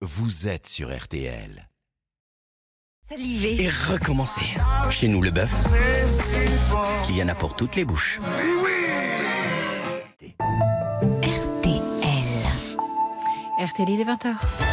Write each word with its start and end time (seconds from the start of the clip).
vous 0.00 0.46
êtes 0.46 0.66
sur 0.68 0.96
RTL. 0.96 1.68
Saliver. 3.08 3.62
Et 3.62 3.70
recommencer. 3.70 4.44
Chez 4.90 5.08
nous, 5.08 5.20
le 5.22 5.30
bœuf, 5.30 5.52
il 7.08 7.16
y 7.16 7.22
en 7.22 7.28
a 7.28 7.34
pour 7.34 7.56
toutes 7.56 7.74
les 7.74 7.84
bouches. 7.84 8.20
RTL. 11.22 11.82
RTL, 13.60 13.90
il 13.90 14.00
est 14.00 14.04
20h. 14.04 14.67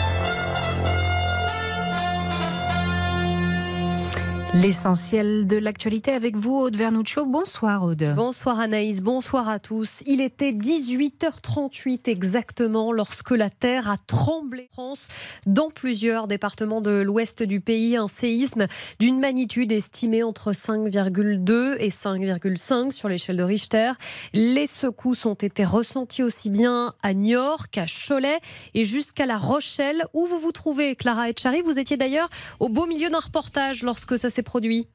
L'essentiel 4.55 5.47
de 5.47 5.57
l'actualité 5.57 6.13
avec 6.13 6.37
vous, 6.37 6.55
Aude 6.55 6.77
Vernuccio. 6.77 7.25
Bonsoir, 7.25 7.83
Aude. 7.83 8.13
Bonsoir 8.15 8.61
Anaïs, 8.61 9.01
bonsoir 9.01 9.49
à 9.49 9.59
tous. 9.59 10.01
Il 10.07 10.21
était 10.21 10.53
18h38 10.53 12.09
exactement 12.09 12.93
lorsque 12.93 13.31
la 13.31 13.49
Terre 13.49 13.89
a 13.89 13.97
tremblé 13.97 14.69
en 14.77 14.85
France 14.85 15.09
dans 15.45 15.69
plusieurs 15.69 16.27
départements 16.27 16.79
de 16.79 17.01
l'ouest 17.01 17.43
du 17.43 17.59
pays. 17.59 17.97
Un 17.97 18.07
séisme 18.07 18.67
d'une 18.97 19.19
magnitude 19.19 19.73
estimée 19.73 20.23
entre 20.23 20.53
5,2 20.53 21.75
et 21.79 21.89
5,5 21.89 22.91
sur 22.91 23.09
l'échelle 23.09 23.35
de 23.35 23.43
Richter. 23.43 23.91
Les 24.33 24.67
secousses 24.67 25.25
ont 25.25 25.33
été 25.33 25.65
ressenties 25.65 26.23
aussi 26.23 26.49
bien 26.49 26.93
à 27.03 27.13
Niort 27.13 27.67
qu'à 27.69 27.85
Cholet 27.87 28.39
et 28.73 28.85
jusqu'à 28.85 29.25
La 29.25 29.37
Rochelle 29.37 30.05
où 30.13 30.25
vous 30.27 30.39
vous 30.39 30.53
trouvez, 30.53 30.95
Clara 30.95 31.29
Etchari. 31.29 31.61
Vous 31.61 31.77
étiez 31.77 31.97
d'ailleurs 31.97 32.29
au 32.61 32.69
beau 32.69 32.85
milieu 32.85 33.09
d'un 33.09 33.19
reportage 33.19 33.83
lorsque 33.83 34.17
ça 34.17 34.29
s'est 34.29 34.44
produit. 34.45 34.87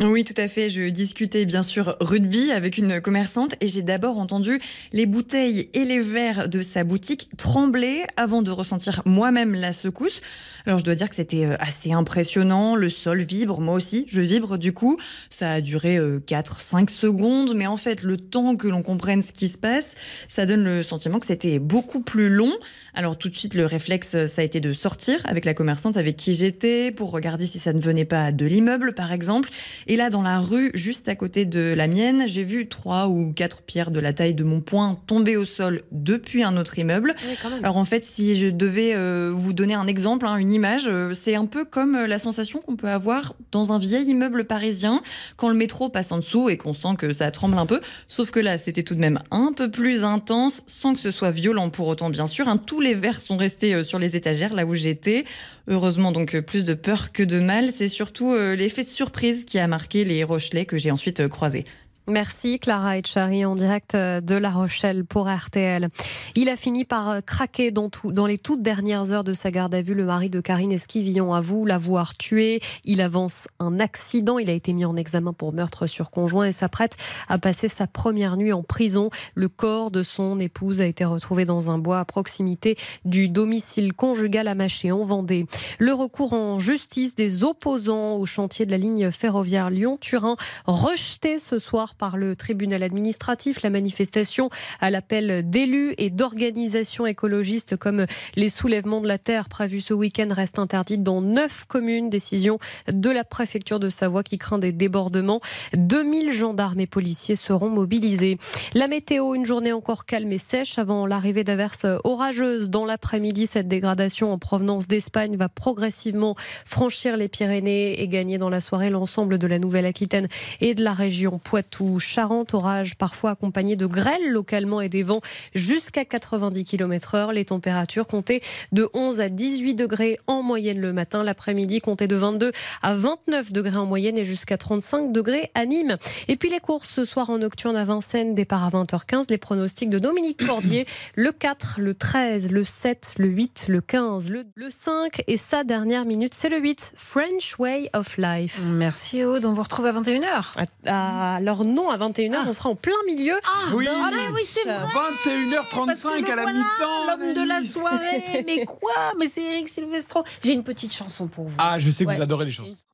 Oui, 0.00 0.24
tout 0.24 0.34
à 0.36 0.48
fait. 0.48 0.68
Je 0.68 0.88
discutais 0.88 1.44
bien 1.44 1.62
sûr 1.62 1.96
rugby 2.00 2.50
avec 2.50 2.78
une 2.78 3.00
commerçante 3.00 3.54
et 3.60 3.68
j'ai 3.68 3.82
d'abord 3.82 4.18
entendu 4.18 4.58
les 4.92 5.06
bouteilles 5.06 5.68
et 5.74 5.84
les 5.84 6.00
verres 6.00 6.48
de 6.48 6.62
sa 6.62 6.84
boutique 6.84 7.28
trembler 7.36 8.04
avant 8.16 8.42
de 8.42 8.50
ressentir 8.50 9.02
moi-même 9.04 9.54
la 9.54 9.72
secousse. 9.72 10.20
Alors 10.66 10.78
je 10.78 10.84
dois 10.84 10.94
dire 10.94 11.08
que 11.08 11.14
c'était 11.14 11.44
euh, 11.44 11.56
assez 11.58 11.92
impressionnant. 11.92 12.76
Le 12.76 12.88
sol 12.88 13.22
vibre, 13.22 13.60
moi 13.60 13.74
aussi, 13.74 14.06
je 14.08 14.20
vibre 14.20 14.58
du 14.58 14.72
coup. 14.72 14.98
Ça 15.30 15.52
a 15.52 15.60
duré 15.60 15.98
4-5 15.98 16.90
secondes, 16.90 17.54
mais 17.54 17.66
en 17.66 17.76
fait, 17.76 18.02
le 18.02 18.16
temps 18.16 18.56
que 18.56 18.68
l'on 18.68 18.82
comprenne 18.82 19.22
ce 19.22 19.32
qui 19.32 19.48
se 19.48 19.58
passe, 19.58 19.94
ça 20.28 20.46
donne 20.46 20.64
le 20.64 20.82
sentiment 20.82 21.18
que 21.18 21.26
c'était 21.26 21.58
beaucoup 21.58 22.00
plus 22.00 22.28
long. 22.28 22.52
Alors 22.94 23.16
tout 23.16 23.28
de 23.28 23.36
suite, 23.36 23.54
le 23.54 23.66
réflexe, 23.66 24.26
ça 24.26 24.42
a 24.42 24.44
été 24.44 24.60
de 24.60 24.72
sortir 24.72 25.20
avec 25.24 25.44
la 25.44 25.54
commerçante 25.54 25.96
avec 25.96 26.16
qui 26.16 26.32
j'étais 26.32 26.90
pour 26.90 27.10
regarder 27.10 27.46
si 27.46 27.58
ça 27.58 27.72
ne 27.72 27.80
venait 27.80 28.04
pas 28.04 28.32
de 28.32 28.46
l'immeuble, 28.46 28.94
par 28.94 29.12
exemple. 29.12 29.50
Et 29.86 29.96
là, 29.96 30.10
dans 30.10 30.22
la 30.22 30.40
rue, 30.40 30.70
juste 30.74 31.08
à 31.08 31.14
côté 31.14 31.44
de 31.44 31.74
la 31.76 31.86
mienne, 31.88 32.24
j'ai 32.26 32.42
vu 32.42 32.68
trois 32.68 33.08
ou 33.08 33.32
quatre 33.32 33.62
pierres 33.62 33.90
de 33.90 34.00
la 34.00 34.12
taille 34.12 34.34
de 34.34 34.44
mon 34.44 34.60
poing 34.60 34.98
tomber 35.06 35.36
au 35.36 35.44
sol 35.44 35.82
depuis 35.92 36.42
un 36.42 36.56
autre 36.56 36.78
immeuble. 36.78 37.14
Alors 37.62 37.76
en 37.76 37.84
fait, 37.84 38.04
si 38.04 38.36
je 38.36 38.48
devais 38.48 38.94
euh, 38.94 39.30
vous 39.34 39.52
donner 39.52 39.74
un 39.74 39.86
exemple, 39.86 40.26
hein, 40.26 40.36
une 40.36 40.50
euh, 40.88 41.14
c'est 41.14 41.34
un 41.34 41.46
peu 41.46 41.64
comme 41.64 41.94
euh, 41.94 42.06
la 42.06 42.18
sensation 42.18 42.60
qu'on 42.60 42.76
peut 42.76 42.88
avoir 42.88 43.34
dans 43.52 43.72
un 43.72 43.78
vieil 43.78 44.08
immeuble 44.08 44.44
parisien 44.44 45.02
quand 45.36 45.48
le 45.48 45.54
métro 45.54 45.88
passe 45.88 46.12
en 46.12 46.18
dessous 46.18 46.48
et 46.48 46.56
qu'on 46.56 46.74
sent 46.74 46.96
que 46.98 47.12
ça 47.12 47.30
tremble 47.30 47.58
un 47.58 47.66
peu. 47.66 47.80
Sauf 48.08 48.30
que 48.30 48.40
là, 48.40 48.58
c'était 48.58 48.82
tout 48.82 48.94
de 48.94 49.00
même 49.00 49.18
un 49.30 49.52
peu 49.52 49.70
plus 49.70 50.04
intense, 50.04 50.62
sans 50.66 50.94
que 50.94 51.00
ce 51.00 51.10
soit 51.10 51.30
violent 51.30 51.70
pour 51.70 51.88
autant, 51.88 52.10
bien 52.10 52.26
sûr. 52.26 52.48
hein. 52.48 52.56
Tous 52.56 52.80
les 52.80 52.94
verres 52.94 53.20
sont 53.20 53.36
restés 53.36 53.74
euh, 53.74 53.84
sur 53.84 53.98
les 53.98 54.16
étagères 54.16 54.54
là 54.54 54.66
où 54.66 54.74
j'étais. 54.74 55.24
Heureusement, 55.68 56.12
donc 56.12 56.38
plus 56.40 56.64
de 56.64 56.74
peur 56.74 57.12
que 57.12 57.22
de 57.22 57.40
mal. 57.40 57.70
C'est 57.72 57.88
surtout 57.88 58.34
l'effet 58.34 58.84
de 58.84 58.88
surprise 58.88 59.44
qui 59.44 59.58
a 59.58 59.66
marqué 59.66 60.04
les 60.04 60.22
Rochelais 60.22 60.64
que 60.64 60.78
j'ai 60.78 60.92
ensuite 60.92 61.26
croisés. 61.26 61.64
Merci 62.08 62.60
Clara 62.60 62.98
Etchari 62.98 63.44
en 63.44 63.56
direct 63.56 63.96
euh, 63.96 64.20
de 64.20 64.36
La 64.36 64.50
Rochelle 64.50 65.04
pour 65.04 65.28
RTL. 65.28 65.88
Il 66.36 66.48
a 66.48 66.54
fini 66.54 66.84
par 66.84 67.10
euh, 67.10 67.20
craquer 67.20 67.72
dans, 67.72 67.88
tout- 67.90 68.12
dans 68.12 68.26
les 68.26 68.38
toutes 68.38 68.62
dernières 68.62 69.10
heures 69.10 69.24
de 69.24 69.34
sa 69.34 69.50
garde 69.50 69.74
à 69.74 69.82
vue. 69.82 69.92
Le 69.94 70.04
mari 70.04 70.30
de 70.30 70.40
Karine 70.40 70.70
Esquivillon 70.70 71.34
avoue 71.34 71.64
l'avoir 71.66 72.16
tué. 72.16 72.60
Il 72.84 73.00
avance 73.00 73.48
un 73.58 73.80
accident. 73.80 74.38
Il 74.38 74.48
a 74.50 74.52
été 74.52 74.72
mis 74.72 74.84
en 74.84 74.94
examen 74.94 75.32
pour 75.32 75.52
meurtre 75.52 75.88
sur 75.88 76.10
conjoint 76.12 76.44
et 76.46 76.52
s'apprête 76.52 76.96
à 77.28 77.38
passer 77.38 77.68
sa 77.68 77.88
première 77.88 78.36
nuit 78.36 78.52
en 78.52 78.62
prison. 78.62 79.10
Le 79.34 79.48
corps 79.48 79.90
de 79.90 80.04
son 80.04 80.38
épouse 80.38 80.80
a 80.80 80.86
été 80.86 81.04
retrouvé 81.04 81.44
dans 81.44 81.70
un 81.70 81.78
bois 81.78 81.98
à 81.98 82.04
proximité 82.04 82.76
du 83.04 83.28
domicile 83.28 83.92
conjugal 83.92 84.46
à 84.46 84.54
Maché 84.54 84.92
en 84.92 85.02
Vendée. 85.02 85.46
Le 85.80 85.92
recours 85.92 86.34
en 86.34 86.60
justice 86.60 87.16
des 87.16 87.42
opposants 87.42 88.14
au 88.14 88.26
chantier 88.26 88.64
de 88.64 88.70
la 88.70 88.78
ligne 88.78 89.10
ferroviaire 89.10 89.70
Lyon-Turin 89.70 90.36
rejeté 90.66 91.40
ce 91.40 91.58
soir 91.58 91.94
par 91.96 92.16
le 92.16 92.36
tribunal 92.36 92.82
administratif. 92.82 93.62
La 93.62 93.70
manifestation 93.70 94.50
à 94.80 94.90
l'appel 94.90 95.48
d'élus 95.48 95.94
et 95.98 96.10
d'organisations 96.10 97.06
écologistes 97.06 97.76
comme 97.76 98.06
les 98.36 98.48
soulèvements 98.48 99.00
de 99.00 99.08
la 99.08 99.18
terre 99.18 99.48
prévus 99.48 99.80
ce 99.80 99.94
week-end 99.94 100.28
reste 100.30 100.58
interdite 100.58 101.02
dans 101.02 101.20
neuf 101.20 101.64
communes. 101.66 102.10
Décision 102.10 102.58
de 102.88 103.10
la 103.10 103.24
préfecture 103.24 103.80
de 103.80 103.90
Savoie 103.90 104.22
qui 104.22 104.38
craint 104.38 104.58
des 104.58 104.72
débordements. 104.72 105.40
2000 105.74 106.32
gendarmes 106.32 106.80
et 106.80 106.86
policiers 106.86 107.36
seront 107.36 107.70
mobilisés. 107.70 108.38
La 108.74 108.88
météo, 108.88 109.34
une 109.34 109.46
journée 109.46 109.72
encore 109.72 110.04
calme 110.04 110.32
et 110.32 110.38
sèche 110.38 110.78
avant 110.78 111.06
l'arrivée 111.06 111.44
d'averses 111.44 111.86
orageuses 112.04 112.70
dans 112.70 112.84
l'après-midi. 112.84 113.46
Cette 113.46 113.68
dégradation 113.68 114.32
en 114.32 114.38
provenance 114.38 114.86
d'Espagne 114.86 115.36
va 115.36 115.48
progressivement 115.48 116.36
franchir 116.64 117.16
les 117.16 117.28
Pyrénées 117.28 118.00
et 118.00 118.08
gagner 118.08 118.38
dans 118.38 118.48
la 118.48 118.60
soirée 118.60 118.90
l'ensemble 118.90 119.38
de 119.38 119.46
la 119.46 119.58
Nouvelle-Aquitaine 119.58 120.28
et 120.60 120.74
de 120.74 120.82
la 120.82 120.92
région 120.92 121.38
Poitou. 121.38 121.85
Charente, 121.98 122.54
orage 122.54 122.96
parfois 122.96 123.30
accompagné 123.30 123.76
de 123.76 123.86
grêles 123.86 124.30
localement 124.30 124.80
et 124.80 124.88
des 124.88 125.02
vents 125.02 125.20
jusqu'à 125.54 126.04
90 126.04 126.64
km 126.64 127.14
heure. 127.14 127.32
Les 127.32 127.44
températures 127.44 128.06
comptaient 128.06 128.40
de 128.72 128.88
11 128.94 129.20
à 129.20 129.28
18 129.28 129.74
degrés 129.74 130.18
en 130.26 130.42
moyenne 130.42 130.80
le 130.80 130.92
matin. 130.92 131.22
L'après-midi 131.22 131.80
comptait 131.80 132.08
de 132.08 132.16
22 132.16 132.52
à 132.82 132.94
29 132.94 133.52
degrés 133.52 133.76
en 133.76 133.86
moyenne 133.86 134.18
et 134.18 134.24
jusqu'à 134.24 134.58
35 134.58 135.12
degrés 135.12 135.50
à 135.54 135.64
Nîmes. 135.66 135.96
Et 136.28 136.36
puis 136.36 136.50
les 136.50 136.60
courses 136.60 136.90
ce 136.90 137.04
soir 137.04 137.30
en 137.30 137.38
nocturne 137.38 137.76
à 137.76 137.84
Vincennes, 137.84 138.34
départ 138.34 138.64
à 138.64 138.70
20h15. 138.70 139.26
Les 139.30 139.38
pronostics 139.38 139.90
de 139.90 139.98
Dominique 139.98 140.44
Cordier, 140.44 140.86
le 141.14 141.32
4, 141.32 141.76
le 141.80 141.94
13, 141.94 142.50
le 142.50 142.64
7, 142.64 143.14
le 143.18 143.28
8, 143.28 143.66
le 143.68 143.80
15, 143.80 144.30
le, 144.30 144.44
le 144.54 144.70
5 144.70 145.22
et 145.26 145.36
sa 145.36 145.64
dernière 145.64 146.04
minute, 146.04 146.34
c'est 146.34 146.48
le 146.48 146.58
8, 146.58 146.92
French 146.96 147.58
Way 147.58 147.90
of 147.92 148.16
Life. 148.18 148.60
Merci, 148.72 149.24
Aude. 149.24 149.44
On 149.44 149.52
vous 149.52 149.62
retrouve 149.62 149.86
à 149.86 149.92
21h. 149.92 150.54
À, 150.86 151.36
à 151.36 151.40
leur 151.40 151.64
nom 151.76 151.88
à 151.90 151.96
21h, 151.98 152.38
on 152.48 152.52
sera 152.52 152.70
en 152.70 152.74
plein 152.74 152.92
milieu. 153.06 153.34
Oui. 153.72 153.84
d'un 153.84 153.92
Ah, 153.94 154.10
mais 154.12 154.34
oui, 154.34 154.40
c'est 154.44 154.64
vrai. 154.64 154.78
21h35 155.24 156.30
à 156.30 156.36
la 156.36 156.46
mi-temps. 156.52 157.06
L'homme 157.06 157.32
de 157.34 157.46
la 157.48 157.62
soirée. 157.62 158.42
Mais 158.46 158.64
quoi? 158.64 158.92
Mais 159.18 159.28
c'est 159.28 159.42
Eric 159.42 159.68
Silvestro. 159.68 160.24
J'ai 160.42 160.52
une 160.54 160.64
petite 160.64 160.92
chanson 160.92 161.26
pour 161.28 161.46
vous. 161.46 161.56
Ah, 161.58 161.78
je 161.78 161.90
sais 161.90 162.04
que 162.04 162.10
Ouais. 162.10 162.16
vous 162.16 162.22
adorez 162.22 162.46
les 162.46 162.50
choses. 162.50 162.86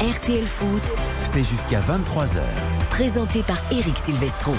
RTL 0.00 0.46
Foot, 0.46 0.82
C'est 1.24 1.44
jusqu'à 1.44 1.80
23h. 1.80 2.40
présenté 2.90 3.42
par 3.42 3.58
Eric 3.70 3.96
Silvestro. 3.98 4.52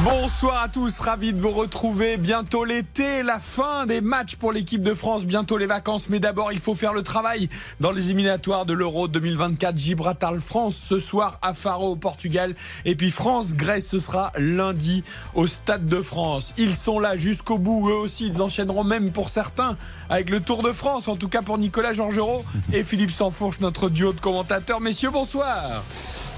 Bonsoir 0.00 0.62
à 0.62 0.68
tous, 0.68 1.00
ravi 1.00 1.34
de 1.34 1.40
vous 1.40 1.50
retrouver. 1.50 2.16
Bientôt 2.16 2.64
l'été, 2.64 3.22
la 3.22 3.38
fin 3.38 3.84
des 3.84 4.00
matchs 4.00 4.36
pour 4.36 4.50
l'équipe 4.50 4.82
de 4.82 4.94
France, 4.94 5.26
bientôt 5.26 5.58
les 5.58 5.66
vacances. 5.66 6.08
Mais 6.08 6.18
d'abord, 6.18 6.50
il 6.50 6.60
faut 6.60 6.74
faire 6.74 6.94
le 6.94 7.02
travail 7.02 7.50
dans 7.78 7.92
les 7.92 8.06
éliminatoires 8.06 8.64
de 8.64 8.72
l'Euro 8.72 9.06
2024. 9.06 9.76
Gibraltar-France 9.76 10.76
ce 10.76 10.98
soir 10.98 11.38
à 11.42 11.52
Faro 11.52 11.90
au 11.90 11.96
Portugal. 11.96 12.54
Et 12.86 12.94
puis 12.96 13.10
France-Grèce, 13.10 13.88
ce 13.88 13.98
sera 13.98 14.32
lundi 14.38 15.04
au 15.34 15.46
Stade 15.46 15.84
de 15.84 16.00
France. 16.00 16.54
Ils 16.56 16.74
sont 16.74 16.98
là 16.98 17.16
jusqu'au 17.16 17.58
bout, 17.58 17.90
eux 17.90 17.94
aussi. 17.94 18.26
Ils 18.28 18.40
enchaîneront 18.40 18.84
même 18.84 19.12
pour 19.12 19.28
certains 19.28 19.76
avec 20.08 20.30
le 20.30 20.40
Tour 20.40 20.62
de 20.62 20.72
France, 20.72 21.08
en 21.08 21.16
tout 21.16 21.28
cas 21.28 21.42
pour 21.42 21.58
Nicolas 21.58 21.92
Georgerot 21.92 22.44
et 22.72 22.82
Philippe 22.82 23.10
Sansfourche, 23.10 23.60
notre 23.60 23.90
duo 23.90 24.12
de 24.14 24.20
commentateurs. 24.20 24.80
Messieurs, 24.80 25.10
bonsoir. 25.10 25.82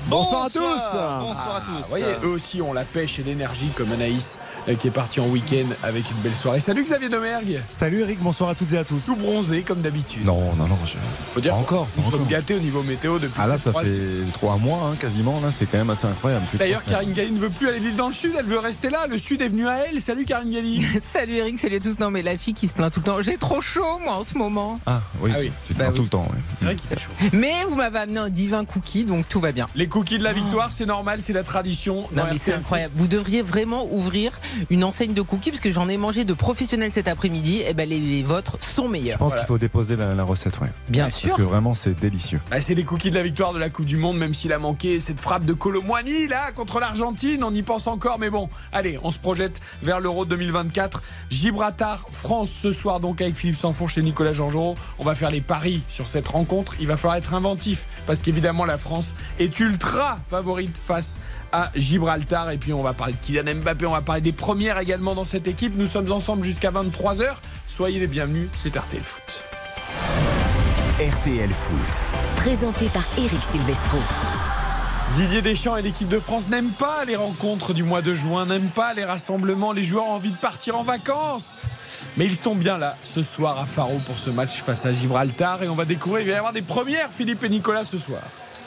Bonsoir 0.07 0.45
à 0.45 0.51
tous. 0.51 0.61
Bonsoir 0.61 1.57
à 1.57 1.61
tous. 1.63 1.83
Vous 1.83 1.89
voyez, 1.89 2.05
eux 2.23 2.29
aussi 2.29 2.61
ont 2.61 2.73
la 2.75 2.85
pêche 2.85 3.19
et 3.19 3.23
l'énergie 3.23 3.71
comme 3.75 3.91
Anaïs 3.91 4.39
euh, 4.69 4.75
qui 4.75 4.89
est 4.89 4.91
partie 4.91 5.19
en 5.21 5.27
week-end 5.27 5.65
avec 5.83 6.11
une 6.11 6.17
belle 6.19 6.35
soirée. 6.35 6.61
Salut 6.61 6.85
Xavier 6.85 7.09
Domergue. 7.09 7.61
Salut 7.71 8.01
Eric, 8.03 8.19
bonsoir 8.21 8.51
à 8.51 8.55
toutes 8.55 8.73
et 8.75 8.79
à 8.79 8.85
tous. 8.85 9.07
Tout 9.07 9.17
bronzé 9.17 9.63
comme 9.63 9.81
d'habitude. 9.81 10.25
Non, 10.27 10.55
non, 10.57 10.67
non, 10.69 10.77
je... 10.85 10.97
Faut 11.33 11.41
dire 11.41 11.55
encore. 11.55 11.89
Nous 11.97 12.11
sommes 12.11 12.27
gâtés 12.27 12.55
au 12.55 12.59
niveau 12.59 12.83
météo 12.83 13.19
depuis 13.19 13.35
Ah 13.43 13.47
là, 13.47 13.57
ça 13.57 13.71
trois 13.71 13.85
fait 13.85 13.97
trois 14.35 14.57
mois 14.59 14.91
hein, 14.93 14.97
quasiment. 15.01 15.41
Là, 15.41 15.49
c'est 15.51 15.65
quand 15.67 15.79
même 15.79 15.91
assez 15.91 16.07
incroyable. 16.07 16.45
D'ailleurs. 16.55 16.85
Karine 16.85 17.13
Galli 17.15 17.33
ne 17.33 17.39
veut 17.39 17.49
plus 17.51 17.69
aller 17.69 17.81
vivre 17.81 17.97
dans 17.97 18.09
le 18.09 18.15
sud, 18.15 18.33
elle 18.39 18.45
veut 18.45 18.59
rester 18.59 18.91
là. 18.91 19.07
Le 19.09 19.17
sud 19.17 19.41
est 19.41 19.49
venu 19.49 19.67
à 19.69 19.87
elle. 19.87 20.03
Salut 20.03 20.27
Karine 20.27 20.51
Galli. 20.51 20.85
Salut 21.01 21.37
Eric, 21.37 21.59
salut 21.59 21.77
à 21.77 21.81
tous. 21.81 21.99
Non 21.99 22.11
mais 22.11 22.21
la 22.23 22.37
fille 22.37 22.55
qui 22.55 22.69
se 22.69 22.75
plaint 22.75 22.93
tout 22.93 23.01
le 23.01 23.05
temps. 23.07 23.23
J'ai 23.23 23.39
trop 23.39 23.63
chaud 23.63 23.99
moi 24.03 24.17
en 24.17 24.25
ce 24.25 24.37
moment. 24.37 24.79
Ah 24.85 25.01
oui, 25.21 25.31
Ah 25.35 25.39
oui. 25.41 25.53
tu 25.67 25.73
te 25.75 25.79
Bah 25.79 25.87
oui. 25.89 25.95
tout 25.95 26.03
le 26.03 26.09
temps. 26.09 26.29
C'est 26.59 26.67
vrai 26.67 26.75
qu'il 26.77 26.89
fait 26.89 26.99
chaud. 26.99 27.11
Mais 27.33 27.55
vous 27.69 27.77
m'avez 27.77 28.01
amené 28.01 28.19
un 28.19 28.29
divin 28.29 28.65
cookie 28.67 29.05
donc 29.05 29.27
tout 29.29 29.41
va 29.41 29.53
bien. 29.53 29.67
Les 29.75 29.89
cookies 29.95 30.19
de 30.19 30.25
la 30.25 30.33
victoire, 30.33 30.73
c'est 30.73 30.87
normal, 30.87 31.21
c'est 31.23 31.33
la 31.33 31.45
tradition. 31.45 32.09
Non 32.17 32.25
mais 32.29 32.37
c'est 32.37 32.53
incroyable. 32.53 32.93
Vous 32.97 33.07
devriez 33.07 33.43
vraiment 33.43 33.87
ouvrir 33.93 34.33
une 34.69 34.83
enseigne 34.83 35.15
de 35.15 35.23
cookies 35.23 35.53
parce 35.53 35.61
que 35.61 35.71
j'en 35.71 35.89
ai 35.89 35.97
mangé 35.97 36.25
de 36.25 36.35
professionnels 36.35 36.91
cet 36.91 37.07
après-midi. 37.07 37.63
Et 37.65 37.75
ben 37.75 37.89
les, 37.89 38.25
vôtres 38.25 38.57
sont 38.61 38.89
meilleurs. 38.89 39.13
Je 39.13 39.19
pense 39.19 39.37
qu'il 39.37 39.47
faut 39.47 39.57
déposer 39.57 39.95
la, 39.95 40.25
recette, 40.25 40.61
ouais. 40.61 40.71
Bien 40.89 41.11
sûr. 41.11 41.29
Parce 41.29 41.41
que 41.41 41.47
vraiment 41.47 41.75
c'est 41.75 41.95
délicieux. 41.95 42.41
Bah, 42.51 42.61
c'est 42.61 42.75
les 42.75 42.83
cookies 42.83 43.11
de 43.11 43.15
la 43.15 43.23
victoire 43.23 43.53
de 43.53 43.61
la 43.61 43.71
Coupe 43.71 43.87
du 43.87 43.97
Monde, 43.97 44.19
même 44.19 44.35
s'il 44.35 44.53
a 44.53 44.59
manqué 44.59 44.99
cette 44.99 45.21
frappe 45.21 45.45
de 45.45 45.53
Colomboigny 45.53 46.27
là 46.27 46.51
contre 46.51 46.81
l'Argentine. 46.81 47.45
On 47.45 47.55
y 47.55 47.63
pense 47.63 47.87
encore, 47.87 48.19
mais 48.19 48.31
bon, 48.31 48.49
allez, 48.73 48.99
on 49.05 49.13
se 49.13 49.19
projette 49.21 49.61
vers 49.85 50.01
l'Euro 50.01 50.25
2024. 50.25 51.05
Gibraltar, 51.31 52.05
France 52.11 52.51
ce 52.51 52.73
soir 52.73 52.99
donc 52.99 53.21
avec 53.21 53.37
Philippe 53.37 53.57
Sanfourche 53.57 53.97
et 53.97 54.03
Nicolas 54.03 54.33
Georgerot. 54.33 54.75
On 54.99 55.05
va 55.05 55.15
faire 55.15 55.31
les 55.31 55.41
paris 55.41 55.83
sur 55.89 56.09
cette 56.09 56.27
rencontre. 56.27 56.75
Il 56.81 56.89
va 56.89 56.97
falloir 56.97 57.15
être 57.15 57.33
inventif 57.35 57.87
parce 58.09 58.23
qu'évidemment 58.23 58.65
la 58.65 58.77
France 58.77 59.15
est 59.39 59.61
ultra 59.61 59.84
favorite 60.27 60.77
face 60.77 61.19
à 61.53 61.71
Gibraltar. 61.75 62.51
Et 62.51 62.59
puis 62.59 62.73
on 62.73 62.83
va 62.83 62.93
parler 62.93 63.15
de 63.15 63.19
Kylian 63.19 63.55
Mbappé, 63.57 63.87
on 63.87 63.93
va 63.93 64.01
parler 64.01 64.21
des 64.21 64.33
premières 64.33 64.79
également 64.79 65.15
dans 65.15 65.25
cette 65.25 65.49
équipe. 65.49 65.75
Nous 65.77 65.87
sommes 65.87 66.11
ensemble 66.13 66.43
jusqu'à 66.43 66.71
23h. 66.71 67.35
Soyez 67.67 68.01
les 68.01 68.07
bienvenus, 68.07 68.49
c'est 68.57 68.77
RTL 68.77 69.03
Foot. 69.03 69.43
RTL 71.01 71.51
Foot. 71.51 72.03
Présenté 72.37 72.87
par 72.87 73.05
Eric 73.19 73.43
Silvestro. 73.43 73.99
Didier 75.15 75.43
Deschamps 75.43 75.77
et 75.77 75.83
l'équipe 75.83 76.09
de 76.09 76.19
France 76.19 76.49
n'aiment 76.49 76.73
pas 76.73 77.05
les 77.05 77.15
rencontres 77.15 77.73
du 77.73 77.85
mois 77.85 78.03
de 78.03 78.15
juin, 78.15 78.47
n'aiment 78.47 78.71
pas 78.71 78.95
les 78.95 79.05
rassemblements, 79.05 79.73
les 79.73 79.85
joueurs 79.85 80.07
ont 80.07 80.15
envie 80.15 80.33
de 80.33 80.37
partir 80.37 80.77
en 80.77 80.83
vacances. 80.83 81.55
Mais 82.17 82.25
ils 82.25 82.37
sont 82.37 82.57
bien 82.57 82.79
là 82.79 82.97
ce 83.05 83.23
soir 83.23 83.61
à 83.61 83.67
Faro 83.67 84.01
pour 84.07 84.19
ce 84.19 84.31
match 84.31 84.63
face 84.63 84.85
à 84.87 84.93
Gibraltar 84.93 85.63
et 85.63 85.69
on 85.69 85.75
va 85.75 85.85
découvrir, 85.85 86.23
il 86.23 86.29
va 86.29 86.33
y 86.33 86.37
avoir 86.37 86.53
des 86.53 86.63
premières 86.63 87.11
Philippe 87.13 87.45
et 87.45 87.49
Nicolas 87.49 87.85
ce 87.85 87.99
soir. 87.99 88.23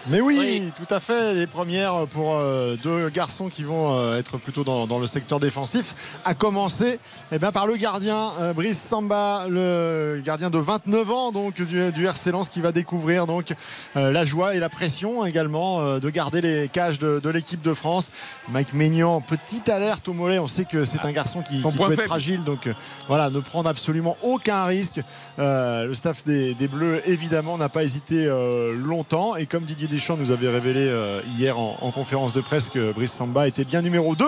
Mais 0.09 0.21
oui, 0.21 0.71
tout 0.75 0.93
à 0.93 1.01
fait. 1.01 1.33
Les 1.33 1.47
premières 1.47 2.07
pour 2.07 2.35
euh, 2.35 2.77
deux 2.81 3.09
garçons 3.09 3.49
qui 3.49 3.63
vont 3.63 3.93
euh, 3.93 4.17
être 4.17 4.37
plutôt 4.37 4.63
dans, 4.63 4.99
le 4.99 5.07
secteur 5.07 5.41
défensif. 5.41 6.19
À 6.23 6.33
commencer 6.33 6.99
eh 7.33 7.39
bien, 7.39 7.51
par 7.51 7.67
le 7.67 7.75
gardien 7.75 8.29
euh, 8.39 8.53
Brice 8.53 8.81
Samba, 8.81 9.47
le 9.49 10.21
gardien 10.23 10.49
de 10.49 10.57
29 10.57 11.11
ans 11.11 11.31
donc 11.33 11.55
du, 11.61 11.91
du 11.91 12.05
RC 12.05 12.31
Lens 12.31 12.49
qui 12.49 12.61
va 12.61 12.71
découvrir 12.71 13.25
donc 13.25 13.53
la 13.95 14.23
joie 14.23 14.55
et 14.55 14.59
la 14.59 14.69
pression 14.69 15.25
également 15.25 15.99
de 15.99 16.09
garder 16.09 16.41
les 16.41 16.69
cages 16.69 16.99
de, 16.99 17.29
l'équipe 17.29 17.61
de 17.61 17.73
France. 17.73 18.11
Mike 18.49 18.73
Maignan, 18.73 19.21
petite 19.21 19.67
alerte 19.67 20.07
au 20.07 20.13
mollet. 20.13 20.39
On 20.39 20.47
sait 20.47 20.65
que 20.65 20.85
c'est 20.85 21.03
un 21.03 21.11
garçon 21.11 21.41
qui, 21.41 21.61
peut 21.61 21.91
être 21.91 22.03
fragile. 22.03 22.43
Donc 22.43 22.69
voilà, 23.07 23.29
ne 23.29 23.39
prendre 23.39 23.69
absolument 23.69 24.15
aucun 24.23 24.65
risque. 24.65 25.01
le 25.37 25.93
staff 25.93 26.23
des, 26.23 26.55
Bleus 26.67 27.01
évidemment 27.05 27.57
n'a 27.57 27.69
pas 27.69 27.83
hésité 27.83 28.27
longtemps. 28.73 29.35
Et 29.35 29.45
comme 29.45 29.63
Didier 29.63 29.87
Deschamps 29.97 30.15
nous 30.15 30.29
avait 30.29 30.49
révélé 30.49 30.87
euh, 30.87 31.21
hier 31.39 31.57
en, 31.57 31.91
conférence 31.91 32.31
de 32.31 32.41
presse 32.41 32.69
que 32.69 32.91
Brice 32.91 33.13
Samba 33.13 33.47
était 33.47 33.65
bien 33.65 33.81
numéro 33.81 34.15
2 34.15 34.25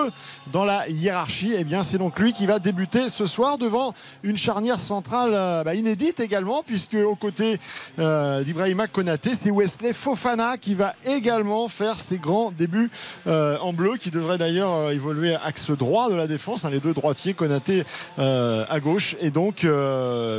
dans 0.51 0.65
la 0.65 0.89
hiérarchie. 0.89 1.51
Et 1.51 1.57
eh 1.59 1.63
bien, 1.63 1.83
c'est 1.83 1.99
donc 1.99 2.17
lui 2.17 2.33
qui 2.33 2.47
va 2.47 2.57
débuter 2.57 3.07
ce 3.07 3.27
soir 3.27 3.59
devant 3.59 3.93
une 4.23 4.35
charnière 4.35 4.79
centrale 4.79 5.29
euh, 5.35 5.63
bah, 5.63 5.75
inédite 5.75 6.21
également, 6.21 6.63
puisque 6.65 6.95
aux 6.95 7.13
côtés 7.13 7.59
euh, 7.99 8.43
d'Ibrahima 8.43 8.87
Konaté, 8.87 9.35
c'est 9.35 9.51
Wesley 9.51 9.93
Fofana 9.93 10.57
qui 10.57 10.73
va 10.73 10.93
également 11.05 11.67
faire 11.67 11.99
ses 11.99 12.17
grands 12.17 12.49
débuts 12.49 12.89
en 13.27 13.71
bleu, 13.71 13.97
qui 13.97 14.09
devrait 14.09 14.39
d'ailleurs 14.39 14.89
évoluer 14.89 15.35
axe 15.35 15.69
droit 15.69 16.09
de 16.09 16.15
la 16.15 16.25
défense. 16.25 16.65
Hein, 16.65 16.71
les 16.71 16.79
deux 16.79 16.95
droitiers, 16.95 17.35
Konaté 17.35 17.83
à 18.17 18.79
gauche. 18.79 19.15
Et 19.21 19.29
donc, 19.29 19.67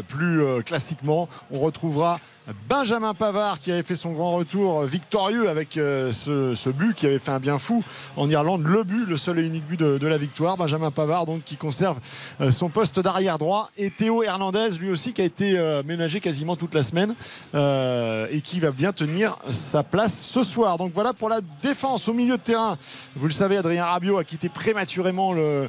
plus 0.08 0.42
classiquement, 0.64 1.28
on 1.52 1.60
retrouvera 1.60 2.18
Benjamin 2.68 3.14
Pavard 3.14 3.58
qui 3.58 3.70
avait 3.70 3.82
fait 3.82 3.94
son 3.94 4.12
grand 4.12 4.32
retour 4.32 4.82
victorieux 4.82 5.48
avec 5.48 5.76
euh, 5.76 6.10
ce, 6.12 6.70
but 6.70 6.94
qui 6.94 7.06
avait 7.06 7.18
fait 7.18 7.30
un 7.30 7.38
bien 7.38 7.58
fou 7.58 7.84
en 8.16 8.28
Irlande, 8.30 8.64
le 8.64 8.82
but, 8.82 9.06
le 9.06 9.16
seul 9.16 9.38
et 9.38 9.46
unique 9.46 9.66
but 9.66 9.78
de, 9.78 10.06
la 10.06 10.18
victoire. 10.18 10.56
Benjamin 10.56 10.90
Pavard 10.90 11.26
donc 11.26 11.44
qui 11.44 11.56
conserve 11.56 11.98
euh, 12.40 12.50
son 12.50 12.68
poste 12.68 12.98
d'arrière 12.98 13.38
droit 13.38 13.70
et 13.76 13.90
Théo 13.90 14.22
Hernandez 14.22 14.70
lui 14.80 14.90
aussi 14.90 15.12
qui 15.12 15.20
a 15.20 15.24
été 15.24 15.58
euh, 15.58 15.82
ménagé 15.84 16.20
quasiment 16.20 16.56
toute 16.56 16.74
la 16.74 16.82
semaine 16.82 17.14
et 17.54 18.40
qui 18.40 18.60
va 18.60 18.70
bien 18.70 18.92
tenir 18.92 19.36
sa 19.50 19.82
place 19.82 20.18
ce 20.18 20.42
soir. 20.42 20.78
Donc 20.78 20.92
voilà 20.94 21.12
pour 21.12 21.28
la 21.28 21.40
défense 21.62 22.08
au 22.08 22.12
milieu 22.12 22.36
de 22.36 22.42
terrain. 22.42 22.78
Vous 23.16 23.26
le 23.26 23.32
savez, 23.32 23.56
Adrien 23.58 23.84
Rabiot 23.84 24.18
a 24.18 24.24
quitté 24.24 24.48
prématurément 24.48 25.32
le, 25.32 25.68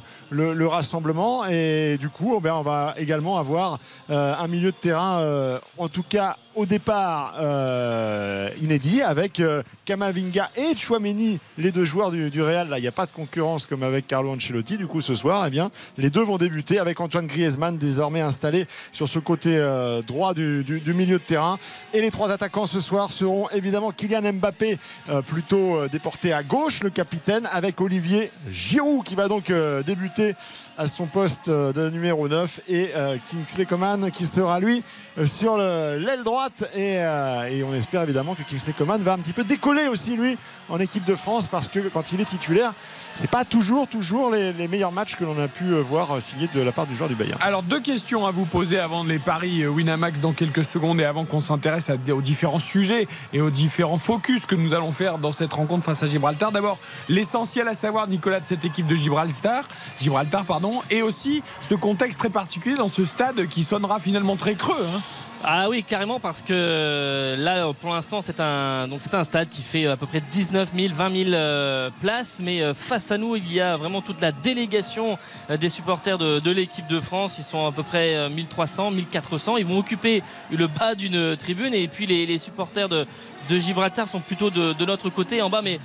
rassemblement 0.66 1.44
et 1.46 1.98
du 1.98 2.08
coup, 2.08 2.40
eh 2.42 2.50
on 2.50 2.62
va 2.62 2.94
également 2.96 3.38
avoir 3.38 3.78
un 4.08 4.46
milieu 4.48 4.70
de 4.70 4.76
terrain 4.76 5.58
en 5.78 5.88
tout 5.88 6.04
cas 6.08 6.36
au 6.54 6.66
départ 6.72 7.34
euh, 7.38 8.48
inédit 8.62 9.02
avec 9.02 9.40
euh, 9.40 9.62
Kamavinga 9.84 10.50
et 10.56 10.74
Chouameni, 10.74 11.38
les 11.58 11.70
deux 11.70 11.84
joueurs 11.84 12.10
du, 12.10 12.42
Real. 12.42 12.70
Là, 12.70 12.78
il 12.78 12.80
n'y 12.80 12.88
a 12.88 12.92
pas 12.92 13.04
de 13.04 13.10
concurrence 13.10 13.66
comme 13.66 13.82
avec 13.82 14.06
Carlo 14.06 14.30
Ancelotti. 14.30 14.78
Du 14.78 14.86
coup, 14.86 15.02
ce 15.02 15.14
soir, 15.14 15.44
eh 15.46 15.50
bien, 15.50 15.70
les 15.98 16.08
deux 16.08 16.22
vont 16.22 16.38
débuter 16.38 16.78
avec 16.78 16.98
Antoine 16.98 17.26
Griezmann 17.26 17.76
désormais 17.76 18.22
installé 18.22 18.64
sur 18.90 19.06
ce 19.06 19.18
côté 19.18 19.58
euh, 19.58 20.00
droit 20.00 20.32
du, 20.32 20.64
milieu 20.94 21.18
de 21.18 21.22
terrain. 21.22 21.58
Et 21.92 22.00
les 22.00 22.10
trois 22.10 22.30
attaquants 22.30 22.64
ce 22.64 22.80
soir 22.80 23.12
seront 23.12 23.50
évidemment 23.50 23.92
Kylian 23.92 24.32
Mbappé, 24.32 24.78
plutôt 25.26 25.86
déporté 25.88 26.32
à 26.32 26.42
gauche, 26.42 26.82
le 26.82 26.88
capitaine, 26.88 27.46
avec 27.52 27.82
Olivier 27.82 28.30
Giroud 28.50 29.04
qui 29.04 29.14
va 29.14 29.28
donc 29.28 29.52
débuter 29.84 30.34
à 30.78 30.86
son 30.86 31.04
poste 31.04 31.50
de 31.50 31.90
numéro 31.90 32.28
9 32.28 32.60
et 32.68 32.90
Kingsley 33.30 33.66
Coman 33.66 34.10
qui 34.10 34.24
sera 34.24 34.58
lui 34.60 34.82
sur 35.24 35.58
l'aile 35.58 36.22
droite 36.24 36.51
euh, 36.74 37.44
et, 37.44 37.62
on 37.62 37.74
espère 37.74 38.02
évidemment 38.02 38.34
que 38.34 38.42
Kingsley 38.42 38.72
Coman 38.72 39.00
va 39.00 39.14
un 39.14 39.18
petit 39.18 39.32
peu 39.32 39.44
décoller 39.44 39.88
aussi 39.88 40.16
lui 40.16 40.36
en 40.68 40.78
équipe 40.78 41.04
de 41.04 41.14
France 41.14 41.46
parce 41.46 41.68
que 41.68 41.78
quand 41.88 42.12
il 42.12 42.20
est 42.20 42.26
titulaire 42.26 42.72
c'est 43.14 43.30
pas 43.30 43.44
toujours 43.44 43.88
toujours 43.88 44.30
les, 44.30 44.52
meilleurs 44.68 44.92
matchs 44.92 45.16
que 45.16 45.24
l'on 45.24 45.38
a 45.40 45.48
pu 45.48 45.64
euh, 45.64 45.82
voir 45.82 46.16
euh, 46.16 46.20
signer 46.20 46.48
de 46.54 46.60
la 46.60 46.72
part 46.72 46.86
du 46.86 46.94
joueur 46.94 47.08
du 47.08 47.14
Bayern. 47.14 47.38
Alors 47.42 47.62
deux 47.62 47.80
questions 47.80 48.26
à 48.26 48.30
vous 48.30 48.44
poser 48.44 48.78
avant 48.78 49.04
les 49.04 49.18
paris 49.18 49.66
Winamax 49.66 50.20
dans 50.20 50.32
quelques 50.32 50.64
secondes 50.64 51.00
et 51.00 51.04
avant 51.04 51.24
qu'on 51.24 51.40
s'intéresse 51.40 51.90
aux 52.10 52.22
différents 52.22 52.58
sujets 52.58 53.08
et 53.32 53.40
aux 53.40 53.50
différents 53.50 53.98
focus 53.98 54.46
que 54.46 54.54
nous 54.54 54.74
allons 54.74 54.92
faire 54.92 55.18
dans 55.18 55.32
cette 55.32 55.52
rencontre 55.52 55.84
face 55.84 56.02
à 56.02 56.06
Gibraltar. 56.06 56.52
D'abord 56.52 56.78
l'essentiel 57.08 57.68
à 57.68 57.74
savoir 57.74 58.08
Nicolas 58.08 58.40
de 58.40 58.46
cette 58.46 58.64
équipe 58.64 58.86
de 58.86 58.94
Gibraltar, 58.94 59.64
Gibraltar 60.00 60.44
pardon, 60.44 60.80
et 60.90 61.02
aussi 61.02 61.42
ce 61.60 61.74
contexte 61.74 62.18
très 62.18 62.30
particulier 62.30 62.76
dans 62.76 62.88
ce 62.88 63.04
stade 63.04 63.46
qui 63.46 63.62
sonnera 63.62 64.00
finalement 64.00 64.36
très 64.36 64.54
creux. 64.54 64.86
Hein. 64.94 65.00
Ah 65.44 65.68
oui, 65.68 65.82
carrément, 65.82 66.20
parce 66.20 66.40
que 66.40 67.34
là, 67.36 67.72
pour 67.80 67.92
l'instant, 67.92 68.22
c'est 68.22 68.38
un, 68.38 68.86
donc 68.86 69.00
c'est 69.02 69.14
un 69.14 69.24
stade 69.24 69.48
qui 69.48 69.62
fait 69.62 69.86
à 69.86 69.96
peu 69.96 70.06
près 70.06 70.20
19 70.20 70.70
000, 70.72 70.94
20 70.94 71.24
000 71.30 71.90
places, 72.00 72.40
mais 72.40 72.62
euh, 72.62 72.74
face 72.74 73.10
à 73.10 73.18
nous, 73.18 73.34
il 73.34 73.52
y 73.52 73.60
a 73.60 73.76
vraiment 73.76 74.02
toute 74.02 74.20
la 74.20 74.30
délégation 74.30 75.18
euh, 75.50 75.56
des 75.56 75.68
supporters 75.68 76.16
de, 76.16 76.50
l'équipe 76.52 76.86
de 76.86 77.00
France. 77.00 77.38
Ils 77.38 77.44
sont 77.44 77.66
à 77.66 77.72
peu 77.72 77.82
près 77.82 78.28
1300, 78.30 78.86
euh, 78.86 78.94
1400. 78.94 79.56
Ils 79.56 79.66
vont 79.66 79.78
occuper 79.78 80.22
le 80.52 80.68
bas 80.68 80.94
d'une 80.94 81.36
tribune 81.36 81.74
et 81.74 81.88
puis 81.88 82.06
les 82.06 82.38
supporters 82.38 82.88
de, 82.88 83.04
de 83.48 83.58
Gibraltar 83.58 84.08
sont 84.08 84.20
plutôt 84.20 84.50
de, 84.50 84.84
notre 84.84 85.10
côté 85.10 85.42
en 85.42 85.50
bas, 85.50 85.62
mais 85.62 85.78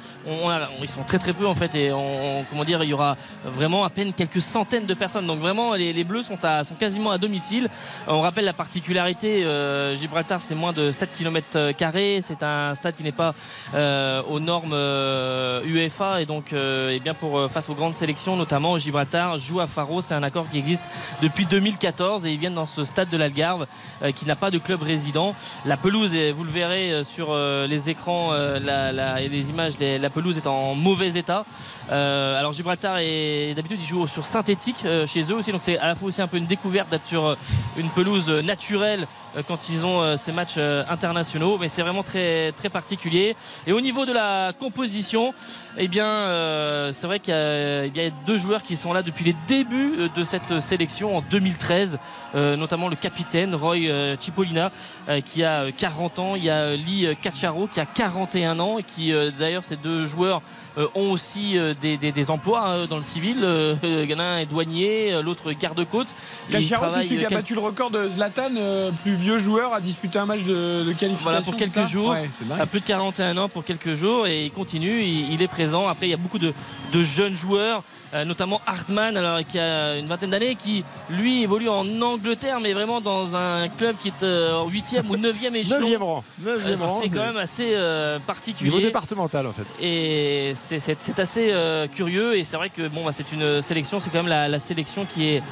ils 0.82 0.90
sont 0.90 1.04
très 1.04 1.20
très 1.20 1.34
peu 1.34 1.48
en 1.48 1.56
fait. 1.56 1.74
Et 1.76 1.92
on, 1.92 2.46
comment 2.50 2.64
dire, 2.64 2.84
il 2.84 2.90
y 2.90 2.94
aura 2.94 3.18
vraiment 3.46 3.84
à 3.84 3.90
peine 3.90 4.14
quelques 4.14 4.42
centaines 4.42 4.86
de 4.86 4.94
personnes. 4.94 5.28
Donc 5.28 5.40
vraiment, 5.40 5.74
les, 5.74 6.04
Bleus 6.04 6.24
sont, 6.24 6.38
sont, 6.38 6.76
quasiment 6.76 7.12
à 7.12 7.18
domicile. 7.18 7.70
On 8.08 8.22
rappelle 8.22 8.46
la 8.46 8.54
particularité 8.54 9.46
euh, 9.46 9.96
Gibraltar, 9.96 10.42
c'est 10.42 10.56
moins 10.56 10.74
de 10.74 10.92
7 10.92 11.14
km. 11.14 11.46
C'est 12.22 12.44
un 12.44 12.76
stade 12.76 12.96
qui 12.96 13.04
n'est 13.04 13.12
pas 13.12 13.34
euh, 13.76 14.22
aux 14.30 14.40
normes 14.40 14.74
UEFA 14.74 16.16
euh, 16.16 16.18
et 16.18 16.26
donc 16.26 16.54
et 16.54 17.00
bien 17.00 17.14
pour 17.14 17.50
face 17.50 17.70
aux 17.70 17.74
grandes 17.74 17.96
sélections, 17.96 18.36
notamment 18.36 18.78
Gibraltar 18.78 19.38
joue 19.38 19.60
à 19.60 19.68
Faro. 19.68 20.02
C'est 20.02 20.14
un 20.14 20.24
accord 20.24 20.50
qui 20.50 20.58
existe 20.58 20.84
depuis 21.22 21.46
2014 21.46 22.26
et 22.26 22.32
ils 22.32 22.40
viennent 22.40 22.56
dans 22.56 22.68
ce 22.68 22.86
stade 22.86 23.10
de 23.10 23.18
l'Algarve 23.18 23.66
qui 24.16 24.26
n'a 24.26 24.36
pas 24.36 24.52
de 24.52 24.58
club 24.58 24.82
résident. 24.82 25.36
La 25.66 25.78
pelouse, 25.78 26.16
vous 26.36 26.44
le 26.44 26.52
verrez 26.52 27.04
sur 27.04 27.32
euh, 27.32 27.47
les 27.68 27.90
écrans 27.90 28.30
euh, 28.34 29.18
et 29.18 29.30
les 29.30 29.50
images, 29.50 29.74
la 29.80 30.10
pelouse 30.10 30.38
est 30.38 30.48
en 30.48 30.76
mauvais 30.76 31.10
état. 31.18 31.46
Euh, 31.92 32.40
alors 32.40 32.54
Gibraltar 32.54 32.98
est 33.00 33.54
d'habitude 33.56 33.80
ils 33.82 33.88
jouent 33.88 34.08
sur 34.08 34.26
synthétique 34.26 34.86
chez 35.06 35.24
eux 35.24 35.36
aussi, 35.36 35.52
donc 35.52 35.62
c'est 35.64 35.78
à 35.78 35.88
la 35.88 35.96
fois 35.96 36.10
aussi 36.10 36.22
un 36.22 36.28
peu 36.28 36.38
une 36.38 36.46
découverte 36.46 36.90
d'être 36.90 37.06
sur 37.06 37.36
une 37.78 37.90
pelouse 37.90 38.30
naturelle 38.30 39.08
quand 39.48 39.70
ils 39.70 39.86
ont 39.86 40.18
ces 40.18 40.32
matchs 40.32 40.58
internationaux. 40.58 41.58
Mais 41.60 41.68
c'est 41.68 41.82
vraiment 41.82 42.04
très 42.04 42.52
très 42.54 42.70
particulier. 42.70 43.36
Et 43.66 43.74
au 43.74 43.82
niveau 43.82 44.06
de 44.06 44.14
la 44.14 44.54
composition 44.58 45.34
eh 45.78 45.88
bien 45.88 46.92
c'est 46.94 47.08
vrai 47.08 47.20
qu'il 47.20 47.34
y, 47.34 48.00
a 48.00 48.10
deux 48.26 48.38
joueurs 48.38 48.64
qui 48.64 48.76
sont 48.76 48.94
là 48.94 49.04
depuis 49.04 49.26
les 49.26 49.36
débuts 49.48 50.10
de 50.16 50.24
cette 50.24 50.60
sélection 50.60 51.18
en 51.18 51.22
2013 51.22 52.00
notamment 52.34 52.88
le 52.88 52.96
capitaine 52.96 53.56
Roy 53.56 53.78
Cipollina 54.20 54.72
qui 55.26 55.44
a 55.44 55.72
40 55.72 56.20
ans. 56.20 56.36
Il 56.36 56.44
y 56.44 56.50
a 56.50 56.76
Lee 56.76 57.08
Cacharo 57.22 57.68
qui 57.68 57.80
a 57.80 57.86
41 57.86 58.60
ans 58.60 58.78
et 58.78 58.84
qui 58.84 59.14
euh, 59.14 59.32
d'ailleurs 59.38 59.64
ces 59.64 59.76
deux 59.76 60.06
joueurs 60.06 60.38
euh, 60.38 60.42
ont 60.96 61.12
aussi 61.12 61.58
euh, 61.58 61.74
des, 61.74 62.30
emplois 62.30 62.68
hein, 62.68 62.86
dans 62.88 62.98
le 62.98 63.04
civil. 63.04 63.42
L'un 64.18 64.38
est 64.40 64.46
douanier, 64.46 65.22
l'autre 65.24 65.52
garde-côte. 65.52 66.08
Cacharo, 66.50 66.86
c'est 66.90 67.04
celui 67.04 67.20
qui 67.20 67.26
a 67.26 67.30
battu 67.30 67.54
le 67.54 67.60
record 67.60 67.92
de 67.92 68.10
Zlatan, 68.10 68.52
plus 69.04 69.14
vieux 69.16 69.38
joueur 69.38 69.74
à 69.74 69.82
disputer 69.82 70.20
un 70.20 70.26
match 70.26 70.44
de, 70.44 70.84
de 70.84 70.94
qualification. 70.94 71.18
Voilà, 71.24 71.42
pour 71.42 71.56
quelques 71.56 71.88
jours, 71.88 72.10
Ouais, 72.10 72.30
à 72.60 72.66
plus 72.66 72.80
de 72.80 72.86
41 72.86 73.38
ans 73.38 73.50
pour 73.50 73.64
quelques 73.64 73.96
jours 73.96 74.28
et 74.28 74.46
il 74.46 74.52
continue, 74.52 75.04
il, 75.04 75.34
il 75.34 75.42
est 75.42 75.48
présent. 75.48 75.88
Après, 75.88 76.08
il 76.08 76.12
y 76.12 76.14
a 76.14 76.18
beaucoup 76.18 76.40
de, 76.40 76.54
de 76.94 77.04
jeunes 77.04 77.36
joueurs, 77.36 77.84
euh, 78.07 78.07
notamment 78.26 78.62
Hartmann, 78.66 79.16
alors, 79.18 79.40
qui 79.46 79.60
a 79.60 79.98
une 79.98 80.08
vingtaine 80.08 80.30
d'années, 80.32 80.56
qui 80.56 80.84
lui 81.10 81.44
évolue 81.44 81.70
en 81.70 81.86
Angleterre, 82.02 82.60
mais 82.62 82.74
vraiment 82.74 83.02
dans 83.02 83.36
un 83.36 83.68
club 83.70 83.96
qui 84.00 84.10
est 84.10 84.24
euh, 84.24 84.54
en 84.56 84.70
8e 84.70 85.08
ou 85.10 85.16
9e 85.18 85.54
échelon. 85.56 85.88
9e 85.88 85.98
rang. 86.04 86.24
Euh, 86.46 86.58
9e 86.60 86.80
rang. 86.82 87.00
c'est 87.02 87.10
quand 87.10 87.26
même 87.26 87.38
assez 87.38 87.72
euh, 87.74 88.20
particulier. 88.20 88.70
Niveau 88.70 88.82
départemental 88.82 89.48
en 89.48 89.52
fait. 89.54 89.64
Et 89.82 90.54
c'est- 90.56 90.80
c'est 90.80 90.98
c'est 91.00 91.20
assez 91.20 91.50
euh, 91.52 91.88
curieux 91.88 92.38
et 92.38 92.44
c'est 92.44 92.58
vrai 92.58 92.70
que 92.70 92.88
bon, 92.88 93.04
bah, 93.06 93.12
c'est 93.14 93.32
une 93.32 93.62
sélection, 93.62 94.00
c'est 94.00 94.10
quand 94.10 94.20
même 94.20 94.28
la, 94.28 94.48
la 94.48 94.60
sélection 94.60 95.06
qui 95.06 95.30
est. 95.30 95.44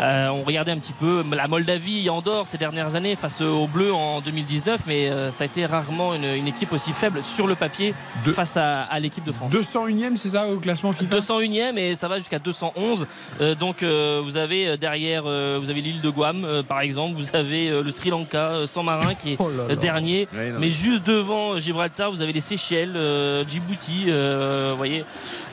euh, 0.00 0.28
on 0.28 0.42
regardait 0.42 0.72
un 0.72 0.78
petit 0.78 0.92
peu 0.92 1.24
la 1.34 1.48
Moldavie 1.48 2.06
et 2.06 2.10
Andorre 2.10 2.48
ces 2.48 2.58
dernières 2.58 2.94
années 2.94 3.16
face 3.16 3.40
aux 3.40 3.66
Bleus 3.66 3.92
en 3.92 4.20
2019, 4.20 4.82
mais 4.86 5.08
euh, 5.10 5.30
ça 5.30 5.44
a 5.44 5.46
été 5.46 5.66
rarement 5.66 6.14
une, 6.14 6.24
une 6.24 6.46
équipe 6.48 6.72
aussi 6.72 6.92
faible 6.92 7.22
sur 7.24 7.46
le 7.46 7.54
papier 7.54 7.94
De- 8.24 8.32
face 8.32 8.56
à, 8.56 8.82
à 8.82 8.98
l'équipe 9.00 9.24
de 9.24 9.32
France. 9.32 9.52
201ème, 9.52 10.16
c'est 10.16 10.28
ça 10.28 10.46
au 10.48 10.58
classement 10.58 10.92
FIFA? 10.92 11.16
201e 11.18 11.76
et 11.78 11.94
ça 12.02 12.08
va 12.08 12.18
jusqu'à 12.18 12.40
211. 12.40 13.06
Euh, 13.40 13.54
donc 13.54 13.84
euh, 13.84 14.20
vous 14.24 14.36
avez 14.36 14.66
euh, 14.66 14.76
derrière, 14.76 15.22
euh, 15.24 15.56
vous 15.62 15.70
avez 15.70 15.80
l'île 15.80 16.00
de 16.00 16.10
Guam 16.10 16.44
euh, 16.44 16.64
par 16.64 16.80
exemple, 16.80 17.14
vous 17.14 17.28
avez 17.32 17.68
euh, 17.70 17.80
le 17.84 17.92
Sri 17.92 18.10
Lanka, 18.10 18.50
euh, 18.50 18.66
San 18.66 18.84
Marin 18.84 19.14
qui 19.14 19.34
est 19.34 19.36
Oh 19.38 19.48
là 19.48 19.68
là. 19.68 19.76
dernier. 19.76 20.26
Mais 20.58 20.70
juste 20.72 21.06
devant 21.06 21.60
Gibraltar, 21.60 22.10
vous 22.10 22.20
avez 22.20 22.32
les 22.32 22.40
Seychelles, 22.40 22.94
euh, 22.96 23.44
Djibouti, 23.48 24.06
euh, 24.08 24.70
vous 24.72 24.78
voyez, 24.78 25.04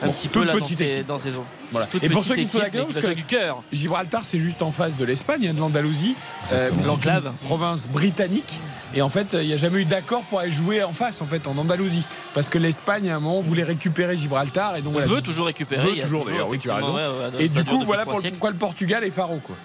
un 0.02 0.06
Bon, 0.08 0.12
petit 0.12 0.26
peu 0.28 0.42
là 0.42 0.56
dans 0.56 0.64
ces, 0.64 1.04
dans 1.04 1.18
ces 1.20 1.36
eaux. 1.36 1.44
Voilà. 1.70 1.86
Toute 1.86 2.02
Et 2.02 2.08
pour 2.08 2.24
ceux 2.24 2.34
qui 2.34 2.48
que 2.48 3.00
jouer 3.00 3.14
du 3.14 3.22
cœur. 3.24 3.62
Gibraltar, 3.72 4.24
c'est 4.24 4.38
juste 4.38 4.60
en 4.60 4.72
face 4.72 4.96
de 4.96 5.04
l'Espagne, 5.04 5.46
hein, 5.46 5.54
de 5.54 5.60
l'Andalousie, 5.60 6.16
euh, 6.52 6.70
une 6.74 7.32
province 7.46 7.86
britannique. 7.86 8.54
Et 8.94 9.02
en 9.02 9.08
fait, 9.08 9.34
il 9.40 9.46
n'y 9.46 9.52
a 9.52 9.56
jamais 9.56 9.80
eu 9.80 9.84
d'accord 9.84 10.22
pour 10.22 10.40
aller 10.40 10.50
jouer 10.50 10.82
en 10.82 10.92
face, 10.92 11.20
en 11.22 11.26
fait, 11.26 11.46
en 11.46 11.56
Andalousie. 11.56 12.02
Parce 12.34 12.48
que 12.50 12.58
l'Espagne, 12.58 13.08
à 13.10 13.16
un 13.16 13.20
moment, 13.20 13.40
voulait 13.40 13.62
récupérer 13.62 14.16
Gibraltar. 14.16 14.76
Et 14.76 14.82
donc, 14.82 14.92
voilà. 14.94 15.06
veut 15.06 15.22
toujours 15.22 15.46
récupérer. 15.46 15.82
Veut 15.94 16.00
toujours, 16.02 16.24
d'ailleurs, 16.26 16.48
oui, 16.48 16.58
tu 16.58 16.68
as 16.70 16.74
raison. 16.76 16.96
effectivement, 16.98 17.28
ouais, 17.28 17.38
ouais, 17.38 17.44
Et 17.44 17.48
du 17.48 17.64
coup, 17.64 17.84
voilà 17.84 18.04
pour- 18.04 18.20
pourquoi 18.20 18.50
le 18.50 18.56
Portugal 18.56 19.04
est 19.04 19.10
pharo, 19.10 19.38
quoi. 19.42 19.56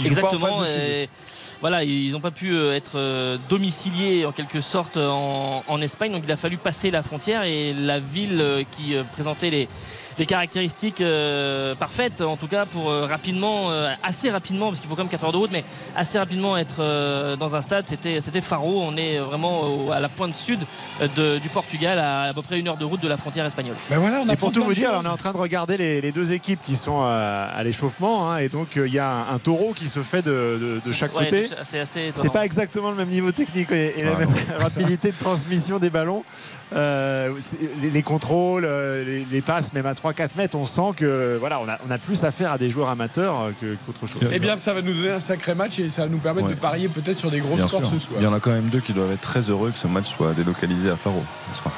Ils- 0.00 0.06
Exactement. 0.06 0.64
et 0.64 1.08
voilà, 1.60 1.84
ils 1.84 2.12
n'ont 2.12 2.20
pas 2.20 2.30
pu 2.30 2.52
euh, 2.54 2.74
être 2.74 2.92
euh, 2.94 3.36
domiciliés 3.48 4.24
en 4.24 4.32
quelque 4.32 4.60
sorte 4.62 4.96
en, 4.96 5.62
en 5.68 5.80
Espagne, 5.82 6.12
donc 6.12 6.22
il 6.24 6.32
a 6.32 6.36
fallu 6.36 6.56
passer 6.56 6.90
la 6.90 7.02
frontière 7.02 7.42
et 7.42 7.74
la 7.74 7.98
ville 7.98 8.40
euh, 8.40 8.62
qui 8.70 8.94
présentait 9.12 9.50
les, 9.50 9.68
les 10.18 10.26
caractéristiques 10.26 11.00
euh, 11.00 11.74
parfaites, 11.74 12.20
en 12.20 12.36
tout 12.36 12.46
cas 12.46 12.64
pour 12.66 12.90
euh, 12.90 13.06
rapidement, 13.06 13.70
euh, 13.70 13.92
assez 14.02 14.30
rapidement, 14.30 14.68
parce 14.68 14.80
qu'il 14.80 14.88
faut 14.88 14.96
quand 14.96 15.02
même 15.02 15.10
4 15.10 15.24
heures 15.24 15.32
de 15.32 15.36
route, 15.36 15.50
mais 15.52 15.64
assez 15.94 16.18
rapidement 16.18 16.56
être 16.56 16.76
euh, 16.80 17.36
dans 17.36 17.54
un 17.56 17.60
stade, 17.62 17.86
c'était 17.86 18.20
c'était 18.20 18.40
Faro. 18.40 18.82
On 18.82 18.96
est 18.96 19.18
vraiment 19.18 19.62
au- 19.62 19.90
à 19.92 20.00
la 20.00 20.08
pointe 20.08 20.34
sud 20.34 20.60
de- 21.16 21.38
du 21.38 21.48
Portugal, 21.48 21.98
à 21.98 22.22
à 22.22 22.34
peu 22.34 22.42
près 22.42 22.58
une 22.58 22.68
heure 22.68 22.76
de 22.76 22.84
route 22.84 23.00
de 23.02 23.08
la 23.08 23.16
frontière 23.16 23.44
espagnole. 23.46 23.76
Ben 23.90 23.98
voilà, 23.98 24.20
on 24.26 24.28
Et 24.28 24.36
pour 24.36 24.52
tout 24.52 24.64
vous 24.64 24.74
dire, 24.74 24.90
on 24.94 25.04
est 25.04 25.08
en 25.08 25.16
train 25.16 25.32
de 25.32 25.36
regarder 25.38 25.76
les, 25.76 26.00
les 26.00 26.12
deux 26.12 26.32
équipes 26.32 26.60
qui 26.64 26.76
sont 26.76 27.02
à 27.02 27.62
l'échauffement. 27.62 28.30
hein, 28.32 28.38
et 28.38 28.48
donc, 28.48 28.76
euh, 28.76 28.86
il 28.88 28.94
y 28.94 28.98
a 28.98 29.10
un, 29.10 29.34
un 29.34 29.38
taureau 29.38 29.72
qui 29.74 29.86
se 29.88 30.00
fait 30.00 30.22
de, 30.22 30.30
de- 30.30 30.80
de 30.88 30.92
chaque 30.92 31.14
Ouais, 31.16 31.24
côté. 31.24 31.48
c'est 31.64 31.80
assez 31.80 32.12
C'est 32.14 32.32
pas 32.32 32.44
exactement 32.44 32.90
le 32.90 32.96
même 32.96 33.08
niveau 33.08 33.32
technique 33.32 33.70
et, 33.72 33.98
et 34.00 34.04
la 34.04 34.14
même 34.16 34.28
non, 34.30 34.58
rapidité 34.64 35.10
de 35.10 35.16
transmission 35.18 35.78
des 35.78 35.90
ballons. 35.90 36.24
Euh, 36.74 37.30
les, 37.82 37.90
les 37.90 38.02
contrôles, 38.02 38.64
les, 39.06 39.24
les 39.30 39.40
passes, 39.40 39.72
même 39.72 39.86
à 39.86 39.94
3-4 40.12 40.28
mètres, 40.36 40.56
on 40.56 40.66
sent 40.66 40.92
que 40.96 41.36
voilà, 41.38 41.60
on 41.60 41.68
a, 41.68 41.78
on 41.86 41.90
a 41.90 41.98
plus 41.98 42.24
affaire 42.24 42.52
à 42.52 42.58
des 42.58 42.70
joueurs 42.70 42.88
amateurs 42.88 43.40
euh, 43.40 43.50
que- 43.60 43.76
qu'autre 43.86 44.06
chose. 44.12 44.28
Eh 44.32 44.38
bien, 44.38 44.56
ça 44.58 44.72
va 44.74 44.82
nous 44.82 44.94
donner 44.94 45.10
un 45.10 45.20
sacré 45.20 45.54
match 45.54 45.78
et 45.78 45.90
ça 45.90 46.02
va 46.02 46.08
nous 46.08 46.18
permettre 46.18 46.46
Ouais. 46.48 46.54
de 46.54 46.58
parier 46.60 46.88
peut-être 46.88 47.18
sur 47.18 47.30
des 47.30 47.40
gros 47.40 47.56
Bien 47.56 47.66
scores 47.68 47.84
sûr. 47.86 47.94
ce 48.00 48.06
soir. 48.06 48.16
Il 48.20 48.24
y 48.24 48.26
en 48.26 48.34
a 48.34 48.40
quand 48.40 48.50
même 48.52 48.68
deux 48.68 48.80
qui 48.80 48.92
doivent 48.92 49.12
être 49.12 49.20
très 49.20 49.40
heureux 49.50 49.70
que 49.70 49.78
ce 49.78 49.86
match 49.88 50.06
soit 50.14 50.32
délocalisé 50.34 50.90
à 50.90 50.96
Faro 50.96 51.22
ce 51.52 51.58
soir. 51.60 51.74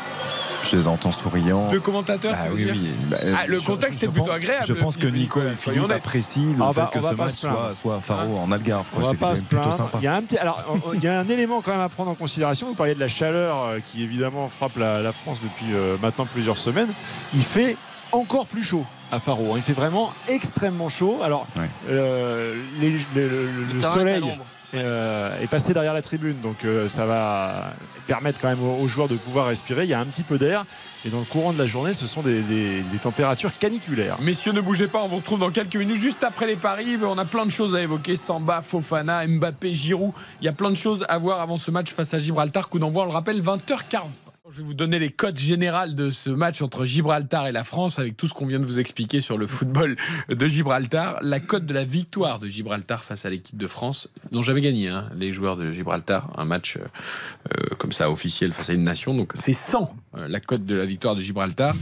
Je 0.64 0.76
les 0.76 0.88
entends 0.88 1.12
souriants. 1.12 1.68
Deux 1.70 1.78
commentateurs, 1.80 2.32
Bah 2.32 2.48
oui, 2.52 2.66
oui. 2.70 2.90
Bah, 3.08 3.16
Ah, 3.38 3.46
le 3.46 3.58
je- 3.58 3.64
contexte 3.64 4.00
je 4.00 4.06
est 4.06 4.08
plutôt 4.08 4.26
pense- 4.26 4.34
agréable, 4.36 4.64
Je 4.66 4.72
pense 4.74 4.96
que 4.96 5.06
Nico 5.06 5.38
Nicolas, 5.40 5.52
et 5.52 5.56
Philippe 5.56 5.90
apprécient 5.92 6.42
le 6.58 6.62
Ah, 6.62 6.72
fait 6.72 6.98
que 7.00 7.06
ce 7.06 7.14
match 7.14 7.36
soit, 7.36 7.72
soit 7.80 7.96
à 7.96 8.00
Faro 8.00 8.36
en 8.38 8.50
Algarve. 8.52 8.84
On 8.92 8.96
quoi. 9.00 9.04
va 9.04 9.10
C'est 9.12 9.16
pas 9.18 9.28
quand 9.28 9.34
se 9.36 9.40
même 9.40 9.46
plutôt 9.48 9.62
plaindre. 9.62 9.76
sympa. 9.76 9.98
Il 10.02 10.04
y 10.04 10.08
a 10.08 10.14
un 10.16 10.22
petit, 10.22 10.36
alors 10.36 10.64
on- 10.84 10.92
il 10.94 11.02
y 11.02 11.06
a 11.06 11.20
un 11.20 11.28
élément 11.28 11.62
quand 11.62 11.70
même 11.70 11.80
à 11.80 11.88
prendre 11.88 12.10
en 12.10 12.14
considération. 12.16 12.66
Vous 12.66 12.74
parliez 12.74 12.94
de 12.96 13.00
la 13.00 13.08
chaleur 13.08 13.62
euh, 13.62 13.78
qui 13.92 14.02
évidemment 14.02 14.48
frappe 14.48 14.76
la, 14.76 15.00
la 15.00 15.12
France 15.12 15.40
depuis 15.42 15.72
euh, 15.74 15.96
maintenant 16.02 16.26
plusieurs 16.26 16.58
semaines. 16.58 16.88
Il 17.34 17.42
fait 17.44 17.76
encore 18.12 18.46
plus 18.46 18.62
chaud 18.62 18.84
à 19.10 19.20
Faro. 19.20 19.52
hein. 19.52 19.56
Il 19.56 19.62
fait 19.62 19.72
vraiment 19.72 20.12
extrêmement 20.28 20.88
chaud. 20.88 21.20
Alors 21.22 21.46
Ouais. 21.56 21.68
euh, 21.88 22.54
les- 22.80 22.90
le, 22.90 22.98
le- 23.14 23.72
le 23.74 23.78
terrain 23.80 23.94
est 23.94 24.12
à 24.12 24.20
soleil 24.20 24.38
euh, 24.74 25.40
est 25.40 25.46
passé 25.46 25.72
derrière 25.72 25.94
la 25.94 26.02
tribune, 26.02 26.40
donc 26.42 26.64
euh, 26.64 26.88
ça 26.88 27.06
va 27.06 27.72
permettre 28.08 28.40
quand 28.40 28.48
même 28.48 28.62
aux, 28.62 28.88
joueurs 28.88 29.06
de 29.06 29.14
pouvoir 29.14 29.46
respirer. 29.46 29.84
Il 29.84 29.90
y 29.90 29.94
a 29.94 30.00
un 30.00 30.06
petit 30.06 30.24
peu 30.24 30.38
d'air. 30.38 30.64
Et 31.04 31.10
dans 31.10 31.20
le 31.20 31.24
courant 31.24 31.52
de 31.52 31.58
la 31.58 31.66
journée, 31.66 31.94
ce 31.94 32.08
sont 32.08 32.22
des, 32.22 32.82
températures 33.00 33.56
caniculaires. 33.56 34.16
Messieurs, 34.20 34.50
ne 34.50 34.60
bougez 34.60 34.88
pas, 34.88 35.00
on 35.04 35.06
vous 35.06 35.18
retrouve 35.18 35.38
dans 35.38 35.50
quelques 35.50 35.76
minutes. 35.76 35.96
Juste 35.96 36.24
après 36.24 36.48
les 36.48 36.56
paris, 36.56 36.98
on 37.00 37.18
a 37.18 37.24
plein 37.24 37.46
de 37.46 37.52
choses 37.52 37.76
à 37.76 37.82
évoquer. 37.82 38.16
Samba, 38.16 38.62
Fofana, 38.62 39.24
Mbappé, 39.26 39.72
Giroud. 39.72 40.12
Il 40.40 40.46
y 40.46 40.48
a 40.48 40.52
plein 40.52 40.70
de 40.70 40.76
choses 40.76 41.04
à 41.08 41.18
voir 41.18 41.40
avant 41.40 41.58
ce 41.58 41.70
match 41.70 41.92
face 41.92 42.14
à 42.14 42.18
Gibraltar. 42.18 42.68
Coup 42.68 42.80
d'envoi, 42.80 43.04
on 43.04 43.06
le 43.06 43.12
rappelle, 43.12 43.40
20h45. 43.40 44.30
Je 44.50 44.56
vais 44.56 44.62
vous 44.62 44.74
donner 44.74 44.98
les 44.98 45.10
codes 45.10 45.38
générales 45.38 45.94
de 45.94 46.10
ce 46.10 46.30
match 46.30 46.62
entre 46.62 46.86
Gibraltar 46.86 47.46
et 47.46 47.52
la 47.52 47.64
France 47.64 47.98
avec 47.98 48.16
tout 48.16 48.26
ce 48.26 48.32
qu'on 48.32 48.46
vient 48.46 48.58
de 48.58 48.64
vous 48.64 48.80
expliquer 48.80 49.20
sur 49.20 49.36
le 49.36 49.46
football 49.46 49.94
de 50.30 50.46
Gibraltar. 50.46 51.18
La 51.20 51.38
cote 51.38 51.66
de 51.66 51.74
la 51.74 51.84
victoire 51.84 52.38
de 52.38 52.48
Gibraltar 52.48 53.04
face 53.04 53.26
à 53.26 53.30
l'équipe 53.30 53.58
de 53.58 53.66
France, 53.66 54.08
dont 54.32 54.40
j'avais 54.40 54.62
gagné, 54.62 54.88
hein, 54.88 55.10
les 55.14 55.32
joueurs 55.32 55.58
de 55.58 55.70
Gibraltar, 55.70 56.30
un 56.38 56.46
match 56.46 56.76
euh, 56.78 56.80
euh, 56.80 57.74
comme 57.76 57.92
ça 57.92 57.97
officiel 58.06 58.52
face 58.52 58.70
à 58.70 58.74
une 58.74 58.84
nation. 58.84 59.14
Donc 59.14 59.32
c'est 59.34 59.52
100 59.52 59.92
euh, 60.16 60.28
la 60.28 60.40
cote 60.40 60.64
de 60.64 60.74
la 60.74 60.86
victoire 60.86 61.16
de 61.16 61.20
Gibraltar. 61.20 61.74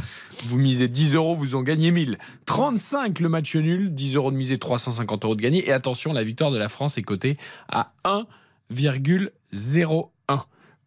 Vous 0.45 0.59
misez 0.59 0.89
10 0.89 1.15
euros, 1.15 1.35
vous 1.35 1.55
en 1.55 1.63
gagnez 1.63 1.91
1000. 1.91 2.19
35 2.47 3.21
le 3.21 3.29
match 3.29 3.55
nul, 3.57 3.93
10 3.93 4.17
euros 4.17 4.31
de 4.31 4.37
misée, 4.37 4.59
350 4.59 5.25
euros 5.25 5.35
de 5.35 5.43
gagné. 5.43 5.69
Et 5.69 5.73
attention, 5.73 6.13
la 6.13 6.25
victoire 6.25 6.51
de 6.51 6.59
la 6.59 6.69
France 6.69 6.99
est 6.99 7.03
cotée 7.03 7.37
à 7.69 7.93
1,01. 8.05 9.31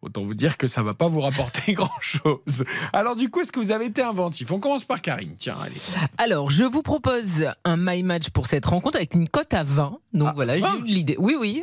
Autant 0.02 0.24
vous 0.24 0.34
dire 0.34 0.56
que 0.56 0.66
ça 0.66 0.82
va 0.82 0.94
pas 0.94 1.08
vous 1.08 1.20
rapporter 1.20 1.72
grand-chose. 1.74 2.64
Alors 2.92 3.16
du 3.16 3.28
coup, 3.28 3.40
est-ce 3.40 3.52
que 3.52 3.60
vous 3.60 3.70
avez 3.70 3.84
été 3.86 4.00
inventif? 4.00 4.50
On 4.50 4.58
commence 4.58 4.84
par 4.84 5.02
Karine. 5.02 5.34
Tiens, 5.38 5.56
allez. 5.62 5.74
Alors, 6.16 6.48
je 6.48 6.64
vous 6.64 6.82
propose 6.82 7.46
un 7.64 7.76
my 7.76 8.02
match 8.02 8.30
pour 8.30 8.46
cette 8.46 8.64
rencontre 8.64 8.96
avec 8.96 9.14
une 9.14 9.28
cote 9.28 9.52
à 9.52 9.62
20. 9.62 9.98
Donc 10.14 10.28
Ah, 10.30 10.32
voilà, 10.34 10.54
j'ai 10.56 10.62
20? 10.62 10.78
eu 10.78 10.84
l'idée. 10.84 11.16
Oui, 11.18 11.36
oui. 11.38 11.62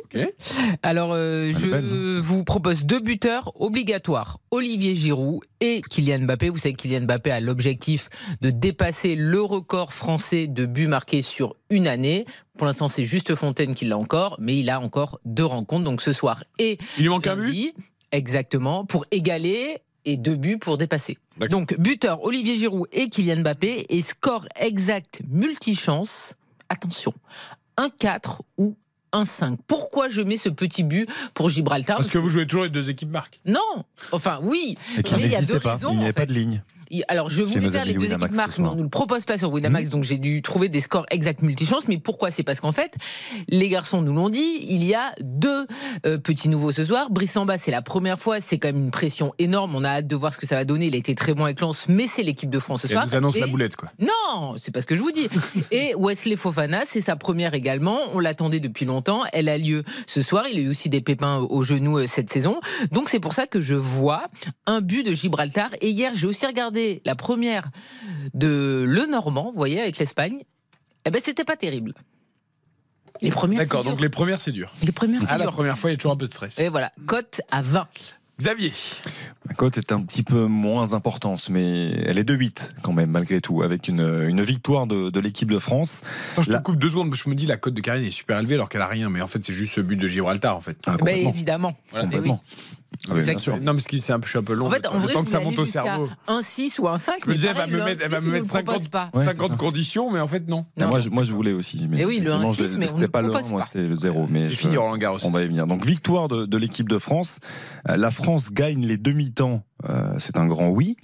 Alors, 0.84 1.13
euh, 1.13 1.50
est 1.50 1.53
je 1.53 1.67
belle, 1.67 1.84
non 1.84 2.22
vous 2.22 2.44
propose 2.44 2.86
deux 2.86 3.00
buteurs 3.00 3.51
obligatoires 3.60 4.39
Olivier 4.51 4.96
Giroud 4.96 5.41
et 5.60 5.82
Kylian 5.82 6.20
Mbappé. 6.20 6.50
Vous 6.50 6.58
savez 6.60 6.74
que 6.75 6.82
Kylian 6.84 7.01
Mbappé 7.06 7.32
a 7.32 7.39
l'objectif 7.39 8.10
de 8.41 8.51
dépasser 8.51 9.15
le 9.15 9.41
record 9.41 9.94
français 9.94 10.48
de 10.48 10.65
buts 10.67 10.88
marqués 10.88 11.22
sur 11.24 11.56
une 11.72 11.88
année. 11.88 12.25
Pour 12.58 12.65
l'instant, 12.67 12.88
c'est 12.88 13.06
juste 13.06 13.34
Fontaine 13.36 13.74
qui 13.75 13.86
l'a 13.86 13.98
encore, 13.98 14.38
mais 14.39 14.58
il 14.58 14.70
a 14.70 14.79
encore 14.79 15.20
deux 15.25 15.46
rencontres, 15.46 15.84
donc 15.84 16.01
ce 16.01 16.13
soir 16.13 16.44
et 16.60 16.77
Il 16.98 17.03
lui 17.03 17.10
manque 17.10 17.27
un 17.27 17.36
but 17.36 17.74
exactement, 18.12 18.86
pour 18.86 19.06
égaler 19.12 19.80
et 20.06 20.18
deux 20.18 20.36
buts 20.36 20.58
pour 20.58 20.78
dépasser. 20.78 21.18
Donc, 21.50 21.78
buteur 21.80 22.24
Olivier 22.24 22.58
Giroud 22.58 22.88
et 22.92 23.10
Kylian 23.10 23.42
Mbappé 23.42 23.86
et 23.90 24.02
score 24.02 24.48
exact 24.56 25.22
multichance. 25.30 26.36
Attention, 26.70 27.14
1-4 27.78 28.40
ou 28.58 28.76
1-5. 29.14 29.58
Pourquoi 29.68 30.10
je 30.10 30.22
mets 30.22 30.38
ce 30.38 30.50
petit 30.50 30.84
but 30.84 31.10
pour 31.34 31.50
Gibraltar? 31.50 31.98
Parce 31.98 32.10
que 32.10 32.18
vous 32.18 32.30
jouez 32.30 32.46
toujours 32.48 32.64
les 32.64 32.70
deux 32.70 32.90
équipes 32.90 33.10
marques. 33.12 33.40
Non 33.46 33.84
Enfin, 34.12 34.40
oui. 34.44 34.78
Et 34.98 35.04
qui 35.04 35.16
mais 35.16 35.24
il 35.26 35.32
y 35.32 35.36
a 35.36 35.42
deux 35.42 35.60
pas. 35.60 35.74
raisons, 35.74 35.92
Il 35.94 35.98
n'y 36.00 36.04
en 36.04 36.08
fait. 36.08 36.14
pas 36.14 36.26
de 36.26 36.34
ligne. 36.34 36.62
Alors, 37.08 37.29
je 37.29 37.44
voulais 37.44 37.70
faire 37.70 37.86
les 37.86 37.94
deux 37.94 38.00
Winamax 38.01 38.24
équipes 38.25 38.36
marques, 38.36 38.58
mais 38.60 38.67
on 38.67 38.72
ne 38.72 38.77
nous 38.77 38.84
le 38.84 38.89
propose 38.89 39.25
pas 39.25 39.38
sur 39.38 39.51
Winamax, 39.51 39.89
donc 39.89 40.03
j'ai 40.03 40.17
dû 40.17 40.41
trouver 40.41 40.70
des 40.70 40.79
scores 40.79 41.06
exacts 41.12 41.41
multichance. 41.41 41.88
Mais 41.88 41.98
pourquoi? 41.98 42.32
C'est 42.32 42.44
parce 42.44 42.60
qu'en 42.62 42.72
fait, 42.72 42.94
les 43.50 43.70
garçons 43.70 44.01
nous 44.01 44.13
l'ont 44.13 44.29
dit, 44.29 44.60
il 44.62 44.84
y 44.86 44.94
a 44.94 45.13
deux 45.22 45.65
euh, 46.06 46.17
petits 46.17 46.50
nouveaux 46.50 46.72
ce 46.72 46.84
soir. 46.86 47.10
Brissamba, 47.10 47.58
c'est 47.58 47.72
la 47.72 47.82
première 47.82 48.20
fois, 48.20 48.39
c'est 48.39 48.58
quand 48.58 48.70
même 48.70 48.77
une 48.84 48.91
pression 48.91 49.34
énorme. 49.39 49.75
On 49.75 49.84
a 49.84 49.89
hâte 49.89 50.08
de 50.08 50.15
voir 50.15 50.34
ce 50.34 50.39
que 50.39 50.48
ça 50.48 50.56
va 50.56 50.65
donner. 50.65 50.88
Il 50.88 50.96
a 50.96 50.98
été 50.98 51.15
très 51.15 51.34
bon 51.34 51.46
avec 51.46 51.60
Lens, 51.62 51.86
mais 51.89 52.08
c'est 52.08 52.24
l'équipe 52.24 52.50
de 52.50 52.60
France 52.60 52.82
ce 52.82 52.88
Et 52.88 52.91
soir. 52.91 53.08
vous 53.08 53.15
annonce 53.15 53.38
la 53.39 53.48
Et- 53.48 53.50
boulette, 53.50 53.75
quoi. 53.75 53.89
non, 54.00 54.56
c'est 54.58 54.72
pas 54.72 54.82
ce 54.82 54.86
que 54.88 54.96
je 54.96 55.01
vous 55.01 55.12
dis. 55.12 55.27
Et 55.72 55.94
Wesley 55.98 56.36
Fofana, 56.36 56.82
c'est 56.86 57.01
sa 57.01 57.15
première 57.15 57.53
également. 57.53 58.00
On 58.13 58.20
l'attendait 58.20 58.60
depuis 58.60 58.86
longtemps. 58.86 59.24
Elle 59.34 59.50
a 59.50 59.58
lieu 59.58 59.84
ce 60.06 60.22
soir. 60.22 60.46
Il 60.51 60.58
a 60.60 60.62
eu 60.62 60.70
aussi 60.70 60.89
des 60.89 61.01
pépins 61.01 61.38
au 61.50 61.63
genou 61.63 61.98
euh, 62.00 62.08
cette 62.08 62.32
saison. 62.32 62.60
Donc 62.91 63.10
c'est 63.10 63.20
pour 63.20 63.34
ça 63.34 63.48
que 63.48 63.62
je 63.62 63.74
vois 63.75 64.27
un 64.65 64.82
but 64.82 65.03
de 65.06 65.13
Gibraltar. 65.13 65.70
Et 65.82 65.89
hier, 65.89 66.12
j'ai 66.15 66.27
aussi 66.27 66.46
regardé 66.46 66.77
la 67.06 67.16
première 67.16 67.70
de 68.34 68.84
Le 68.88 69.06
Normand, 69.06 69.52
vous 69.52 69.58
voyez, 69.58 69.80
avec 69.82 69.98
l'Espagne. 69.98 70.44
Eh 71.06 71.12
ben, 71.12 71.22
c'était 71.24 71.46
pas 71.46 71.56
terrible. 71.58 71.94
Les 73.22 73.32
premières, 73.32 73.60
D'accord, 73.60 73.84
donc 73.84 74.00
les 74.00 74.10
premières, 74.10 74.40
c'est 74.40 74.52
dur. 74.52 74.72
les 74.84 74.92
premières, 74.92 75.22
c'est 75.22 75.28
Ah, 75.32 75.38
la 75.38 75.46
dur. 75.46 75.54
première 75.54 75.78
fois, 75.80 75.90
il 75.90 75.94
y 75.94 75.96
a 75.96 75.98
toujours 75.98 76.12
un 76.12 76.18
peu 76.18 76.28
de 76.28 76.32
stress. 76.32 76.60
Et 76.60 76.70
voilà, 76.70 76.92
cote 77.08 77.42
à 77.50 77.62
20. 77.64 77.88
Xavier. 78.40 78.72
La 79.50 79.56
cote 79.56 79.80
est 79.80 79.92
un 79.92 80.00
petit 80.04 80.22
peu 80.22 80.46
moins 80.46 80.94
importante, 80.94 81.50
mais 81.50 81.90
elle 82.06 82.20
est 82.20 82.24
de 82.24 82.36
8 82.36 82.76
quand 82.84 82.94
même, 82.94 83.10
malgré 83.10 83.42
tout, 83.42 83.64
avec 83.64 83.88
une, 83.88 84.02
une 84.30 84.44
victoire 84.44 84.86
de, 84.86 85.10
de 85.10 85.20
l'équipe 85.20 85.50
de 85.50 85.58
France. 85.58 86.02
Je 86.40 86.52
La- 86.52 86.60
te 86.60 86.64
coupe 86.64 86.76
deux 86.78 86.90
secondes, 86.90 87.10
parce 87.10 87.24
que 87.24 87.26
je 87.26 87.30
me 87.32 87.36
dis 87.36 87.48
la 87.48 87.58
cote 87.58 87.74
de 87.74 87.82
Karine 87.82 88.06
est 88.06 88.12
super 88.12 88.38
élevée 88.38 88.54
alors 88.54 88.70
qu'elle 88.70 88.82
a 88.84 88.88
rien, 88.88 89.10
mais 89.10 89.22
en 89.22 89.28
fait 89.28 89.44
c'est 89.44 89.54
juste 89.54 89.74
ce 89.74 89.82
but 89.82 89.96
de 89.96 90.08
Gibraltar 90.08 90.56
en 90.56 90.62
fait. 90.62 90.78
Ah, 90.86 90.92
Ben, 90.92 90.98
complètement. 91.00 91.30
évidemment. 91.32 91.78
Voilà. 91.90 92.06
Eh 92.06 92.08
oui. 92.10 92.14
Complètement. 92.30 92.44
Ah 93.06 93.10
oui, 93.10 93.13
bien 93.13 93.18
Exact. 93.20 93.39
sûr. 93.39 93.58
Non, 93.58 93.74
parce 93.74 93.88
que 93.88 93.98
c'est 94.00 94.13
un 94.13 94.20
peu, 94.20 94.25
je 94.25 94.30
suis 94.32 94.39
un 94.39 94.44
peu 94.44 94.54
long. 94.54 94.68
En 94.68 94.70
fait, 94.70 94.86
en 94.88 94.98
vrai, 95.00 95.13
je 95.13 95.20
que 95.20 95.30
ça 95.30 95.39
monte 95.39 95.60
au 95.60 95.66
cerveau. 95.66 96.10
Un 96.27 96.42
6 96.42 96.80
ou 96.80 96.88
un 96.88 96.98
5. 96.98 97.16
Je 97.22 97.25
me 97.27 97.32
mais 97.32 97.36
disais, 97.36 97.48
elle 97.50 97.56
va 97.58 97.68
me 97.68 97.84
mettre, 97.84 98.01
elle 98.04 98.12
va 98.12 98.20
1-6, 98.20 98.25
me 98.25 98.32
mettre 98.32 98.54
ne 98.54 98.58
le 98.60 98.63
propose 98.63 98.84
50, 98.84 98.89
pas. 98.89 99.06
Ouais, 99.13 99.25
c'est 99.25 99.34
50 99.34 99.48
ça. 99.50 99.56
conditions, 99.56 100.12
mais 100.12 100.20
en 100.20 100.27
fait 100.27 100.48
non. 100.48 100.66
Non. 100.80 100.88
Moi, 100.88 101.00
je, 101.00 101.10
moi, 101.10 101.24
je 101.24 101.32
voulais 101.34 101.54
aussi. 101.54 101.88
Mais 101.89 101.98
Eh 102.01 102.06
oui, 102.06 102.20
le 102.20 102.27
effectivement, 102.32 102.51
1-6, 102.54 102.72
je- 102.74 102.77
mais 102.77 102.89
on 102.89 102.94
c'était 102.96 103.08
pas 103.08 103.22
le 103.22 103.27
1, 103.27 103.32
propose 103.32 103.51
moi 103.51 103.62
c'était 103.63 103.86
le 103.88 103.96
0. 103.98 104.27
Mais 104.30 104.42
C'est 104.42 104.54
je- 104.54 104.58
fini 104.58 104.77
Roland 104.77 104.98
Garros. 104.98 105.18
On 105.25 105.32
va 105.32 105.44
y 105.44 105.48
venir. 105.48 105.68
Donc 105.68 105.86
victoire 105.86 106.27
de, 106.27 106.46
de 106.46 106.58
l'équipe 106.58 106.89
de 106.89 106.98
France. 106.98 107.39
Euh, 107.89 107.98
La 107.98 108.12
France 108.12 108.51
gagne 108.51 108.86
les 108.86 108.98
demi-temps. 108.98 109.63
Euh, 109.89 110.16
c'est 110.20 110.38
un 110.38 110.48
grand 110.48 110.70
oui. 110.70 110.98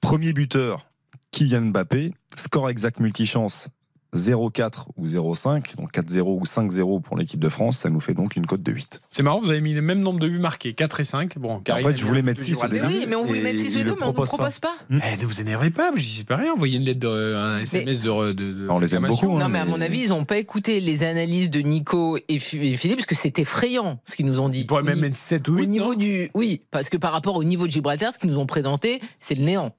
Premier 0.00 0.32
buteur, 0.32 0.86
Kylian 1.32 1.62
Mbappé. 1.66 2.14
Score 2.36 2.70
exact 2.70 3.00
multichance 3.00 3.68
0-4 4.14 4.86
ou 4.96 5.06
0-5. 5.06 5.76
Donc 5.76 5.92
4-0 5.92 6.20
ou 6.22 6.42
5-0 6.44 7.00
pour 7.02 7.16
l'équipe 7.16 7.40
de 7.40 7.48
France. 7.48 7.78
Ça 7.78 7.90
nous 7.90 8.00
fait 8.00 8.14
donc 8.14 8.36
une 8.36 8.46
cote 8.46 8.62
de 8.62 8.72
8. 8.72 9.00
C'est 9.10 9.22
marrant, 9.22 9.40
vous 9.40 9.50
avez 9.50 9.60
mis 9.60 9.72
le 9.74 9.82
même 9.82 10.00
nombre 10.00 10.18
de 10.20 10.28
buts 10.28 10.38
marqués, 10.38 10.72
4 10.74 11.00
et 11.00 11.04
5. 11.04 11.38
Bon, 11.38 11.54
En 11.56 11.62
fait, 11.64 11.72
a 11.72 11.94
je 11.94 12.04
voulais 12.04 12.22
mettre 12.22 12.40
peu 12.40 12.46
6 12.46 12.58
au 12.64 12.68
début. 12.68 12.86
Mais 12.86 12.86
oui, 12.98 13.04
mais 13.08 13.16
on 13.16 13.24
voulait 13.24 13.40
Et 13.40 13.42
mettre 13.42 13.58
6 13.58 13.66
il 13.74 13.80
et 13.80 13.84
2, 13.84 13.90
le 13.90 13.96
mais 13.96 14.02
on 14.02 14.08
ne 14.08 14.12
propose 14.12 14.28
propose 14.28 14.58
pas. 14.58 14.74
Eh, 14.90 15.16
ne 15.16 15.24
vous 15.26 15.40
énervez 15.40 15.70
pas, 15.70 15.90
je 15.96 16.02
dis 16.06 16.24
pas 16.24 16.36
rien. 16.36 16.52
Envoyez 16.52 16.76
une 16.78 16.84
lettre, 16.84 17.00
de, 17.00 17.34
un 17.36 17.58
SMS 17.60 18.02
de, 18.02 18.32
de, 18.32 18.52
de 18.52 18.66
On 18.68 18.78
les 18.78 18.94
aime 18.94 19.06
beaucoup, 19.06 19.36
hein. 19.36 19.40
Non, 19.40 19.48
mais 19.48 19.58
à 19.60 19.64
mon 19.64 19.78
mais- 19.78 19.84
avis, 19.86 20.00
ils 20.04 20.08
n'ont 20.10 20.24
pas 20.24 20.38
écouté 20.38 20.80
les 20.80 21.02
analyses 21.02 21.50
de 21.50 21.60
Nico 21.60 22.16
et 22.16 22.24
et 22.28 22.38
Philippe, 22.40 22.96
parce 22.96 23.06
que 23.06 23.14
c'est 23.14 23.38
effrayant 23.38 24.00
ce 24.04 24.16
qu'ils 24.16 24.26
nous 24.26 24.40
ont 24.40 24.48
dit. 24.48 24.60
Il 24.60 24.66
pourrait 24.66 24.82
Au 24.82 24.84
même 24.86 25.00
mettre 25.00 25.16
7 25.16 25.46
ou 25.48 25.54
8. 25.56 25.62
Au 25.62 25.66
niveau 25.66 25.94
du. 25.94 26.30
Oui, 26.34 26.62
parce 26.70 26.88
que 26.90 26.96
par 26.96 27.12
rapport 27.12 27.36
au 27.36 27.44
niveau 27.44 27.66
de 27.66 27.72
Gibraltar, 27.72 28.12
ce 28.12 28.18
qu'ils 28.18 28.30
nous 28.30 28.38
ont 28.38 28.46
présenté, 28.46 29.00
c'est 29.20 29.34
le 29.34 29.44
néant. 29.44 29.74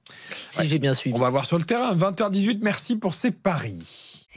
Si 0.50 0.60
Ouais. 0.60 0.66
j'ai 0.66 0.78
bien 0.78 0.94
suivi. 0.94 1.14
On 1.16 1.18
va 1.18 1.28
voir 1.30 1.44
sur 1.46 1.58
le 1.58 1.64
terrain. 1.64 1.94
20h18, 1.94 2.58
merci 2.62 2.96
pour 2.96 3.14
ces 3.14 3.30
paris. 3.30 3.82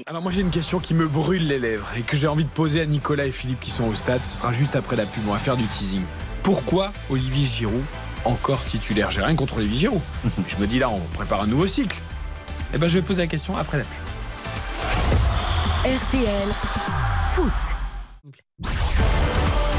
Alors 0.07 0.21
moi 0.21 0.29
j'ai 0.29 0.41
une 0.41 0.49
question 0.49 0.79
qui 0.79 0.93
me 0.93 1.07
brûle 1.07 1.47
les 1.47 1.57
lèvres 1.57 1.89
et 1.95 2.01
que 2.01 2.17
j'ai 2.17 2.27
envie 2.27 2.43
de 2.43 2.49
poser 2.49 2.81
à 2.81 2.85
Nicolas 2.85 3.27
et 3.27 3.31
Philippe 3.31 3.61
qui 3.61 3.71
sont 3.71 3.85
au 3.85 3.95
stade. 3.95 4.23
Ce 4.25 4.39
sera 4.39 4.51
juste 4.51 4.75
après 4.75 4.97
la 4.97 5.05
pub. 5.05 5.23
On 5.27 5.31
va 5.31 5.39
faire 5.39 5.55
du 5.55 5.63
teasing. 5.65 6.01
Pourquoi 6.43 6.91
Olivier 7.09 7.45
Giroud 7.45 7.83
encore 8.25 8.63
titulaire? 8.65 9.11
J'ai 9.11 9.21
rien 9.21 9.35
contre 9.35 9.57
Olivier 9.57 9.77
Giroud. 9.77 10.01
je 10.47 10.57
me 10.57 10.67
dis 10.67 10.79
là, 10.79 10.89
on 10.89 10.99
prépare 11.15 11.41
un 11.41 11.47
nouveau 11.47 11.67
cycle. 11.67 11.97
Eh 12.73 12.77
ben 12.77 12.89
je 12.89 12.99
vais 12.99 13.05
poser 13.05 13.21
la 13.21 13.27
question 13.27 13.55
après 13.55 13.77
la 13.77 13.83
pub. 13.83 13.93
RTL 15.85 16.49
Foot. 17.33 18.73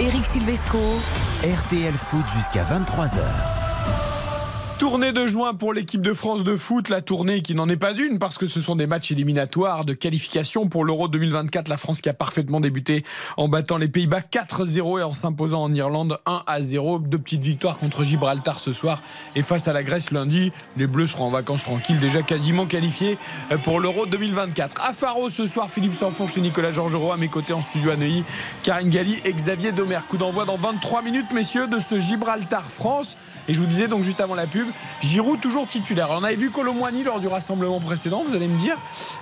Eric 0.00 0.25
Silvestro. 0.25 0.99
RTL 1.42 1.92
Foot 1.92 2.25
jusqu'à 2.35 2.64
23h. 2.64 3.55
Tournée 4.78 5.12
de 5.12 5.26
juin 5.26 5.54
pour 5.54 5.73
l'équipe 5.73 6.02
de 6.02 6.12
France 6.12 6.45
de 6.45 6.54
foot, 6.54 6.90
la 6.90 7.00
tournée 7.00 7.40
qui 7.40 7.54
n'en 7.54 7.66
est 7.66 7.78
pas 7.78 7.95
une 7.95 8.18
parce 8.18 8.37
que 8.37 8.47
ce 8.47 8.61
sont 8.61 8.76
des 8.76 8.87
matchs 8.87 9.11
éliminatoires 9.11 9.87
de 9.87 9.95
qualification 9.95 10.68
pour 10.68 10.85
l'Euro 10.85 11.09
2024. 11.09 11.68
La 11.68 11.78
France 11.78 12.02
qui 12.02 12.11
a 12.11 12.12
parfaitement 12.12 12.61
débuté 12.61 13.02
en 13.38 13.49
battant 13.49 13.78
les 13.78 13.88
Pays-Bas 13.88 14.21
4-0 14.21 15.00
et 15.00 15.02
en 15.02 15.14
s'imposant 15.14 15.62
en 15.62 15.73
Irlande 15.73 16.18
1-0. 16.26 17.09
Deux 17.09 17.18
petites 17.18 17.42
victoires 17.42 17.78
contre 17.78 18.04
Gibraltar 18.04 18.61
ce 18.61 18.75
soir 18.75 19.00
et 19.35 19.40
face 19.40 19.66
à 19.66 19.73
la 19.73 19.83
Grèce 19.83 20.11
lundi. 20.11 20.52
Les 20.76 20.87
Bleus 20.87 21.06
seront 21.06 21.25
en 21.25 21.30
vacances 21.30 21.64
tranquilles, 21.64 21.99
déjà 21.99 22.21
quasiment 22.21 22.66
qualifiés 22.66 23.16
pour 23.64 23.80
l'Euro 23.80 24.04
2024. 24.04 24.83
À 24.87 24.92
Faro 24.92 25.30
ce 25.30 25.47
soir, 25.47 25.71
Philippe 25.71 25.95
Sanfourche 25.95 26.37
et 26.37 26.42
Nicolas 26.42 26.73
Georgerot 26.73 27.12
à 27.12 27.16
mes 27.16 27.28
côtés 27.28 27.54
en 27.54 27.62
studio 27.62 27.92
à 27.92 27.97
Neuilly, 27.97 28.25
Karine 28.62 28.90
Galli 28.90 29.16
et 29.25 29.33
Xavier 29.33 29.73
Domer. 29.73 30.00
Coup 30.06 30.18
d'envoi 30.18 30.45
dans 30.45 30.59
23 30.59 31.00
minutes, 31.00 31.33
messieurs, 31.33 31.66
de 31.66 31.78
ce 31.78 31.99
Gibraltar-France. 31.99 33.16
Et 33.48 33.54
je 33.54 33.60
vous 33.60 33.66
disais 33.66 33.88
donc 33.88 34.02
juste 34.02 34.20
avant 34.20 34.34
la 34.34 34.46
pub, 34.46 34.66
Giroud 35.00 35.40
toujours 35.40 35.68
titulaire. 35.68 36.06
Alors, 36.06 36.20
on 36.20 36.24
avait 36.24 36.34
vu 36.34 36.50
Colomboigny 36.50 37.04
lors 37.04 37.20
du 37.20 37.28
rassemblement 37.28 37.80
précédent, 37.80 38.24
vous 38.28 38.34
allez 38.34 38.48
me 38.48 38.58
dire. 38.58 38.76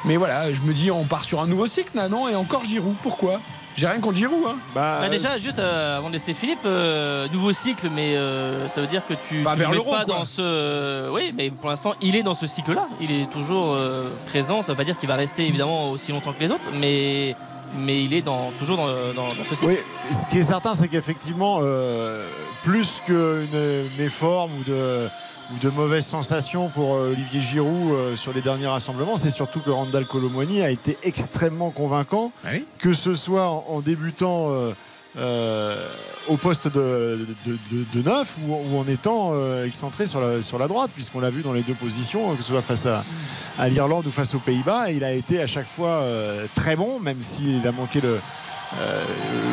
Mais 0.04 0.16
voilà, 0.16 0.52
je 0.52 0.62
me 0.62 0.72
dis, 0.72 0.90
on 0.90 1.04
part 1.04 1.24
sur 1.24 1.40
un 1.40 1.46
nouveau 1.46 1.66
cycle, 1.66 1.90
là, 1.94 2.08
non 2.08 2.28
Et 2.28 2.34
encore 2.34 2.64
Giroud. 2.64 2.94
Pourquoi? 3.02 3.40
J'ai 3.76 3.88
rien 3.88 3.98
contre 4.00 4.16
Giroud. 4.16 4.44
Hein. 4.48 4.54
Bah, 4.74 4.98
Bah, 5.00 5.08
déjà, 5.08 5.36
juste 5.36 5.58
euh, 5.58 5.98
avant 5.98 6.06
de 6.08 6.12
laisser 6.12 6.32
Philippe, 6.32 6.60
euh, 6.64 7.26
nouveau 7.32 7.52
cycle, 7.52 7.88
mais 7.92 8.14
euh, 8.16 8.68
ça 8.68 8.80
veut 8.80 8.86
dire 8.86 9.02
que 9.04 9.14
tu 9.28 9.42
Bah, 9.42 9.50
tu 9.54 9.58
vers 9.58 9.70
le 9.72 9.78
mets 9.78 9.82
l'Euro, 9.82 9.90
pas 9.96 10.04
quoi. 10.04 10.14
dans 10.18 10.24
ce. 10.24 11.10
Oui, 11.10 11.34
mais 11.36 11.50
pour 11.50 11.68
l'instant, 11.70 11.92
il 12.00 12.14
est 12.14 12.22
dans 12.22 12.36
ce 12.36 12.46
cycle-là. 12.46 12.86
Il 13.00 13.10
est 13.10 13.28
toujours 13.32 13.72
euh, 13.74 14.08
présent. 14.28 14.62
Ça 14.62 14.72
veut 14.72 14.76
pas 14.78 14.84
dire 14.84 14.96
qu'il 14.96 15.08
va 15.08 15.16
rester 15.16 15.44
évidemment 15.46 15.90
aussi 15.90 16.12
longtemps 16.12 16.32
que 16.32 16.40
les 16.40 16.52
autres, 16.52 16.62
mais 16.80 17.34
mais 17.76 18.04
il 18.04 18.12
est 18.14 18.22
dans, 18.22 18.50
toujours 18.58 18.76
dans, 18.76 18.86
dans- 18.86 19.28
dans 19.34 19.44
ce 19.44 19.54
cycle. 19.54 19.66
Oui, 19.66 19.78
ce 20.12 20.26
qui 20.30 20.38
est 20.38 20.42
certain, 20.44 20.74
c'est 20.74 20.88
qu'effectivement, 20.88 21.60
euh, 21.62 22.28
plus 22.62 23.00
qu'une 23.04 23.88
méforme 23.98 24.50
ou 24.60 24.64
de, 24.64 25.08
ou 25.52 25.58
de 25.62 25.70
mauvaises 25.70 26.06
sensations 26.06 26.68
pour 26.68 26.94
euh, 26.94 27.12
Olivier 27.12 27.42
Giroud 27.42 27.92
euh, 27.92 28.16
sur 28.16 28.32
les 28.32 28.40
derniers 28.42 28.66
rassemblements, 28.66 29.16
c'est 29.16 29.30
surtout 29.30 29.60
que 29.60 29.70
Randall 29.70 30.06
Colomwani 30.06 30.62
a 30.62 30.70
été 30.70 30.96
extrêmement 31.02 31.70
convaincant, 31.70 32.32
Ah 32.44 32.48
oui 32.52 32.64
que 32.78 32.94
ce 32.94 33.14
soit 33.14 33.48
en, 33.48 33.64
en 33.68 33.80
débutant 33.80 34.48
euh, 34.50 34.72
euh, 35.16 35.88
au 36.29 36.37
poste 36.37 36.68
de, 36.68 37.27
de, 37.46 38.03
ou, 38.46 38.79
en 38.79 38.87
étant 38.88 39.33
euh, 39.35 39.64
excentré 39.64 40.07
sur 40.07 40.20
la, 40.20 40.42
sur 40.42 40.59
la 40.59 40.68
droite, 40.68 40.90
puisqu'on 40.94 41.20
l'a 41.20 41.31
vu 41.31 41.42
dans 41.42 41.53
les 41.53 41.62
deux 41.62 41.74
positions, 41.74 42.35
que 42.35 42.42
ce 42.42 42.48
soit 42.48 42.62
face 42.62 42.87
à, 42.87 43.68
l'Irlande 43.68 44.07
ou 44.07 44.11
face 44.11 44.35
aux 44.35 44.38
Pays-Bas. 44.38 44.90
Il 44.90 45.05
a 45.05 45.12
été 45.12 45.40
à 45.40 45.46
chaque 45.46 45.68
fois 45.68 46.00
euh, 46.00 46.46
très 46.55 46.77
bon, 46.77 46.98
même 46.98 47.22
s'il 47.22 47.66
a 47.66 47.72
manqué 47.72 48.00
le, 48.00 48.18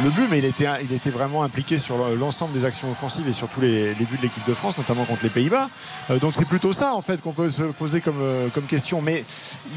le 0.04 0.10
but, 0.10 0.28
mais 0.30 0.40
il 0.40 0.46
était, 0.46 0.68
il 0.84 0.94
était 0.94 1.10
vraiment 1.10 1.44
impliqué 1.44 1.78
sur 1.78 1.98
l'ensemble 2.16 2.54
des 2.54 2.66
actions 2.66 2.90
offensives 2.90 3.28
et 3.28 3.34
sur 3.34 3.48
tous 3.48 3.62
les, 3.62 3.94
buts 3.94 4.18
de 4.18 4.24
l'équipe 4.24 4.46
de 4.48 4.54
France, 4.54 4.78
notamment 4.78 5.06
contre 5.06 5.24
les 5.24 5.30
Pays-Bas. 5.30 5.70
Euh, 6.10 6.20
donc 6.20 6.34
c'est 6.36 6.46
plutôt 6.46 6.74
ça 6.74 6.96
en 6.96 7.02
fait 7.02 7.22
qu'on 7.22 7.34
peut 7.34 7.50
se 7.50 7.64
poser 7.64 8.02
comme, 8.02 8.22
euh, 8.22 8.50
comme 8.50 8.66
question. 8.66 9.02
Mais 9.02 9.24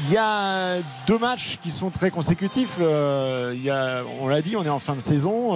il 0.05 0.13
y 0.13 0.17
a 0.17 0.77
deux 1.07 1.17
matchs 1.17 1.59
qui 1.61 1.71
sont 1.71 1.89
très 1.89 2.11
consécutifs. 2.11 2.77
Euh, 2.79 3.55
y 3.61 3.69
a, 3.69 4.03
on 4.19 4.27
l'a 4.27 4.41
dit, 4.41 4.55
on 4.55 4.63
est 4.63 4.69
en 4.69 4.79
fin 4.79 4.95
de 4.95 4.99
saison. 4.99 5.55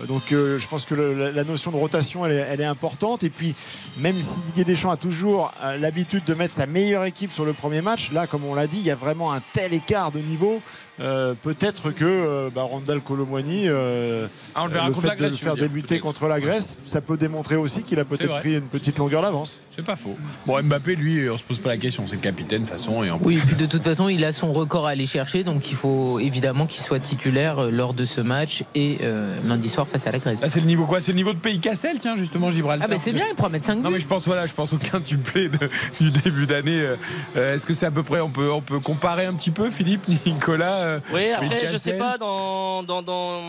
euh, 0.00 0.06
donc 0.06 0.32
euh, 0.32 0.58
je 0.58 0.68
pense 0.68 0.84
que 0.84 0.94
la, 0.94 1.44
notion 1.44 1.70
de 1.70 1.76
rotation, 1.76 2.24
elle 2.26 2.32
est, 2.32 2.46
elle 2.50 2.60
est 2.60 2.64
importante. 2.66 3.22
Et 3.22 3.30
puis 3.30 3.54
même 3.96 4.20
si 4.20 4.40
Didier 4.42 4.64
Deschamps 4.64 4.90
a 4.90 4.96
toujours 4.96 5.52
euh, 5.62 5.76
l'habitude 5.78 6.24
de 6.24 6.34
mettre 6.34 6.54
sa 6.54 6.66
meilleure 6.66 7.04
équipe 7.04 7.32
sur 7.32 7.44
le 7.44 7.52
premier 7.52 7.82
match, 7.82 8.10
là, 8.12 8.26
comme 8.26 8.44
on 8.44 8.54
l'a 8.54 8.66
dit, 8.66 8.78
il 8.78 8.86
y 8.86 8.90
a 8.90 8.94
vraiment 8.94 9.32
un 9.32 9.40
tel 9.52 9.72
écart 9.72 10.12
de 10.12 10.20
niveau. 10.20 10.62
Euh, 11.00 11.34
Peut-être 11.42 11.90
que 11.90 12.04
euh, 12.04 12.50
bah, 12.54 12.62
Randall 12.62 13.00
Colomwani, 13.00 13.64
euh, 13.66 14.26
Ah, 14.54 14.66
le 14.66 14.92
fait 14.92 15.16
de 15.16 15.24
le 15.26 15.32
faire 15.32 15.56
débuter 15.56 15.98
contre 15.98 16.28
la 16.28 16.38
Grèce, 16.40 16.76
ça 16.84 17.00
peut 17.00 17.16
démontrer 17.16 17.56
aussi 17.56 17.82
qu'il 17.82 17.98
a 17.98 18.04
peut-être 18.04 18.38
pris 18.40 18.54
une 18.56 18.68
petite 18.68 18.98
longueur 18.98 19.22
d'avance. 19.22 19.60
C'est 19.74 19.84
pas 19.84 19.96
faux. 19.96 20.16
Bon, 20.46 20.62
Mbappé, 20.62 20.94
lui, 20.96 21.30
on 21.30 21.38
se 21.38 21.44
pose 21.44 21.58
pas 21.58 21.70
la 21.70 21.76
question. 21.78 22.04
C'est 22.06 22.16
le 22.16 22.20
capitaine, 22.20 22.64
de 22.64 22.66
toute 22.68 22.76
façon. 22.76 23.02
Et 23.02 23.10
en 23.10 23.18
Oui, 23.22 23.36
et 23.36 23.38
puis 23.38 23.56
de 23.56 23.64
toute 23.66 23.82
façon, 23.82 24.08
il 24.10 24.22
a 24.24 24.32
son 24.32 24.52
record 24.52 24.86
à 24.86 24.90
aller 24.90 25.06
chercher, 25.06 25.44
donc 25.44 25.70
il 25.70 25.76
faut 25.76 26.18
évidemment 26.20 26.66
qu'il 26.66 26.82
soit 26.82 27.00
titulaire 27.00 27.58
euh, 27.58 27.70
lors 27.70 27.94
de 27.94 28.04
ce 28.04 28.20
match 28.20 28.64
et 28.74 28.98
euh, 29.02 29.38
lundi 29.46 29.70
soir 29.70 29.88
face 29.88 30.06
à 30.06 30.10
la 30.12 30.18
Grèce. 30.18 30.42
Là, 30.42 30.50
c'est 30.50 30.60
le 30.60 30.66
niveau 30.66 30.84
quoi? 30.84 31.00
C'est 31.00 31.12
le 31.12 31.16
niveau 31.16 31.32
de 31.32 31.38
Pays 31.38 31.58
Cassel, 31.58 31.98
tiens, 31.98 32.16
justement, 32.16 32.50
Gibraltar. 32.50 32.86
Ah, 32.88 32.94
bah 32.94 33.00
c'est 33.00 33.12
bien, 33.14 33.24
il 33.30 33.34
pourra 33.34 33.48
mettre 33.48 33.64
5 33.64 33.76
buts. 33.76 33.82
Non 33.82 33.90
mais 33.90 34.00
je 34.00 34.06
pense 34.06 34.26
voilà, 34.26 34.46
je 34.46 34.52
pense 34.52 34.72
au 34.74 34.78
quintuplé 34.78 35.48
de- 35.48 35.70
du 36.00 36.10
début 36.10 36.46
d'année. 36.46 36.86
Est-ce 37.34 37.64
que 37.66 37.72
c'est 37.72 37.86
à 37.86 37.90
peu 37.90 38.02
près 38.02 38.20
on 38.20 38.28
peut 38.28 38.50
on 38.52 38.60
peut 38.60 38.78
comparer 38.80 39.24
un 39.26 39.32
petit 39.34 39.50
peu 39.50 39.70
Philippe, 39.70 40.06
Nicolas 40.26 40.81
euh, 40.82 40.98
Oui, 41.12 41.30
après, 41.32 41.66
je 41.66 41.76
sais 41.76 41.94
pas, 41.94 42.18
dans, 42.18 42.82
dans, 42.82 43.02
dans 43.02 43.40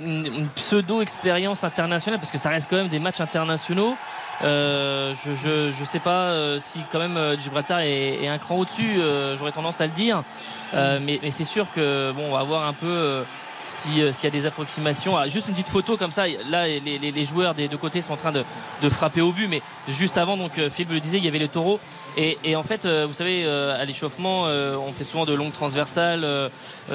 une, 0.00 0.48
pseudo-expérience 0.54 1.64
internationale, 1.64 2.20
parce 2.20 2.30
que 2.30 2.38
ça 2.38 2.50
reste 2.50 2.66
quand 2.70 2.76
même 2.76 2.88
des 2.88 2.98
matchs 2.98 3.20
internationaux. 3.20 3.96
euh, 4.42 5.14
je, 5.24 5.34
je, 5.34 5.70
je 5.70 5.84
sais 5.84 6.00
pas 6.00 6.24
euh, 6.30 6.58
si 6.60 6.80
quand 6.90 6.98
même 6.98 7.16
euh, 7.16 7.36
Gibraltar 7.38 7.80
est, 7.80 8.22
est 8.24 8.28
un 8.28 8.38
cran 8.38 8.56
au-dessus, 8.56 8.96
euh, 8.98 9.36
j'aurais 9.36 9.52
tendance 9.52 9.80
à 9.80 9.86
le 9.86 9.92
dire. 9.92 10.22
Euh, 10.74 10.98
mais 11.00 11.20
mais 11.22 11.30
c'est 11.30 11.44
sûr 11.44 11.66
que 11.72 12.12
bon, 12.12 12.30
on 12.30 12.36
va 12.36 12.42
voir 12.44 12.66
un 12.66 12.72
peu. 12.72 13.24
Euh, 13.64 14.12
si, 14.12 14.18
s'il 14.18 14.24
y 14.24 14.26
a 14.26 14.30
des 14.30 14.46
approximations, 14.46 15.16
Ah, 15.16 15.28
juste 15.28 15.48
une 15.48 15.54
petite 15.54 15.68
photo 15.68 15.96
comme 15.96 16.12
ça. 16.12 16.26
Là, 16.50 16.66
les, 16.66 17.24
joueurs 17.24 17.54
des 17.54 17.68
deux 17.68 17.76
côtés 17.76 18.00
sont 18.00 18.12
en 18.12 18.16
train 18.16 18.32
de, 18.32 18.44
frapper 18.88 19.20
au 19.20 19.32
but, 19.32 19.48
mais 19.48 19.62
juste 19.88 20.18
avant, 20.18 20.36
donc 20.36 20.58
euh, 20.58 20.68
Philippe 20.70 20.92
le 20.92 21.00
disait, 21.00 21.18
il 21.18 21.24
y 21.24 21.28
avait 21.28 21.38
les 21.38 21.48
taureaux. 21.48 21.80
Et, 22.16 22.56
en 22.56 22.62
fait, 22.62 22.84
euh, 22.84 23.06
vous 23.08 23.14
savez, 23.14 23.46
à 23.46 23.84
l'échauffement, 23.84 24.42
on 24.44 24.92
fait 24.92 25.04
souvent 25.04 25.24
de 25.24 25.34
longues 25.34 25.52
transversales 25.52 26.26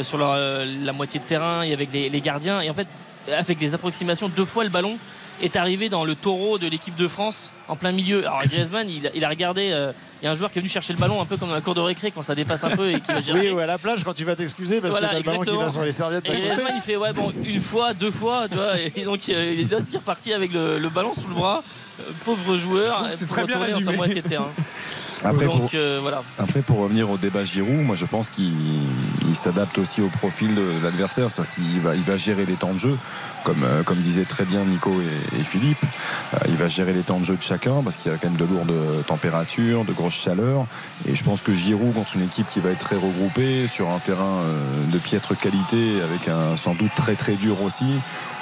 sur 0.03 0.17
la 0.17 0.93
moitié 0.93 1.19
de 1.19 1.25
terrain 1.25 1.62
avec 1.62 1.91
les, 1.91 2.10
les 2.10 2.21
gardiens. 2.21 2.62
Et 2.62 2.69
en 2.69 2.73
fait, 2.73 2.88
avec 3.32 3.58
des 3.58 3.73
approximations, 3.73 4.29
deux 4.29 4.45
fois 4.45 4.63
le 4.63 4.69
ballon 4.69 4.97
est 5.41 5.56
arrivé 5.56 5.89
dans 5.89 6.04
le 6.06 6.15
taureau 6.15 6.58
de 6.58 6.67
l'équipe 6.67 6.95
de 6.95 7.08
France 7.08 7.52
en 7.67 7.75
plein 7.75 7.91
milieu. 7.91 8.19
Alors 8.25 8.41
Griezmann, 8.43 8.89
il, 8.89 9.08
a- 9.08 9.12
il 9.15 9.23
a 9.25 9.30
regardé. 9.30 9.69
euh, 9.71 9.91
Il 10.21 10.25
y 10.25 10.28
a 10.28 10.32
un 10.32 10.36
joueur 10.36 10.52
qui 10.52 10.60
est 10.60 10.62
venu 10.62 10.69
chercher 10.69 10.91
le 10.91 10.99
ballon 10.99 11.21
un 11.21 11.25
peu 11.25 11.38
comme 11.38 11.47
dans 11.49 11.56
la 11.56 11.62
cour 11.62 11.75
de 11.75 11.80
récré 11.80 12.12
quand 12.12 12.23
ça 12.23 12.36
dépasse 12.36 12.63
un 12.65 12.75
peu 12.75 12.89
et 12.91 12.99
qui 12.99 13.08
va 13.12 13.21
chercher. 13.23 13.34
Oui, 13.34 13.52
ou 13.52 13.60
à 13.60 13.65
la 13.65 13.78
plage 13.78 14.04
quand 14.04 14.13
tu 14.13 14.25
vas 14.25 14.36
t'excuser 14.36 14.82
parce 14.82 14.91
Voilà, 14.91 15.08
que 15.08 15.13
t'as 15.13 15.19
le 15.19 15.23
ballon 15.23 15.41
qui 15.41 15.56
va 15.58 15.69
sur 15.69 15.84
les 15.84 15.91
serviettes 15.93 16.25
Et. 16.25 16.30
Griezmann, 16.41 16.73
il 16.75 16.82
fait 16.82 16.97
ouais 16.97 17.13
bon 17.13 17.32
une 17.45 17.62
fois, 17.62 17.93
deux 17.93 18.12
fois, 18.12 18.47
tu 18.49 18.56
vois, 18.56 18.78
et 18.80 19.04
donc 19.06 19.21
euh, 19.30 19.56
il 19.58 19.71
est 19.71 19.97
reparti 19.97 20.34
avec 20.34 20.52
le, 20.52 20.78
le 20.78 20.89
ballon 20.89 21.13
sous 21.15 21.28
le 21.30 21.36
bras. 21.36 21.63
Euh, 22.02 22.04
pauvre 22.25 22.58
joueur, 22.58 23.08
c'est 23.12 23.28
très 23.28 23.45
bien 23.45 23.60
dans 23.69 23.80
sa 23.80 23.91
moitié 23.93 24.21
de 24.21 24.28
terrain. 24.28 24.47
Après, 25.23 25.45
Donc 25.45 25.60
pour- 25.60 25.69
euh, 25.73 25.99
voilà. 26.02 26.23
Après, 26.38 26.62
pour 26.62 26.78
revenir 26.80 27.10
au 27.12 27.17
débat 27.17 27.43
Giroud, 27.43 27.82
moi 27.82 27.95
je 27.97 28.06
pense 28.06 28.30
qu'il 28.30 28.54
il 29.28 29.36
s'adapte 29.36 29.78
aussi 29.78 30.02
au 30.02 30.08
profil 30.08 30.56
de 30.56 30.63
l'adversaire, 30.82 31.30
c'est-à-dire 31.30 31.54
qu'il 31.56 31.80
va, 31.82 31.93
il 31.95 32.02
va 32.04 32.15
gérer 32.17 32.45
les 32.45 32.54
temps 32.56 32.73
de 32.73 32.80
jeu, 32.80 32.97
comme, 33.43 33.63
euh, 33.63 33.84
comme 33.84 33.97
disaient 33.97 34.25
très 34.25 34.45
bien 34.45 34.63
Nico 34.65 34.91
et, 35.02 35.39
et 35.39 35.43
Philippe. 35.43 35.84
Euh, 36.34 36.38
il 36.47 36.56
va 36.56 36.67
gérer 36.67 36.93
les 36.93 37.02
temps 37.02 37.19
de 37.19 37.25
jeu 37.25 37.36
de 37.36 37.43
chacun 37.43 37.82
parce 37.84 37.97
qu'il 37.97 38.12
y 38.12 38.15
a 38.15 38.17
quand 38.17 38.30
même 38.30 38.38
de 38.38 38.45
lourdes 38.45 38.73
températures, 39.08 39.86
de 39.86 39.93
grosses 39.93 40.13
chaleurs. 40.13 40.65
Et 41.08 41.15
je 41.15 41.23
pense 41.23 41.41
que 41.41 41.56
Giroud, 41.56 41.93
contre 41.93 42.15
une 42.15 42.23
équipe 42.23 42.49
qui 42.49 42.60
va 42.60 42.69
être 42.71 42.80
très 42.80 42.95
regroupée, 42.95 43.67
sur 43.67 43.89
un 43.89 43.99
terrain 43.99 44.41
euh, 44.43 44.86
de 44.91 44.97
piètre 44.97 45.38
qualité, 45.38 45.93
avec 46.04 46.28
un 46.28 46.58
sans 46.58 46.73
doute 46.75 46.91
très 46.95 47.15
très 47.15 47.34
dur 47.36 47.62
aussi, 47.62 47.86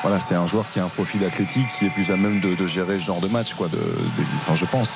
voilà, 0.03 0.19
c'est 0.19 0.35
un 0.35 0.45
joueur 0.47 0.65
qui 0.71 0.79
a 0.79 0.83
un 0.85 0.89
profil 0.89 1.23
athlétique 1.25 1.65
qui 1.79 1.85
est 1.85 1.89
plus 1.89 2.11
à 2.11 2.17
même 2.17 2.39
de, 2.39 2.53
de 2.55 2.67
gérer 2.67 2.99
ce 2.99 3.05
genre 3.05 3.19
de 3.19 3.27
match, 3.27 3.53
quoi. 3.55 3.67
De, 3.67 3.77
de- 3.77 4.23
enfin, 4.41 4.55
je 4.55 4.65
pense. 4.65 4.89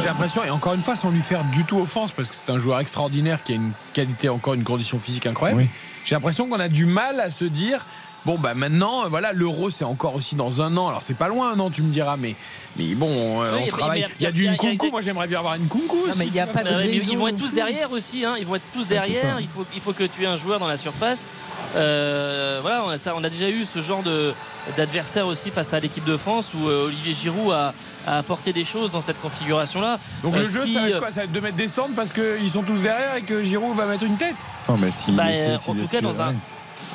J'ai 0.00 0.06
l'impression, 0.06 0.42
et 0.44 0.50
encore 0.50 0.74
une 0.74 0.82
fois, 0.82 0.96
sans 0.96 1.10
lui 1.10 1.22
faire 1.22 1.44
du 1.52 1.64
tout 1.64 1.78
offense, 1.78 2.10
parce 2.10 2.30
que 2.30 2.34
c'est 2.36 2.50
un 2.50 2.58
joueur 2.58 2.80
extraordinaire 2.80 3.42
qui 3.44 3.52
a 3.52 3.54
une 3.56 3.70
qualité, 3.94 4.28
encore 4.28 4.54
une 4.54 4.64
condition 4.64 4.98
physique 4.98 5.26
incroyable. 5.26 5.60
Oui. 5.62 5.68
J'ai 6.04 6.14
l'impression 6.16 6.48
qu'on 6.48 6.58
a 6.60 6.68
du 6.68 6.86
mal 6.86 7.20
à 7.20 7.30
se 7.30 7.44
dire. 7.44 7.84
Bon 8.26 8.36
bah 8.38 8.54
maintenant 8.54 9.04
euh, 9.04 9.08
voilà 9.08 9.32
l'euro 9.32 9.70
c'est 9.70 9.84
encore 9.84 10.14
aussi 10.16 10.34
dans 10.34 10.60
un 10.60 10.76
an 10.76 10.88
alors 10.88 11.02
c'est 11.02 11.14
pas 11.14 11.28
loin 11.28 11.52
un 11.52 11.60
an 11.60 11.70
tu 11.70 11.80
me 11.80 11.92
diras 11.92 12.16
mais 12.16 12.34
mais 12.76 12.94
bon 12.96 13.40
euh, 13.42 13.56
Oui, 13.56 13.62
on 13.66 13.68
travaille 13.68 14.06
il 14.18 14.22
y 14.24 14.26
a 14.26 14.32
du 14.32 14.48
Nkunku 14.50 14.90
moi 14.90 15.00
j'aimerais 15.00 15.28
bien 15.28 15.38
avoir 15.38 15.54
une 15.54 15.62
Nkunku 15.66 15.96
aussi, 16.08 16.18
mais 16.18 16.26
il 16.26 16.34
y 16.34 16.40
a 16.40 16.46
tu 16.48 16.52
pas 16.52 16.62
vois. 16.62 16.70
de 16.72 16.76
Mais 16.76 16.82
raison 16.82 17.06
ils 17.12 17.18
vont 17.18 17.28
être 17.28 17.36
tous 17.38 17.46
plus. 17.50 17.54
derrière 17.54 17.92
aussi, 17.92 18.24
hein. 18.24 18.34
ils 18.38 18.44
vont 18.44 18.56
être 18.56 18.64
tous 18.74 18.88
derrière. 18.88 19.38
Il 19.40 19.46
faut, 19.48 19.64
il 19.74 19.80
faut 19.80 19.92
que 19.92 20.02
tu 20.04 20.24
aies 20.24 20.26
un 20.26 20.36
joueur 20.36 20.58
dans 20.58 20.66
la 20.66 20.76
surface. 20.76 21.32
Euh, 21.76 22.58
voilà, 22.62 22.82
on 22.84 22.88
a, 22.90 22.98
ça, 22.98 23.14
on 23.16 23.22
a 23.24 23.30
déjà 23.30 23.48
eu 23.48 23.64
ce 23.64 23.80
genre 23.80 24.02
de 24.02 24.32
d'adversaire 24.76 25.26
aussi 25.28 25.50
face 25.52 25.72
à 25.74 25.78
l'équipe 25.78 26.04
de 26.04 26.16
France 26.16 26.52
où 26.52 26.68
euh, 26.68 26.86
Olivier 26.86 27.14
Giroud 27.14 27.52
a, 27.52 27.72
a 28.08 28.18
apporté 28.18 28.52
des 28.52 28.64
choses 28.64 28.90
dans 28.90 29.02
cette 29.02 29.20
configuration-là. 29.20 29.98
donc 30.24 30.34
Euh, 30.34 30.40
le 30.40 30.44
jeu 30.48 30.64
si, 30.64 30.74
ça 30.74 30.80
va 30.80 30.88
être 30.88 30.98
quoi? 30.98 31.10
Ça 31.10 31.20
va 31.20 31.24
être 31.24 31.32
de 31.32 31.40
mettre 31.40 31.56
descendre 31.56 31.94
parce 31.94 32.12
qu'ils 32.12 32.50
sont 32.50 32.62
tous 32.62 32.80
derrière 32.80 33.14
et 33.16 33.22
que 33.22 33.44
Giroud 33.44 33.76
va 33.76 33.86
mettre 33.86 34.02
une 34.02 34.16
tête? 34.16 34.34
Non, 34.68 34.76
mais 34.80 34.90
s'il 34.90 35.14
Bah, 35.14 35.24
en 35.68 35.74
tout 35.74 35.86
cas, 35.88 36.00
dans 36.00 36.20
un- 36.20 36.32
va 36.32 36.32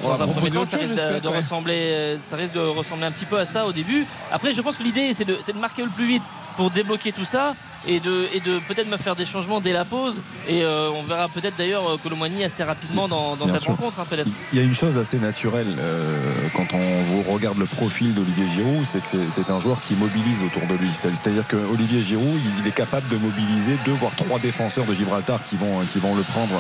Dans 0.02 0.14
un 0.14 0.18
premier 0.18 0.32
proposer 0.32 0.56
temps, 0.56 0.62
autre 0.62 0.72
ça 0.72 0.78
risque 0.78 0.92
de, 0.92 0.98
j'espère, 0.98 1.22
de 1.22 1.28
ouais. 1.30 1.36
ressembler, 1.38 1.82
euh, 1.84 2.18
ça 2.24 2.36
risque 2.36 2.54
de 2.54 2.60
ressembler 2.60 3.06
un 3.06 3.12
petit 3.12 3.26
peu 3.26 3.38
à 3.38 3.46
ça 3.46 3.66
au 3.66 3.72
début. 3.72 4.06
Après, 4.32 4.54
je 4.54 4.62
pense 4.62 4.78
que 4.78 4.84
l'idée, 4.84 5.14
c'est 5.14 5.26
de, 5.26 5.38
c'est 5.44 5.54
de 5.54 5.60
marquer 5.60 5.84
le 5.84 5.90
plus 5.90 6.06
vite 6.06 6.24
pour 6.58 6.72
débloquer 6.72 7.12
tout 7.12 7.26
ça 7.26 7.56
et 7.88 8.00
de, 8.00 8.28
et 8.34 8.40
de 8.40 8.60
peut-être 8.68 8.90
me 8.90 8.98
faire 8.98 9.16
des 9.16 9.26
changements 9.26 9.62
dès 9.62 9.74
la 9.74 9.86
pause. 9.86 10.22
Et 10.48 10.64
euh, 10.64 10.90
on 10.96 11.04
verra 11.04 11.28
peut-être 11.30 11.56
d'ailleurs 11.58 11.88
euh, 11.90 11.98
Colomani 12.02 12.44
assez 12.44 12.64
rapidement 12.64 13.08
dans, 13.08 13.36
cette 13.48 13.60
sûr. 13.62 13.72
rencontre, 13.72 14.00
hein, 14.00 14.06
peut-être. 14.10 14.28
Il 14.54 14.60
y 14.60 14.62
a 14.62 14.66
une 14.66 14.74
chose 14.76 14.98
assez 14.98 15.18
naturelle 15.18 15.76
euh, 15.80 16.20
quand 16.56 16.68
on 16.74 17.04
vous 17.04 17.24
regarde 17.34 17.58
le 17.58 17.66
profil 17.66 18.14
d'Olivier 18.14 18.46
Giroud, 18.56 18.86
c'est 18.86 19.02
que 19.04 19.18
c'est- 19.30 19.50
un 19.52 19.60
joueur 19.60 19.82
qui 19.82 19.96
mobilise 19.96 20.42
autour 20.44 20.66
de 20.68 20.76
lui. 20.76 20.88
C'est- 20.94 21.10
C'est-à-dire 21.10 21.46
que 21.48 21.58
Olivier 21.58 22.02
Giroud, 22.02 22.40
il- 22.60 22.68
est 22.68 22.72
capable 22.72 23.08
de 23.10 23.18
mobiliser 23.18 23.76
deux 23.86 23.92
voire 23.94 24.14
trois 24.16 24.40
défenseurs 24.40 24.86
de 24.86 24.94
Gibraltar 24.94 25.44
qui 25.46 25.58
vont 25.58 25.82
qui 25.92 26.00
vont 26.00 26.16
le 26.16 26.22
prendre 26.22 26.54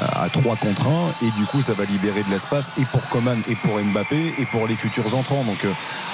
à 0.00 0.28
3 0.28 0.56
contre 0.56 0.86
1 0.86 1.26
et 1.26 1.30
du 1.32 1.44
coup 1.46 1.60
ça 1.62 1.72
va 1.72 1.84
libérer 1.84 2.22
de 2.24 2.30
l'espace 2.30 2.70
et 2.80 2.84
pour 2.86 3.02
Coman 3.10 3.38
et 3.48 3.54
pour 3.56 3.78
Mbappé 3.78 4.34
et 4.38 4.46
pour 4.46 4.66
les 4.66 4.74
futurs 4.76 5.14
entrants. 5.16 5.44
Donc 5.44 5.58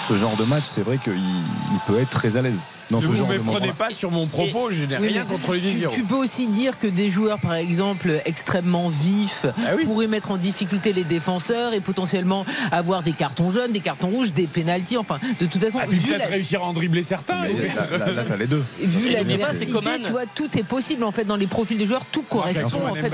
ce 0.08 0.18
genre 0.18 0.36
de 0.36 0.44
match, 0.44 0.64
c'est 0.64 0.82
vrai 0.82 0.98
qu'il 0.98 1.14
il 1.16 1.78
peut 1.86 1.98
être 2.00 2.10
très 2.10 2.36
à 2.36 2.42
l'aise 2.42 2.62
dans 2.92 2.98
ne 2.98 3.02
ce 3.02 3.08
vous 3.08 3.16
genre 3.16 3.28
de 3.28 3.32
méprenez 3.34 3.60
moment. 3.60 3.72
pas 3.74 3.90
sur 3.90 4.10
mon 4.10 4.26
propos 4.26 4.70
je 4.70 4.84
n'ai 4.84 4.98
Oui, 4.98 5.08
rien 5.08 5.24
mais 5.28 5.34
contre 5.34 5.56
tu, 5.92 6.02
peux 6.04 6.14
aussi 6.14 6.46
dire 6.46 6.78
que 6.78 6.86
des 6.86 7.10
joueurs, 7.10 7.38
par 7.40 7.54
exemple, 7.54 8.20
extrêmement 8.24 8.88
vifs, 8.88 9.46
Ah 9.58 9.72
oui. 9.76 9.84
pourraient 9.84 10.06
mettre 10.06 10.30
en 10.30 10.36
difficulté 10.36 10.92
les 10.92 11.04
défenseurs 11.04 11.74
et 11.74 11.80
potentiellement 11.80 12.44
avoir 12.70 13.02
des 13.02 13.12
cartons 13.12 13.50
jaunes, 13.50 13.72
des 13.72 13.80
cartons 13.80 14.08
rouges, 14.08 14.32
des 14.32 14.46
pénalties. 14.46 14.96
Enfin, 14.96 15.18
de 15.40 15.46
toute 15.46 15.60
façon, 15.62 15.78
Ah, 15.82 15.86
puis 15.88 15.98
peut-être 15.98 16.18
la, 16.20 16.26
réussir 16.26 16.62
à 16.62 16.66
en 16.66 16.72
dribbler 16.72 17.02
certains 17.02 17.42
là, 17.42 17.98
là, 17.98 18.12
là, 18.12 18.22
t'as 18.26 18.36
les 18.36 18.46
deux. 18.46 18.62
vu 18.80 19.10
la 19.10 19.24
diversité, 19.24 19.70
Coman. 19.72 20.00
tu 20.02 20.10
vois, 20.10 20.26
tout 20.26 20.48
est 20.58 20.62
possible 20.62 21.04
en 21.04 21.12
fait 21.12 21.24
dans 21.24 21.36
les 21.36 21.46
profils 21.46 21.76
des 21.78 21.86
joueurs, 21.86 22.04
tout 22.10 22.22
correspond 22.22 22.68
Coman, 22.68 22.90
en 22.92 22.94
fait. 22.94 23.10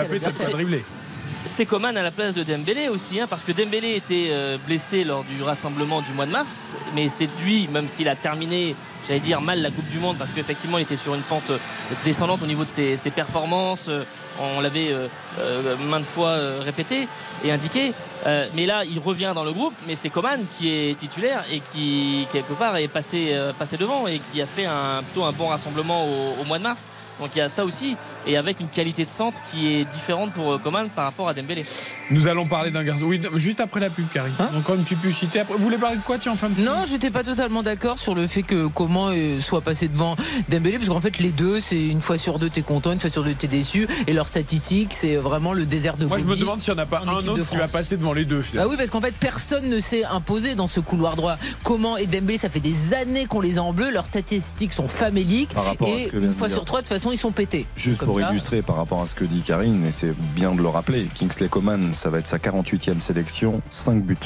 C'est 1.46 1.64
Coman 1.66 1.96
à 1.96 2.02
la 2.02 2.10
place 2.10 2.34
de 2.34 2.42
Dembélé 2.42 2.88
aussi, 2.88 3.20
hein, 3.20 3.26
parce 3.28 3.42
que 3.44 3.52
Dembélé 3.52 3.94
était 3.96 4.28
euh, 4.30 4.58
blessé 4.66 5.04
lors 5.04 5.24
du 5.24 5.42
rassemblement 5.42 6.02
du 6.02 6.12
mois 6.12 6.26
de 6.26 6.32
mars, 6.32 6.74
mais 6.94 7.08
c'est 7.08 7.28
lui, 7.44 7.68
même 7.72 7.88
s'il 7.88 8.08
a 8.08 8.16
terminé, 8.16 8.74
j'allais 9.08 9.20
dire 9.20 9.40
mal 9.40 9.62
la 9.62 9.70
Coupe 9.70 9.88
du 9.90 9.98
Monde, 9.98 10.16
parce 10.18 10.32
qu'effectivement 10.32 10.78
il 10.78 10.82
était 10.82 10.96
sur 10.96 11.14
une 11.14 11.22
pente 11.22 11.50
euh, 11.50 11.58
descendante 12.04 12.42
au 12.42 12.46
niveau 12.46 12.64
de 12.64 12.70
ses, 12.70 12.96
ses 12.96 13.10
performances, 13.10 13.86
euh, 13.88 14.04
on 14.40 14.60
l'avait 14.60 14.92
euh, 14.92 15.08
euh, 15.40 15.76
maintes 15.88 16.04
fois 16.04 16.36
répété 16.64 17.08
et 17.44 17.50
indiqué, 17.50 17.92
Euh, 18.26 18.46
mais 18.56 18.66
là 18.66 18.82
il 18.84 18.98
revient 18.98 19.32
dans 19.32 19.44
le 19.44 19.52
groupe, 19.52 19.74
mais 19.86 19.94
c'est 19.94 20.10
Coman 20.10 20.40
qui 20.58 20.68
est 20.68 20.98
titulaire 20.98 21.44
et 21.52 21.60
qui 21.60 22.26
quelque 22.32 22.52
part 22.52 22.76
est 22.76 22.88
passé, 22.88 23.32
passé 23.56 23.76
devant 23.76 24.08
et 24.08 24.18
qui 24.18 24.42
a 24.42 24.46
fait 24.46 24.66
un, 24.66 25.02
plutôt 25.04 25.24
un 25.24 25.32
bon 25.32 25.46
rassemblement 25.48 26.04
au, 26.04 26.42
au 26.42 26.44
mois 26.44 26.58
de 26.58 26.64
mars. 26.64 26.90
Donc 27.20 27.30
il 27.34 27.38
y 27.38 27.42
a 27.42 27.48
ça 27.48 27.64
aussi, 27.64 27.96
et 28.26 28.36
avec 28.36 28.60
une 28.60 28.68
qualité 28.68 29.04
de 29.04 29.10
centre 29.10 29.36
qui 29.50 29.72
est 29.72 29.84
différente 29.84 30.32
pour 30.32 30.52
euh, 30.52 30.58
Coman 30.58 30.88
par 30.88 31.04
rapport 31.04 31.28
à 31.28 31.34
Dembélé. 31.34 31.64
Nous 32.10 32.28
allons 32.28 32.46
parler 32.46 32.70
d'un 32.70 32.84
garçon. 32.84 33.04
Oui, 33.06 33.20
juste 33.34 33.60
après 33.60 33.80
la 33.80 33.90
pub, 33.90 34.06
Karine. 34.12 34.32
Hein 34.38 34.48
comme 34.66 34.84
tu 34.84 34.94
peux 34.96 35.10
citer 35.10 35.40
après. 35.40 35.54
Vous 35.54 35.62
voulez 35.62 35.78
parler 35.78 35.96
de 35.96 36.02
quoi, 36.02 36.18
tiens, 36.18 36.32
en 36.32 36.36
fin 36.36 36.48
de 36.48 36.60
Non, 36.60 36.84
j'étais 36.88 37.10
pas 37.10 37.24
totalement 37.24 37.62
d'accord 37.62 37.98
sur 37.98 38.14
le 38.14 38.26
fait 38.26 38.42
que 38.42 38.66
comment 38.66 39.08
euh, 39.10 39.40
soit 39.40 39.60
passé 39.60 39.88
devant 39.88 40.16
Dembélé, 40.48 40.76
parce 40.78 40.88
qu'en 40.88 41.00
fait 41.00 41.18
les 41.18 41.30
deux, 41.30 41.60
c'est 41.60 41.80
une 41.86 42.00
fois 42.00 42.18
sur 42.18 42.38
deux 42.38 42.50
t'es 42.50 42.62
content, 42.62 42.92
une 42.92 43.00
fois 43.00 43.10
sur 43.10 43.22
deux 43.24 43.34
t'es 43.34 43.48
déçu, 43.48 43.88
et 44.06 44.12
leur 44.12 44.28
statistique 44.28 44.94
c'est 44.94 45.16
vraiment 45.16 45.52
le 45.52 45.66
désert 45.66 45.96
de 45.96 46.06
Moi, 46.06 46.18
je 46.18 46.24
me 46.24 46.36
demande 46.36 46.60
s'il 46.60 46.74
n'y 46.74 46.80
en 46.80 46.82
a 46.82 46.86
pas 46.86 47.02
en 47.02 47.08
un 47.08 47.18
équipe 47.18 47.30
autre 47.30 47.50
qui 47.50 47.56
va 47.56 47.68
passer 47.68 47.96
devant 47.96 48.12
les 48.12 48.24
deux, 48.24 48.38
Bah 48.38 48.42
finalement. 48.44 48.70
oui, 48.70 48.76
parce 48.76 48.90
qu'en 48.90 49.00
fait, 49.00 49.14
personne 49.18 49.68
ne 49.68 49.80
s'est 49.80 50.04
imposé 50.04 50.54
dans 50.54 50.66
ce 50.68 50.80
couloir 50.80 51.16
droit. 51.16 51.36
Comment 51.64 51.96
et 51.96 52.06
Dembélé, 52.06 52.38
ça 52.38 52.48
fait 52.48 52.60
des 52.60 52.94
années 52.94 53.26
qu'on 53.26 53.40
les 53.40 53.58
a 53.58 53.62
en 53.62 53.72
bleu, 53.72 53.90
leurs 53.90 54.06
statistiques 54.06 54.72
sont 54.72 54.88
faméliques. 54.88 55.50
Par 55.54 55.64
rapport 55.64 55.88
à 55.88 55.90
et 55.92 56.04
ce 56.04 56.08
que 56.08 56.16
une 56.16 56.32
fois 56.32 56.48
dire. 56.48 56.56
sur 56.56 56.64
trois, 56.64 56.80
de 56.82 56.86
toute 56.86 56.94
façon, 56.96 57.07
ils 57.12 57.18
sont 57.18 57.32
pétés. 57.32 57.66
Juste 57.76 58.02
pour 58.04 58.18
ça. 58.18 58.30
illustrer 58.30 58.62
par 58.62 58.76
rapport 58.76 59.02
à 59.02 59.06
ce 59.06 59.14
que 59.14 59.24
dit 59.24 59.40
Karine, 59.40 59.84
et 59.86 59.92
c'est 59.92 60.12
bien 60.34 60.52
de 60.54 60.62
le 60.62 60.68
rappeler, 60.68 61.06
Kingsley 61.14 61.48
Coman, 61.48 61.92
ça 61.94 62.10
va 62.10 62.18
être 62.18 62.26
sa 62.26 62.38
48e 62.38 63.00
sélection, 63.00 63.60
5 63.70 64.02
buts. 64.02 64.16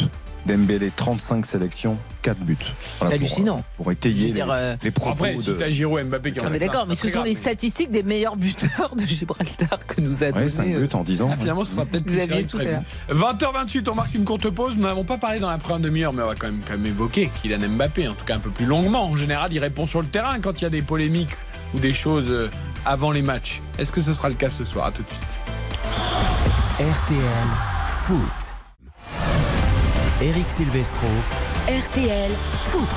Dembélé, 0.45 0.91
35 0.97 1.47
sélections, 1.47 1.97
4 2.23 2.37
buts. 2.39 2.57
C'est 2.81 2.99
pour- 2.99 3.13
hallucinant. 3.13 3.63
Pour, 3.77 3.93
étayer 3.93 4.35
Je 4.35 4.41
veux 4.41 4.45
les, 4.45 4.51
euh, 4.51 4.77
les 4.83 4.91
propos 4.91 5.13
Après, 5.25 5.37
si 5.37 5.47
de... 5.51 5.53
t'as 5.53 5.69
Giroud 5.69 6.01
et 6.01 6.03
Mbappé 6.03 6.33
qui 6.33 6.41
en 6.41 6.51
d'accord, 6.51 6.85
mais 6.89 6.97
ce 6.97 7.03
sont 7.07 7.13
grave, 7.13 7.25
les 7.27 7.31
mais- 7.31 7.37
statistiques 7.37 7.93
des 7.93 8.03
meilleurs 8.03 8.35
buteurs 8.37 8.93
de 8.97 9.05
Gibraltar 9.07 9.79
que 9.87 10.01
nous 10.01 10.25
a 10.25 10.27
Ouais, 10.27 10.33
donné. 10.33 10.49
5 10.51 10.67
euh, 10.75 10.81
buts 10.81 10.89
en 10.95 11.05
10 11.05 11.23
ans. 11.23 11.31
Ah, 11.33 11.37
finalement, 11.39 11.63
ce 11.63 11.75
sera 11.77 11.87
peut-être 11.87 12.03
plus 12.07 12.17
serré 12.17 12.43
tout 12.43 12.57
à 12.57 12.61
prévu. 12.61 12.75
l'heure. 12.75 12.83
20h28, 13.35 13.89
on 13.89 13.95
marque 13.95 14.15
une 14.15 14.25
courte 14.25 14.51
pause. 14.51 14.77
Nous 14.77 14.83
n'avons 14.83 15.05
pas 15.05 15.17
parlé 15.17 15.39
dans 15.39 15.49
la 15.49 15.59
première 15.59 15.79
demi-heure, 15.79 16.13
mais 16.13 16.25
on 16.25 16.27
va 16.27 16.35
quand 16.35 16.49
même, 16.49 16.61
quand 16.67 16.77
même 16.77 16.87
évoquer 16.87 17.31
Kylian 17.41 17.69
Mbappé, 17.69 18.09
en 18.09 18.15
tout 18.15 18.25
cas 18.25 18.35
un 18.35 18.41
peu 18.41 18.51
plus 18.51 18.67
longuement. 18.67 19.05
En 19.11 19.17
général, 19.17 19.53
il 19.53 19.61
répond 19.61 19.87
sur 19.87 20.01
le 20.03 20.09
terrain 20.09 20.41
quand 20.41 20.61
il 20.61 20.65
y 20.65 20.67
a 20.67 20.71
des 20.71 20.83
polémiques 20.83 21.37
ou 21.75 21.79
des 21.79 21.93
choses 21.93 22.31
euh, 22.31 22.51
avant 22.85 23.11
les 23.11 23.23
matchs. 23.23 23.61
Est-ce 23.79 23.93
que 23.93 24.01
ce 24.01 24.13
sera 24.13 24.29
le 24.29 24.35
cas 24.35 24.51
ce 24.51 24.65
soir? 24.65 24.87
À 24.87 24.93
tout 24.93 25.03
de 25.03 25.09
suite. 25.09 25.41
RTL 26.79 27.49
Foot. 27.87 28.19
Eric 30.21 30.49
Silvestro. 30.49 31.09
RTL 31.69 32.31
Foot. 32.65 32.89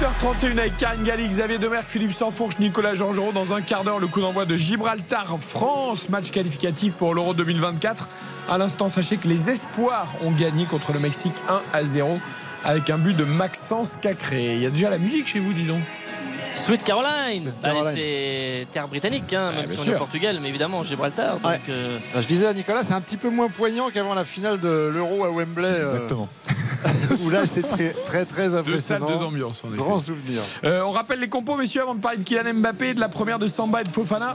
20h31 0.00 0.58
avec 0.58 0.76
Karine 0.76 1.04
Galli, 1.04 1.28
Xavier 1.28 1.58
Demerck, 1.58 1.86
Philippe 1.86 2.12
Sansfourche, 2.12 2.58
Nicolas 2.58 2.94
Georgerot. 2.94 3.32
Dans 3.32 3.54
un 3.54 3.62
quart 3.62 3.84
d'heure, 3.84 3.98
le 3.98 4.06
coup 4.06 4.20
d'envoi 4.20 4.44
de 4.44 4.56
Gibraltar-France, 4.56 6.08
match 6.08 6.30
qualificatif 6.30 6.94
pour 6.94 7.14
l'Euro 7.14 7.34
2024. 7.34 8.08
À 8.50 8.58
l'instant, 8.58 8.88
sachez 8.88 9.16
que 9.16 9.28
les 9.28 9.48
Espoirs 9.48 10.08
ont 10.24 10.32
gagné 10.32 10.66
contre 10.66 10.92
le 10.92 10.98
Mexique 10.98 11.34
1 11.48 11.60
à 11.72 11.84
0 11.84 12.18
avec 12.64 12.90
un 12.90 12.98
but 12.98 13.16
de 13.16 13.24
Maxence 13.24 13.96
Cacré. 14.00 14.56
Il 14.56 14.62
y 14.62 14.66
a 14.66 14.70
déjà 14.70 14.90
la 14.90 14.98
musique 14.98 15.28
chez 15.28 15.38
vous, 15.38 15.52
dis 15.52 15.64
donc. 15.64 15.82
Sweet 16.66 16.82
Caroline, 16.82 17.52
Bah, 17.62 17.68
Caroline. 17.70 17.92
c'est 17.94 18.66
terre 18.72 18.88
britannique, 18.88 19.32
hein, 19.32 19.52
même 19.52 19.66
si 19.68 19.78
on 19.78 19.84
est 19.84 19.94
au 19.94 19.98
Portugal, 19.98 20.38
mais 20.42 20.48
évidemment 20.48 20.82
Gibraltar. 20.82 21.34
Donc, 21.38 21.44
Ouais. 21.50 21.60
euh, 21.68 21.96
Je 22.20 22.26
disais 22.26 22.46
à 22.46 22.52
Nicolas, 22.52 22.82
c'est 22.82 22.92
un 22.92 23.00
petit 23.00 23.16
peu 23.16 23.30
moins 23.30 23.48
poignant 23.48 23.88
qu'avant 23.90 24.14
la 24.14 24.24
finale 24.24 24.58
de 24.58 24.90
l'Euro 24.92 25.24
à 25.24 25.30
Wembley, 25.30 25.64
euh, 25.64 25.76
Exactement. 25.76 26.28
où 27.24 27.30
là 27.30 27.46
c'était 27.46 27.90
très 28.06 28.24
très 28.24 28.44
Deux 28.46 28.50
salles, 28.50 28.58
impressionnant. 28.60 29.06
deux 29.10 29.22
ambiances, 29.24 29.62
en 29.64 29.68
effet. 29.68 29.76
Grand 29.76 29.98
souvenir. 29.98 30.40
Euh, 30.64 30.82
on 30.82 30.90
rappelle 30.90 31.20
les 31.20 31.28
compos, 31.28 31.56
messieurs, 31.56 31.82
avant 31.82 31.94
de 31.94 32.00
parler 32.00 32.18
de 32.18 32.24
Kylian 32.24 32.54
Mbappé, 32.54 32.94
de 32.94 33.00
la 33.00 33.08
première 33.08 33.38
de 33.38 33.46
Samba 33.46 33.82
et 33.82 33.84
de 33.84 33.88
Fofana. 33.90 34.34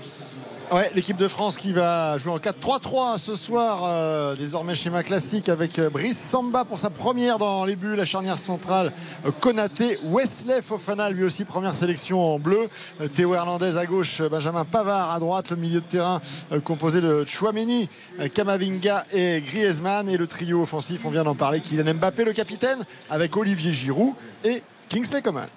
Ouais, 0.74 0.90
l'équipe 0.96 1.18
de 1.18 1.28
France 1.28 1.58
qui 1.58 1.74
va 1.74 2.18
jouer 2.18 2.32
en 2.32 2.38
4-3-3 2.38 3.18
ce 3.18 3.36
soir, 3.36 3.82
euh, 3.84 4.38
désormais 4.38 4.74
schéma 4.74 5.04
classique 5.04 5.50
avec 5.50 5.78
euh, 5.78 5.90
Brice 5.90 6.18
Samba 6.18 6.64
pour 6.64 6.80
sa 6.80 6.90
première 6.90 7.38
dans 7.38 7.66
les 7.66 7.76
buts, 7.76 7.98
la 7.98 8.06
charnière 8.06 8.38
centrale 8.38 8.94
euh, 9.26 9.32
Konaté, 9.32 9.98
Wesley 10.06 10.62
Fofana 10.62 11.10
lui 11.10 11.26
aussi 11.26 11.44
première 11.44 11.76
sélection 11.76 12.22
en 12.22 12.40
bleu, 12.40 12.70
Théo 13.14 13.36
Hernandez 13.36 13.76
à 13.76 13.86
gauche, 13.86 14.22
Benjamin 14.22 14.64
Pavard 14.64 15.12
à 15.12 15.20
droite, 15.20 15.50
le 15.50 15.58
milieu 15.58 15.82
de 15.82 15.86
terrain 15.86 16.22
composé 16.64 17.02
de 17.02 17.26
Chouameni, 17.28 17.90
Kamavinga 18.34 19.06
et 19.12 19.42
Griezmann. 19.46 20.08
Et 20.08 20.16
le 20.16 20.26
trio 20.26 20.62
offensif, 20.62 21.02
on 21.04 21.10
vient 21.10 21.26
d'en 21.26 21.36
parler, 21.36 21.60
Kylian 21.60 21.96
Mbappé 21.96 22.24
le 22.24 22.32
capitaine 22.32 22.80
avec 23.10 23.36
Olivier 23.36 23.74
Giroud 23.74 24.14
et 24.46 24.64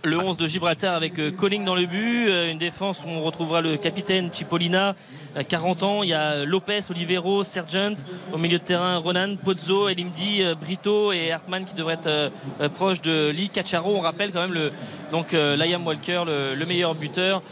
Le 0.05 0.17
11 0.17 0.37
de 0.37 0.47
Gibraltar 0.47 0.95
avec 0.95 1.19
euh, 1.19 1.33
Colling 1.33 1.65
dans 1.65 1.75
le 1.75 1.87
but, 1.87 2.29
euh, 2.29 2.53
une 2.53 2.59
défense 2.59 3.03
où 3.05 3.09
on 3.09 3.21
retrouvera 3.21 3.63
le 3.63 3.77
capitaine 3.77 4.31
Cipollina, 4.33 4.95
euh, 5.37 5.43
40 5.47 5.83
ans. 5.83 6.03
Il 6.03 6.11
y 6.11 6.15
a 6.15 6.45
Lopez, 6.45 6.81
Olivero, 6.91 7.45
Sergent. 7.45 7.95
Au 8.33 8.39
milieu 8.39 8.59
de 8.59 8.65
terrain, 8.65 8.97
Ronan, 8.97 9.37
Pozzo, 9.37 9.89
Elimdi, 9.89 10.43
euh, 10.43 10.55
Brito 10.55 11.13
et 11.13 11.31
Hartmann 11.31 11.65
qui 11.65 11.75
devraient 11.75 11.95
être 11.95 12.07
euh, 12.07 12.31
euh, 12.61 12.69
proches 12.69 13.01
de 13.01 13.31
Lee 13.31 13.49
Cacharo. 13.49 13.97
On 13.97 14.01
rappelle 14.01 14.33
quand 14.33 14.41
même 14.41 14.55
le, 14.55 14.73
Donc 15.13 15.33
Liam 15.33 15.87
Walker, 15.87 16.25
le, 16.27 16.65
meilleur 16.65 16.95
buteur, 16.95 17.43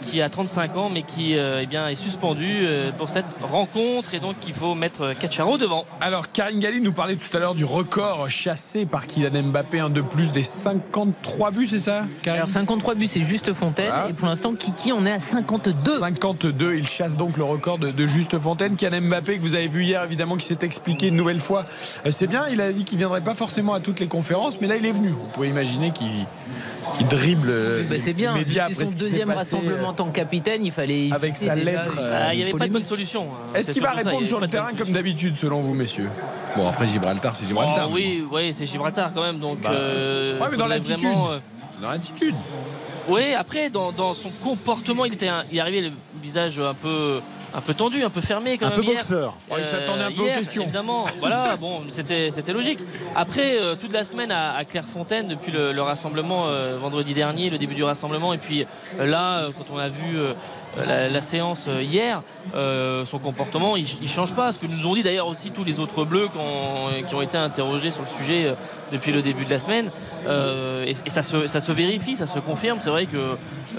qui 0.00 0.22
a 0.22 0.30
35 0.30 0.76
ans, 0.76 0.90
mais 0.90 1.02
qui 1.02 1.34
eh 1.34 1.66
bien, 1.66 1.86
est 1.88 1.94
suspendu 1.94 2.64
pour 2.96 3.10
cette 3.10 3.26
rencontre. 3.42 4.14
Et 4.14 4.20
donc 4.20 4.36
il 4.46 4.54
faut 4.54 4.74
mettre 4.74 5.12
Cacharo 5.14 5.58
devant. 5.58 5.84
Alors 6.00 6.30
Karine 6.32 6.60
Galli 6.60 6.80
nous 6.80 6.92
parlait 6.92 7.16
tout 7.16 7.36
à 7.36 7.40
l'heure 7.40 7.54
du 7.54 7.64
record 7.64 8.30
chassé 8.30 8.86
par 8.86 9.06
Kylian 9.06 9.42
Mbappé, 9.42 9.80
un 9.80 9.90
de 9.90 10.00
plus 10.00 10.32
des 10.32 10.42
53 10.42 11.50
buts, 11.50 11.66
c'est 11.68 11.80
ça 11.80 12.04
Alors 12.26 12.48
53 12.48 12.94
buts, 12.94 13.08
c'est 13.08 13.22
Juste 13.22 13.52
Fontaine. 13.52 13.92
Et 14.08 14.12
pour 14.14 14.28
l'instant, 14.28 14.54
Kiki 14.54 14.92
en 14.92 15.04
est 15.04 15.12
à 15.12 15.20
52. 15.20 15.98
52, 15.98 16.76
il 16.76 16.86
chasse 16.86 17.16
donc 17.22 17.36
le 17.36 17.44
record 17.44 17.78
de, 17.78 18.06
Juste 18.06 18.36
Fontaine. 18.36 18.74
Kylian 18.74 19.02
Mbappé, 19.02 19.36
que 19.36 19.42
vous 19.42 19.54
avez 19.54 19.68
vu 19.68 19.84
hier, 19.84 20.02
évidemment, 20.02 20.36
qui 20.36 20.44
s'est 20.44 20.58
expliqué 20.62 21.06
une 21.06 21.14
nouvelle 21.14 21.38
fois. 21.38 21.62
Euh, 22.04 22.10
c'est 22.10 22.26
bien, 22.26 22.46
il 22.50 22.60
a 22.60 22.72
dit 22.72 22.82
qu'il 22.82 22.98
viendrait 22.98 23.20
pas 23.20 23.34
forcément 23.34 23.74
à 23.74 23.80
toutes 23.80 24.00
les 24.00 24.08
conférences, 24.08 24.60
mais 24.60 24.66
là, 24.66 24.74
il 24.74 24.84
est 24.84 24.90
venu. 24.90 25.10
Vous 25.10 25.28
pouvez 25.32 25.48
imaginer 25.48 25.92
qu'il 25.92 27.06
dribble 27.08 27.48
euh, 27.48 27.84
bah, 27.88 27.96
c'est 27.98 28.12
bien 28.12 28.32
c'est 28.34 28.86
son 28.86 28.96
deuxième 28.96 29.30
rassemblement 29.30 29.88
en 29.88 29.92
tant 29.92 30.06
que 30.06 30.14
capitaine 30.14 30.64
il 30.64 30.70
fallait 30.70 31.10
avec 31.10 31.36
sa 31.36 31.54
lettre 31.54 31.98
ah, 31.98 32.32
il 32.32 32.36
n'y 32.36 32.42
avait 32.44 32.52
pas 32.52 32.68
de 32.68 32.72
bonne 32.72 32.84
solution 32.84 33.24
hein. 33.24 33.56
est-ce 33.56 33.72
qu'il 33.72 33.82
va 33.82 33.90
répondre 33.90 34.24
sur 34.26 34.38
le 34.38 34.46
terrain 34.46 34.70
comme 34.76 34.92
d'habitude 34.92 35.36
selon 35.36 35.60
vous 35.60 35.74
messieurs 35.74 36.08
bon 36.54 36.68
après 36.68 36.86
Gibraltar 36.86 37.34
c'est 37.34 37.46
Gibraltar 37.46 37.88
oh, 37.90 37.94
oui 37.94 38.24
oui 38.30 38.52
c'est 38.52 38.66
Gibraltar 38.66 39.12
quand 39.14 39.22
même 39.22 39.38
donc 39.38 39.60
bah, 39.62 39.70
euh, 39.72 40.38
ouais, 40.38 40.46
mais 40.50 40.56
dans 40.56 40.68
l'attitude 40.68 41.08
dans 41.80 41.90
l'attitude 41.90 42.34
oui 43.08 43.34
après 43.34 43.68
dans, 43.68 43.92
son 44.14 44.30
comportement 44.42 45.04
il 45.04 45.14
était 45.14 45.30
il 45.50 45.58
est 45.58 45.60
arrivé 45.60 45.80
le 45.80 45.90
visage 46.22 46.58
un 46.58 46.74
peu 46.74 47.20
un 47.54 47.60
peu 47.60 47.74
tendu, 47.74 48.02
un 48.02 48.10
peu 48.10 48.20
fermé 48.20 48.58
quand 48.58 48.66
un 48.66 48.70
même. 48.70 48.80
Un 48.80 48.82
peu 48.82 48.94
boxeur. 48.94 49.34
il 49.58 49.64
s'attendait 49.64 50.02
un 50.02 50.12
peu 50.12 50.22
aux 50.22 50.34
questions. 50.34 50.62
Évidemment, 50.62 51.06
voilà, 51.18 51.56
bon, 51.56 51.82
c'était 51.88 52.30
logique. 52.52 52.78
Après, 53.14 53.58
euh, 53.60 53.74
toute 53.74 53.92
la 53.92 54.04
semaine 54.04 54.30
à, 54.30 54.64
Clairefontaine, 54.64 55.28
depuis 55.28 55.52
le, 55.52 55.80
rassemblement 55.82 56.46
euh, 56.46 56.78
vendredi 56.78 57.14
dernier, 57.14 57.50
le 57.50 57.58
début 57.58 57.74
du 57.74 57.84
rassemblement, 57.84 58.32
et 58.32 58.38
puis 58.38 58.66
euh, 58.98 59.06
là, 59.06 59.48
quand 59.58 59.74
on 59.74 59.78
a 59.78 59.88
vu 59.88 60.16
la, 60.86 61.20
séance 61.20 61.68
hier, 61.80 62.22
son 62.52 63.18
comportement, 63.18 63.76
il, 63.76 63.86
ne 64.02 64.08
change 64.08 64.34
pas. 64.34 64.52
Ce 64.52 64.58
que 64.58 64.66
nous 64.66 64.86
ont 64.86 64.94
dit 64.94 65.02
d'ailleurs 65.02 65.28
aussi 65.28 65.50
tous 65.50 65.64
les 65.64 65.80
autres 65.80 66.04
bleus 66.04 66.28
qui 67.06 67.14
ont, 67.14 67.22
été 67.22 67.36
interrogés 67.36 67.90
sur 67.90 68.02
le 68.02 68.08
sujet 68.08 68.54
depuis 68.90 69.12
le 69.12 69.22
début 69.22 69.44
de 69.44 69.50
la 69.50 69.58
semaine. 69.58 69.86
et, 70.86 71.10
ça, 71.10 71.22
se, 71.22 71.46
ça, 71.46 71.60
se, 71.60 71.72
vérifie, 71.72 72.16
ça 72.16 72.26
se 72.26 72.38
confirme. 72.38 72.78
C'est 72.80 72.90
vrai 72.90 73.06
que 73.06 73.36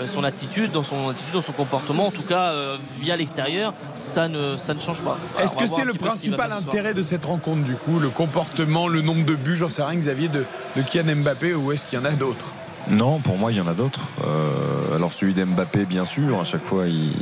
son 0.07 0.23
attitude, 0.23 0.71
dans 0.71 0.83
son 0.83 1.09
attitude, 1.09 1.33
dans 1.33 1.41
son 1.41 1.51
comportement, 1.51 2.07
en 2.07 2.11
tout 2.11 2.23
cas 2.23 2.53
via 2.99 3.15
l'extérieur, 3.15 3.73
ça 3.95 4.27
ne, 4.27 4.57
ça 4.57 4.73
ne 4.73 4.79
change 4.79 5.01
pas. 5.01 5.17
Est-ce 5.41 5.55
que 5.55 5.65
c'est 5.65 5.85
le 5.85 5.93
principal 5.93 6.51
intérêt 6.51 6.93
de 6.93 7.01
cette 7.01 7.25
rencontre 7.25 7.63
du 7.63 7.75
coup 7.75 7.99
Le 7.99 8.09
comportement, 8.09 8.87
le 8.87 9.01
nombre 9.01 9.25
de 9.25 9.35
buts, 9.35 9.55
j'en 9.55 9.69
sais 9.69 9.83
rien, 9.83 9.99
Xavier, 9.99 10.27
de, 10.27 10.45
de 10.75 10.81
Kian 10.81 11.15
Mbappé 11.15 11.53
ou 11.55 11.71
est-ce 11.71 11.83
qu'il 11.83 11.99
y 11.99 12.01
en 12.01 12.05
a 12.05 12.11
d'autres? 12.11 12.53
Non, 12.89 13.19
pour 13.19 13.37
moi, 13.37 13.51
il 13.51 13.57
y 13.57 13.61
en 13.61 13.67
a 13.67 13.73
d'autres. 13.73 14.07
Euh, 14.25 14.95
alors 14.95 15.11
celui 15.11 15.33
d'Mbappé, 15.33 15.85
bien 15.85 16.05
sûr, 16.05 16.39
à 16.39 16.45
chaque 16.45 16.63
fois, 16.63 16.87
il, 16.87 17.13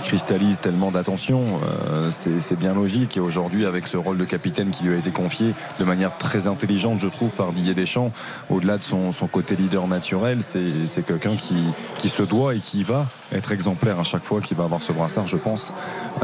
cristallise 0.00 0.58
tellement 0.58 0.90
d'attention. 0.90 1.42
Euh, 1.90 2.10
c'est 2.10 2.58
bien 2.58 2.74
logique. 2.74 3.16
Et 3.16 3.20
aujourd'hui, 3.20 3.66
avec 3.66 3.86
ce 3.86 3.96
rôle 3.96 4.18
de 4.18 4.24
capitaine 4.24 4.70
qui 4.70 4.84
lui 4.84 4.94
a 4.94 4.98
été 4.98 5.10
confié 5.10 5.54
de 5.78 5.84
manière 5.84 6.16
très 6.16 6.46
intelligente, 6.46 7.00
je 7.00 7.08
trouve, 7.08 7.30
par 7.30 7.52
Didier 7.52 7.74
Deschamps, 7.74 8.12
au-delà 8.50 8.78
de 8.78 8.82
son, 8.82 9.12
côté 9.30 9.56
leader 9.56 9.86
naturel, 9.88 10.42
c'est 10.42 11.06
quelqu'un 11.06 11.36
qui, 11.36 12.08
se 12.08 12.22
doit 12.22 12.54
et 12.54 12.60
qui 12.60 12.84
va 12.84 13.06
être 13.32 13.50
exemplaire 13.50 13.98
à 13.98 14.04
chaque 14.04 14.22
fois 14.22 14.40
qu'il 14.40 14.56
va 14.56 14.64
avoir 14.64 14.82
ce 14.82 14.92
brassard, 14.92 15.26
je 15.26 15.36
pense. 15.36 15.74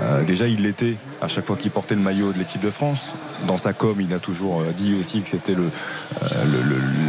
Euh, 0.01 0.25
déjà, 0.25 0.47
il 0.47 0.63
l'était 0.63 0.97
à 1.21 1.29
chaque 1.29 1.47
fois 1.47 1.57
qu'il 1.57 1.71
portait 1.71 1.97
le 1.97 2.01
maillot 2.01 2.33
de 2.33 2.39
l'équipe 2.39 2.63
de 2.63 2.71
France. 2.71 3.13
Dans 3.47 3.59
sa 3.59 3.73
com, 3.73 3.97
il 4.01 4.15
a 4.15 4.19
toujours 4.19 4.63
dit 4.79 4.95
aussi 4.99 5.23
que 5.23 5.29
c'était 5.29 5.55
le, 5.55 5.71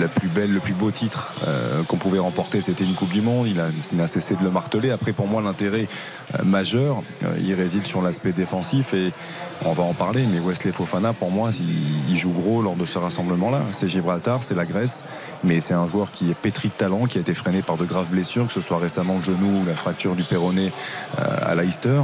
plus 0.07 0.27
belle, 0.27 0.51
le 0.51 0.59
plus 0.59 0.73
beau 0.73 0.91
titre 0.91 1.31
euh, 1.47 1.83
qu'on 1.83 1.97
pouvait 1.97 2.19
remporter, 2.19 2.61
c'était 2.61 2.83
une 2.83 2.93
Coupe 2.93 3.11
du 3.11 3.21
Monde. 3.21 3.47
Il 3.47 3.97
n'a 3.97 4.07
cessé 4.07 4.35
de 4.35 4.43
le 4.43 4.51
marteler. 4.51 4.91
Après, 4.91 5.11
pour 5.11 5.27
moi, 5.27 5.41
l'intérêt 5.41 5.87
euh, 6.35 6.43
majeur, 6.53 7.01
euh, 7.23 7.35
il 7.41 7.51
réside 7.55 7.87
sur 7.87 8.03
l'aspect 8.03 8.31
défensif 8.31 8.93
et 8.93 9.11
on 9.65 9.73
va 9.73 9.81
en 9.81 9.93
parler. 9.93 10.23
Mais 10.31 10.39
Wesley 10.39 10.71
Fofana, 10.71 11.11
pour 11.11 11.31
moi, 11.31 11.49
il, 12.09 12.15
joue 12.15 12.29
gros 12.29 12.61
lors 12.61 12.75
de 12.75 12.85
ce 12.85 12.99
rassemblement-là. 12.99 13.59
C'est 13.71 13.89
Gibraltar, 13.89 14.43
c'est 14.43 14.53
la 14.53 14.65
Grèce, 14.65 15.03
mais 15.43 15.61
c'est 15.61 15.73
un 15.73 15.87
joueur 15.87 16.11
qui 16.11 16.29
est 16.29 16.35
pétri 16.35 16.69
de 16.69 16.73
talent, 16.73 17.05
qui 17.07 17.17
a 17.17 17.21
été 17.21 17.33
freiné 17.33 17.63
par 17.63 17.75
de 17.75 17.85
graves 17.85 18.05
blessures, 18.07 18.47
que 18.47 18.53
ce 18.53 18.61
soit 18.61 18.77
récemment 18.77 19.17
le 19.17 19.23
genou 19.23 19.61
ou 19.61 19.65
la 19.65 19.75
fracture 19.75 20.15
du 20.15 20.23
péroné 20.23 20.71
à 21.17 21.55
Leicester. 21.55 22.01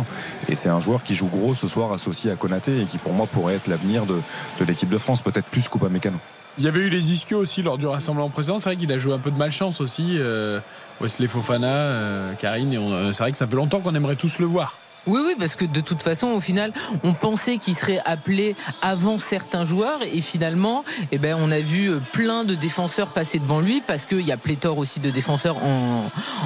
Et 0.49 0.55
c'est 0.55 0.69
un 0.69 0.81
joueur 0.81 1.03
qui 1.03 1.13
joue 1.13 1.27
gros 1.27 1.53
ce 1.53 1.67
soir 1.67 1.93
associé 1.93 2.31
à 2.31 2.35
Konaté 2.35 2.81
et 2.81 2.85
qui, 2.85 2.97
pour 2.97 3.13
moi, 3.13 3.27
pourrait 3.27 3.55
être 3.55 3.67
l'avenir 3.67 4.05
de, 4.05 4.19
l'équipe 4.65 4.89
de 4.89 4.97
France, 4.97 5.21
peut-être 5.21 5.47
plus 5.47 5.69
qu'Oupa 5.69 5.89
Mécano. 5.89 6.17
Il 6.59 6.65
y 6.65 6.67
avait 6.67 6.81
eu 6.81 6.89
les 6.89 7.13
ischios 7.13 7.39
aussi 7.39 7.61
lors 7.61 7.77
du 7.77 7.87
rassemblement 7.87 8.29
précédent. 8.29 8.59
C'est 8.59 8.69
vrai 8.69 8.75
qu'il 8.75 8.91
a 8.91 8.97
joué 8.97 9.13
un 9.13 9.17
peu 9.17 9.31
de 9.31 9.37
malchance 9.37 9.79
aussi. 9.79 10.17
Euh, 10.19 10.59
Wesley 10.99 11.29
Fofana, 11.29 11.67
euh, 11.67 12.33
Karine. 12.33 12.75
Euh, 12.75 13.13
c'est 13.13 13.23
vrai 13.23 13.31
que 13.31 13.37
ça 13.37 13.47
fait 13.47 13.55
longtemps 13.55 13.79
qu'on 13.79 13.95
aimerait 13.95 14.17
tous 14.17 14.39
le 14.39 14.45
voir. 14.45 14.75
Oui, 15.07 15.21
oui, 15.25 15.35
parce 15.39 15.55
que 15.55 15.65
de 15.65 15.81
toute 15.81 16.03
façon, 16.03 16.27
au 16.27 16.41
final, 16.41 16.73
on 17.03 17.13
pensait 17.13 17.57
qu'il 17.57 17.75
serait 17.75 18.01
appelé 18.05 18.55
avant 18.81 19.17
certains 19.17 19.65
joueurs 19.65 19.99
et 20.01 20.21
finalement, 20.21 20.83
eh 21.11 21.17
ben, 21.17 21.35
on 21.39 21.51
a 21.51 21.59
vu 21.59 21.89
euh, 21.89 21.99
plein 22.11 22.43
de 22.43 22.53
défenseurs 22.53 23.07
passer 23.07 23.39
devant 23.39 23.59
lui 23.59 23.81
parce 23.85 24.05
qu'il 24.05 24.21
y 24.21 24.31
a 24.31 24.37
pléthore 24.37 24.77
aussi 24.77 24.99
de 24.99 25.09
défenseurs 25.09 25.57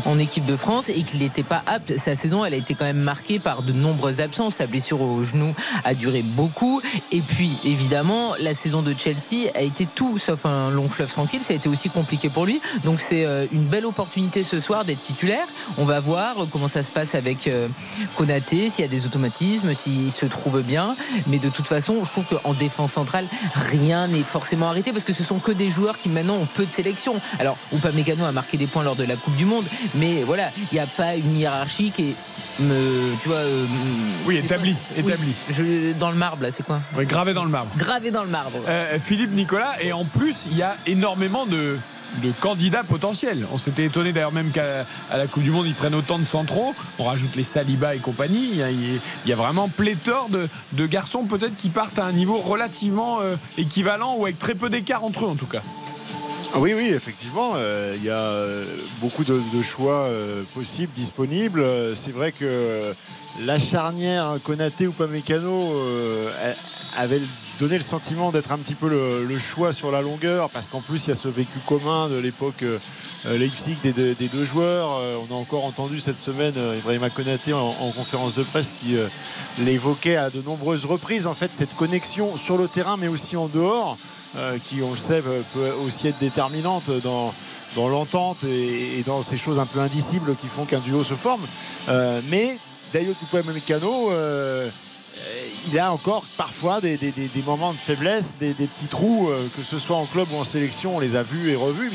en, 0.06 0.20
équipe 0.20 0.46
de 0.46 0.56
France 0.56 0.90
et 0.90 1.02
qu'il 1.02 1.20
n'était 1.20 1.44
pas 1.44 1.64
apte. 1.66 1.98
Sa 1.98 2.16
saison, 2.16 2.46
elle 2.46 2.54
a 2.54 2.58
été 2.58 2.76
quand 2.76 2.86
même 2.86 3.02
marquée 3.02 3.40
par 3.40 3.64
de 3.64 3.74
nombreuses 3.74 4.22
absences. 4.22 4.56
Sa 4.56 4.68
blessure 4.68 5.02
au 5.02 5.24
genou 5.24 5.56
a 5.84 5.96
duré 5.96 6.22
beaucoup. 6.22 6.82
Et 7.12 7.22
puis, 7.22 7.58
évidemment, 7.66 8.36
la 8.40 8.54
saison 8.54 8.84
de 8.84 8.94
Chelsea 8.98 9.50
a 9.56 9.62
été 9.62 9.88
tout 9.88 10.20
sauf 10.20 10.46
un 10.46 10.70
long 10.70 10.88
fleuve 10.88 11.12
tranquille. 11.12 11.42
Ça 11.44 11.54
a 11.54 11.58
été 11.58 11.68
aussi 11.68 11.90
compliqué 11.90 12.30
pour 12.30 12.46
lui. 12.46 12.62
Donc, 12.86 13.02
c'est 13.02 13.26
euh, 13.26 13.48
une 13.52 13.66
belle 13.66 13.88
opportunité 13.88 14.44
ce 14.44 14.60
soir 14.60 14.86
d'être 14.86 15.02
titulaire. 15.02 15.48
On 15.80 15.84
va 15.84 16.00
voir 16.00 16.36
comment 16.52 16.68
ça 16.68 16.84
se 16.84 16.92
passe 16.92 17.16
avec 17.16 17.48
euh, 17.48 17.68
S'il 18.50 18.82
y 18.82 18.84
a 18.84 18.88
des 18.88 19.06
automatismes, 19.06 19.74
s'il 19.74 20.12
se 20.12 20.26
trouve 20.26 20.62
bien. 20.62 20.96
Mais 21.28 21.40
de 21.40 21.50
toute 21.50 21.68
façon, 21.68 22.04
je 22.04 22.10
trouve 22.10 22.26
qu'en 22.26 22.54
défense 22.54 22.94
centrale, 22.94 23.26
rien 23.72 24.08
n'est 24.08 24.24
forcément 24.24 24.70
arrêté 24.70 24.92
parce 24.92 25.06
que 25.06 25.14
ce 25.14 25.24
sont 25.24 25.40
que 25.40 25.52
des 25.52 25.70
joueurs 25.70 26.00
qui 26.00 26.10
maintenant 26.10 26.36
ont 26.36 26.46
peu 26.46 26.66
de 26.66 26.72
sélection. 26.72 27.16
Alors, 27.40 27.58
Upamecano 27.74 28.26
a 28.26 28.32
marqué 28.32 28.58
des 28.58 28.68
points 28.68 28.84
lors 28.84 28.96
de 28.96 29.04
la 29.04 29.16
Coupe 29.16 29.36
du 29.36 29.46
Monde, 29.46 29.66
mais 29.96 30.24
voilà, 30.24 30.50
il 30.72 30.76
n'y 30.76 30.80
a 30.80 30.88
pas 30.88 31.16
une 31.16 31.38
hiérarchie 31.38 31.92
qui 31.92 32.10
est 32.10 32.16
me, 32.60 33.16
tu 33.22 33.30
vois, 33.30 33.38
euh, 33.38 33.66
oui, 34.26 34.38
établi, 34.38 34.76
établi. 34.96 35.34
je, 35.50 35.94
dans 35.94 36.12
le 36.12 36.16
marbre, 36.16 36.44
là, 36.44 36.52
c'est 36.52 36.64
quoi? 36.64 36.82
Oui, 36.96 37.06
Gravé 37.06 37.34
dans 37.34 37.44
le 37.44 37.50
marbre. 37.50 37.72
Gravé 37.78 38.12
dans 38.12 38.24
le 38.24 38.30
marbre. 38.30 38.60
Euh, 38.68 39.00
Philippe 39.00 39.32
Nicolas, 39.32 39.74
et 39.82 39.92
en 39.92 40.06
plus, 40.06 40.46
il 40.50 40.58
y 40.58 40.62
a 40.62 40.78
énormément 40.86 41.46
de, 41.46 41.78
de 42.22 42.32
candidats 42.40 42.84
potentiels. 42.84 43.46
On 43.52 43.58
s'était 43.58 43.86
étonné 43.86 44.14
d'ailleurs 44.14 44.32
même 44.32 44.52
qu'à 44.52 44.86
la 45.12 45.28
Coupe 45.28 45.44
du 45.44 45.52
Monde, 45.52 45.66
ils 45.66 45.74
prennent 45.74 45.96
autant 45.96 46.20
de 46.20 46.26
centraux. 46.26 46.74
On 47.00 47.06
rajoute 47.06 47.36
les 47.36 47.44
Saliba 47.44 47.96
et 47.96 48.00
compagnie. 48.00 48.52
Il 48.54 49.00
y 49.26 49.34
a, 49.34 49.36
vraiment 49.36 49.68
pléthore 49.68 50.30
de, 50.30 50.86
garçons 50.86 51.24
peut-être 51.24 51.56
qui 51.58 51.70
partent 51.70 52.00
à 52.00 52.06
un 52.06 52.12
niveau 52.12 52.38
relativement 52.38 53.20
euh, 53.22 53.36
équivalent 53.58 54.16
ou 54.18 54.26
avec 54.26 54.38
très 54.38 54.54
peu 54.54 54.70
d'écart 54.70 55.04
entre 55.04 55.26
eux 55.26 55.30
en 55.30 55.36
tout 55.36 55.46
cas. 55.46 55.62
Ah 56.56 56.60
oui, 56.60 56.74
oui, 56.76 56.90
effectivement, 56.90 57.54
euh, 57.56 57.96
il 57.98 58.04
y 58.04 58.12
a 58.12 58.18
euh, 58.18 58.64
beaucoup 59.02 59.24
de, 59.24 59.40
choix 59.64 60.08
possibles, 60.54 60.92
disponibles. 60.94 61.66
C'est 61.96 62.12
vrai 62.12 62.32
que 62.32 62.94
la 63.46 63.58
charnière 63.58 64.38
Konaté 64.44 64.86
ou 64.86 64.92
Pamecano 64.92 65.74
avait 66.96 67.22
donner 67.60 67.76
le 67.76 67.84
sentiment 67.84 68.32
d'être 68.32 68.52
un 68.52 68.58
petit 68.58 68.76
peu 68.76 68.90
le, 68.90 69.40
choix 69.40 69.74
sur 69.74 69.92
la 69.92 70.02
longueur 70.02 70.50
parce 70.50 70.70
qu'en 70.70 70.82
plus 70.82 71.06
il 71.06 71.10
y 71.10 71.12
a 71.12 71.16
ce 71.16 71.28
vécu 71.28 71.60
commun 71.66 72.08
de 72.08 72.18
l'époque 72.18 72.64
euh, 72.64 72.80
Leipzig 73.38 73.78
des, 73.84 74.16
deux 74.28 74.46
joueurs. 74.46 74.98
Euh, 75.00 75.18
on 75.30 75.34
a 75.34 75.38
encore 75.38 75.66
entendu 75.66 76.00
cette 76.00 76.18
semaine 76.18 76.54
euh, 76.58 76.78
Ibrahima 76.78 77.10
Konaté 77.10 77.54
en, 77.54 77.72
conférence 77.96 78.36
de 78.36 78.44
presse 78.44 78.74
qui 78.82 78.96
l'évoquait 79.64 80.16
à 80.16 80.30
de 80.30 80.42
nombreuses 80.42 80.86
reprises 80.86 81.28
en 81.28 81.34
fait 81.34 81.54
cette 81.54 81.76
connexion 81.76 82.38
sur 82.38 82.58
le 82.58 82.68
terrain 82.68 82.98
mais 82.98 83.08
aussi 83.08 83.38
en 83.38 83.48
dehors 83.48 83.98
qui 84.64 84.82
on 84.82 84.92
le 84.92 84.98
sait 84.98 85.22
peut 85.54 85.72
aussi 85.86 86.08
être 86.08 86.18
déterminante 86.18 86.90
dans 87.04 87.34
dans 87.76 87.88
l'entente 87.88 88.44
et, 88.44 89.04
dans 89.06 89.22
ces 89.22 89.38
choses 89.38 89.60
un 89.60 89.66
peu 89.66 89.80
indicibles 89.80 90.36
qui 90.36 90.48
font 90.48 90.66
qu'un 90.66 90.80
duo 90.80 91.04
se 91.04 91.14
forme. 91.14 91.42
mais 92.30 92.58
Dayo 92.94 93.16
euh, 94.12 94.70
il 95.68 95.80
a 95.80 95.92
encore 95.92 96.24
parfois 96.38 96.82
des, 96.82 96.98
moments 97.46 97.72
de 97.72 97.78
faiblesse, 97.78 98.36
des, 98.40 98.54
petits 98.54 98.88
trous, 98.88 99.30
euh, 99.30 99.48
que 99.56 99.64
ce 99.64 99.80
soit 99.80 99.98
en 99.98 100.06
club 100.06 100.28
ou 100.32 100.38
en 100.38 100.44
sélection, 100.44 100.98
on 100.98 101.00
les 101.00 101.16
a 101.16 101.24
vus 101.24 101.52
et 101.52 101.56
revus. 101.56 101.92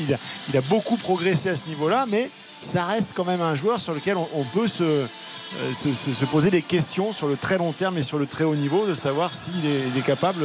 il, 0.49 0.57
a, 0.57 0.61
beaucoup 0.61 0.97
progressé 0.97 1.49
à 1.49 1.55
ce 1.55 1.67
niveau-là, 1.67 2.05
mais 2.07 2.29
ça 2.61 2.85
reste 2.85 3.11
quand 3.15 3.25
même 3.25 3.41
un 3.41 3.55
joueur 3.55 3.79
sur 3.79 3.93
lequel 3.93 4.17
on, 4.17 4.43
peut 4.43 4.67
euh, 4.81 5.05
se, 5.73 6.25
poser 6.25 6.51
des 6.51 6.61
questions 6.61 7.13
sur 7.13 7.27
le 7.27 7.37
très 7.37 7.57
long 7.57 7.71
terme 7.71 7.97
et 7.97 8.03
sur 8.03 8.17
le 8.17 8.25
très 8.25 8.43
haut 8.43 8.55
niveau, 8.55 8.85
de 8.85 8.93
savoir 8.93 9.33
s'il 9.33 9.65
est, 9.65 10.01
capable 10.05 10.43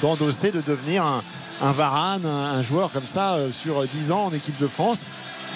d'endosser, 0.00 0.50
de, 0.52 0.62
devenir 0.66 1.04
un, 1.04 1.22
un 1.62 1.72
Varane, 1.72 2.24
un, 2.24 2.62
joueur 2.62 2.90
comme 2.92 3.06
ça 3.06 3.38
sur 3.52 3.82
10 3.82 4.10
ans 4.12 4.26
en 4.26 4.32
équipe 4.32 4.58
de 4.58 4.68
France 4.68 5.06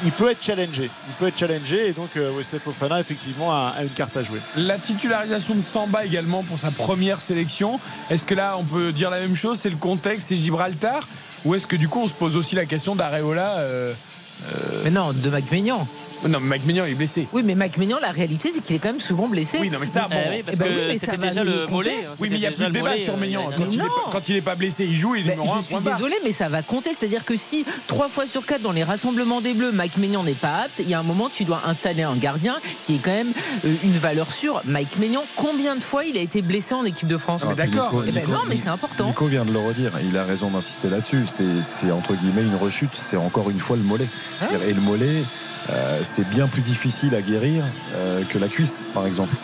il 0.04 0.12
peut 0.12 0.30
être 0.30 0.42
challengé. 0.42 0.90
Il 1.08 1.14
peut 1.14 1.26
être 1.28 1.38
challengé 1.38 1.88
et 1.88 1.92
donc 1.92 2.10
euh, 2.16 2.30
Wesley 2.36 2.58
Fofana 2.58 3.00
effectivement 3.00 3.52
a, 3.52 3.74
une 3.82 3.88
carte 3.88 4.16
à 4.16 4.22
jouer. 4.22 4.38
La 4.56 4.78
titularisation 4.78 5.54
de 5.54 5.62
Samba 5.62 6.04
également 6.04 6.42
pour 6.42 6.58
sa 6.58 6.70
première 6.70 7.20
sélection. 7.20 7.80
Est-ce 8.10 8.24
que 8.24 8.34
là 8.34 8.56
on 8.58 8.64
peut 8.64 8.92
dire 8.92 9.10
la 9.10 9.20
même 9.20 9.36
chose? 9.36 9.58
C'est 9.62 9.70
le 9.70 9.76
contexte, 9.76 10.28
c'est 10.28 10.36
Gibraltar? 10.36 11.08
Ou 11.44 11.54
est-ce 11.54 11.66
que 11.66 11.76
du 11.76 11.88
coup 11.88 12.00
on 12.02 12.08
se 12.08 12.12
pose 12.12 12.36
aussi 12.36 12.54
la 12.54 12.66
question 12.66 12.94
d'Areola 12.94 13.58
euh, 13.58 13.92
Mais 14.84 14.90
non, 14.90 15.12
de 15.12 15.30
Mac 15.30 15.50
Maignan. 15.50 15.86
Non, 16.26 16.38
mais 16.40 16.48
Mike 16.56 16.64
Maignan 16.64 16.86
est 16.86 16.94
blessé. 16.94 17.28
Oui, 17.34 17.42
mais 17.44 17.54
Mac 17.54 17.76
Maignan, 17.76 17.98
la 18.00 18.10
réalité, 18.10 18.50
c'est 18.50 18.62
qu'il 18.64 18.74
est 18.76 18.78
quand 18.78 18.88
même 18.88 18.98
souvent 19.00 19.28
blessé. 19.28 19.58
Oui, 19.60 19.68
non, 19.68 19.76
mais 19.78 19.84
ça, 19.84 20.06
bon. 20.10 20.16
Eh 20.16 20.36
oui, 20.36 20.42
parce 20.42 20.56
Eh 20.56 20.58
ben 20.58 20.68
que 20.68 20.72
oui, 20.72 20.84
mais 20.88 20.94
ça 20.98 21.06
c'était 21.06 21.16
va 21.18 21.28
déjà 21.28 21.44
lui 21.44 21.50
le 21.50 21.56
compter. 21.66 21.72
mollet. 21.74 21.90
hein, 21.90 22.14
Oui, 22.18 22.28
mais 22.30 22.36
il 22.36 22.40
n'y 22.40 22.46
a 22.46 22.50
c'était 22.50 22.64
plus 22.64 22.72
de 22.72 22.72
déjà 22.72 22.72
le 22.72 22.72
débat 22.72 22.90
mollet, 22.92 23.04
sur 23.04 23.12
euh, 23.12 23.16
Maignan. 23.18 23.50
Quand 23.54 23.64
il, 23.70 23.74
est 23.74 23.82
non. 23.82 23.84
pas, 23.88 24.10
quand 24.12 24.28
il 24.30 24.36
est 24.36 24.40
pas 24.40 24.54
blessé, 24.54 24.84
il 24.86 24.96
joue, 24.96 25.16
il 25.16 25.28
est 25.28 25.36
numéro 25.36 25.52
un, 25.54 25.60
je 25.60 25.66
suis 25.66 25.76
désolée, 25.84 26.16
mais 26.24 26.32
ça 26.32 26.48
va 26.48 26.62
compter. 26.62 26.92
C'est-à-dire 26.98 27.26
que 27.26 27.36
si 27.36 27.66
trois 27.88 28.08
fois 28.08 28.26
sur 28.26 28.46
quatre 28.46 28.62
dans 28.62 28.72
les 28.72 28.84
rassemblements 28.84 29.42
des 29.42 29.52
Bleus, 29.52 29.72
Mike 29.72 29.98
Maignan 29.98 30.22
n'est 30.22 30.32
pas 30.32 30.62
apte, 30.64 30.78
il 30.78 30.88
y 30.88 30.94
a 30.94 30.98
un 30.98 31.02
moment 31.02 31.28
tu 31.28 31.44
dois 31.44 31.60
installer 31.66 32.04
un 32.04 32.16
gardien 32.16 32.56
qui 32.84 32.94
est 32.94 33.00
quand 33.00 33.10
même 33.10 33.32
euh, 33.66 33.74
une 33.84 33.98
valeur 33.98 34.32
sûre. 34.32 34.62
Mike 34.64 34.98
Maignan, 34.98 35.24
combien 35.36 35.76
de 35.76 35.82
fois 35.82 36.06
il 36.06 36.16
a 36.16 36.22
été 36.22 36.40
blessé 36.40 36.72
en 36.74 36.86
équipe 36.86 37.08
de 37.08 37.18
France 37.18 37.42
Ah, 37.44 37.48
puis 37.48 37.56
d'accord. 37.70 38.02
Eh 38.08 38.12
ben 38.12 38.24
non, 38.30 38.38
mais 38.48 38.56
c'est 38.56 38.68
important. 38.70 39.08
Nico 39.08 39.26
vient 39.26 39.44
de 39.44 39.52
le 39.52 39.58
redire, 39.58 39.90
il 40.08 40.16
a 40.16 40.24
raison 40.24 40.48
d'insister 40.48 40.88
là-dessus. 40.88 41.24
C'est, 41.26 41.44
c'est 41.62 41.90
entre 41.90 42.14
guillemets 42.14 42.44
une 42.44 42.56
rechute, 42.56 42.92
c'est 42.98 43.18
encore 43.18 43.50
une 43.50 43.60
fois 43.60 43.76
le 43.76 43.82
mollet. 43.82 44.06
Hein 44.42 44.46
Et 44.68 44.72
le 44.72 44.80
mollet, 44.80 45.22
euh, 45.70 46.00
c'est 46.02 46.28
bien 46.28 46.46
plus 46.46 46.62
difficile 46.62 47.14
à 47.14 47.22
guérir 47.22 47.64
euh, 47.94 48.22
que 48.28 48.38
la 48.38 48.48
cuisse, 48.48 48.80
par 48.92 49.06
exemple. 49.06 49.34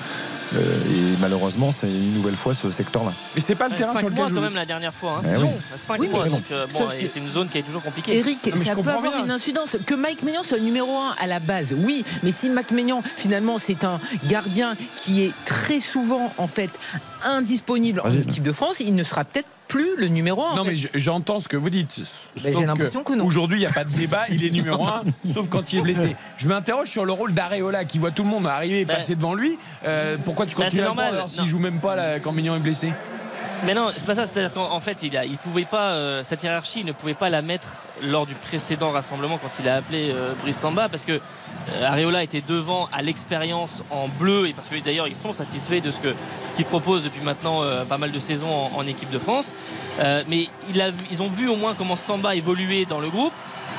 Euh, 0.53 0.59
et 0.59 1.16
malheureusement, 1.20 1.70
c'est 1.70 1.87
une 1.87 2.12
nouvelle 2.14 2.35
fois 2.35 2.55
ce 2.55 2.72
secteur-là. 2.72 3.12
Mais 3.37 3.40
c'est 3.40 3.55
pas 3.55 3.66
le 3.66 3.70
Ouais, 3.70 3.76
terrain 3.76 3.92
cinq 3.92 3.98
sur 4.00 4.09
lequel 4.09 4.18
mois 4.18 4.29
je 4.31 4.35
quand 4.35 4.40
même 4.40 4.55
la 4.57 4.66
dernière 4.66 4.92
fois. 4.92 5.18
hein, 5.18 5.22
C'est 5.22 5.38
long. 5.38 5.57
5 5.76 6.00
Oui, 6.00 6.09
mois. 6.09 6.24
mais- 6.24 6.31
Donc 6.31 6.42
euh, 6.50 6.66
bon, 6.66 6.79
Sauf 6.79 6.94
et 6.94 7.05
que- 7.05 7.09
c'est 7.09 7.20
une 7.20 7.31
zone 7.31 7.48
qui 7.48 7.59
est 7.59 7.62
toujours 7.62 7.83
compliquée. 7.83 8.16
Eric, 8.18 8.38
ça 8.64 8.74
peut 8.74 8.81
avoir 8.90 9.12
rien. 9.14 9.24
une 9.26 9.31
incidence. 9.31 9.76
Que 9.87 9.94
Mike 9.94 10.24
Maignan 10.24 10.42
soit 10.42 10.59
numéro 10.59 10.90
1 10.98 11.14
à 11.20 11.29
la 11.29 11.38
base, 11.38 11.72
oui. 11.79 12.05
Mais 12.24 12.33
si 12.33 12.48
Mike 12.50 12.72
Maignan, 12.72 13.00
finalement, 13.16 13.59
c'est 13.59 13.85
un 13.85 14.00
gardien 14.26 14.74
qui 14.96 15.22
est 15.22 15.33
très 15.44 15.79
souvent, 15.79 16.33
en 16.37 16.48
fait, 16.48 16.70
indisponible 17.24 18.00
en 18.04 18.11
équipe 18.12 18.42
de 18.42 18.52
France, 18.52 18.80
il 18.80 18.94
ne 18.94 19.02
sera 19.04 19.24
peut-être 19.24 19.48
plus 19.68 19.96
le 19.96 20.09
numéro 20.09 20.44
1. 20.44 20.56
Non, 20.56 20.64
mais 20.64 20.74
je- 20.74 20.88
j'entends 20.94 21.38
ce 21.40 21.48
que 21.48 21.56
vous 21.56 21.70
dites. 21.70 22.00
j'ai 22.37 22.52
Sauf 22.52 22.64
l'impression 22.66 23.02
que 23.04 23.12
non. 23.12 23.24
Aujourd'hui, 23.24 23.59
il 23.59 23.61
n'y 23.61 23.66
a 23.66 23.72
pas 23.72 23.85
de 23.85 23.90
débat, 23.90 24.22
il 24.30 24.44
est 24.44 24.50
numéro 24.50 24.85
un, 24.87 25.02
sauf 25.33 25.48
quand 25.48 25.72
il 25.72 25.78
est 25.78 25.83
blessé. 25.83 26.16
Je 26.38 26.48
m'interroge 26.48 26.88
sur 26.88 27.04
le 27.04 27.12
rôle 27.12 27.33
d'Areola 27.35 27.85
qui 27.85 27.98
voit 27.98 28.11
tout 28.11 28.22
le 28.24 28.28
monde 28.30 28.46
arriver 28.46 28.80
et 28.80 28.85
Bah. 28.85 28.96
passer 28.96 29.14
devant 29.14 29.35
lui. 29.35 29.59
Euh, 29.87 30.16
pourquoi 30.24 30.46
tu 30.46 30.56
Bah, 30.56 30.64
continues 30.64 30.78
c'est 30.80 30.83
à 30.83 30.87
normal. 30.87 31.04
le 31.06 31.11
prendre 31.18 31.18
alors 31.18 31.30
s'il 31.30 31.46
joue 31.50 31.59
même 31.61 31.78
pas 31.80 31.94
là, 31.94 32.18
quand 32.20 32.33
Mignon 32.33 32.56
est 32.56 32.61
blessé? 32.61 32.92
Mais 33.66 33.74
non, 33.74 33.88
c'est 33.94 34.06
pas 34.06 34.14
ça. 34.14 34.24
C'est-à-dire 34.26 34.54
qu'en 34.54 34.70
en 34.72 34.80
fait, 34.80 35.02
il, 35.02 35.14
a, 35.18 35.26
il 35.26 35.37
pouvait 35.37 35.66
pas 35.66 35.92
euh, 35.92 36.22
cette 36.24 36.42
hiérarchie, 36.42 36.80
il 36.80 36.87
ne 36.87 36.92
pouvait 36.92 37.12
pas 37.14 37.28
la 37.28 37.42
mettre 37.42 37.85
lors 38.02 38.26
du 38.26 38.35
précédent 38.35 38.90
rassemblement 38.90 39.37
quand 39.37 39.50
il 39.61 39.68
a 39.68 39.76
appelé 39.76 40.11
euh, 40.14 40.33
Brice 40.42 40.56
Samba, 40.59 40.88
parce 40.88 41.04
que 41.04 41.20
Areola 41.83 42.23
était 42.23 42.42
devant 42.46 42.88
à 42.92 43.03
l'expérience 43.03 43.83
en 43.90 44.09
bleu 44.09 44.49
et 44.49 44.53
parce 44.53 44.68
que 44.68 44.77
d'ailleurs 44.77 45.09
ils 45.09 45.16
sont 45.16 45.33
satisfaits 45.33 45.81
de 45.81 45.90
ce 45.90 46.01
ce 46.44 46.55
qu'il 46.55 46.64
propose 46.64 47.05
depuis 47.05 47.23
maintenant 47.23 47.62
euh, 47.62 47.85
pas 47.85 47.99
mal 47.99 48.11
de 48.11 48.18
saisons 48.18 48.70
en, 48.75 48.87
équipe 48.87 49.11
de 49.11 49.18
France. 49.18 49.53
Euh, 50.01 50.23
mais 50.29 50.49
ils 51.11 51.23
ont 51.23 51.29
vu 51.29 51.49
au 51.49 51.57
moins 51.57 51.75
comment 51.75 51.96
Samba 51.96 52.35
évoluait 52.35 52.85
dans 52.87 53.01
le 53.01 53.09
groupe. 53.09 53.33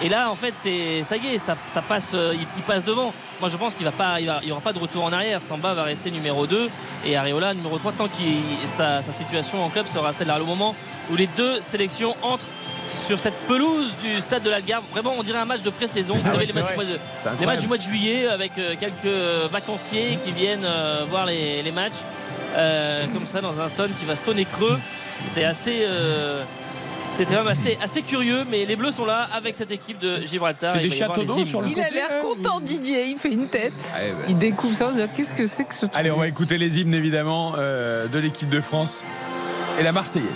Et 0.04 0.10
là, 0.10 0.32
en 0.32 0.36
fait, 0.36 0.54
c'est 0.56 1.04
ça 1.04 1.15
y 1.17 1.28
est, 1.28 1.38
ça, 1.38 1.56
passe, 1.88 2.12
euh, 2.15 2.34
il, 2.34 2.63
passe 2.63 2.84
devant. 2.84 3.13
Moi, 3.39 3.50
je 3.50 3.58
pense 3.58 3.76
qu'il 3.76 3.86
va 3.86 3.91
pas, 3.91 4.20
il 4.20 4.26
va- 4.26 4.39
il 4.41 4.50
y 4.50 4.52
aura 4.52 4.62
pas 4.62 4.74
de 4.74 4.80
retour 4.80 5.04
en 5.04 5.13
arrière. 5.13 5.41
Samba 5.41 5.74
va 5.74 5.84
rester 5.84 6.10
numéro 6.10 6.48
2 6.48 6.70
et 7.06 7.15
Areola 7.15 7.54
numéro 7.54 7.78
3 7.78 7.91
tant 7.91 8.08
que 8.08 8.13
sa, 8.65 9.04
sa 9.04 9.12
situation 9.12 9.63
en 9.63 9.70
club 9.70 9.86
sera 9.86 10.12
celle-là. 10.12 10.39
Le 10.39 10.46
moment 10.46 10.76
où 11.12 11.15
les 11.15 11.28
deux 11.28 11.62
sélections 11.62 12.15
entrent 12.24 12.46
sur 13.08 13.19
cette 13.19 13.36
pelouse 13.47 13.93
du 14.04 14.19
stade 14.21 14.43
de 14.43 14.49
l'Algarve, 14.49 14.84
vraiment, 14.91 15.13
on 15.17 15.23
dirait 15.23 15.39
un 15.39 15.45
match 15.45 15.62
de 15.62 15.69
pré-saison. 15.69 16.15
Vous 16.15 16.21
Ah 16.25 16.32
savez, 16.32 16.39
ouais, 16.39 16.45
les 16.45 16.54
matchs, 16.54 16.69
du 16.69 16.75
mois 16.75 16.84
de, 16.86 16.89
C'est 16.89 16.97
les 16.97 17.30
incroyable. 17.30 17.45
matchs 17.45 17.62
du 17.62 17.67
mois 17.67 17.77
de 17.77 17.82
juillet 17.84 18.27
avec 18.27 18.51
euh, 18.58 18.75
quelques 18.80 19.51
vacanciers 19.51 20.17
qui 20.23 20.32
viennent 20.32 20.65
euh, 20.65 21.06
voir 21.10 21.25
les, 21.25 21.62
les 21.63 21.71
matchs 21.71 22.01
euh, 22.56 23.06
comme 23.13 23.25
ça 23.25 23.41
dans 23.41 23.60
un 23.60 23.67
stade 23.69 23.91
qui 23.97 24.06
va 24.06 24.15
sonner 24.15 24.45
creux. 24.45 24.77
C'est 25.21 25.43
assez. 25.45 25.80
euh, 25.88 26.43
c'est 27.04 27.25
quand 27.25 27.34
même 27.34 27.47
assez, 27.47 27.77
assez 27.82 28.04
curieux, 28.04 28.43
mais 28.49 28.63
les 28.65 28.75
Bleus 28.75 28.91
sont 28.91 29.06
là 29.06 29.27
avec 29.34 29.56
cette 29.56 29.71
équipe 29.71 29.97
de 29.97 30.23
Gibraltar. 30.25 30.71
C'est 30.73 30.84
Il 30.84 30.89
des 30.89 31.45
sur 31.45 31.62
le 31.62 31.69
Il 31.69 31.80
a 31.80 31.89
l'air 31.89 32.19
content, 32.19 32.60
Didier. 32.60 33.06
Il 33.06 33.17
fait 33.17 33.32
une 33.32 33.47
tête. 33.47 33.73
Allez, 33.95 34.10
bah. 34.12 34.17
Il 34.30 34.38
découvre 34.38 34.75
ça. 34.75 34.89
on 34.93 34.97
se 34.97 35.01
dit, 35.01 35.10
Qu'est-ce 35.15 35.34
que 35.34 35.47
c'est 35.47 35.63
que 35.63 35.73
ce 35.73 35.80
truc 35.88 35.91
Allez, 35.95 36.12
on 36.12 36.17
va 36.17 36.27
écouter 36.27 36.60
les 36.60 36.80
hymnes 36.80 36.93
évidemment 36.93 37.54
euh, 37.58 38.06
de 38.08 38.19
l'équipe 38.19 38.49
de 38.49 38.62
France 38.62 39.04
et 39.80 39.84
la 39.84 39.91
Marseillaise. 39.91 40.27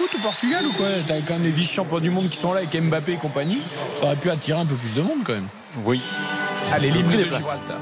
Foot 0.00 0.18
au 0.18 0.22
Portugal 0.22 0.64
ou 0.66 0.72
quoi 0.72 0.86
T'as 1.06 1.20
quand 1.20 1.34
même 1.34 1.44
les 1.44 1.50
vice-champions 1.50 1.98
du 1.98 2.10
monde 2.10 2.28
qui 2.30 2.38
sont 2.38 2.52
là 2.54 2.60
avec 2.60 2.80
Mbappé 2.80 3.12
et 3.12 3.16
compagnie. 3.16 3.60
Ça 3.96 4.06
aurait 4.06 4.16
pu 4.16 4.30
attirer 4.30 4.58
un 4.58 4.64
peu 4.64 4.74
plus 4.74 4.94
de 4.94 5.02
monde 5.02 5.18
quand 5.24 5.34
même. 5.34 5.48
Oui. 5.84 6.00
Allez, 6.72 6.88
pris 6.88 7.16
de. 7.18 7.24
Gibraltar, 7.24 7.76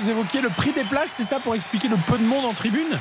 Vous 0.00 0.10
évoquiez 0.10 0.40
le 0.40 0.48
prix 0.48 0.72
des 0.72 0.82
places, 0.84 1.12
c'est 1.16 1.22
ça 1.22 1.38
pour 1.38 1.54
expliquer 1.54 1.88
le 1.88 1.96
peu 1.96 2.18
de 2.18 2.24
monde 2.24 2.44
en 2.44 2.52
tribune 2.52 2.98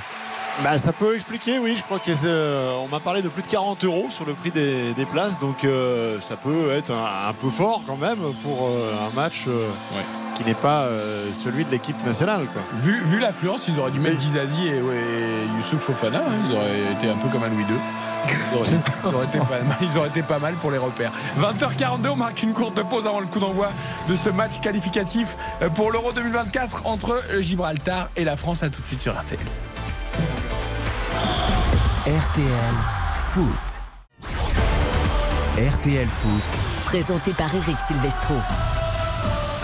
Bah, 0.63 0.77
ça 0.77 0.93
peut 0.93 1.15
expliquer, 1.15 1.57
oui. 1.59 1.75
Je 1.77 1.83
crois 1.83 1.99
c'est, 2.15 2.25
euh, 2.25 2.71
on 2.83 2.87
m'a 2.87 2.99
parlé 2.99 3.21
de 3.21 3.29
plus 3.29 3.41
de 3.41 3.47
40 3.47 3.83
euros 3.85 4.07
sur 4.09 4.25
le 4.25 4.33
prix 4.33 4.51
des, 4.51 4.93
des 4.93 5.05
places, 5.05 5.39
donc 5.39 5.63
euh, 5.63 6.21
ça 6.21 6.35
peut 6.35 6.71
être 6.71 6.91
un, 6.91 7.29
un 7.29 7.33
peu 7.33 7.49
fort 7.49 7.81
quand 7.87 7.97
même 7.97 8.19
pour 8.43 8.67
euh, 8.69 8.93
un 9.11 9.15
match 9.15 9.45
euh, 9.47 9.67
qui 10.35 10.43
n'est 10.45 10.53
pas 10.53 10.81
euh, 10.83 11.31
celui 11.31 11.65
de 11.65 11.71
l'équipe 11.71 12.03
nationale. 12.05 12.45
Quoi. 12.53 12.61
Vu, 12.79 13.01
vu 13.05 13.19
l'affluence, 13.19 13.67
ils 13.67 13.79
auraient 13.79 13.91
dû 13.91 13.99
mettre 13.99 14.17
Dizazi 14.17 14.67
et, 14.67 14.81
ouais, 14.81 14.95
et 14.95 15.57
Youssouf 15.57 15.79
Fofana. 15.81 16.19
hein. 16.19 16.31
Ils 16.47 16.55
auraient 16.55 16.93
été 16.93 17.09
un 17.09 17.15
peu 17.17 17.27
comme 17.29 17.43
un 17.43 17.49
Louis 17.49 17.63
II. 17.63 17.75
Ils 18.29 18.57
auraient, 18.57 18.67
ils 19.03 19.15
auraient 19.15 19.25
été 19.25 19.37
pas 19.39 19.45
mal, 19.45 19.77
ils 19.81 19.97
auraient 19.97 20.07
été 20.09 20.21
pas 20.21 20.39
mal 20.39 20.53
pour 20.55 20.71
les 20.71 20.77
repères. 20.77 21.11
20h42, 21.39 22.09
on 22.09 22.15
marque 22.15 22.43
une 22.43 22.53
courte 22.53 22.81
pause 22.83 23.07
avant 23.07 23.19
le 23.19 23.27
coup 23.27 23.39
d'envoi 23.39 23.71
de 24.07 24.15
ce 24.15 24.29
match 24.29 24.59
qualificatif 24.59 25.35
euh, 25.61 25.69
pour 25.69 25.91
l'Euro 25.91 26.11
2024 26.13 26.85
entre 26.85 27.21
euh, 27.31 27.41
Gibraltar 27.41 28.09
et 28.15 28.23
la 28.23 28.37
France. 28.37 28.63
À 28.63 28.69
tout 28.69 28.81
de 28.81 28.87
suite 28.87 29.01
sur 29.01 29.13
RTL. 29.13 29.39
RTL 32.05 32.75
Foot. 33.13 33.73
RTL 35.57 36.07
Foot. 36.07 36.43
Présenté 36.85 37.31
par 37.31 37.53
Eric 37.55 37.77
Silvestro. 37.87 38.35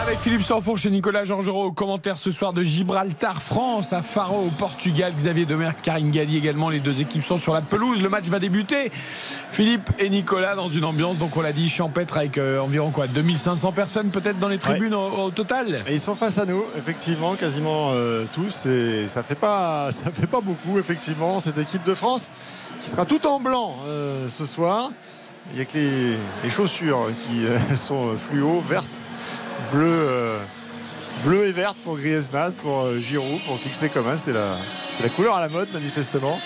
Avec 0.10 0.22
Philippe 0.22 0.42
Sanfourche 0.42 0.88
et 0.88 0.90
Nicolas 0.90 1.24
Georgerot 1.24 1.66
au 1.66 1.72
commentaire 1.72 2.18
ce 2.18 2.32
soir 2.32 2.52
de 2.52 2.64
Gibraltar 2.64 3.40
France 3.44 3.94
à 3.94 4.02
Faro 4.02 4.48
au 4.48 4.50
Portugal. 4.50 5.14
Xavier 5.16 5.46
Demer, 5.46 5.70
Karine 5.84 6.10
Galli 6.10 6.36
également. 6.36 6.72
Les 6.72 6.80
deux 6.80 7.00
équipes 7.00 7.22
sont 7.22 7.38
sur 7.38 7.54
la 7.54 7.62
pelouse. 7.62 8.02
Le 8.02 8.10
match 8.10 8.26
va 8.26 8.40
débuter. 8.40 8.92
Philippe 9.52 9.88
et 10.00 10.10
Nicolas 10.10 10.56
dans 10.56 10.66
une 10.66 10.84
ambiance, 10.84 11.20
donc 11.20 11.38
on 11.38 11.42
l'a 11.42 11.54
dit, 11.54 11.70
champêtre 11.70 12.18
avec 12.18 12.40
euh, 12.40 12.60
environ 12.60 12.90
quoi 12.90 13.06
2500 13.06 13.72
personnes 13.72 14.10
peut-être 14.10 14.40
dans 14.40 14.48
les 14.48 14.58
tribunes 14.58 14.96
au, 14.96 15.26
au 15.26 15.30
total. 15.30 15.84
Et 15.88 15.94
ils 15.94 16.00
sont 16.00 16.16
face 16.16 16.40
à 16.40 16.46
nous, 16.48 16.64
effectivement, 16.76 17.36
quasiment 17.36 17.92
euh, 17.94 18.26
tous. 18.34 18.66
Et 18.66 19.08
ça 19.08 19.22
fait 19.22 19.36
pas, 19.36 19.92
ça 19.92 20.10
fait 20.10 20.26
pas 20.26 20.42
beaucoup, 20.42 20.80
effectivement, 20.80 21.40
cette 21.40 21.60
équipe 21.60 21.84
de 21.84 21.94
France 21.94 22.32
qui 22.82 22.90
sera 22.90 23.06
tout 23.06 23.28
en 23.28 23.40
blanc 23.40 23.76
euh, 23.86 24.28
ce 24.28 24.48
soir. 24.48 24.90
Il 25.52 25.58
n'y 25.58 25.62
a 25.62 25.66
que 25.66 25.78
les, 25.78 26.16
les 26.44 26.50
chaussures 26.50 27.12
qui 27.28 27.46
sont 27.76 28.18
fluo, 28.18 28.60
vertes, 28.68 28.90
bleues, 29.72 30.08
euh, 30.10 30.38
bleu 31.26 31.48
et 31.48 31.52
vertes 31.52 31.78
pour 31.84 31.98
Griezmann, 31.98 32.54
pour 32.54 32.82
euh, 32.82 33.00
Giroud, 33.00 33.42
pour 33.46 33.60
Kingsley 33.62 33.90
Coman. 33.90 34.18
C'est 34.18 34.34
la, 34.34 34.58
c'est 34.96 35.04
la 35.04 35.10
couleur 35.10 35.36
à 35.36 35.42
la 35.42 35.50
mode, 35.50 35.70
manifestement. 35.74 36.40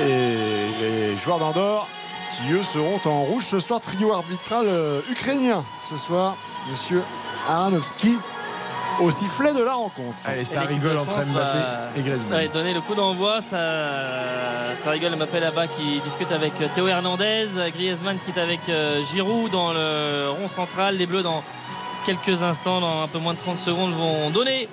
Et 0.00 0.80
les 0.80 1.18
joueurs 1.18 1.38
d'Andorre 1.38 1.86
qui, 2.36 2.52
eux, 2.52 2.62
seront 2.62 3.00
en 3.04 3.24
rouge 3.24 3.46
ce 3.46 3.60
soir. 3.60 3.80
Trio 3.80 4.12
arbitral 4.12 4.66
euh, 4.66 5.00
ukrainien 5.10 5.64
ce 5.90 5.96
soir. 5.96 6.36
Monsieur 6.70 7.02
Aranovski 7.48 8.16
au 9.00 9.10
sifflet 9.10 9.54
de 9.54 9.62
la 9.62 9.74
rencontre. 9.74 10.16
Allez, 10.24 10.44
ça 10.44 10.64
Et 10.64 10.66
rigole 10.66 10.94
de 10.94 10.98
entre 10.98 11.16
Mbappé 11.24 11.32
va- 11.32 11.90
et 11.96 12.00
Griezmann. 12.02 12.48
Donner 12.52 12.74
le 12.74 12.80
coup 12.80 12.94
d'envoi, 12.94 13.40
ça, 13.40 14.74
ça 14.74 14.90
rigole 14.90 15.14
Mbappé 15.16 15.38
là-bas 15.40 15.66
qui 15.68 16.00
discute 16.04 16.32
avec 16.32 16.52
Théo 16.74 16.88
Hernandez, 16.88 17.46
Griezmann 17.74 18.18
qui 18.18 18.32
est 18.36 18.42
avec 18.42 18.60
Giroud 19.12 19.50
dans 19.52 19.72
le 19.72 20.30
rond 20.30 20.48
central. 20.48 20.96
Les 20.96 21.06
Bleus 21.06 21.22
dans 21.22 21.42
quelques 22.04 22.42
instants, 22.42 22.80
dans 22.80 23.02
un 23.02 23.08
peu 23.08 23.18
moins 23.18 23.34
de 23.34 23.38
30 23.38 23.58
secondes, 23.58 23.92
vont 23.92 24.30
donner 24.30 24.68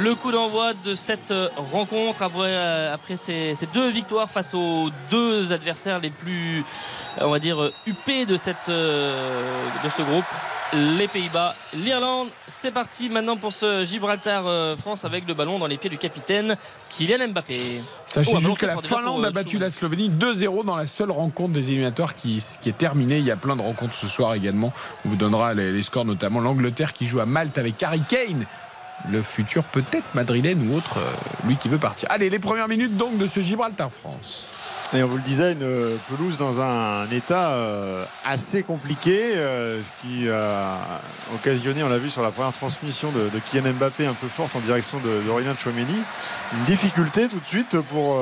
le 0.00 0.14
coup 0.14 0.32
d'envoi 0.32 0.72
de 0.84 0.94
cette 0.94 1.32
rencontre 1.56 2.22
après, 2.22 2.48
euh, 2.48 2.94
après 2.94 3.16
ces, 3.16 3.54
ces 3.54 3.66
deux 3.66 3.90
victoires 3.90 4.30
face 4.30 4.54
aux 4.54 4.88
deux 5.10 5.52
adversaires 5.52 5.98
les 5.98 6.08
plus, 6.10 6.60
euh, 7.18 7.22
on 7.26 7.30
va 7.30 7.38
dire, 7.38 7.60
euh, 7.60 7.72
huppés 7.86 8.24
de, 8.24 8.36
cette, 8.38 8.68
de 8.68 9.88
ce 9.94 10.02
groupe. 10.02 10.24
Les 10.72 11.08
Pays-Bas, 11.08 11.54
l'Irlande. 11.74 12.28
C'est 12.46 12.70
parti 12.70 13.08
maintenant 13.08 13.36
pour 13.36 13.52
ce 13.52 13.84
Gibraltar-France 13.84 15.04
avec 15.04 15.26
le 15.26 15.34
ballon 15.34 15.58
dans 15.58 15.66
les 15.66 15.76
pieds 15.76 15.90
du 15.90 15.98
capitaine 15.98 16.56
Kylian 16.90 17.28
Mbappé. 17.28 17.80
Sachez 18.06 18.32
Oh, 18.36 18.38
juste 18.38 18.58
que 18.58 18.66
la 18.66 18.76
Finlande 18.78 19.24
a 19.24 19.30
battu 19.32 19.50
Schumann. 19.50 19.64
la 19.64 19.70
Slovénie 19.70 20.10
2-0 20.10 20.64
dans 20.64 20.76
la 20.76 20.86
seule 20.86 21.10
rencontre 21.10 21.54
des 21.54 21.70
éliminatoires 21.72 22.14
qui, 22.14 22.42
qui 22.62 22.68
est 22.68 22.78
terminée. 22.78 23.18
Il 23.18 23.24
y 23.24 23.32
a 23.32 23.36
plein 23.36 23.56
de 23.56 23.62
rencontres 23.62 23.94
ce 23.94 24.06
soir 24.06 24.34
également. 24.34 24.72
On 25.04 25.08
vous 25.08 25.16
donnera 25.16 25.54
les, 25.54 25.72
les 25.72 25.82
scores, 25.82 26.04
notamment 26.04 26.40
l'Angleterre 26.40 26.92
qui 26.92 27.04
joue 27.04 27.18
à 27.18 27.26
Malte 27.26 27.58
avec 27.58 27.82
Harry 27.82 28.02
Kane. 28.08 28.46
Le 29.08 29.22
futur 29.22 29.64
peut-être 29.64 30.14
madrilène 30.14 30.68
ou 30.68 30.76
autre, 30.76 30.98
euh, 30.98 31.46
lui 31.46 31.56
qui 31.56 31.68
veut 31.68 31.78
partir. 31.78 32.08
Allez, 32.10 32.28
les 32.28 32.38
premières 32.38 32.68
minutes 32.68 32.96
donc 32.96 33.16
de 33.16 33.26
ce 33.26 33.40
Gibraltar-France. 33.40 34.46
Et 34.92 35.02
on 35.02 35.06
vous 35.06 35.16
le 35.16 35.22
disait, 35.22 35.52
une 35.52 35.96
pelouse 36.08 36.36
dans 36.36 36.60
un 36.60 37.08
état 37.10 37.52
euh, 37.52 38.04
assez 38.24 38.64
compliqué, 38.64 39.36
euh, 39.36 39.80
ce 39.82 39.90
qui 40.02 40.28
a 40.28 40.78
occasionné, 41.32 41.84
on 41.84 41.88
l'a 41.88 41.98
vu 41.98 42.10
sur 42.10 42.22
la 42.22 42.32
première 42.32 42.52
transmission 42.52 43.10
de, 43.12 43.30
Kylian 43.50 43.72
Mbappé, 43.74 44.06
un 44.06 44.14
peu 44.14 44.26
forte 44.26 44.56
en 44.56 44.60
direction 44.60 44.98
de, 44.98 45.30
Aurélien 45.30 45.54
Tchouameni, 45.54 45.94
une 46.54 46.64
difficulté 46.64 47.28
tout 47.28 47.38
de 47.38 47.46
suite 47.46 47.80
pour, 47.82 48.20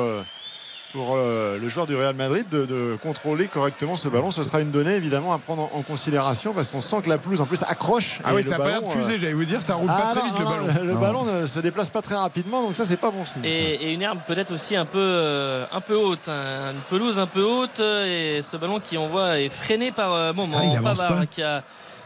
pour 0.93 1.17
euh, 1.17 1.59
le 1.59 1.69
joueur 1.69 1.87
du 1.87 1.95
Real 1.95 2.15
Madrid 2.15 2.47
de, 2.51 2.65
de 2.65 2.97
contrôler 3.03 3.47
correctement 3.47 3.95
ce 3.97 4.09
ballon. 4.09 4.31
Ce 4.31 4.43
sera 4.45 4.61
une 4.61 4.71
donnée 4.71 4.95
évidemment 4.95 5.33
à 5.35 5.39
prendre 5.39 5.63
en, 5.75 5.79
en 5.79 5.83
considération 5.83 6.55
parce 6.55 6.69
qu'on 6.69 6.81
sent 6.83 6.97
que 7.05 7.11
la 7.11 7.19
pelouse 7.19 7.41
en 7.41 7.47
plus 7.47 7.63
accroche. 7.63 8.21
Ah 8.25 8.35
oui, 8.35 8.43
ça 8.43 8.55
a 8.55 8.59
pas 8.59 8.69
l'air 8.69 8.83
de 8.83 8.89
fuser, 8.89 9.15
euh, 9.15 9.17
j'allais 9.19 9.33
vous 9.35 9.45
dire, 9.45 9.63
ça 9.63 9.75
roule 9.75 9.91
ah 9.91 10.01
pas 10.01 10.07
très 10.15 10.21
non, 10.21 10.27
vite 10.27 10.39
le 10.39 10.45
ballon. 10.45 10.85
Le 10.85 10.93
Non. 10.95 11.01
ballon 11.01 11.25
ne 11.25 11.47
se 11.47 11.61
déplace 11.61 11.91
pas 11.91 12.01
très 12.03 12.15
rapidement, 12.17 12.63
donc 12.63 12.75
ça 12.75 12.85
c'est 12.85 12.97
pas 12.97 13.11
bon 13.11 13.25
signe. 13.25 13.45
Et, 13.45 13.75
et 13.75 13.93
une 13.93 14.03
herbe 14.03 14.19
peut-être 14.27 14.53
aussi 14.53 14.77
un 14.77 14.87
peu, 14.87 14.99
euh, 14.99 15.65
un 15.73 15.81
peu 15.81 15.95
haute, 15.97 16.29
hein. 16.29 16.73
une 16.73 16.81
pelouse 16.89 17.19
un 17.19 17.27
peu 17.27 17.43
haute 17.43 17.81
et 17.81 18.41
ce 18.43 18.57
ballon 18.57 18.81
qui 18.81 18.97
on 18.97 19.07
voit 19.09 19.39
est 19.41 19.51
freiné 19.51 19.93
par 19.93 20.13
euh, 20.15 20.29
Ça, 20.29 20.57
moment. 20.57 20.73
il 20.75 20.81
Pavard, 20.83 21.17
pas. 21.19 21.27
qui 21.27 21.43
a, 21.43 21.63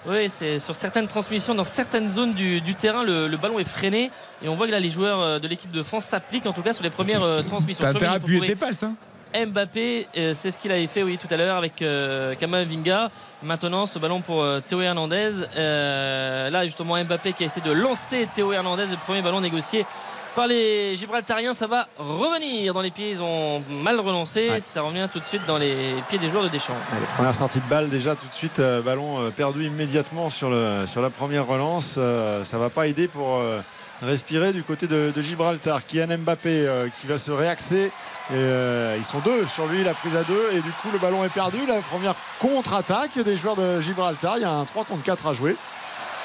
oui, 0.07 0.29
c'est 0.29 0.59
sur 0.59 0.75
certaines 0.75 1.07
transmissions, 1.07 1.55
dans 1.55 1.65
certaines 1.65 2.09
zones 2.09 2.33
du, 2.33 2.61
du 2.61 2.75
terrain, 2.75 3.05
le, 3.05 3.29
le 3.29 3.37
ballon 3.37 3.59
est 3.59 3.69
freiné 3.69 4.11
et 4.43 4.49
on 4.49 4.55
voit 4.57 4.67
que 4.67 4.73
là 4.73 4.81
les 4.81 4.91
joueurs 4.91 5.21
euh, 5.21 5.39
de 5.39 5.47
l'équipe 5.49 5.71
de 5.71 5.83
France 5.83 6.07
s'appliquent 6.07 6.47
en 6.47 6.53
tout 6.53 6.63
cas 6.63 6.73
sur 6.73 6.83
les 6.83 6.91
premières 6.91 7.23
euh, 7.23 7.43
transmissions. 7.43 7.83
T'as 7.85 7.91
intérêt 7.91 8.13
à 8.13 8.17
appuyer 8.17 8.41
tes 8.47 8.57
passes. 8.57 8.83
Hein. 8.83 8.95
Mbappé, 9.35 10.09
euh, 10.19 10.33
c'est 10.35 10.51
ce 10.51 10.59
qu'il 10.59 10.71
avait 10.71 10.87
fait 10.87 11.03
oui, 11.03 11.17
tout 11.17 11.33
à 11.33 11.39
l'heure 11.39 11.57
avec 11.57 11.81
euh, 11.81 12.35
Kamavinga. 12.35 13.11
Maintenant, 13.43 13.87
ce 13.87 13.99
ballon 13.99 14.21
pour 14.21 14.43
euh, 14.43 14.61
Théo 14.61 14.83
Hernandez. 14.83 15.31
Euh, 15.57 16.51
là, 16.51 16.65
justement, 16.65 17.03
Mbappé 17.03 17.33
qui 17.33 17.43
a 17.45 17.47
essayé 17.47 17.67
de 17.67 17.73
lancer 17.73 18.29
Théo 18.35 18.53
Hernandez, 18.53 18.87
le 18.91 18.97
premier 18.99 19.23
ballon 19.23 19.41
négocié 19.41 19.87
par 20.35 20.47
les 20.47 20.97
Gibraltariens. 20.97 21.55
Ça 21.55 21.67
va 21.67 21.87
revenir 21.99 22.75
dans 22.75 22.81
les 22.81 22.91
pieds. 22.91 23.11
Ils 23.11 23.23
ont 23.23 23.63
mal 23.69 23.99
relancé. 24.01 24.51
Ouais. 24.51 24.61
Ça 24.61 24.83
revient 24.83 25.09
tout 25.13 25.21
de 25.21 25.25
suite 25.27 25.47
dans 25.47 25.59
les 25.59 25.95
pieds 26.09 26.19
des 26.19 26.29
joueurs 26.29 26.45
de 26.45 26.49
Deschamps. 26.49 26.77
Allez, 26.93 27.07
première 27.17 27.35
sortie 27.35 27.61
de 27.61 27.69
balle 27.69 27.89
déjà 27.89 28.15
tout 28.15 28.27
de 28.27 28.35
suite, 28.35 28.59
euh, 28.59 28.81
ballon 28.83 29.21
euh, 29.21 29.31
perdu 29.31 29.65
immédiatement 29.65 30.31
sur, 30.31 30.51
le, 30.51 30.85
sur 30.87 31.03
la 31.03 31.11
première 31.11 31.47
relance. 31.47 31.97
Euh, 31.99 32.45
ça 32.45 32.59
va 32.59 32.71
pas 32.71 32.87
aider 32.87 33.09
pour 33.09 33.37
euh, 33.39 33.61
respirer 34.03 34.53
du 34.53 34.63
côté 34.63 34.87
de, 34.87 35.13
de 35.15 35.23
Gibraltar. 35.23 35.87
Kylian 35.87 36.19
Mbappé 36.19 36.67
euh, 36.67 36.89
qui 36.89 37.07
va 37.07 37.19
se 37.19 37.31
réaxer. 37.31 37.87
Et, 38.31 38.35
euh, 38.35 38.97
ils 38.99 39.05
sont 39.05 39.21
deux 39.21 39.47
sur 39.47 39.67
lui, 39.67 39.85
la 39.85 39.95
prise 39.95 40.17
à 40.17 40.25
deux. 40.25 40.49
Et 40.53 40.61
du 40.61 40.71
coup, 40.83 40.89
le 40.93 40.99
ballon 40.99 41.25
est 41.25 41.33
perdu. 41.33 41.59
La 41.67 41.77
première 41.77 42.15
contre-attaque 42.39 43.19
des 43.19 43.37
joueurs 43.37 43.57
de 43.57 43.81
Gibraltar. 43.81 44.39
Il 44.39 44.43
y 44.43 44.45
a 44.45 44.51
un 44.53 44.65
3 44.65 44.85
contre 44.85 45.03
4 45.03 45.27
à 45.29 45.33
jouer. 45.35 45.57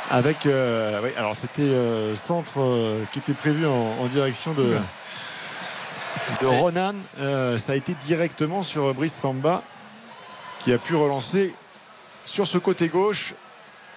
Avec, 0.09 0.45
euh, 0.45 1.01
oui, 1.03 1.09
alors 1.17 1.35
c'était 1.35 1.61
euh, 1.63 2.15
centre 2.15 2.59
euh, 2.61 3.03
qui 3.11 3.19
était 3.19 3.33
prévu 3.33 3.65
en, 3.67 3.95
en 4.01 4.05
direction 4.05 4.53
de, 4.53 4.77
de 6.41 6.45
Ronan. 6.45 6.93
Euh, 7.19 7.57
ça 7.57 7.73
a 7.73 7.75
été 7.75 7.93
directement 8.05 8.63
sur 8.63 8.93
Brice 8.93 9.13
Samba 9.13 9.63
qui 10.59 10.71
a 10.71 10.77
pu 10.77 10.95
relancer 10.95 11.53
sur 12.23 12.47
ce 12.47 12.57
côté 12.57 12.87
gauche. 12.87 13.33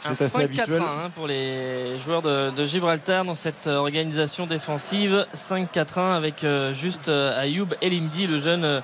Un 0.05 0.15
C'est 0.15 0.25
assez 0.25 0.39
5-4-1 0.39 0.45
habituel. 0.45 0.83
hein, 0.83 1.11
pour 1.15 1.27
les 1.27 1.99
joueurs 1.99 2.23
de, 2.23 2.51
de 2.51 2.65
Gibraltar 2.65 3.25
dans 3.25 3.35
cette 3.35 3.67
organisation 3.69 4.47
défensive. 4.47 5.27
5-4-1 5.37 6.17
avec 6.17 6.43
euh, 6.43 6.73
juste 6.73 7.09
euh, 7.09 7.39
Ayoub 7.41 7.69
Elimdi, 7.83 8.27
le 8.27 8.39
jeune 8.39 8.65
euh, 8.65 8.81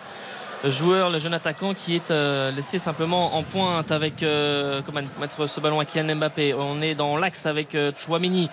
joueur, 0.71 1.11
le 1.11 1.19
jeune 1.19 1.35
attaquant 1.35 1.75
qui 1.75 1.95
est 1.95 2.11
euh, 2.11 2.51
laissé 2.51 2.79
simplement 2.79 3.37
en 3.37 3.43
pointe 3.43 3.93
avec 3.93 4.23
euh, 4.23 4.81
comment 4.85 5.01
mettre 5.21 5.47
ce 5.47 5.61
ballon 5.61 5.81
à 5.81 5.85
Kylian 5.85 6.17
Mbappé. 6.17 6.55
On 6.55 6.81
est 6.83 6.95
dans 6.95 7.17
l'axe 7.17 7.47
avec 7.47 7.75
euh, 7.75 7.93
Chouamini. 7.97 8.49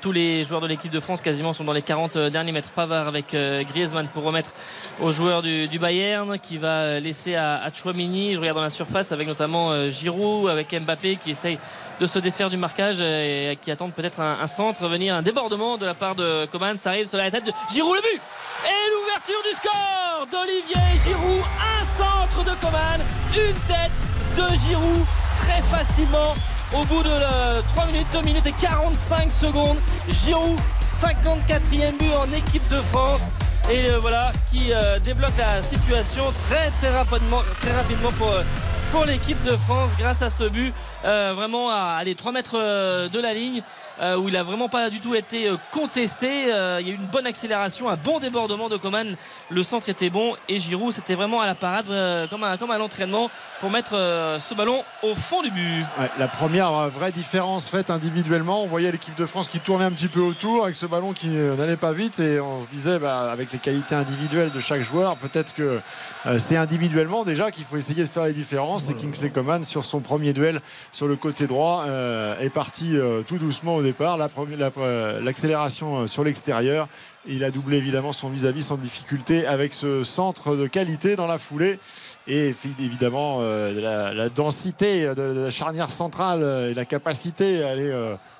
Tous 0.00 0.12
les 0.12 0.44
joueurs 0.44 0.60
de 0.60 0.66
l'équipe 0.66 0.92
de 0.92 1.00
France 1.00 1.20
quasiment 1.20 1.52
sont 1.52 1.64
dans 1.64 1.72
les 1.72 1.82
40 1.82 2.16
derniers 2.16 2.52
mètres. 2.52 2.70
Pavard 2.70 3.08
avec 3.08 3.36
Griezmann 3.68 4.06
pour 4.08 4.22
remettre 4.22 4.54
aux 5.00 5.10
joueurs 5.10 5.42
du, 5.42 5.78
Bayern 5.78 6.38
qui 6.38 6.56
va 6.56 7.00
laisser 7.00 7.34
à, 7.34 7.62
à 7.62 7.72
Chouamini. 7.72 8.34
Je 8.34 8.40
regarde 8.40 8.58
dans 8.58 8.62
la 8.62 8.70
surface 8.70 9.10
avec 9.12 9.26
notamment 9.26 9.90
Giroud, 9.90 10.48
avec 10.48 10.72
Mbappé 10.72 11.16
qui 11.16 11.32
essaye 11.32 11.58
de 12.02 12.06
se 12.08 12.18
défaire 12.18 12.50
du 12.50 12.56
marquage 12.56 13.00
et 13.00 13.56
qui 13.62 13.70
attendent 13.70 13.92
peut-être 13.92 14.18
un, 14.18 14.46
centre, 14.48 14.88
venir 14.88 15.14
un 15.14 15.22
débordement 15.22 15.78
de 15.78 15.86
la 15.86 15.94
part 15.94 16.16
de 16.16 16.46
Coman. 16.46 16.76
Ça 16.76 16.90
arrive 16.90 17.06
sur 17.06 17.16
la 17.16 17.30
tête 17.30 17.44
de 17.44 17.52
Giroud, 17.72 17.94
le 17.94 18.02
but 18.02 18.20
Et 18.66 18.90
l'ouverture 18.90 19.40
du 19.48 19.54
score 19.56 20.26
d'Olivier 20.32 20.74
Giroud. 21.06 21.44
Un 21.80 21.84
centre 21.84 22.42
de 22.44 22.56
Coman, 22.60 23.00
une 23.36 23.54
tête 23.68 23.92
de 24.36 24.56
Giroud 24.68 25.04
très 25.38 25.62
facilement. 25.62 26.34
Au 26.74 26.82
bout 26.86 27.04
de 27.04 27.08
le- 27.08 27.62
3 27.74 27.86
minutes, 27.86 28.06
2 28.12 28.22
minutes 28.22 28.46
et 28.46 28.54
45 28.60 29.30
secondes, 29.30 29.78
Giroud, 30.24 30.58
54e 30.80 31.96
but 31.98 32.14
en 32.14 32.32
équipe 32.32 32.66
de 32.66 32.80
France. 32.80 33.30
Et 33.70 33.90
euh, 33.90 33.98
voilà, 33.98 34.32
qui 34.50 34.72
euh, 34.72 34.98
débloque 34.98 35.36
la 35.38 35.62
situation 35.62 36.24
très 36.48 36.70
très 36.80 36.90
rapidement, 36.90 37.42
très 37.60 37.72
rapidement 37.72 38.10
pour, 38.18 38.30
euh, 38.30 38.42
pour 38.90 39.04
l'équipe 39.04 39.42
de 39.44 39.52
France 39.56 39.90
grâce 39.98 40.20
à 40.22 40.30
ce 40.30 40.44
but. 40.44 40.74
Euh, 41.04 41.32
vraiment 41.34 41.70
à 41.70 41.96
aller 41.98 42.14
3 42.14 42.32
mètres 42.32 42.58
euh, 42.58 43.08
de 43.08 43.20
la 43.20 43.34
ligne. 43.34 43.62
Euh, 44.02 44.16
où 44.16 44.28
il 44.28 44.36
a 44.36 44.42
vraiment 44.42 44.68
pas 44.68 44.90
du 44.90 45.00
tout 45.00 45.14
été 45.14 45.48
euh, 45.48 45.56
contesté. 45.70 46.52
Euh, 46.52 46.78
il 46.80 46.88
y 46.88 46.90
a 46.90 46.94
eu 46.94 46.96
une 46.96 47.06
bonne 47.06 47.26
accélération, 47.26 47.88
un 47.88 47.96
bon 47.96 48.18
débordement 48.20 48.68
de 48.68 48.76
Coman. 48.76 49.16
Le 49.50 49.62
centre 49.62 49.88
était 49.88 50.10
bon 50.10 50.34
et 50.48 50.60
Giroud, 50.60 50.92
c'était 50.92 51.14
vraiment 51.14 51.40
à 51.40 51.46
la 51.46 51.54
parade, 51.54 51.90
euh, 51.90 52.26
comme, 52.26 52.44
un, 52.44 52.56
comme 52.56 52.70
à 52.70 52.78
l'entraînement, 52.78 53.30
pour 53.60 53.70
mettre 53.70 53.92
euh, 53.94 54.38
ce 54.38 54.54
ballon 54.54 54.82
au 55.02 55.14
fond 55.14 55.42
du 55.42 55.50
but. 55.50 55.80
Ouais, 55.98 56.10
la 56.18 56.28
première 56.28 56.88
vraie 56.88 57.12
différence 57.12 57.68
faite 57.68 57.90
individuellement, 57.90 58.62
on 58.62 58.66
voyait 58.66 58.90
l'équipe 58.90 59.16
de 59.16 59.26
France 59.26 59.48
qui 59.48 59.60
tournait 59.60 59.84
un 59.84 59.92
petit 59.92 60.08
peu 60.08 60.20
autour 60.20 60.64
avec 60.64 60.74
ce 60.74 60.86
ballon 60.86 61.12
qui 61.12 61.28
n'allait 61.28 61.76
pas 61.76 61.92
vite 61.92 62.18
et 62.18 62.40
on 62.40 62.62
se 62.62 62.68
disait 62.68 62.98
bah, 62.98 63.30
avec 63.30 63.52
les 63.52 63.58
qualités 63.58 63.94
individuelles 63.94 64.50
de 64.50 64.60
chaque 64.60 64.82
joueur, 64.82 65.16
peut-être 65.16 65.54
que 65.54 65.80
euh, 66.26 66.38
c'est 66.38 66.56
individuellement 66.56 67.24
déjà 67.24 67.50
qu'il 67.50 67.64
faut 67.64 67.76
essayer 67.76 68.02
de 68.02 68.08
faire 68.08 68.24
les 68.24 68.32
différences. 68.32 68.88
Et 68.90 68.94
Kingsley 68.94 69.30
Coman, 69.30 69.64
sur 69.64 69.84
son 69.84 70.00
premier 70.00 70.32
duel 70.32 70.60
sur 70.92 71.08
le 71.08 71.16
côté 71.16 71.46
droit, 71.46 71.84
euh, 71.86 72.38
est 72.40 72.50
parti 72.50 72.96
euh, 72.96 73.22
tout 73.22 73.38
doucement 73.38 73.76
au 73.76 73.82
départ. 73.92 74.16
L'accélération 74.16 76.00
euh, 76.00 76.06
sur 76.06 76.24
l'extérieur. 76.24 76.88
Il 77.26 77.44
a 77.44 77.50
doublé 77.50 77.76
évidemment 77.76 78.12
son 78.12 78.28
vis-à-vis 78.28 78.62
sans 78.62 78.76
difficulté 78.76 79.46
avec 79.46 79.72
ce 79.72 80.02
centre 80.02 80.56
de 80.56 80.66
qualité 80.66 81.14
dans 81.14 81.28
la 81.28 81.38
foulée. 81.38 81.78
Et 82.26 82.54
évidemment, 82.80 83.38
euh, 83.40 84.12
la, 84.12 84.28
densité 84.28 85.06
de, 85.14 85.22
la 85.22 85.50
charnière 85.50 85.90
centrale 85.90 86.42
euh, 86.42 86.70
et 86.70 86.74
la 86.74 86.84
capacité 86.84 87.62
à 87.62 87.68
aller 87.70 87.92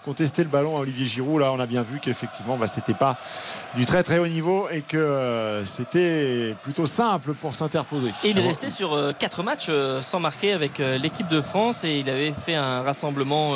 contester 0.04 0.42
le 0.42 0.48
ballon 0.48 0.76
à 0.76 0.80
Olivier 0.80 1.06
Giroud. 1.06 1.40
Là, 1.40 1.52
on 1.52 1.60
a 1.60 1.66
bien 1.66 1.82
vu 1.82 2.00
qu'effectivement, 2.00 2.56
bah, 2.56 2.66
c'était 2.66 2.94
pas 2.94 3.16
du 3.76 3.86
très 3.86 4.02
très 4.02 4.18
haut 4.18 4.26
niveau 4.26 4.68
et 4.70 4.80
que 4.80 5.62
c'était 5.64 6.54
plutôt 6.62 6.86
simple 6.86 7.34
pour 7.34 7.54
s'interposer. 7.54 8.10
Et 8.24 8.30
il 8.30 8.38
est 8.38 8.46
resté 8.46 8.68
sur 8.70 9.14
4 9.16 9.42
matchs 9.42 9.70
sans 10.02 10.18
marquer 10.18 10.52
avec 10.52 10.78
l'équipe 10.78 11.28
de 11.28 11.40
France 11.40 11.84
et 11.84 11.98
il 12.00 12.10
avait 12.10 12.32
fait 12.32 12.56
un 12.56 12.82
rassemblement 12.82 13.54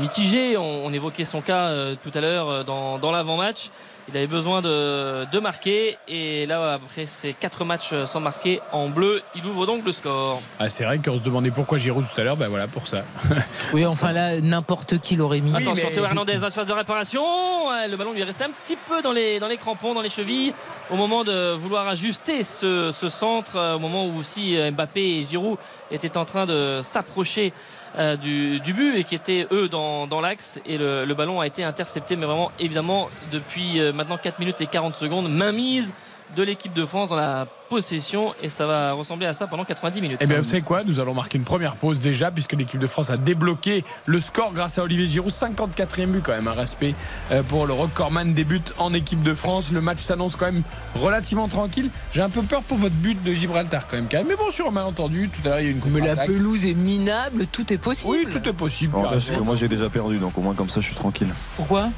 mitigé. 0.00 0.56
On, 0.56 0.86
on 0.86 0.92
évoquait 0.92 1.24
son 1.24 1.40
cas 1.40 1.66
euh, 1.68 1.94
tout 2.02 2.10
à 2.14 2.20
l'heure 2.20 2.48
euh, 2.48 2.62
dans, 2.64 2.98
dans 2.98 3.12
l'avant-match. 3.12 3.70
Il 4.08 4.16
avait 4.16 4.26
besoin 4.26 4.62
de, 4.62 5.24
de 5.30 5.38
marquer 5.38 5.96
et 6.08 6.44
là 6.46 6.72
après 6.72 7.06
ces 7.06 7.34
4 7.34 7.64
matchs 7.64 7.90
euh, 7.92 8.04
sans 8.04 8.18
marquer 8.18 8.60
en 8.72 8.88
bleu, 8.88 9.22
il 9.36 9.46
ouvre 9.46 9.64
donc 9.64 9.84
le 9.86 9.92
score. 9.92 10.42
Ah, 10.58 10.68
c'est 10.68 10.84
vrai 10.84 10.98
qu'on 10.98 11.16
se 11.16 11.22
demandait 11.22 11.52
pourquoi 11.52 11.78
Giroud 11.78 12.04
tout 12.12 12.20
à 12.20 12.24
l'heure. 12.24 12.36
Ben 12.36 12.48
voilà, 12.48 12.66
pour 12.66 12.88
ça. 12.88 13.02
Oui, 13.72 13.86
enfin 13.86 14.12
là, 14.12 14.40
n'importe 14.40 14.98
qui 14.98 15.14
l'aurait 15.14 15.40
mis. 15.40 15.54
Attention, 15.54 15.86
mais 15.88 15.94
Théo 15.94 16.04
Hernandez 16.04 16.36
dans 16.36 16.46
l'espace 16.46 16.66
de 16.66 16.72
réparation. 16.72 17.22
Ouais, 17.68 17.86
le 17.88 17.96
ballon 17.96 18.12
lui 18.12 18.20
est 18.20 18.24
resté 18.24 18.44
un 18.44 18.50
petit 18.50 18.76
peu 18.76 19.02
dans 19.02 19.12
les, 19.12 19.38
dans 19.38 19.46
les 19.46 19.56
crampons, 19.56 19.94
dans 19.94 20.02
les 20.02 20.10
chevilles, 20.10 20.52
au 20.90 20.96
moment 20.96 21.22
de 21.22 21.52
vouloir 21.52 21.86
ajuster 21.86 22.42
ce, 22.42 22.90
ce 22.92 23.08
centre, 23.08 23.56
euh, 23.56 23.76
au 23.76 23.78
moment 23.78 24.06
où 24.06 24.18
aussi 24.18 24.56
euh, 24.58 24.70
Mbappé 24.72 25.00
et 25.20 25.24
Giroud 25.24 25.58
étaient 25.90 26.16
en 26.16 26.24
train 26.24 26.44
de 26.44 26.80
s'approcher 26.82 27.52
euh, 27.98 28.16
du, 28.16 28.72
but 28.72 28.96
et 28.96 29.04
qui 29.04 29.14
étaient 29.14 29.46
eux 29.52 29.68
dans, 29.68 30.06
dans 30.06 30.20
l'axe. 30.20 30.60
Et 30.66 30.78
le, 30.78 31.04
le 31.04 31.14
ballon 31.14 31.40
a 31.40 31.46
été 31.46 31.62
intercepté, 31.64 32.16
mais 32.16 32.26
vraiment, 32.26 32.50
évidemment, 32.58 33.08
depuis 33.30 33.80
euh, 33.80 33.92
maintenant 33.92 34.16
4 34.16 34.38
minutes 34.38 34.60
et 34.60 34.66
40 34.66 34.94
secondes, 34.94 35.30
mainmise 35.30 35.92
de 36.34 36.42
l'équipe 36.42 36.72
de 36.72 36.86
France 36.86 37.10
dans 37.10 37.16
la 37.16 37.46
possession 37.68 38.34
et 38.42 38.48
ça 38.48 38.66
va 38.66 38.92
ressembler 38.92 39.26
à 39.26 39.34
ça 39.34 39.46
pendant 39.46 39.64
90 39.64 40.00
minutes. 40.00 40.18
Eh 40.20 40.26
bien, 40.26 40.38
vous 40.38 40.44
savez 40.44 40.62
quoi? 40.62 40.84
Nous 40.84 41.00
allons 41.00 41.14
marquer 41.14 41.38
une 41.38 41.44
première 41.44 41.76
pause 41.76 42.00
déjà, 42.00 42.30
puisque 42.30 42.52
l'équipe 42.52 42.78
de 42.78 42.86
France 42.86 43.10
a 43.10 43.16
débloqué 43.16 43.84
le 44.06 44.20
score 44.20 44.52
grâce 44.52 44.78
à 44.78 44.82
Olivier 44.82 45.06
Giroud. 45.06 45.32
54e 45.32 46.06
but, 46.06 46.22
quand 46.22 46.32
même, 46.32 46.48
un 46.48 46.52
respect 46.52 46.94
euh, 47.30 47.42
pour 47.42 47.66
le 47.66 47.72
recordman 47.72 48.34
des 48.34 48.44
buts 48.44 48.60
en 48.78 48.92
équipe 48.92 49.22
de 49.22 49.32
France. 49.32 49.70
Le 49.72 49.80
match 49.80 49.98
s'annonce 49.98 50.36
quand 50.36 50.46
même 50.46 50.62
relativement 51.00 51.48
tranquille. 51.48 51.88
J'ai 52.12 52.22
un 52.22 52.28
peu 52.28 52.42
peur 52.42 52.62
pour 52.62 52.76
votre 52.76 52.94
but 52.94 53.22
de 53.22 53.32
Gibraltar, 53.32 53.86
quand 53.88 53.96
même. 53.96 54.08
quand 54.10 54.18
même. 54.18 54.28
Mais 54.28 54.36
bon, 54.36 54.50
sur 54.50 54.68
un 54.68 54.72
malentendu, 54.72 55.30
tout 55.30 55.40
à 55.46 55.50
l'heure, 55.50 55.60
il 55.60 55.64
y 55.64 55.68
a 55.68 55.70
eu 55.70 55.74
une 55.74 55.92
Mais 55.92 56.00
la 56.00 56.16
pelouse 56.16 56.66
est 56.66 56.74
minable, 56.74 57.46
tout 57.46 57.72
est 57.72 57.78
possible. 57.78 58.10
Oui, 58.10 58.26
tout 58.30 58.46
est 58.48 58.52
possible. 58.52 58.94
Parce 59.02 59.30
que 59.30 59.40
moi 59.40 59.56
j'ai 59.56 59.68
déjà 59.68 59.88
perdu, 59.88 60.18
donc 60.18 60.36
au 60.36 60.40
moins 60.40 60.54
comme 60.54 60.68
ça 60.68 60.80
je 60.80 60.86
suis 60.86 60.94
tranquille. 60.94 61.32
Pourquoi? 61.56 61.88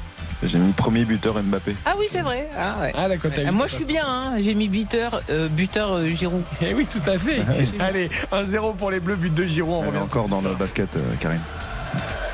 J'ai 0.43 0.57
mis 0.59 0.71
premier 0.73 1.05
buteur 1.05 1.41
Mbappé. 1.41 1.75
Ah 1.85 1.93
oui, 1.97 2.05
c'est 2.09 2.21
vrai. 2.21 2.49
Ah, 2.57 2.79
ouais. 2.79 2.91
Ah, 2.95 3.07
Ah, 3.47 3.51
moi, 3.51 3.67
je 3.67 3.75
suis 3.75 3.85
bien. 3.85 4.03
hein. 4.07 4.33
J'ai 4.39 4.53
mis 4.53 4.67
buteur, 4.67 5.21
euh, 5.29 5.47
buteur 5.47 5.93
euh, 5.93 6.07
Giroud. 6.09 6.43
Eh 6.61 6.73
oui, 6.73 6.85
tout 6.85 7.09
à 7.09 7.17
fait. 7.17 7.41
Allez, 7.79 8.09
1-0 8.31 8.75
pour 8.75 8.91
les 8.91 8.99
Bleus, 8.99 9.15
but 9.15 9.33
de 9.33 9.45
Giroud. 9.45 9.73
On 9.73 9.79
Elle 9.81 9.85
est 9.85 9.87
revient 9.91 9.99
encore 10.03 10.27
dans 10.27 10.41
le 10.41 10.53
basket, 10.55 10.95
euh, 10.95 10.99
Karine. 11.19 11.41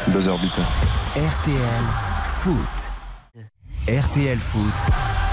Buzzer 0.08 0.32
beater. 0.42 0.64
RTL 1.16 1.84
Foot. 2.24 2.92
RTL 3.88 4.38
Foot. 4.38 5.31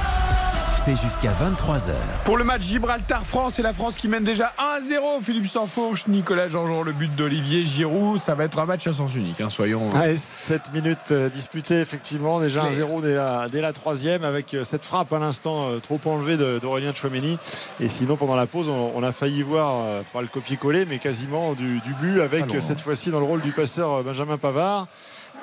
C'est 0.85 0.97
jusqu'à 0.97 1.33
23h. 1.33 1.93
Pour 2.25 2.39
le 2.39 2.45
match 2.45 2.63
Gibraltar-France 2.63 3.59
et 3.59 3.63
la 3.63 3.73
France 3.75 3.97
qui 3.99 4.09
mène 4.09 4.25
déjà 4.25 4.53
1-0. 4.81 5.23
Philippe 5.23 5.47
Sansfourche, 5.47 6.07
Nicolas 6.07 6.49
Jean-Jean, 6.49 6.83
le 6.83 6.93
but 6.93 7.15
d'Olivier 7.15 7.63
Giroud. 7.65 8.19
Ça 8.21 8.35
va 8.35 8.45
être 8.45 8.59
un 8.59 8.65
match 8.65 8.87
à 8.87 8.93
sens 8.95 9.15
unique, 9.15 9.41
hein, 9.41 9.51
soyons. 9.51 9.89
Ouais, 9.91 10.17
7 10.17 10.73
minutes 10.73 10.99
euh, 11.11 11.29
disputées, 11.29 11.81
effectivement. 11.81 12.41
Déjà 12.41 12.63
Mais- 12.63 12.77
1-0 12.79 13.03
dès 13.03 13.15
la, 13.15 13.49
dès 13.49 13.61
la 13.61 13.73
troisième, 13.73 14.25
avec 14.25 14.55
euh, 14.55 14.65
cette 14.65 14.85
frappe 14.85 15.13
à 15.13 15.19
l'instant 15.19 15.69
euh, 15.69 15.79
trop 15.79 16.01
enlevée 16.07 16.37
d'Aurélien 16.61 16.93
Chouameni. 16.95 17.39
Et 17.81 17.89
sinon, 17.89 18.17
pendant 18.17 18.37
la 18.37 18.47
pause, 18.47 18.69
on, 18.69 18.93
on 18.95 19.03
a 19.03 19.13
failli 19.13 19.43
voir, 19.43 19.75
euh, 19.85 20.03
pas 20.13 20.23
le 20.23 20.29
copier-coller, 20.29 20.87
mais 20.87 20.99
quasiment 20.99 21.53
du, 21.55 21.81
du 21.81 21.93
but, 22.01 22.21
avec 22.21 22.45
Allons, 22.45 22.55
euh, 22.55 22.61
cette 22.61 22.81
fois-ci 22.81 23.11
dans 23.11 23.21
le 23.21 23.27
rôle 23.27 23.41
du 23.41 23.53
passeur 23.53 23.93
euh, 23.93 24.03
Benjamin 24.03 24.39
Pavard. 24.39 24.87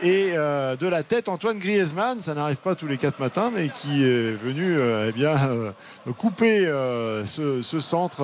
Et 0.02 0.32
euh, 0.34 0.76
de 0.76 0.88
la 0.88 1.04
tête, 1.04 1.30
Antoine 1.30 1.58
Griezmann, 1.58 2.20
ça 2.20 2.34
n'arrive 2.34 2.58
pas 2.58 2.76
tous 2.76 2.88
les 2.88 2.98
quatre 2.98 3.20
matins, 3.20 3.52
mais 3.56 3.70
qui 3.70 4.04
est 4.04 4.32
venu 4.32 4.78
euh, 4.78 5.08
eh 5.10 5.12
bien, 5.14 5.36
euh, 5.48 5.72
couper 6.18 6.66
ce, 7.26 7.62
ce 7.62 7.80
centre 7.80 8.24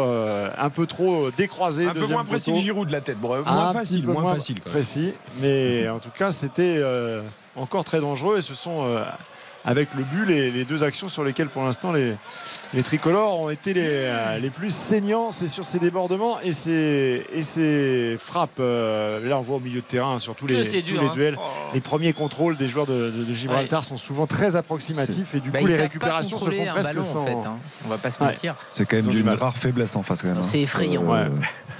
un 0.57 0.69
peu 0.69 0.85
trop 0.85 1.31
décroisé. 1.31 1.87
un 1.87 1.93
peu 1.93 2.07
moins 2.07 2.25
précis 2.25 2.51
que 2.51 2.59
Giroud 2.59 2.87
de 2.87 2.91
la 2.91 3.01
tête. 3.01 3.19
Bon, 3.19 3.33
Un 3.33 3.41
moins 3.41 3.67
petit 3.71 3.77
facile, 3.79 4.07
moins 4.07 4.35
facile. 4.35 4.59
quand 4.59 4.65
même. 4.65 4.73
précis. 4.73 5.13
Mais 5.39 5.87
en 5.89 5.99
tout 5.99 6.09
cas, 6.09 6.31
c'était 6.31 6.83
encore 7.55 7.83
très 7.83 8.01
dangereux. 8.01 8.37
Et 8.39 8.41
ce 8.41 8.53
sont, 8.53 8.85
avec 9.65 9.89
le 9.95 10.03
but, 10.03 10.25
les, 10.25 10.49
les 10.51 10.65
deux 10.65 10.83
actions 10.83 11.07
sur 11.09 11.23
lesquelles, 11.23 11.47
pour 11.49 11.63
l'instant, 11.63 11.91
les, 11.91 12.15
les 12.73 12.83
tricolores 12.83 13.39
ont 13.41 13.49
été 13.49 13.73
les, 13.73 13.81
euh, 13.85 14.37
les 14.39 14.49
plus 14.49 14.73
saignants. 14.73 15.31
C'est 15.31 15.47
sur 15.47 15.65
ces 15.65 15.77
débordements 15.77 16.39
et 16.41 16.53
ces, 16.53 17.25
et 17.33 17.43
ces 17.43 18.17
frappes. 18.19 18.59
Euh, 18.59 19.27
là, 19.27 19.37
on 19.37 19.41
voit 19.41 19.57
au 19.57 19.59
milieu 19.59 19.81
de 19.81 19.85
terrain, 19.85 20.17
sur 20.19 20.35
tous 20.35 20.47
Que 20.47 20.53
les, 20.53 20.63
tous 20.67 20.81
dur, 20.81 21.01
les 21.01 21.07
hein. 21.07 21.11
duels. 21.13 21.37
Oh. 21.39 21.43
Les 21.73 21.81
premiers 21.81 22.13
contrôles 22.13 22.57
des 22.57 22.69
joueurs 22.69 22.87
de, 22.87 23.11
de- 23.11 23.23
de 23.23 23.33
Gibraltar 23.33 23.83
sont 23.83 23.97
souvent 23.97 24.25
très 24.27 24.55
approximatifs. 24.55 25.35
Et 25.35 25.39
du 25.39 25.51
Bah, 25.51 25.59
coup, 25.59 25.67
les 25.67 25.75
récupérations 25.75 26.37
se 26.39 26.49
font 26.49 26.65
presque 26.65 26.87
ballon, 26.89 27.03
sans. 27.03 27.21
en 27.21 27.25
fait. 27.25 27.31
hein. 27.33 27.57
On 27.85 27.89
va 27.89 27.97
pas 27.97 28.09
se 28.11 28.19
Ouais. 28.19 28.27
mentir. 28.31 28.55
C'est 28.69 28.85
quand 28.85 28.97
même 28.97 29.07
d'une 29.07 29.29
rare 29.29 29.55
faiblesse 29.55 29.95
en 29.95 30.01
face 30.03 30.21
quand 30.21 30.27
même. 30.29 30.37
hein. 30.37 30.43
C'est 30.43 30.61
effrayant. 30.61 31.03
Euh, 31.13 31.27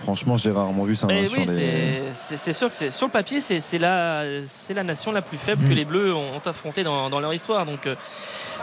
franchement, 0.03 0.38
j'ai 0.38 0.51
rarement 0.51 0.84
vu 0.84 0.95
ça. 0.95 1.07
Hein, 1.09 1.23
oui, 1.36 1.45
les- 1.47 2.01
c'est- 2.13 2.53
sûr 2.53 2.69
que 2.71 2.89
sur 2.89 3.07
le 3.07 3.11
papier, 3.11 3.39
c'est 3.41 3.77
la, 3.79 4.23
nation 4.84 5.11
la 5.11 5.21
plus 5.21 5.38
faible 5.38 5.63
Mm. 5.65 5.69
que 5.69 5.73
les 5.73 5.86
Bleus 5.86 6.13
ont, 6.13 6.19
ont 6.36 6.41
affrontée 6.49 6.84
dans, 6.84 7.09
dans 7.09 7.19
leur 7.19 7.34
histoire. 7.34 7.65
Donc 7.65 7.70
euh, 7.88 7.95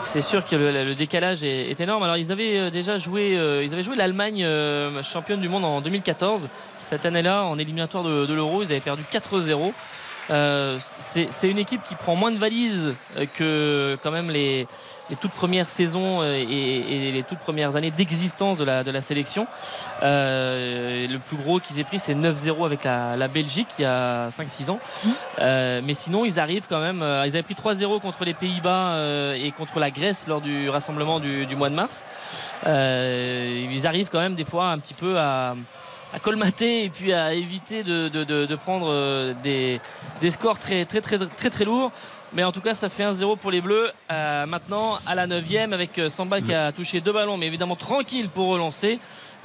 c'est 0.03 0.21
sûr 0.21 0.45
que 0.45 0.55
le, 0.55 0.95
décalage 0.95 1.43
est, 1.43 1.79
énorme. 1.79 2.03
Alors 2.03 2.17
ils 2.17 2.31
avaient 2.31 2.57
euh, 2.57 2.69
déjà 2.69 2.97
joué, 2.97 3.37
euh, 3.37 3.63
ils 3.63 3.73
avaient 3.73 3.83
joué 3.83 3.95
l'Allemagne 3.95 4.45
championne 5.03 5.41
du 5.41 5.49
monde 5.49 5.65
en 5.65 5.81
2014. 5.81 6.49
Cette 6.81 7.05
année-là, 7.05 7.45
en 7.45 7.57
éliminatoire 7.57 8.03
de 8.03 8.33
l'Euro, 8.33 8.63
ils 8.63 8.71
avaient 8.71 8.79
perdu 8.79 9.03
4-0. 9.11 9.73
Euh, 10.31 10.77
c'est 10.79 11.49
une 11.49 11.57
équipe 11.57 11.83
qui 11.83 11.95
prend 11.95 12.15
moins 12.15 12.31
de 12.31 12.37
valises 12.37 12.93
euh, 13.17 13.25
que 13.33 13.97
quand 14.03 14.11
même 14.11 14.29
les, 14.29 14.67
les 15.09 15.15
toutes 15.15 15.31
premières 15.31 15.67
saisons 15.67 16.21
euh, 16.21 16.35
et, 16.35 17.07
et 17.07 17.11
les 17.11 17.23
toutes 17.23 17.39
premières 17.39 17.75
années 17.75 17.89
d'existence 17.91 18.57
de 18.57 18.63
la, 18.63 18.83
de 18.83 18.91
la 18.91 19.01
sélection. 19.01 19.47
Euh, 20.03 21.07
le 21.07 21.17
plus 21.17 21.37
gros 21.37 21.59
qu'ils 21.59 21.79
aient 21.79 21.83
pris, 21.83 21.99
c'est 21.99 22.13
9-0 22.15 22.65
avec 22.65 22.83
la, 22.83 23.15
la 23.17 23.27
Belgique 23.27 23.67
il 23.79 23.83
y 23.83 23.85
a 23.85 24.29
5-6 24.29 24.69
ans. 24.69 24.79
Euh, 25.39 25.81
mais 25.83 25.93
sinon, 25.93 26.25
ils 26.25 26.39
arrivent 26.39 26.67
quand 26.69 26.79
même. 26.81 27.01
euh, 27.01 27.23
ils 27.25 27.29
avaient 27.35 27.43
pris 27.43 27.55
3-0 27.55 27.99
contre 27.99 28.23
les 28.25 28.33
Pays-Bas 28.33 29.33
et 29.35 29.51
contre 29.51 29.79
la 29.79 29.89
Grèce 29.91 30.27
lors 30.27 30.41
du 30.41 30.69
rassemblement 30.69 31.19
du, 31.19 31.45
du 31.45 31.55
mois 31.55 31.69
de 31.69 31.75
mars. 31.75 32.05
Euh, 32.67 33.67
ils 33.71 33.87
arrivent 33.87 34.09
quand 34.11 34.19
même 34.19 34.35
des 34.35 34.45
fois 34.45 34.67
un 34.67 34.77
petit 34.79 34.93
peu 34.93 35.17
à 35.17 35.55
à 36.13 36.19
colmater 36.19 36.85
et 36.85 36.89
puis 36.89 37.13
à 37.13 37.33
éviter 37.33 37.83
de, 37.83 38.07
de- 38.09 38.23
de- 38.23 38.45
de 38.45 38.55
prendre 38.55 38.87
euh, 38.89 39.33
des, 39.43 39.79
des 40.21 40.29
scores 40.29 40.57
très 40.59 40.85
très 40.85 41.01
très 41.01 41.17
très 41.19 41.49
très 41.49 41.65
lourds. 41.65 41.91
Mais 42.31 42.43
en 42.43 42.51
tout 42.51 42.61
cas, 42.61 42.75
ça 42.75 42.89
fait 42.89 43.03
1-0 43.03 43.37
pour 43.37 43.49
les 43.49 43.59
Bleus. 43.59 43.89
Euh, 44.11 44.45
maintenant, 44.45 44.99
à 45.07 45.15
la 45.15 45.25
9 45.25 45.43
avec 45.73 45.97
euh, 45.97 46.09
Samba 46.09 46.41
qui 46.41 46.53
a 46.53 46.71
touché 46.71 47.01
deux 47.01 47.11
ballons, 47.11 47.37
mais 47.37 47.47
évidemment 47.47 47.75
tranquille 47.75 48.29
pour 48.29 48.49
relancer. 48.49 48.99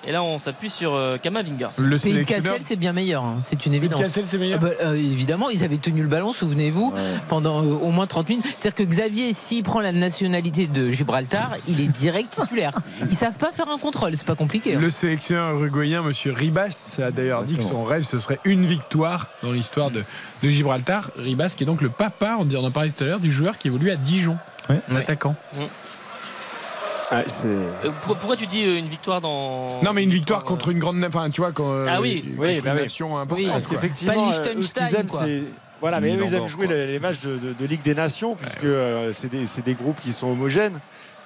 Et 0.07 0.13
là, 0.13 0.23
on 0.23 0.39
s'appuie 0.39 0.69
sur 0.71 0.95
euh, 0.95 1.17
Kamavinga. 1.19 1.73
Le 1.79 1.99
Pays. 1.99 2.25
Cassel, 2.27 2.61
c'est 2.63 2.77
bien 2.77 2.93
meilleur. 2.93 3.25
hein. 3.25 3.39
C'est 3.43 3.65
une 3.67 3.75
évidence. 3.75 4.01
Cassel, 4.01 4.25
c'est 4.27 4.39
meilleur. 4.39 4.59
Ah 4.63 4.67
bah, 4.67 4.73
euh, 4.83 4.95
évidemment, 4.95 5.49
ils 5.51 5.65
avaient 5.65 5.79
tenu 5.79 6.03
le 6.03 6.09
ballon, 6.09 6.33
souvenez-vous, 6.33 6.93
Ouais. 6.95 7.01
pendant 7.29 7.63
euh, 7.63 7.73
au 7.73 7.91
moins 7.91 8.07
30 8.07 8.29
minutes. 8.29 8.45
C'est-à-dire 8.57 8.75
que 8.75 8.83
Xavier, 8.91 9.33
s'il 9.33 9.63
prend 9.63 9.81
la 9.81 9.93
nationalité 9.93 10.67
de 10.67 10.89
Gibraltar, 10.89 11.57
il 11.69 11.81
est 11.81 11.87
direct 11.89 12.33
titulaire. 12.39 12.73
Ils 13.11 13.17
savent 13.17 13.37
pas 13.39 13.53
faire 13.53 13.69
un 13.69 13.79
contrôle, 13.79 14.17
c'est 14.17 14.27
pas 14.27 14.35
compliqué. 14.37 14.75
hein. 14.75 14.81
Le 14.81 14.91
sélectionneur 14.91 15.55
uruguayen, 15.55 16.03
monsieur 16.03 16.33
Ribas, 16.33 16.99
a 17.03 17.11
d'ailleurs 17.11 17.45
dit 17.45 17.57
que 17.57 17.63
son 17.65 17.85
rêve, 17.85 18.03
ce 18.03 18.19
serait 18.19 18.41
une 18.45 18.67
victoire 18.67 19.29
dans 19.43 19.53
l'histoire 19.53 19.91
de, 19.91 20.03
de 20.43 20.49
Gibraltar. 20.49 21.11
Ribas, 21.17 21.55
qui 21.57 21.63
est 21.63 21.67
donc 21.67 21.81
le 21.81 21.89
papa, 21.89 22.37
on 22.39 22.55
en 22.65 22.71
parlait 22.71 22.91
tout 22.91 23.05
à 23.05 23.07
l'heure, 23.07 23.21
du 23.21 23.31
joueur 23.31 23.57
qui 23.59 23.69
évolue 23.69 23.91
à 23.91 23.97
Dijon, 23.97 24.37
Ouais. 24.71 24.81
l'attaquant. 24.91 25.35
Ouais, 25.59 25.69
c'est. 27.27 27.47
Euh, 27.47 27.91
pour- 28.05 28.17
pourquoi 28.17 28.37
tu 28.37 28.47
dis 28.47 28.65
euh, 28.65 28.79
une 28.79 28.87
victoire 28.87 29.21
dans. 29.21 29.83
Non, 29.83 29.93
mais 29.93 30.03
une 30.03 30.11
victoire 30.13 30.45
contre 30.45 30.71
une 30.71 30.79
grande. 30.79 31.03
Enfin, 31.05 31.31
tu 31.31 31.41
vois, 31.41 31.53
quand. 31.53 31.71
euh, 31.71 31.87
Ah 31.89 32.01
oui. 32.01 32.25
une 32.27 32.37
bah 32.37 32.45
oui. 32.75 32.83
nation 32.83 33.19
importante. 33.19 33.45
Oui, 33.45 33.51
Parce 33.51 33.67
qu'effectivement, 33.67 34.33
ce 34.33 34.41
qu'ils 34.41 34.95
aiment, 34.97 35.09
c'est. 35.09 35.45
Voilà, 35.81 36.01
mais 36.01 36.13
ils 36.15 36.35
aiment 36.35 36.49
jouer 36.49 36.67
les, 36.67 36.87
les 36.87 36.99
matchs 36.99 37.21
de, 37.21 37.37
de- 37.37 37.53
de 37.53 37.65
Ligue 37.67 37.83
des 37.83 37.95
Nations, 37.95 38.37
puisque 38.37 38.65
euh, 38.65 39.13
c'est 39.13 39.29
des, 39.29 39.47
c'est 39.47 39.63
des 39.65 39.75
groupes 39.75 40.01
qui 40.03 40.13
sont 40.13 40.29
homogènes. 40.29 40.79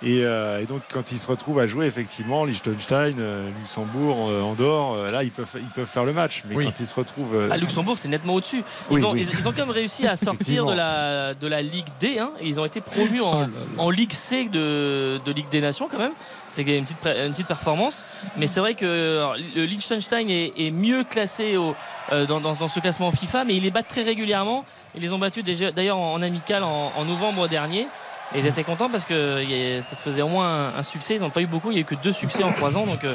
Et, 0.03 0.25
euh, 0.25 0.61
et 0.63 0.67
donc, 0.67 0.83
quand 0.93 1.11
ils 1.11 1.19
se 1.19 1.27
retrouvent 1.27 1.59
à 1.59 1.67
jouer, 1.67 1.87
effectivement, 1.87 2.45
Liechtenstein, 2.45 3.17
euh, 3.19 3.51
Luxembourg, 3.59 4.29
euh, 4.29 4.43
Andorre, 4.43 4.95
euh, 4.95 5.11
là, 5.11 5.25
ils 5.25 5.33
peuvent, 5.33 5.49
ils 5.57 5.69
peuvent 5.71 5.89
faire 5.89 6.05
le 6.05 6.13
match. 6.13 6.45
Mais 6.49 6.55
Oui. 6.55 6.65
quand 6.67 6.79
ils 6.79 6.87
se 6.87 6.95
retrouvent. 6.95 7.35
euh, 7.35 7.51
À 7.51 7.57
Luxembourg, 7.57 7.99
c'est 7.99 8.07
nettement 8.07 8.35
au-dessus. 8.35 8.63
Ils, 8.91 8.95
Oui, 8.97 9.05
ont, 9.05 9.11
oui. 9.13 9.27
ils, 9.29 9.39
ils 9.41 9.49
ont 9.49 9.51
quand 9.53 9.63
même 9.67 9.71
réussi 9.71 10.07
à 10.07 10.15
sortir 10.15 10.67
de 10.67 10.73
la, 10.75 11.35
de 11.35 11.47
la 11.49 11.63
Ligue 11.63 11.89
D. 11.99 12.21
hein, 12.21 12.31
et 12.41 12.47
ils 12.47 12.61
ont 12.61 12.65
été 12.65 12.81
promus 12.81 13.23
en, 13.23 13.49
en 13.77 13.91
Ligue 13.91 14.13
C 14.13 14.45
de, 14.45 15.21
de 15.25 15.33
Ligue 15.33 15.49
des 15.49 15.61
Nations 15.61 15.89
quand 15.91 15.99
même. 15.99 16.13
C'est 16.51 16.63
une 16.63 16.85
petite, 16.85 16.97
une 17.05 17.33
petite 17.33 17.49
performance. 17.49 18.05
Mais 18.37 18.47
c'est 18.47 18.61
vrai 18.61 18.75
que 18.75 19.17
alors, 19.19 19.35
le 19.57 19.65
Liechtenstein 19.65 20.31
est, 20.31 20.53
est 20.57 20.71
mieux 20.71 21.03
classé 21.03 21.57
au- 21.57 21.75
euh, 22.13 22.25
dans, 22.25 22.41
dans- 22.41 22.55
dans 22.55 22.69
ce 22.69 22.79
classement 22.79 23.11
FIFA, 23.11 23.43
mais 23.45 23.57
ils 23.57 23.63
les 23.65 23.71
battent 23.73 23.89
très 23.89 24.03
régulièrement. 24.05 24.65
Ils 24.95 25.03
les 25.03 25.13
ont 25.13 25.19
battus 25.19 25.45
d'ailleurs 25.45 25.99
en, 25.99 26.15
en 26.15 26.23
amical 26.23 26.63
en, 26.63 26.93
en 26.97 27.05
novembre 27.05 27.49
dernier. 27.49 27.89
Et 28.35 28.41
ils 28.41 28.47
étaient 28.47 28.65
contents 28.65 28.89
parce 28.91 29.05
que 29.05 29.43
ça 29.83 29.97
faisait 29.97 30.23
au 30.23 30.29
moins 30.29 30.73
un, 30.77 30.83
succès. 30.83 31.15
Ils 31.17 31.21
n'ont 31.21 31.31
pas 31.31 31.41
eu 31.43 31.47
beaucoup. 31.47 31.71
Il 31.71 31.75
n'y 31.75 31.79
a 31.79 31.83
eu 31.83 31.85
que 31.85 31.95
deux 31.95 32.13
succès 32.13 32.43
en 32.43 32.53
trois 32.53 32.77
ans. 32.77 32.85
Donc 32.87 33.05
euh, 33.05 33.15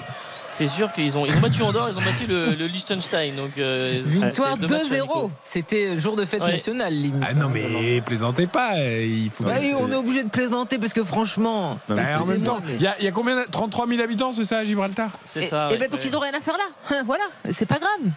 c'est 0.51 0.67
sûr 0.67 0.91
qu'ils 0.93 1.17
ont, 1.17 1.25
ils 1.25 1.35
ont 1.35 1.39
battu 1.39 1.61
Andorre, 1.63 1.89
ils 1.89 1.97
ont 1.97 2.01
battu 2.03 2.27
le, 2.27 2.51
le 2.55 2.67
Liechtenstein. 2.67 3.35
Donc, 3.35 3.57
euh, 3.57 3.99
Victoire 4.03 4.53
c'était 4.53 4.67
deux 4.67 4.75
matchs 4.75 4.87
2-0. 4.89 4.99
amicaux. 4.99 5.31
C'était 5.43 5.97
jour 5.97 6.15
de 6.15 6.25
fête 6.25 6.41
Ouais. 6.43 6.51
nationale, 6.51 6.93
limite. 6.93 7.23
Ah 7.27 7.33
non, 7.33 7.49
mais 7.49 8.01
plaisantez 8.01 8.45
pas. 8.47 8.75
euh, 8.77 9.03
Il 9.03 9.29
faut. 9.31 9.43
Bah, 9.43 9.53
on 9.79 9.91
est 9.91 9.95
obligé 9.95 10.23
de 10.23 10.29
plaisanter 10.29 10.77
parce 10.77 10.93
que 10.93 11.03
franchement. 11.03 11.79
Non, 11.89 11.95
mais 11.95 12.03
Bah, 12.03 12.19
mais- 12.27 12.75
il 12.75 12.81
y, 13.01 13.03
y 13.05 13.07
a 13.07 13.11
combien 13.11 13.35
de- 13.41 13.49
33 13.49 13.87
000 13.87 14.01
habitants, 14.01 14.31
c'est 14.31 14.45
ça, 14.45 14.59
à 14.59 14.63
Gibraltar? 14.65 15.09
C'est 15.25 15.41
ça. 15.41 15.69
et 15.69 15.73
ouais. 15.73 15.77
ben 15.79 15.89
donc 15.89 16.01
ils 16.05 16.15
ont 16.15 16.19
rien 16.19 16.33
à 16.33 16.39
faire 16.41 16.57
là. 16.57 17.01
voilà, 17.05 17.23
c'est 17.51 17.65
pas 17.67 17.79
grave. 17.79 18.11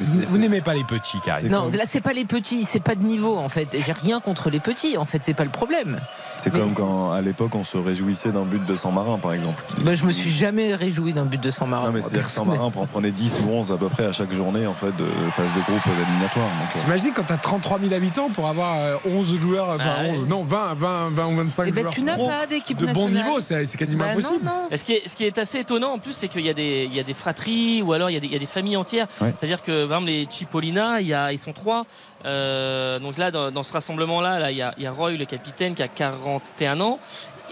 Vous, 0.00 0.38
n'aimez 0.38 0.60
pas 0.60 0.74
les 0.74 0.84
petits, 0.84 1.18
Karine. 1.24 1.48
Non, 1.50 1.64
comme- 1.64 1.74
là 1.76 1.84
c'est 1.86 2.00
pas 2.00 2.12
les 2.12 2.24
petits, 2.24 2.64
c'est 2.64 2.80
pas 2.82 2.94
de 2.94 3.02
niveau 3.04 3.36
en 3.36 3.48
fait. 3.48 3.76
J'ai 3.84 3.92
rien 3.92 4.20
contre 4.20 4.50
les 4.50 4.60
petits, 4.60 4.96
en 4.96 5.04
fait, 5.04 5.20
c'est 5.22 5.34
pas 5.34 5.44
le 5.44 5.50
problème. 5.50 5.98
C'est 6.38 6.50
comme 6.50 6.72
quand 6.74 7.12
à 7.12 7.20
l'époque 7.20 7.54
on 7.54 7.64
se 7.64 7.76
réjouissait 7.76 8.32
d'un 8.32 8.44
but 8.44 8.64
de 8.64 8.74
San 8.76 8.94
Marin 8.94 9.18
par 9.18 9.34
exemple. 9.34 9.62
Bah, 9.80 9.94
je 9.94 10.06
me 10.06 10.12
suis 10.12 10.30
jamais 10.30 10.74
réjoui 10.74 11.12
d'un 11.12 11.26
but 11.26 11.40
de 11.40 11.50
San 11.50 11.68
Marin. 11.68 11.86
Non 11.86 11.92
mais 11.92 12.00
c'est-à-dire 12.00 12.24
que 12.26 12.30
San. 12.32 12.46
Marin 12.46 12.64
en 12.64 12.70
prenait 12.86 13.10
10 13.10 13.40
ou 13.46 13.50
11 13.50 13.72
à 13.72 13.76
peu 13.76 13.88
près 13.90 14.06
à 14.06 14.12
chaque 14.12 14.32
journée 14.32 14.66
en 14.66 14.72
fait 14.72 14.86
de 14.96 15.04
phase 15.32 15.46
de 15.54 15.60
groupe 15.70 15.84
d'éliminatoire. 15.98 16.46
Donc, 16.46 16.76
euh, 16.76 16.80
T'imagines 16.80 17.12
quand 17.14 17.24
t'as 17.26 17.36
33 17.36 17.78
000 17.80 17.92
habitants 17.92 18.30
pour 18.30 18.48
avoir 18.48 18.76
euh, 18.78 18.96
11 19.06 19.34
joueurs, 19.36 19.68
enfin 19.68 19.84
Ah 19.98 20.02
ouais. 20.02 20.14
11, 20.20 20.28
non 20.28 20.42
20, 20.42 20.74
20, 20.74 21.08
20 21.10 21.26
ou 21.26 21.36
25 21.36 21.64
Eh 21.66 21.72
ben, 21.72 21.80
joueurs 21.82 21.92
tu 21.92 22.02
n'as 22.02 22.16
pas 22.16 22.46
d'équipe 22.46 22.78
de 22.78 22.86
bon 22.90 23.08
niveau, 23.10 23.40
c'est 23.40 23.66
c'est 23.66 23.76
quasiment 23.76 24.04
Bah, 24.04 24.10
impossible. 24.12 24.42
non, 24.42 24.50
non. 24.50 24.68
Et 24.70 24.76
Ce 24.78 24.84
qui, 24.84 24.92
est, 24.94 25.06
ce 25.06 25.14
qui 25.14 25.24
est 25.24 25.36
assez 25.36 25.58
étonnant 25.58 25.92
en 25.92 25.98
plus, 25.98 26.14
c'est 26.14 26.28
qu'il 26.28 26.46
y, 26.46 26.48
a 26.50 26.54
des- 26.54 26.88
il 26.90 26.96
y 26.96 27.00
a 27.00 27.02
des 27.02 27.12
fratries 27.14 27.82
ou 27.82 27.92
alors 27.92 28.08
il 28.08 28.14
y 28.14 28.16
a 28.16 28.20
des, 28.20 28.26
il 28.28 28.32
y 28.32 28.36
a 28.36 28.38
des 28.38 28.46
familles 28.46 28.78
entières. 28.78 29.06
Ouais. 29.20 29.34
C'est-à-dire 29.38 29.62
que 29.62 29.84
exemple, 29.96 30.10
les 30.10 30.26
Cipollina, 30.30 31.00
il 31.00 31.06
y 31.08 31.14
a, 31.14 31.32
ils 31.32 31.38
sont 31.38 31.52
trois. 31.52 31.86
Euh, 32.24 32.98
donc 32.98 33.16
là, 33.18 33.30
dans, 33.30 33.50
dans 33.50 33.62
ce 33.62 33.72
rassemblement-là, 33.72 34.38
là, 34.38 34.50
il, 34.50 34.56
y 34.56 34.62
a, 34.62 34.74
il 34.76 34.84
y 34.84 34.86
a 34.86 34.92
Roy, 34.92 35.12
le 35.12 35.24
capitaine, 35.24 35.74
qui 35.74 35.82
a 35.82 35.88
41 35.88 36.80
ans. 36.80 36.98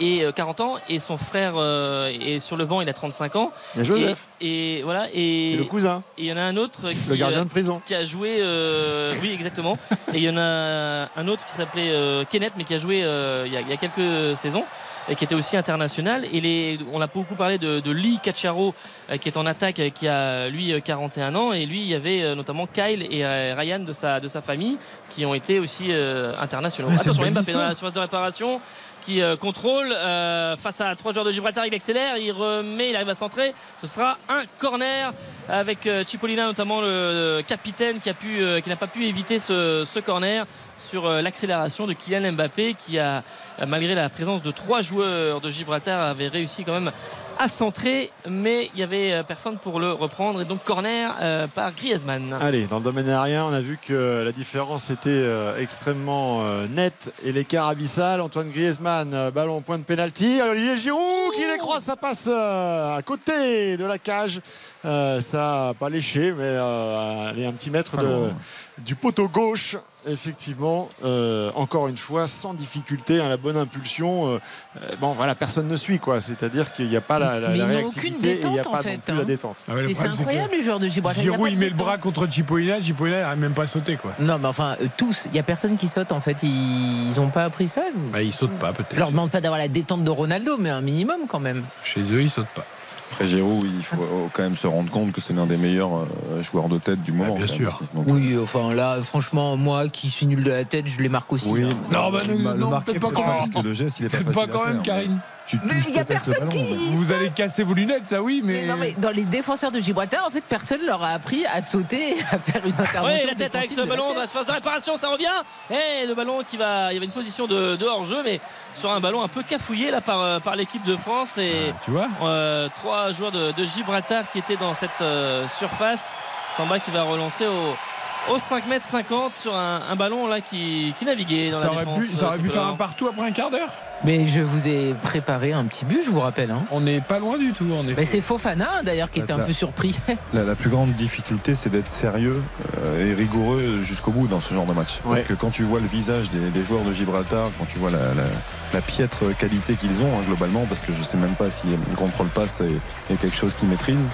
Et 0.01 0.23
euh, 0.23 0.31
40 0.31 0.61
ans 0.61 0.77
et 0.89 1.01
son 1.01 1.17
frère 1.17 1.55
euh, 1.57 2.09
est 2.09 2.39
sur 2.39 2.57
le 2.57 2.65
banc 2.67 2.81
il 2.81 2.89
a 2.89 2.93
35 2.93 3.35
ans 3.35 3.53
Joseph, 3.77 4.29
et, 4.41 4.79
et 4.79 4.83
voilà 4.85 5.09
c'est 5.09 5.19
et 5.19 5.57
le 5.57 5.65
cousin, 5.65 6.05
et 6.17 6.23
il 6.23 6.27
y 6.27 6.33
en 6.33 6.37
a 6.37 6.43
un 6.43 6.57
autre 6.57 6.89
qui, 6.91 7.09
le 7.09 7.17
gardien 7.17 7.41
euh, 7.41 7.45
de 7.45 7.49
prison. 7.49 7.83
qui 7.85 7.97
a 7.97 8.05
joué 8.05 8.37
euh, 8.39 9.11
oui 9.21 9.33
exactement 9.35 9.77
et 10.15 10.19
il 10.19 10.23
y 10.23 10.31
en 10.31 10.37
a 10.37 11.09
un 11.17 11.27
autre 11.27 11.45
qui 11.45 11.51
s'appelait 11.51 11.91
euh, 11.91 12.25
Kenneth 12.31 12.53
mais 12.57 12.63
qui 12.63 12.75
a 12.75 12.79
joué 12.79 13.03
euh, 13.03 13.43
il, 13.47 13.53
y 13.53 13.57
a, 13.57 13.61
il 13.61 13.69
y 13.69 13.73
a 13.73 13.77
quelques 13.77 14.39
saisons 14.39 14.63
et 15.09 15.15
qui 15.15 15.25
était 15.25 15.35
aussi 15.35 15.57
international. 15.57 16.25
Et 16.33 16.41
les, 16.41 16.79
on 16.93 17.01
a 17.01 17.07
beaucoup 17.07 17.35
parlé 17.35 17.59
de, 17.59 17.81
de 17.81 17.91
Lee 17.91 18.19
Cacciaro 18.23 18.75
euh, 19.11 19.17
qui 19.17 19.29
est 19.29 19.37
en 19.37 19.47
attaque 19.47 19.81
euh, 19.81 19.91
qui 19.91 20.09
a 20.09 20.49
lui 20.49 20.73
euh, 20.73 20.81
41 20.81 21.35
ans. 21.35 21.53
Et 21.53 21.67
lui 21.67 21.83
il 21.83 21.89
y 21.89 21.95
avait 21.95 22.23
euh, 22.23 22.35
notamment 22.35 22.67
Kyle 22.67 23.07
et 23.11 23.25
euh, 23.25 23.55
Ryan 23.57 23.81
de 23.81 23.93
sa, 23.93 24.21
de 24.21 24.29
sa 24.29 24.43
famille 24.43 24.77
qui 25.11 25.25
ont 25.25 25.35
été 25.35 25.59
aussi 25.59 25.87
euh, 25.91 26.33
internationaux. 26.41 26.91
Attention 26.91 27.31
Mbappé 27.31 27.53
dans 27.53 27.59
la 27.61 27.75
surface 27.75 27.95
de 27.95 28.01
réparation 28.01 28.61
qui 29.03 29.23
euh, 29.23 29.37
contrôle 29.37 29.93
euh, 29.93 30.57
face 30.57 30.81
à 30.81 30.95
trois 30.97 31.13
joueurs 31.13 31.25
de 31.25 31.31
Gibraltar 31.31 31.67
il 31.67 31.75
accélère 31.75 32.17
il 32.17 32.33
remet 32.33 32.91
il 32.91 32.97
arrive 32.97 33.09
à 33.09 33.15
centrer. 33.15 33.55
Ce 33.81 33.87
sera 33.87 34.19
un 34.29 34.43
corner 34.59 35.13
avec 35.49 35.87
euh, 35.87 36.05
Cipollina 36.07 36.47
notamment 36.47 36.81
le, 36.81 37.43
capitaine 37.47 38.01
qui 38.01 38.11
a 38.11 38.15
pu 38.15 38.41
euh, 38.41 38.61
qui 38.61 38.69
n'a 38.69 38.77
pas 38.77 38.87
pu 38.87 39.05
éviter 39.07 39.39
ce, 39.39 39.85
ce 39.87 39.99
corner 40.01 40.47
sur 40.89 41.07
euh, 41.07 41.21
l'accélération 41.21 41.87
de 41.87 41.93
Kylian 41.93 42.33
Mbappé 42.33 42.75
qui 42.75 42.99
a 42.99 43.23
euh, 43.61 43.67
malgré 43.67 43.95
la 43.95 44.09
présence 44.09 44.43
de 44.43 44.51
trois 44.51 44.81
joueurs 44.81 45.41
de 45.41 45.51
Gibraltar 45.51 46.01
avait 46.01 46.29
réussi 46.29 46.65
quand 46.65 46.73
même 46.73 46.91
à 47.39 47.47
centrer 47.47 48.11
mais 48.29 48.71
il 48.75 48.81
y 48.81 48.83
avait 48.83 49.13
euh, 49.13 49.23
personne 49.23 49.59
pour 49.59 49.79
le 49.81 49.93
reprendre 49.93 50.41
et 50.41 50.45
donc 50.45 50.65
corner 50.65 51.15
euh, 51.21 51.47
par 51.47 51.73
Griezmann 51.73 52.37
Allez, 52.41 52.67
dans 52.67 52.79
le 52.79 52.85
domaine 52.85 53.09
aérien, 53.09 53.45
on 53.45 53.53
a 53.53 53.61
vu 53.61 53.79
que 53.81 54.23
la 54.25 54.33
différence 54.33 54.91
était 54.91 55.11
euh, 55.11 55.57
extrêmement 55.59 56.43
euh, 56.43 56.67
nette 56.69 57.13
et 57.23 57.33
l'écart 57.33 57.69
abyssal. 57.69 58.21
Antoine 58.21 58.49
Griezmann, 58.49 59.31
ballon 59.31 59.61
point 59.61 59.79
de 59.79 59.85
pénalty. 59.85 60.41
Olivier 60.43 60.77
Giroud 60.77 61.33
qui 61.35 61.47
décroise, 61.47 61.85
ça 61.85 61.97
passe 61.97 62.27
euh, 62.29 62.97
à 62.97 63.03
côté 63.03 63.77
de 63.77 63.85
la 63.85 63.99
cage. 63.99 64.41
Euh, 64.85 65.21
ça 65.21 65.67
n'a 65.69 65.75
pas 65.75 65.89
léché, 65.91 66.33
mais 66.33 66.45
euh, 66.45 67.31
allez, 67.31 67.47
un 67.47 67.53
petit 67.53 67.71
mètre 67.71 67.97
de, 67.97 68.31
du 68.79 68.95
poteau 68.97 69.29
gauche. 69.29 69.77
Effectivement, 70.07 70.89
euh, 71.05 71.51
encore 71.55 71.89
une 71.89 71.97
fois, 71.97 72.27
sans 72.27 72.55
difficulté, 72.55 73.21
hein, 73.21 73.29
la 73.29 73.37
bonne 73.37 73.57
impulsion. 73.57 74.29
euh, 74.29 74.39
euh, 74.81 74.95
bon, 75.01 75.13
voilà, 75.13 75.35
personne 75.35 75.67
ne 75.67 75.77
suit, 75.77 75.99
quoi. 75.99 76.21
C'est-à-dire 76.21 76.73
qu'il 76.73 76.89
n'y 76.89 76.97
a 76.97 77.01
pas 77.01 77.19
la, 77.19 77.41
la, 77.41 77.49
Mais 77.49 77.59
la 77.59 77.65
ils 77.65 77.83
n'ont 77.83 77.89
aucune 77.89 78.15
réactivité 78.15 78.31
et 78.31 78.41
il 78.45 78.51
n'y 78.51 78.59
a 78.59 78.63
détente, 78.63 78.67
en 78.67 78.71
pas 78.71 78.77
non 78.77 78.83
fait, 78.85 78.99
plus 78.99 79.13
hein. 79.13 79.17
la 79.17 79.25
détente. 79.25 79.57
Ah 79.69 79.75
ouais, 79.75 79.83
le 79.83 79.95
C'est 79.95 80.07
incroyable 80.07 80.53
les 80.53 80.61
joueurs 80.63 80.79
de 80.79 80.89
Gibraltar. 80.89 81.23
Giroud, 81.23 81.41
pas 81.41 81.49
il 81.49 81.59
met 81.59 81.65
le 81.67 81.71
détente. 81.73 81.87
bras 81.87 81.99
contre 81.99 82.31
Cipollina, 82.31 82.81
Cipollina 82.81 83.21
n'arrive 83.21 83.41
même 83.41 83.55
pas 83.55 83.65
à 83.65 83.67
sauter 83.67 83.97
quoi. 83.97 84.13
Non, 84.21 84.39
mais 84.39 84.49
enfin, 84.49 84.77
euh, 84.81 84.87
tous. 84.97 85.27
Il 85.27 85.37
y 85.37 85.39
a 85.41 85.43
personne 85.43 85.77
qui 85.77 85.89
saute 85.89 86.13
en 86.13 86.21
fait. 86.21 86.43
Ils 86.45 87.13
n'ont 87.17 87.31
pas 87.31 87.45
appris 87.45 87.67
ça. 87.69 87.83
Bah, 88.13 88.23
il 88.23 88.33
saute 88.33 88.53
pas 88.53 88.73
peut-être. 88.73 88.95
Je 88.95 89.01
leur 89.01 89.11
demande 89.11 89.31
pas 89.31 89.41
d'avoir 89.41 89.59
la 89.59 89.69
détente 89.69 90.05
de 90.05 90.11
Ronaldo, 90.11 90.57
mais 90.59 90.71
un 90.71 90.81
minimum 90.81 91.23
quand 91.29 91.41
même. 91.41 91.65
Chez 91.83 92.03
eux, 92.13 92.23
il 92.23 92.31
saute 92.31 92.47
pas. 92.55 92.65
Après 93.11 93.27
Giroud, 93.27 93.65
il 93.65 93.83
faut 93.85 94.29
quand 94.33 94.43
même 94.43 94.57
se 94.57 94.67
rendre 94.67 94.91
compte 94.91 95.13
que 95.13 95.21
c'est 95.21 95.33
l'un 95.33 95.47
des 95.47 95.57
meilleurs 95.57 95.91
euh, 95.97 96.43
joueurs 96.43 96.69
de 96.69 96.79
tête 96.79 97.03
du 97.03 97.13
moment. 97.13 97.37
bien 97.37 97.47
sûr. 97.47 97.77
Donc, 97.95 98.05
Oui, 98.07 98.37
enfin 98.41 98.75
là, 98.75 98.99
franchement, 99.03 99.57
moi 99.57 99.89
qui 99.89 100.11
suis 100.11 100.27
nul 100.27 100.45
de 100.45 100.51
la 100.51 100.65
tête, 100.65 100.87
je 100.87 101.01
les 101.01 101.09
marque 101.09 101.33
aussi. 101.33 101.49
Oui, 101.49 101.65
hein. 101.65 101.71
Non, 101.91 102.11
bah, 102.11 102.19
le 102.29 102.35
le 102.37 102.55
non, 102.55 102.71
marquer, 102.71 102.99
pas 103.01 103.09
quand 103.13 103.27
même. 103.27 103.37
parce 103.39 103.49
que 103.49 103.61
le 103.61 103.73
geste, 103.73 104.01
il 104.01 104.07
est 104.07 104.09
pas 104.09 104.19
facile 104.19 104.33
pas 104.33 104.47
quand 104.47 104.63
à 104.63 104.67
même, 104.67 104.75
faire, 104.75 104.83
Karine. 104.83 105.19
Tu 105.49 105.59
Mais 105.65 105.75
il 105.89 105.95
y 105.95 105.99
a 105.99 106.05
personne 106.05 106.35
ballon, 106.41 106.51
qui- 106.51 106.93
Vous 106.93 107.11
allez 107.11 107.31
casser 107.31 107.63
vos 107.63 107.73
lunettes, 107.73 108.07
ça 108.07 108.21
oui, 108.23 108.43
mais. 108.45 108.53
Mais 108.63 108.67
non, 108.67 108.77
mais 108.77 108.95
dans 108.99 109.11
les 109.11 109.23
défenseurs 109.25 109.71
de 109.73 109.81
Gibraltar, 109.81 110.27
en 110.27 110.31
fait, 110.31 110.43
personne 110.43 110.83
leur 110.85 111.03
a 111.03 111.09
appris 111.11 111.47
à 111.47 111.63
sauter, 111.63 112.17
à 112.31 112.39
faire 112.39 112.65
une 112.67 112.73
intervention. 112.79 113.19
Oui, 113.23 113.27
la 113.27 113.35
tête 113.35 113.55
avec 113.55 113.71
ce 113.71 113.81
ballon 113.81 114.13
dans 114.13 114.21
la 114.21 114.27
surface 114.27 114.47
de 114.47 114.53
réparation, 114.53 114.97
ça 114.99 115.09
revient. 115.09 115.27
Et 115.71 116.07
le 116.07 116.15
ballon 116.15 116.43
qui 116.47 116.57
va. 116.59 116.93
Il 116.93 116.95
y 116.95 116.97
avait 116.99 117.07
une 117.07 117.13
position 117.13 117.47
de, 117.47 117.77
de 117.77 117.85
hors-jeu, 117.87 118.19
mais 118.25 118.41
sur 118.75 118.91
un 118.93 119.01
ballon 119.01 119.23
un 119.23 119.29
peu 119.29 119.43
cafouillé 119.43 119.91
là 119.91 120.01
par, 120.03 120.21
euh, 120.21 120.39
par 120.39 120.55
l'équipe 120.55 120.85
de 120.85 120.97
France. 120.97 121.39
Et 121.39 121.73
Tu 121.87 121.93
vois 121.93 122.09
euh, 122.23 122.69
trois 122.81 123.11
joueurs 123.13 123.33
de, 123.33 123.53
de 123.53 123.65
Gibraltar 123.65 124.25
qui 124.31 124.39
étaient 124.41 124.57
dans 124.57 124.75
cette 124.75 124.91
euh, 125.01 125.47
surface. 125.59 126.13
Samba 126.55 126.79
qui 126.79 126.91
va 126.91 127.03
relancer 127.05 127.47
au, 127.47 128.33
au 128.35 128.39
5 128.39 128.65
m 128.71 128.79
50 128.83 129.33
sur 129.33 129.55
un, 129.55 129.83
un 129.91 129.97
ballon 129.97 130.27
là 130.27 130.41
qui, 130.41 130.95
qui 130.99 131.05
naviguait 131.05 131.51
dans 131.51 131.61
Ça 131.61 131.67
la 131.67 131.73
aurait, 131.73 131.85
défense. 131.87 132.05
pu, 132.07 132.15
ça 132.15 132.27
aurait 132.29 132.39
pu 132.39 132.49
faire 132.51 132.67
un 132.67 132.75
partout 132.77 133.07
après 133.09 133.23
un 133.27 133.33
quart 133.33 133.51
d'heure 133.51 133.69
Mais 134.05 134.27
je 134.29 134.41
vous 134.41 134.69
ai 134.69 134.95
préparé 135.03 135.53
un 135.53 135.65
petit 135.65 135.85
but, 135.85 136.03
je 136.05 136.11
vous 136.11 136.21
rappelle. 136.21 136.51
Hein. 136.53 136.63
On 136.71 136.81
n'est 136.81 137.01
pas 137.01 137.19
loin 137.19 137.37
du 137.37 137.53
tout, 137.53 137.73
en 137.73 137.83
effet. 137.85 137.95
Mais 137.99 138.05
c'est 138.05 138.21
Fofana 138.21 138.83
d'ailleurs 138.85 139.11
qui 139.11 139.21
était 139.21 139.33
un 139.33 139.39
peu 139.41 139.53
surpris. 139.53 139.99
La, 140.33 140.45
la 140.45 140.55
plus 140.55 140.71
grande 140.71 140.93
difficulté, 140.93 141.55
c'est 141.55 141.71
d'être 141.71 141.89
sérieux 141.89 142.41
euh, 142.85 143.11
et 143.11 143.15
rigoureux 143.15 143.81
jusqu'au 143.83 144.11
bout 144.13 144.27
dans 144.29 144.41
ce 144.41 144.55
genre 144.55 144.67
de 144.67 144.73
match. 144.73 144.99
Parce 145.05 145.23
que 145.23 145.33
quand 145.35 145.51
tu 145.51 145.63
vois 145.65 145.81
le 145.81 145.87
visage 145.87 146.31
des, 146.31 146.51
des 146.51 146.65
joueurs 146.65 146.83
de 146.83 146.93
Gibraltar, 146.93 147.49
quand 147.59 147.65
tu 147.73 147.79
vois 147.79 147.91
la, 147.91 147.99
la- 147.99 148.29
la 148.75 148.81
piètre 148.83 149.35
qualité 149.39 149.75
qu'ils 149.77 150.03
ont 150.03 150.13
hein, 150.19 150.23
globalement, 150.27 150.67
parce 150.69 150.83
que 150.83 150.93
je 150.93 151.03
sais 151.03 151.17
même 151.17 151.35
pas 151.35 151.51
si 151.51 151.67
le 151.69 151.97
contrôle 151.97 152.27
passe 152.29 152.61
est, 152.61 153.13
est 153.13 153.17
quelque 153.17 153.37
chose 153.37 153.55
qu'ils 153.55 153.69
maîtrisent. 153.69 154.13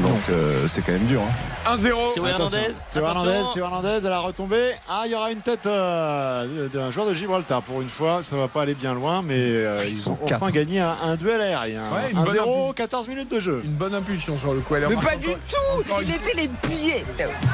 Donc 0.00 0.18
euh, 0.28 0.66
c'est 0.68 0.82
quand 0.82 0.92
même 0.92 1.06
dur. 1.06 1.22
hein. 1.66 1.74
1-0. 1.76 1.80
Théo. 2.14 2.26
Hernandez. 2.26 2.58
Théo 2.92 3.64
Hernandez, 3.64 3.98
elle 4.04 4.12
a 4.12 4.18
retombé. 4.18 4.58
Ah, 4.88 5.02
il 5.06 5.12
y 5.12 5.14
aura 5.14 5.30
une 5.30 5.38
tête 5.40 5.66
euh, 5.66 6.68
d'un 6.68 6.90
joueur 6.90 7.06
de 7.06 7.14
Gibraltar. 7.14 7.62
Pour 7.62 7.80
une 7.80 7.88
fois, 7.88 8.22
ça 8.24 8.36
va 8.36 8.48
pas 8.48 8.62
aller 8.62 8.74
bien 8.74 8.92
loin, 8.94 9.05
mais 9.24 9.34
euh, 9.38 9.84
ils, 9.86 9.96
sont 9.96 10.12
ont 10.12 10.26
quatre. 10.26 10.42
enfin 10.42 10.50
gagné 10.52 10.80
un, 10.80 10.96
un 11.02 11.16
duel 11.16 11.40
aérien. 11.40 11.82
Ouais, 11.92 12.10
une 12.12 12.22
bonne 12.24 12.34
1-0, 12.36 12.40
impulsion. 12.40 12.72
14 12.74 13.08
minutes 13.08 13.30
de 13.30 13.40
jeu. 13.40 13.60
Une 13.64 13.72
bonne 13.72 13.94
impulsion 13.94 14.38
sur 14.38 14.52
le 14.54 14.60
coup. 14.60 14.74
Est 14.76 14.88
Mais 14.88 14.96
pas 14.96 15.16
du 15.16 15.26
tout 15.28 15.80
encore 15.80 16.02
Il 16.02 16.10
était 16.14 16.34
les 16.34 16.48
pieds 16.48 17.04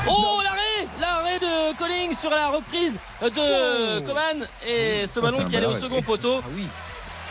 Oh 0.09 0.40
l'arrêt 0.42 0.59
L'arrêt 1.00 1.38
de 1.38 1.76
Colling 1.78 2.14
sur 2.14 2.30
la 2.30 2.48
reprise 2.48 2.96
de 3.22 4.00
Coman 4.00 4.46
et 4.66 5.07
ce 5.07 5.18
Oh, 5.20 5.22
ballon 5.22 5.44
qui 5.44 5.57
allait 5.57 5.66
au 5.66 5.74
second 5.74 6.03
poteau 6.03 6.40
Ah 6.42 6.48
oui. 6.55 6.66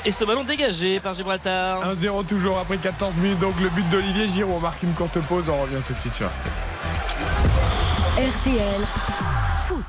et 0.05 0.11
ce 0.11 0.23
ballon 0.25 0.43
dégagé 0.43 0.99
par 0.99 1.13
Gibraltar. 1.13 1.83
1-0 1.93 2.25
toujours 2.25 2.57
après 2.59 2.77
14 2.77 3.17
minutes. 3.17 3.39
Donc 3.39 3.59
le 3.61 3.69
but 3.69 3.87
d'Olivier 3.89 4.27
Giroud. 4.27 4.55
On 4.57 4.59
marque 4.59 4.81
une 4.83 4.93
courte 4.93 5.19
pause. 5.21 5.49
On 5.49 5.61
revient 5.61 5.81
tout 5.85 5.93
de 5.93 5.99
suite 5.99 6.15
sur 6.15 6.27
RTL. 8.17 8.27
RTL 8.27 8.81
Foot. 9.67 9.83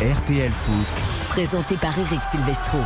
RTL 0.00 0.50
Foot. 0.50 1.11
Présenté 1.32 1.76
par 1.76 1.98
Eric 1.98 2.20
Silvestro. 2.30 2.76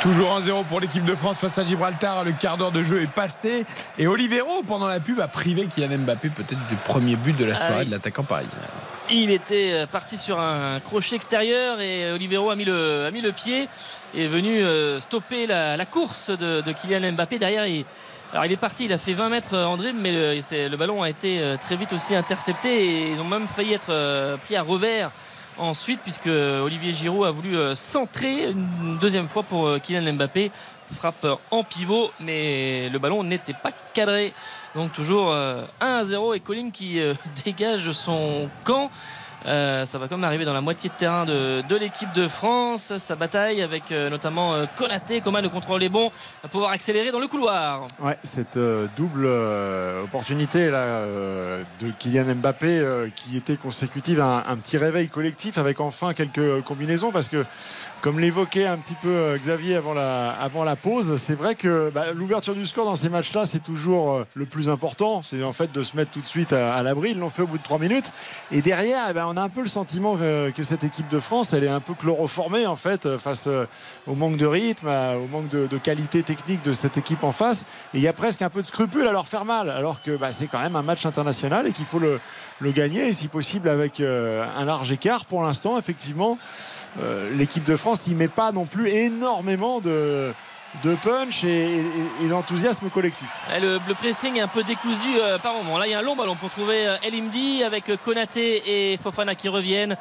Toujours 0.00 0.38
1-0 0.38 0.64
pour 0.66 0.78
l'équipe 0.78 1.04
de 1.04 1.16
France 1.16 1.38
face 1.38 1.58
à 1.58 1.64
Gibraltar. 1.64 2.22
Le 2.22 2.30
quart 2.30 2.56
d'heure 2.56 2.70
de 2.70 2.84
jeu 2.84 3.02
est 3.02 3.10
passé. 3.10 3.66
Et 3.98 4.06
Olivero, 4.06 4.62
pendant 4.62 4.86
la 4.86 5.00
pub, 5.00 5.18
a 5.18 5.26
privé 5.26 5.66
Kylian 5.66 5.98
Mbappé 5.98 6.28
peut-être 6.28 6.68
du 6.68 6.76
premier 6.76 7.16
but 7.16 7.36
de 7.36 7.44
la 7.44 7.54
Ah 7.56 7.58
soirée 7.58 7.78
oui. 7.80 7.86
de 7.86 7.90
l'attaquant 7.90 8.22
parisien. 8.22 8.60
Il 9.10 9.32
était 9.32 9.72
euh, 9.72 9.86
parti 9.88 10.16
sur 10.16 10.38
un 10.38 10.78
crochet 10.78 11.16
extérieur 11.16 11.80
et 11.80 12.12
Olivero 12.12 12.50
a 12.50 12.54
mis 12.54 12.64
le, 12.64 13.06
a 13.06 13.10
mis 13.10 13.22
le 13.22 13.32
pied 13.32 13.68
et 14.14 14.26
est 14.26 14.28
venu 14.28 14.62
euh, 14.62 15.00
stopper 15.00 15.48
la, 15.48 15.84
course 15.84 16.30
de, 16.30 16.62
Kylian 16.70 17.10
Mbappé. 17.10 17.40
Derrière, 17.40 17.66
il, 17.66 17.84
alors 18.32 18.44
il 18.44 18.52
est 18.52 18.56
parti, 18.56 18.84
il 18.84 18.92
a 18.92 18.98
fait 18.98 19.14
20 19.14 19.30
mètres 19.30 19.58
en 19.58 19.76
dribble, 19.76 19.98
mais 20.00 20.12
le, 20.12 20.68
le 20.68 20.76
ballon 20.76 21.02
a 21.02 21.10
été 21.10 21.40
euh, 21.40 21.56
très 21.56 21.74
vite 21.74 21.92
aussi 21.92 22.14
intercepté 22.14 22.68
et 22.84 23.10
ils 23.10 23.20
ont 23.20 23.24
même 23.24 23.48
failli 23.48 23.72
être 23.72 24.36
pris 24.44 24.54
à 24.54 24.62
revers 24.62 25.10
ensuite 25.58 26.00
puisque 26.02 26.26
Olivier 26.26 26.92
Giroud 26.92 27.26
a 27.26 27.30
voulu 27.30 27.56
centrer 27.74 28.50
une 28.50 28.98
deuxième 29.00 29.28
fois 29.28 29.42
pour 29.42 29.80
Kylian 29.82 30.12
Mbappé 30.14 30.50
frappe 30.92 31.26
en 31.50 31.64
pivot, 31.64 32.10
mais 32.20 32.88
le 32.88 32.98
ballon 32.98 33.22
n'était 33.22 33.54
pas 33.54 33.70
cadré. 33.94 34.32
Donc 34.74 34.92
toujours 34.92 35.32
1 35.32 35.36
euh, 35.36 35.64
à 35.80 36.04
0 36.04 36.34
et 36.34 36.40
Colin 36.40 36.70
qui 36.70 37.00
euh, 37.00 37.14
dégage 37.44 37.90
son 37.92 38.48
camp. 38.64 38.90
Euh, 39.46 39.84
ça 39.86 39.98
va 39.98 40.08
quand 40.08 40.16
même 40.16 40.24
arriver 40.24 40.44
dans 40.44 40.52
la 40.52 40.60
moitié 40.60 40.90
de 40.90 40.94
terrain 40.94 41.24
de, 41.24 41.76
l'équipe 41.76 42.12
de 42.12 42.28
France. 42.28 42.96
Sa 42.98 43.16
bataille 43.16 43.62
avec 43.62 43.90
euh, 43.90 44.10
notamment 44.10 44.54
euh, 44.54 44.66
Konaté, 44.76 45.20
comment 45.20 45.40
le 45.40 45.48
contrôle 45.48 45.82
est 45.82 45.88
bon, 45.88 46.10
va 46.42 46.48
pouvoir 46.48 46.70
accélérer 46.72 47.10
dans 47.10 47.20
le 47.20 47.28
couloir. 47.28 47.86
Ouais, 48.00 48.18
cette 48.22 48.58
double 48.96 49.26
opportunité 50.04 50.70
là, 50.70 51.04
de 51.06 51.90
Kylian 51.98 52.34
Mbappé 52.36 53.10
qui 53.14 53.36
était 53.36 53.56
consécutive 53.56 54.20
à 54.20 54.44
un, 54.48 54.56
petit 54.56 54.76
réveil 54.76 55.08
collectif 55.08 55.58
avec 55.58 55.80
enfin 55.80 56.12
quelques 56.12 56.62
combinaisons 56.62 57.12
parce 57.12 57.28
que 57.28 57.44
comme 58.02 58.18
l'évoquait 58.18 58.66
un 58.66 58.78
petit 58.78 58.94
peu 58.94 59.36
Xavier 59.36 59.76
avant 59.76 59.94
la, 60.64 60.76
pause, 60.76 61.16
c'est 61.16 61.34
vrai 61.34 61.54
que 61.54 61.90
bah, 61.90 62.12
l'ouverture 62.14 62.54
du 62.54 62.66
score 62.66 62.84
dans 62.84 62.96
ces 62.96 63.08
matchs-là, 63.08 63.46
c'est 63.46 63.62
toujours 63.62 64.24
le 64.34 64.46
plus 64.46 64.68
important. 64.68 65.22
C'est 65.22 65.42
en 65.42 65.52
fait 65.52 65.72
de 65.72 65.82
se 65.82 65.96
mettre 65.96 66.10
tout 66.10 66.20
de 66.20 66.26
suite 66.26 66.52
à, 66.52 66.82
l'abri. 66.82 67.10
Ils 67.12 67.18
l'ont 67.18 67.28
fait 67.28 67.42
au 67.42 67.46
bout 67.46 67.58
de 67.58 67.62
trois 67.62 67.78
minutes. 67.78 68.10
Et 68.50 68.62
derrière, 68.62 69.06
eh 69.10 69.12
ben, 69.12 69.26
on 69.28 69.36
a 69.36 69.42
un 69.42 69.48
peu 69.48 69.62
le 69.62 69.68
sentiment 69.68 70.16
que, 70.16 70.62
cette 70.62 70.84
équipe 70.84 71.08
de 71.08 71.20
France, 71.20 71.52
elle 71.52 71.64
est 71.64 71.68
un 71.68 71.80
peu 71.80 71.94
chloroformée 71.94 72.66
en 72.66 72.76
fait 72.76 73.06
euh, 73.06 73.18
face 73.18 73.46
euh, 73.46 73.64
au 74.06 74.14
manque 74.14 74.36
de 74.36 74.46
rythme, 74.46 74.88
au 74.88 75.26
manque 75.26 75.48
de, 75.48 75.78
qualité 75.78 76.22
technique 76.22 76.62
de 76.62 76.72
cette 76.72 76.96
équipe 76.96 77.24
en 77.24 77.32
face. 77.32 77.62
Et 77.94 77.98
il 77.98 78.02
y 78.02 78.08
a 78.08 78.12
presque 78.12 78.42
un 78.42 78.50
peu 78.50 78.62
de 78.62 78.66
scrupule 78.66 79.06
à 79.06 79.12
leur 79.12 79.26
faire 79.26 79.44
mal, 79.44 79.70
alors 79.70 80.02
que 80.02 80.16
bah, 80.16 80.32
c'est 80.32 80.46
quand 80.46 80.60
même 80.60 80.76
un 80.76 80.82
match 80.82 81.06
international 81.06 81.66
et 81.66 81.72
qu'il 81.72 81.86
faut 81.86 81.98
le, 81.98 82.20
gagner, 82.72 83.08
et 83.08 83.12
si 83.14 83.28
possible 83.28 83.68
avec 83.68 84.00
euh, 84.00 84.46
un 84.56 84.64
large 84.64 84.92
écart. 84.92 85.24
Pour 85.24 85.42
l'instant, 85.42 85.78
effectivement, 85.78 86.38
l'équipe 87.34 87.64
de 87.64 87.76
France 87.76 87.89
n'y 88.08 88.14
met 88.14 88.28
pas 88.28 88.52
non 88.52 88.64
plus 88.64 88.88
énormément 88.88 89.80
de 89.80 90.32
de 90.84 90.94
punch 90.94 91.44
et, 91.44 91.82
d'enthousiasme 92.28 92.88
collectif. 92.90 93.28
Le, 93.60 93.78
pressing 93.94 94.36
est 94.36 94.40
un 94.40 94.48
peu 94.48 94.62
décousu 94.62 95.18
euh, 95.18 95.38
par 95.38 95.54
moment. 95.54 95.78
Là, 95.78 95.86
il 95.86 95.90
y 95.90 95.94
a 95.94 95.98
un 95.98 96.02
long 96.02 96.16
ballon 96.16 96.36
pour 96.36 96.50
trouver 96.50 96.86
euh, 96.86 96.96
Elimdi 97.02 97.64
avec 97.64 97.88
euh, 97.88 97.96
Konaté 98.02 98.92
et 98.92 98.96
Fofana 98.96 99.34
qui 99.34 99.48
reviennent. 99.48 99.96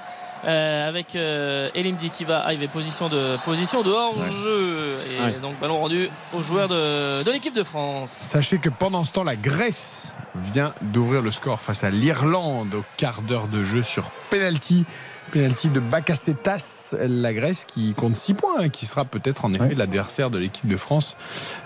avec 0.45 1.15
Elimdi 1.15 2.09
qui 2.09 2.23
va 2.23 2.45
arriver 2.45 2.69
position 2.69 3.09
de 3.09 3.35
position 3.43 3.83
de 3.83 3.91
hors-jeu 3.91 4.95
et 5.27 5.41
donc 5.41 5.59
ballon 5.59 5.75
rendu 5.75 6.09
aux 6.33 6.41
joueurs 6.41 6.69
de, 6.69 7.23
de 7.25 7.31
l'équipe 7.31 7.53
de 7.53 7.63
France. 7.63 8.11
Sachez 8.11 8.57
que 8.57 8.69
pendant 8.69 9.03
ce 9.03 9.11
temps 9.11 9.25
la 9.25 9.35
Grèce 9.35 10.15
vient 10.35 10.73
d'ouvrir 10.81 11.21
le 11.21 11.31
score 11.31 11.59
face 11.59 11.83
à 11.83 11.89
l'Irlande 11.89 12.73
au 12.73 12.83
quart 12.95 13.21
d'heure 13.21 13.47
de 13.47 13.65
jeu 13.65 13.83
sur 13.83 14.11
penalty. 14.29 14.85
Penalty 15.30 15.69
de 15.69 15.80
Bakasetas, 15.80 16.95
la 16.99 17.34
Grèce 17.34 17.65
qui 17.65 17.93
compte 17.93 18.15
6 18.15 18.34
points, 18.34 18.59
hein, 18.59 18.69
qui 18.69 18.86
sera 18.86 19.05
peut-être 19.05 19.45
en 19.45 19.53
effet 19.53 19.75
l'adversaire 19.75 20.30
de 20.30 20.38
l'équipe 20.38 20.67
de 20.67 20.77
France 20.77 21.15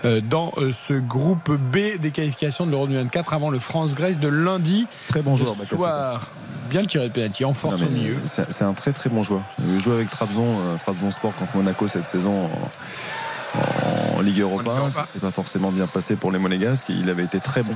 euh, 0.04 0.20
dans 0.20 0.52
euh, 0.58 0.70
ce 0.70 0.94
groupe 0.94 1.50
B 1.50 1.98
des 1.98 2.10
qualifications 2.10 2.66
de 2.66 2.70
l'Euro 2.70 2.86
2024 2.86 3.34
avant 3.34 3.50
le 3.50 3.58
France-Grèce 3.58 4.20
de 4.20 4.28
lundi. 4.28 4.86
Très 5.08 5.22
bon 5.22 5.34
joueur, 5.36 5.54
soir. 5.54 6.30
Bien 6.70 6.84
tiré 6.84 7.06
le 7.06 7.12
penalty, 7.12 7.44
en 7.44 7.52
force 7.52 7.82
au 7.82 7.90
milieu. 7.90 8.16
C'est 8.24 8.62
un 8.62 8.72
très 8.72 8.92
très 8.92 9.10
bon 9.10 9.22
joueur. 9.22 9.42
Il 9.66 9.80
joue 9.80 9.92
avec 9.92 10.10
Trabzon, 10.10 10.46
euh, 10.46 10.76
Trabzon 10.78 11.10
Sport 11.10 11.34
contre 11.34 11.56
Monaco 11.56 11.88
cette 11.88 12.06
saison. 12.06 12.48
En, 14.16 14.20
Ligue 14.20 14.40
Europa, 14.40 14.72
c'était 14.90 15.18
pas 15.18 15.30
forcément 15.30 15.70
bien 15.70 15.86
passé 15.86 16.16
pour 16.16 16.32
les 16.32 16.38
Monégasques. 16.38 16.86
Il 16.88 17.10
avait 17.10 17.24
été 17.24 17.40
très 17.40 17.62
bon. 17.62 17.74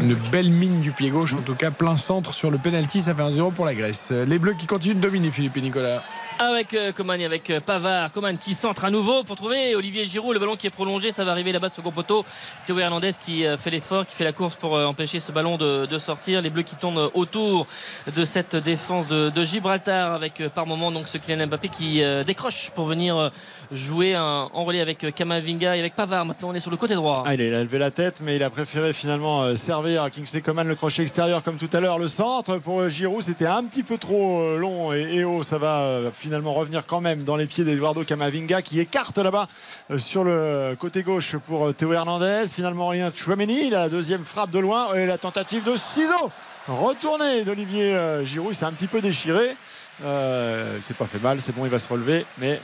Une 0.00 0.14
belle 0.14 0.50
mine 0.50 0.80
du 0.80 0.92
pied 0.92 1.10
gauche, 1.10 1.34
en 1.34 1.42
tout 1.42 1.54
cas 1.54 1.70
plein 1.70 1.96
centre 1.96 2.34
sur 2.34 2.50
le 2.50 2.58
penalty, 2.58 3.00
ça 3.00 3.14
fait 3.14 3.22
un 3.22 3.30
0 3.30 3.50
pour 3.50 3.64
la 3.64 3.74
Grèce. 3.74 4.10
Les 4.10 4.38
Bleus 4.38 4.54
qui 4.54 4.66
continuent 4.66 4.96
de 4.96 5.00
dominer 5.00 5.30
Philippe 5.30 5.56
et 5.56 5.60
Nicolas 5.60 6.02
avec 6.40 6.72
euh, 6.72 6.90
Coman 6.92 7.20
et 7.20 7.26
avec 7.26 7.50
euh, 7.50 7.60
Pavard. 7.60 8.12
Coman 8.12 8.36
qui 8.38 8.54
centre 8.54 8.86
à 8.86 8.90
nouveau 8.90 9.24
pour 9.24 9.36
trouver 9.36 9.76
Olivier 9.76 10.06
Giroud. 10.06 10.32
Le 10.32 10.40
ballon 10.40 10.56
qui 10.56 10.66
est 10.66 10.70
prolongé, 10.70 11.12
ça 11.12 11.22
va 11.22 11.32
arriver 11.32 11.52
là-bas 11.52 11.68
sur 11.68 11.82
poteau. 11.82 12.24
Théo 12.66 12.78
Hernandez 12.78 13.10
qui 13.20 13.46
euh, 13.46 13.58
fait 13.58 13.68
l'effort, 13.68 14.06
qui 14.06 14.16
fait 14.16 14.24
la 14.24 14.32
course 14.32 14.56
pour 14.56 14.72
empêcher 14.74 15.20
ce 15.20 15.32
ballon 15.32 15.58
de, 15.58 15.98
sortir. 15.98 16.40
Les 16.40 16.48
Bleus 16.48 16.62
qui 16.62 16.76
tournent 16.76 17.10
autour 17.12 17.66
de 18.14 18.24
cette 18.24 18.56
défense 18.56 19.06
de, 19.06 19.44
Gibraltar 19.44 20.14
avec 20.14 20.42
par 20.54 20.66
moment 20.66 20.90
donc 20.90 21.08
ce 21.08 21.18
Kylian 21.18 21.46
Mbappé 21.46 21.68
qui 21.68 22.02
décroche 22.24 22.70
pour 22.70 22.84
venir 22.84 23.30
jouer 23.72 24.16
en 24.16 24.64
relais 24.64 24.80
avec 24.80 25.14
Kamavinga 25.14 25.76
et 25.76 25.80
avec 25.80 25.94
Pavard. 25.94 26.24
Maintenant 26.24 26.50
on 26.50 26.54
est 26.54 26.60
sur 26.60 26.70
le 26.70 26.76
côté 26.76 26.94
droit. 26.94 27.22
Ah, 27.26 27.34
il 27.34 27.40
a 27.40 27.62
levé 27.62 27.78
la 27.78 27.90
tête 27.90 28.20
mais 28.22 28.36
il 28.36 28.42
a 28.42 28.50
préféré 28.50 28.92
finalement 28.92 29.54
servir 29.56 30.02
à 30.02 30.10
Kingsley 30.10 30.40
Coman 30.40 30.66
le 30.66 30.74
crochet 30.74 31.02
extérieur 31.02 31.42
comme 31.42 31.56
tout 31.56 31.70
à 31.72 31.80
l'heure. 31.80 31.98
Le 31.98 32.08
centre 32.08 32.58
pour 32.58 32.88
Giroud 32.88 33.22
c'était 33.22 33.46
un 33.46 33.64
petit 33.64 33.82
peu 33.82 33.98
trop 33.98 34.56
long 34.56 34.92
et, 34.92 35.24
haut. 35.24 35.42
Ça 35.42 35.58
va 35.58 36.10
finalement 36.12 36.54
revenir 36.54 36.86
quand 36.86 37.00
même 37.00 37.22
dans 37.22 37.36
les 37.36 37.46
pieds 37.46 37.64
d'Eduardo 37.64 38.04
Camavinga 38.04 38.62
qui 38.62 38.80
écarte 38.80 39.18
là-bas 39.18 39.46
euh, 39.90 39.98
sur 39.98 40.24
le 40.24 40.74
côté 40.78 41.02
gauche 41.02 41.36
pour 41.36 41.66
euh, 41.66 41.72
Théo 41.72 41.92
Hernandez. 41.92 42.44
Finalement 42.52 42.88
rien 42.88 43.10
Chouameni, 43.14 43.70
la 43.70 43.88
deuxième 43.88 44.24
frappe 44.24 44.50
de 44.50 44.58
loin 44.58 44.94
et 44.94 45.06
la 45.06 45.18
tentative 45.18 45.64
de 45.64 45.76
ciseaux 45.76 46.30
retournée 46.68 47.44
d'Olivier 47.44 47.94
euh, 47.94 48.24
Giroud. 48.24 48.54
C'est 48.54 48.64
un 48.64 48.72
petit 48.72 48.86
peu 48.86 49.00
déchiré. 49.00 49.56
C'est 50.02 50.96
pas 50.96 51.06
fait 51.06 51.22
mal, 51.22 51.40
c'est 51.40 51.54
bon, 51.54 51.64
il 51.64 51.70
va 51.70 51.78
se 51.78 51.88
relever, 51.88 52.24
mais 52.38 52.60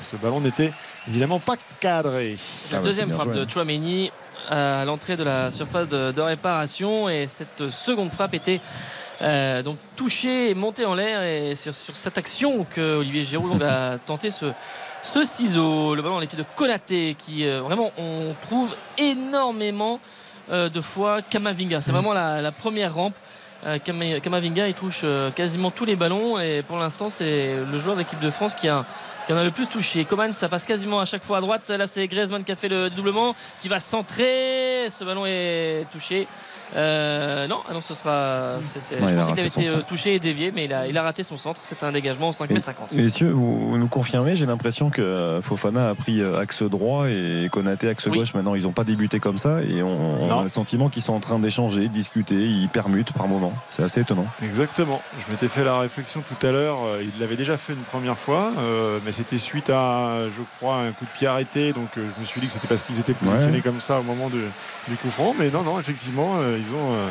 ce 0.00 0.16
ballon 0.16 0.40
n'était 0.40 0.72
évidemment 1.08 1.38
pas 1.38 1.56
cadré. 1.80 2.36
La 2.72 2.78
ah 2.78 2.80
deuxième 2.80 3.10
frappe 3.10 3.32
de 3.32 3.48
Chouameni 3.48 4.10
à 4.48 4.84
l'entrée 4.84 5.16
de 5.16 5.24
la 5.24 5.50
surface 5.50 5.88
de 5.88 6.20
réparation 6.20 7.08
et 7.08 7.26
cette 7.26 7.70
seconde 7.70 8.10
frappe 8.10 8.34
était 8.34 8.60
euh, 9.22 9.62
donc 9.62 9.78
touché 9.96 10.50
et 10.50 10.54
monté 10.54 10.84
en 10.84 10.94
l'air 10.94 11.22
et 11.22 11.54
sur, 11.54 11.74
cette 11.74 12.18
action 12.18 12.66
que 12.68 12.96
Olivier 12.98 13.24
Giroud 13.24 13.62
a 13.62 13.96
tenté 13.98 14.30
ce, 14.30 14.46
ce 15.02 15.24
ciseau, 15.24 15.94
le 15.94 16.02
ballon 16.02 16.16
dans 16.16 16.20
les 16.20 16.26
pieds 16.26 16.38
de 16.38 16.44
Konaté 16.54 17.16
qui 17.18 17.46
euh, 17.46 17.62
vraiment 17.62 17.92
on 17.96 18.34
trouve 18.42 18.76
énormément 18.98 20.00
euh, 20.50 20.68
de 20.68 20.80
fois 20.82 21.22
Kamavinga. 21.22 21.80
C'est 21.80 21.92
mm. 21.92 21.94
vraiment 21.94 22.12
la, 22.12 22.52
première 22.52 22.94
rampe. 22.94 23.14
Kamavinga 23.84 24.68
il 24.68 24.74
touche 24.74 25.04
quasiment 25.34 25.70
tous 25.70 25.84
les 25.84 25.96
ballons 25.96 26.38
et 26.38 26.62
pour 26.62 26.76
l'instant 26.76 27.10
c'est 27.10 27.54
le 27.70 27.78
joueur 27.78 27.96
de 27.96 28.00
l'équipe 28.00 28.20
de 28.20 28.30
France 28.30 28.54
qui 28.54 28.70
en 28.70 28.84
a 29.28 29.42
le 29.42 29.50
plus 29.50 29.66
touché. 29.66 30.04
Coman, 30.04 30.32
ça 30.32 30.48
passe 30.48 30.64
quasiment 30.64 31.00
à 31.00 31.04
chaque 31.04 31.24
fois 31.24 31.38
à 31.38 31.40
droite. 31.40 31.68
Là, 31.70 31.86
c'est 31.88 32.06
Griezmann 32.06 32.44
qui 32.44 32.52
a 32.52 32.56
fait 32.56 32.68
le 32.68 32.90
doublement, 32.90 33.34
qui 33.60 33.68
va 33.68 33.80
centrer. 33.80 34.88
Ce 34.88 35.02
ballon 35.02 35.26
est 35.26 35.84
touché. 35.90 36.28
Euh, 36.74 37.46
non, 37.46 37.58
ah 37.68 37.72
non, 37.72 37.80
ce 37.80 37.94
sera. 37.94 38.56
je 38.60 38.96
pensais 38.96 39.32
qu'il 39.32 39.40
avait 39.40 39.46
été 39.46 39.68
euh, 39.68 39.82
touché 39.86 40.14
et 40.14 40.18
dévié, 40.18 40.52
mais 40.54 40.64
il 40.64 40.72
a, 40.72 40.86
il 40.86 40.98
a 40.98 41.02
raté 41.02 41.22
son 41.22 41.36
centre. 41.36 41.60
C'est 41.62 41.82
un 41.82 41.92
dégagement 41.92 42.32
5 42.32 42.50
m 42.50 42.62
50. 42.62 42.92
Messieurs, 42.92 43.30
vous, 43.30 43.76
nous 43.78 43.88
confirmez 43.88 44.36
J'ai 44.36 44.46
l'impression 44.46 44.90
que 44.90 45.02
euh, 45.02 45.40
Fofana 45.42 45.90
a 45.90 45.94
pris 45.94 46.22
axe 46.22 46.62
droit 46.62 47.08
et 47.08 47.48
Konaté 47.50 47.88
axe 47.88 48.08
gauche. 48.08 48.34
Maintenant, 48.34 48.54
ils 48.54 48.64
n'ont 48.64 48.72
pas 48.72 48.84
débuté 48.84 49.20
comme 49.20 49.38
ça 49.38 49.62
et 49.62 49.82
on, 49.82 50.30
a 50.30 50.42
le 50.42 50.48
sentiment 50.48 50.88
qu'ils 50.88 51.02
sont 51.02 51.12
en 51.12 51.20
train 51.20 51.38
d'échanger, 51.38 51.82
de 51.82 51.92
discuter. 51.92 52.34
Ils 52.34 52.68
permutent 52.68 53.12
par 53.12 53.28
moment. 53.28 53.52
C'est 53.70 53.82
assez 53.82 54.00
étonnant. 54.00 54.26
Exactement. 54.42 55.00
Je 55.26 55.32
m'étais 55.32 55.48
fait 55.48 55.64
la 55.64 55.78
réflexion 55.78 56.22
tout 56.22 56.46
à 56.46 56.50
l'heure. 56.50 56.78
Il 57.00 57.20
l'avait 57.20 57.36
déjà 57.36 57.56
fait 57.56 57.74
une 57.74 57.78
première 57.80 58.18
fois, 58.18 58.52
mais 59.04 59.12
c'était 59.12 59.38
suite 59.38 59.70
à, 59.70 60.24
je 60.24 60.42
crois, 60.58 60.78
un 60.78 60.92
coup 60.92 61.04
de 61.04 61.10
pied 61.10 61.26
arrêté. 61.26 61.72
Donc, 61.72 61.88
je 61.96 62.20
me 62.20 62.26
suis 62.26 62.40
dit 62.40 62.48
que 62.48 62.52
c'était 62.52 62.68
parce 62.68 62.82
qu'ils 62.82 62.98
étaient 62.98 63.14
positionnés 63.14 63.60
comme 63.60 63.80
ça 63.80 64.00
au 64.00 64.02
moment 64.02 64.28
du 64.28 64.96
coup 64.96 65.08
franc. 65.08 65.34
Mais 65.38 65.50
non, 65.50 65.62
non, 65.62 65.78
effectivement 65.78 66.36
ils 66.56 66.74
ont. 66.74 66.92
Euh, 66.92 67.10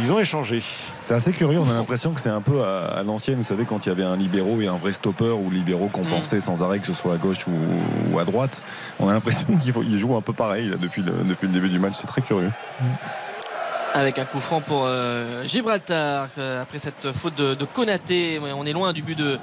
ils 0.00 0.10
ont 0.10 0.18
échangé. 0.18 0.62
C'est 1.02 1.12
assez 1.12 1.32
curieux, 1.32 1.58
on 1.58 1.70
a 1.70 1.74
l'impression 1.74 2.12
que 2.12 2.20
c'est 2.20 2.30
un 2.30 2.40
peu 2.40 2.64
à, 2.64 3.02
l'ancienne, 3.02 3.36
vous 3.36 3.44
savez, 3.44 3.66
quand 3.66 3.84
il 3.84 3.90
y 3.90 3.92
avait 3.92 4.02
un 4.02 4.16
libéraux 4.16 4.58
et 4.62 4.66
un 4.66 4.76
vrai 4.76 4.94
stopper, 4.94 5.32
ou 5.32 5.50
libéraux 5.50 5.88
compensait 5.88 6.38
mm. 6.38 6.40
sans 6.40 6.62
arrêt, 6.62 6.78
que 6.78 6.86
ce 6.86 6.94
soit 6.94 7.12
à 7.12 7.16
gauche 7.18 7.44
ou, 7.46 8.18
à 8.18 8.24
droite. 8.24 8.62
On 8.98 9.08
a 9.10 9.12
l'impression 9.12 9.46
qu'ils 9.62 9.98
jouent 9.98 10.16
un 10.16 10.22
peu 10.22 10.32
pareil 10.32 10.72
depuis, 10.80 11.02
le, 11.02 11.12
depuis 11.24 11.46
le 11.46 11.52
début 11.52 11.68
du 11.68 11.78
match, 11.78 11.94
c'est 12.00 12.06
très 12.06 12.22
curieux. 12.22 12.50
Mm. 12.80 12.84
Avec 13.94 14.18
un 14.18 14.24
coup 14.24 14.40
franc 14.40 14.62
pour 14.62 14.84
euh, 14.86 15.44
Gibraltar, 15.46 16.28
euh, 16.38 16.62
après 16.62 16.78
cette 16.78 17.12
faute 17.12 17.34
de, 17.34 17.52
de 17.52 17.64
Konaté, 17.66 18.40
on 18.56 18.64
est 18.64 18.72
loin 18.72 18.94
du 18.94 19.02
but 19.02 19.18
de, 19.18 19.38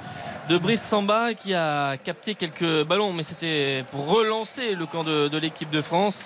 de 0.50 0.58
Brice 0.58 0.82
Samba 0.82 1.32
qui 1.32 1.54
a 1.54 1.96
capté 1.96 2.34
quelques 2.34 2.82
ballons, 2.84 3.12
mais 3.12 3.22
c'était 3.22 3.84
pour 3.92 4.08
relancer 4.08 4.74
le 4.74 4.84
camp 4.84 5.04
de, 5.04 5.38
l'équipe 5.38 5.70
de 5.70 5.80
France. 5.80 6.22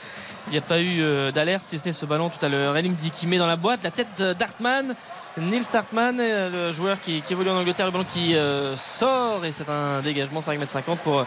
Il 0.46 0.52
n'y 0.52 0.58
a 0.58 0.62
pas 0.62 0.80
eu 0.80 1.02
euh, 1.02 1.30
d'alerte 1.30 1.62
si 1.62 1.76
c'était 1.76 1.92
ce 1.92 2.06
ballon 2.06 2.30
tout 2.30 2.44
à 2.44 2.48
l'heure. 2.48 2.74
dit 2.82 3.10
qui 3.10 3.26
met 3.26 3.36
dans 3.36 3.46
la 3.46 3.56
boîte 3.56 3.84
la 3.84 3.90
tête 3.90 4.22
d'Artman. 4.38 4.94
Nils 5.36 5.64
Hartmann, 5.74 6.18
euh, 6.18 6.68
le 6.68 6.72
joueur 6.72 6.98
qui, 7.02 7.22
évolue 7.30 7.50
en 7.50 7.58
Angleterre, 7.58 7.84
le 7.84 7.92
ballon 7.92 8.06
qui 8.10 8.34
euh, 8.34 8.74
sort 8.76 9.44
et 9.44 9.52
c'est 9.52 9.68
un 9.68 10.00
dégagement 10.00 10.40
5m50 10.40 10.96
pour 11.04 11.26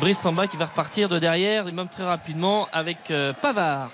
Brice 0.00 0.20
Samba 0.20 0.46
qui 0.46 0.56
va 0.56 0.64
repartir 0.64 1.10
de 1.10 1.18
derrière 1.18 1.68
et 1.68 1.72
même 1.72 1.88
très 1.88 2.04
rapidement 2.04 2.66
avec 2.72 3.12
Pavard. 3.42 3.90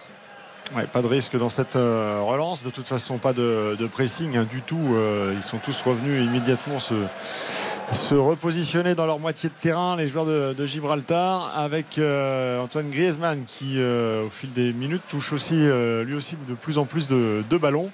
Ouais, 0.77 0.87
pas 0.87 1.01
de 1.01 1.07
risque 1.07 1.37
dans 1.37 1.49
cette 1.49 1.77
euh, 1.77 2.21
relance. 2.23 2.63
De 2.63 2.71
toute 2.71 2.87
façon, 2.87 3.19
pas 3.19 3.33
de, 3.33 3.89
pressing 3.91 4.37
hein, 4.37 4.47
du 4.49 4.61
tout. 4.61 4.81
Euh, 4.93 5.33
ils 5.35 5.43
sont 5.43 5.59
tous 5.59 5.81
revenus 5.81 6.23
immédiatement 6.23 6.79
se 7.93 8.15
repositionner 8.15 8.95
dans 8.95 9.07
leur 9.07 9.19
moitié 9.19 9.49
de 9.49 9.55
terrain, 9.61 9.97
les 9.97 10.09
joueurs 10.09 10.27
de, 10.27 10.53
de 10.53 10.67
Gibraltar, 10.67 11.53
avec 11.57 11.99
euh, 11.99 12.61
Antoine 12.61 12.91
Griezmann 12.91 13.45
qui, 13.45 13.75
euh, 13.77 14.27
au 14.27 14.31
fil 14.31 14.53
des 14.53 14.73
minutes, 14.73 15.03
touche 15.09 15.33
aussi, 15.33 15.55
euh, 15.55 16.05
lui 16.05 16.15
aussi, 16.15 16.37
de 16.49 16.55
plus 16.55 16.79
en 16.79 16.85
plus 16.85 17.09
de, 17.09 17.43
de 17.49 17.57
ballons. 17.57 17.91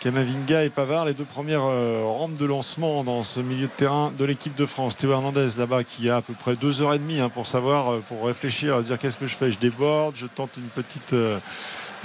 Kamavinga 0.00 0.64
et 0.64 0.68
Pavard, 0.68 1.04
les 1.04 1.14
deux 1.14 1.24
premières 1.24 1.64
euh, 1.64 2.02
rampes 2.04 2.34
de 2.34 2.44
lancement 2.44 3.04
dans 3.04 3.22
ce 3.22 3.38
milieu 3.38 3.68
de 3.68 3.72
terrain 3.72 4.12
de 4.18 4.24
l'équipe 4.24 4.56
de 4.56 4.66
France. 4.66 4.96
Théo 4.96 5.12
Hernandez 5.12 5.50
là-bas 5.58 5.84
qui 5.84 6.10
a 6.10 6.16
à 6.16 6.22
peu 6.22 6.34
près 6.34 6.56
deux 6.56 6.82
heures 6.82 6.92
et 6.92 6.98
demie 6.98 7.20
hein, 7.20 7.28
pour 7.28 7.46
savoir, 7.46 7.92
euh, 7.92 8.02
pour 8.08 8.26
réfléchir, 8.26 8.74
à 8.74 8.82
dire 8.82 8.98
qu'est-ce 8.98 9.16
que 9.16 9.28
je 9.28 9.36
fais? 9.36 9.52
Je 9.52 9.60
déborde, 9.60 10.16
je 10.16 10.26
tente 10.26 10.50
une 10.56 10.64
petite, 10.64 11.12
euh, 11.12 11.38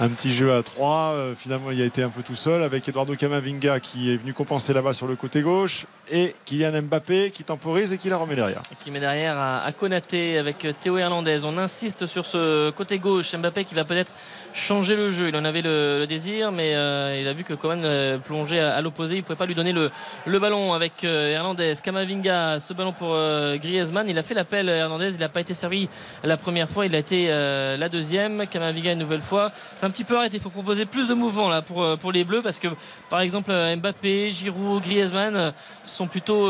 un 0.00 0.08
petit 0.08 0.32
jeu 0.32 0.52
à 0.54 0.62
trois. 0.62 1.12
Euh, 1.14 1.34
finalement, 1.34 1.70
il 1.70 1.80
a 1.82 1.84
été 1.84 2.02
un 2.02 2.08
peu 2.08 2.22
tout 2.22 2.36
seul 2.36 2.62
avec 2.62 2.88
Eduardo 2.88 3.14
Camavinga 3.14 3.80
qui 3.80 4.12
est 4.12 4.16
venu 4.16 4.32
compenser 4.32 4.72
là-bas 4.72 4.92
sur 4.92 5.06
le 5.06 5.16
côté 5.16 5.42
gauche 5.42 5.86
et 6.10 6.34
Kylian 6.44 6.82
Mbappé 6.82 7.30
qui 7.30 7.44
temporise 7.44 7.92
et 7.92 7.98
qui 7.98 8.08
la 8.08 8.16
remet 8.16 8.36
derrière. 8.36 8.62
qui 8.80 8.90
met 8.90 9.00
derrière 9.00 9.36
à, 9.36 9.64
à 9.64 9.72
Konaté 9.72 10.38
avec 10.38 10.66
Théo 10.80 10.98
Hernandez. 10.98 11.44
On 11.44 11.58
insiste 11.58 12.06
sur 12.06 12.24
ce 12.24 12.70
côté 12.70 12.98
gauche. 12.98 13.34
Mbappé 13.34 13.64
qui 13.64 13.74
va 13.74 13.84
peut-être 13.84 14.12
changer 14.54 14.96
le 14.96 15.12
jeu. 15.12 15.28
Il 15.28 15.36
en 15.36 15.44
avait 15.44 15.62
le, 15.62 16.06
désir, 16.08 16.52
mais 16.52 16.74
euh, 16.74 17.18
il 17.20 17.28
a 17.28 17.32
vu 17.32 17.44
que 17.44 17.54
Coman 17.54 17.82
euh, 17.84 18.18
plongeait 18.18 18.60
à, 18.60 18.80
l'opposé. 18.80 19.16
Il 19.16 19.18
ne 19.18 19.22
pouvait 19.22 19.36
pas 19.36 19.46
lui 19.46 19.54
donner 19.54 19.72
le, 19.72 19.90
le 20.26 20.38
ballon 20.38 20.72
avec 20.72 21.04
euh, 21.04 21.30
Hernandez. 21.30 21.74
Kamavinga, 21.82 22.60
ce 22.60 22.72
ballon 22.72 22.92
pour 22.92 23.16
Griezmann. 23.56 24.08
Il 24.08 24.18
a 24.18 24.22
fait 24.22 24.34
l'appel 24.34 24.68
Hernandez. 24.68 25.14
Il 25.14 25.20
n'a 25.20 25.28
pas 25.28 25.40
été 25.40 25.54
servi 25.54 25.88
la 26.24 26.36
première 26.36 26.68
fois. 26.68 26.86
Il 26.86 26.94
a 26.94 26.98
été 26.98 27.28
la 27.28 27.88
deuxième. 27.88 28.46
Kamavinga 28.46 28.92
une 28.92 28.98
nouvelle 28.98 29.20
fois. 29.20 29.52
Un 29.88 29.90
petit 29.90 30.04
peu 30.04 30.16
arrêté. 30.18 30.36
Il 30.36 30.42
faut 30.42 30.50
proposer 30.50 30.84
plus 30.84 31.08
de 31.08 31.14
mouvements 31.14 31.48
là 31.48 31.62
pour, 31.62 31.82
euh, 31.82 31.96
pour 31.96 32.12
les 32.12 32.22
Bleus 32.22 32.42
parce 32.42 32.60
que 32.60 32.68
par 33.08 33.20
exemple 33.20 33.50
euh, 33.50 33.74
Mbappé, 33.74 34.30
Giroud, 34.30 34.82
Griezmann 34.82 35.34
euh, 35.34 35.50
sont 35.84 36.06
plutôt 36.06 36.48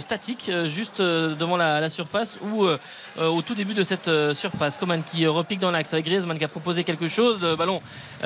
statiques, 0.00 0.50
juste 0.66 1.00
devant 1.00 1.56
la, 1.56 1.88
surface 1.90 2.38
ou 2.42 2.66
au 3.18 3.42
tout 3.42 3.54
début 3.54 3.74
de 3.74 3.84
cette 3.84 4.10
surface. 4.34 4.76
Coman 4.76 5.02
qui 5.02 5.26
repique 5.26 5.58
dans 5.58 5.70
l'axe 5.70 5.92
avec 5.92 6.06
Griezmann 6.06 6.38
qui 6.38 6.44
a 6.44 6.48
proposé 6.48 6.84
quelque 6.84 7.08
chose. 7.08 7.40
Le 7.42 7.56
ballon 7.56 7.80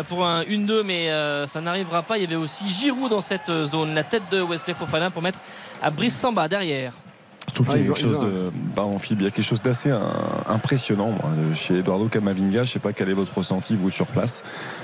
pour 0.09 0.27
un 0.27 0.43
1-2, 0.43 0.83
mais 0.83 1.09
ça 1.47 1.61
n'arrivera 1.61 2.03
pas. 2.03 2.19
Il 2.19 2.23
y 2.23 2.27
avait 2.27 2.37
aussi 2.37 2.69
Giroud 2.69 3.11
dans 3.11 3.21
cette 3.21 3.51
zone. 3.67 3.95
La 3.95 4.05
tête 4.05 4.25
de 4.31 4.41
Wesley 4.41 4.75
Fofana 4.75 5.11
pour 5.11 5.23
mettre 5.23 5.41
à 5.83 5.91
Brice 5.91 6.19
Samba 6.19 6.49
derrière. 6.49 6.93
Je 7.49 7.55
trouve 7.55 7.67
Ah, 7.71 7.75
qu'il 7.75 7.83
y 7.83 7.89
a 7.89 7.91
ont- 7.91 7.95
quelque 7.95 8.07
chose 8.09 8.19
ont- 8.19 8.23
de 8.23 8.81
amphibie, 8.81 9.23
il 9.23 9.25
y 9.25 9.29
a 9.29 9.31
quelque 9.31 9.45
chose 9.45 9.63
d'assez 9.63 9.91
euh, 9.91 9.99
impressionnant 10.49 11.11
moi, 11.11 11.31
chez 11.55 11.79
Eduardo 11.79 12.07
Camavinga. 12.09 12.65
Je 12.65 12.73
sais 12.73 12.79
pas 12.79 12.93
quel 12.93 13.09
est 13.11 13.15
votre 13.15 13.37
ressenti 13.37 13.77
vous 13.77 13.91
sur 13.91 14.07
place, 14.07 14.43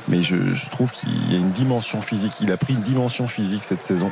mais 0.08 0.22
je, 0.22 0.54
je 0.54 0.68
trouve 0.70 0.90
qu'il 0.92 1.32
y 1.32 1.34
a 1.34 1.38
une 1.38 1.52
dimension 1.52 2.00
physique. 2.02 2.40
Il 2.40 2.52
a 2.52 2.56
pris 2.56 2.74
une 2.74 2.80
dimension 2.82 3.26
physique 3.28 3.64
cette 3.64 3.82
saison. 3.82 4.10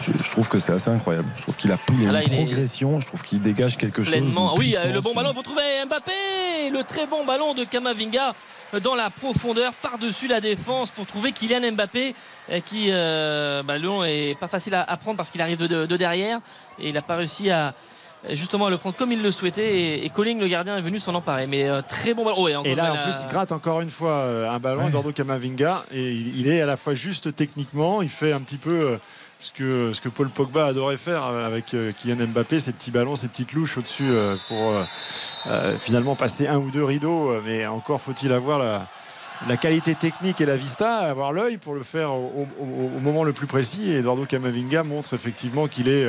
Je, 0.00 0.12
je 0.22 0.30
trouve 0.30 0.48
que 0.48 0.60
c'est 0.60 0.72
assez 0.72 0.90
incroyable. 0.90 1.28
Je 1.36 1.42
trouve 1.42 1.56
qu'il 1.56 1.72
a 1.72 1.76
pris 1.76 1.96
Ah 2.08 2.12
là, 2.12 2.22
une 2.22 2.32
est 2.32 2.36
progression. 2.44 3.00
Je 3.00 3.06
trouve 3.06 3.22
qu'il 3.22 3.42
dégage 3.42 3.76
quelque 3.76 4.04
chose. 4.04 4.12
Pleinement. 4.12 4.52
une 4.54 4.58
Oui, 4.60 4.76
euh, 4.78 4.92
le 4.92 5.00
bon 5.00 5.12
ballon 5.14 5.34
pour 5.34 5.42
trouver 5.42 5.62
Mbappé. 5.86 6.70
Le 6.70 6.84
très 6.84 7.06
bon 7.06 7.24
ballon 7.24 7.54
de 7.54 7.64
Kamavinga 7.64 8.32
dans 8.82 8.94
la 8.94 9.10
profondeur 9.10 9.72
par-dessus 9.74 10.28
la 10.28 10.40
défense 10.40 10.90
pour 10.90 11.06
trouver 11.06 11.32
Kylian 11.32 11.72
Mbappé 11.72 12.14
euh, 12.50 12.60
qui 12.60 12.88
euh, 12.90 13.62
bah, 13.62 13.78
le 13.78 13.84
long 13.84 14.04
est 14.04 14.36
pas 14.38 14.48
facile 14.48 14.74
à, 14.74 14.82
à 14.82 14.96
prendre 14.96 15.16
parce 15.16 15.30
qu'il 15.30 15.40
arrive 15.40 15.58
de, 15.58 15.66
de- 15.66 15.86
de 15.86 15.96
derrière. 15.96 16.38
Et 16.78 16.88
il 16.88 16.94
n'a 16.94 17.02
pas 17.02 17.16
réussi 17.16 17.50
à 17.50 17.72
justement 18.30 18.66
à 18.66 18.70
le 18.70 18.78
prendre 18.78 18.96
comme 18.96 19.12
il 19.12 19.22
le 19.22 19.30
souhaitait. 19.30 19.78
Et, 19.78 20.04
et 20.04 20.10
Colling 20.10 20.38
le 20.40 20.48
gardien 20.48 20.76
est 20.76 20.82
venu 20.82 20.98
s'en 20.98 21.14
emparer. 21.14 21.46
Mais 21.46 21.68
euh, 21.68 21.80
très 21.88 22.14
bon 22.14 22.24
ballon. 22.24 22.36
Oh, 22.38 22.48
encore 22.50 22.66
Et 22.66 22.74
là, 22.74 22.92
en 22.92 22.96
plus, 23.04 23.14
il 23.22 23.28
gratte 23.28 23.52
encore 23.52 23.80
une 23.80 23.90
fois 23.90 24.10
euh, 24.12 24.50
un 24.50 24.58
ballon, 24.58 24.88
Eduardo 24.88 25.12
Camavinga, 25.12 25.84
et 25.92 26.12
il, 26.12 26.38
il 26.40 26.48
est 26.48 26.60
à 26.60 26.66
la 26.66 26.76
fois 26.76 26.94
juste 26.94 27.34
techniquement, 27.36 28.02
il 28.02 28.08
fait 28.10 28.32
un 28.32 28.40
petit 28.40 28.58
peu 28.58 28.70
euh, 28.70 28.98
ce 29.40 29.52
que, 29.52 30.08
Paul 30.08 30.28
Pogba 30.30 30.66
adorait 30.66 30.96
faire 30.96 31.22
avec 31.24 31.72
euh, 31.74 31.92
Kylian 31.92 32.26
Mbappé, 32.28 32.58
ces 32.60 32.72
petits 32.72 32.90
ballons, 32.90 33.14
ces 33.16 33.28
petites 33.28 33.52
louches 33.52 33.78
au-dessus 33.78 34.10
euh, 34.10 34.34
pour 34.48 34.74
euh, 35.46 35.78
finalement 35.78 36.16
passer 36.16 36.48
un 36.48 36.58
ou 36.58 36.70
deux 36.70 36.84
rideaux. 36.84 37.32
Mais 37.44 37.66
encore 37.66 38.00
faut-il 38.00 38.32
avoir 38.32 38.58
la, 38.58 39.56
qualité 39.56 39.94
technique 39.94 40.40
et 40.40 40.46
la 40.46 40.56
vista, 40.56 40.96
avoir 40.98 41.32
l'œil 41.32 41.56
pour 41.58 41.74
le 41.74 41.84
faire 41.84 42.12
au, 42.12 42.48
au- 42.58 42.64
au 42.96 43.00
moment 43.00 43.22
le 43.22 43.32
plus 43.32 43.46
précis. 43.46 43.90
Et 43.90 43.98
Eduardo 43.98 44.24
Camavinga 44.26 44.82
montre 44.82 45.14
effectivement 45.14 45.68
qu'il 45.68 45.88
est. 45.88 46.06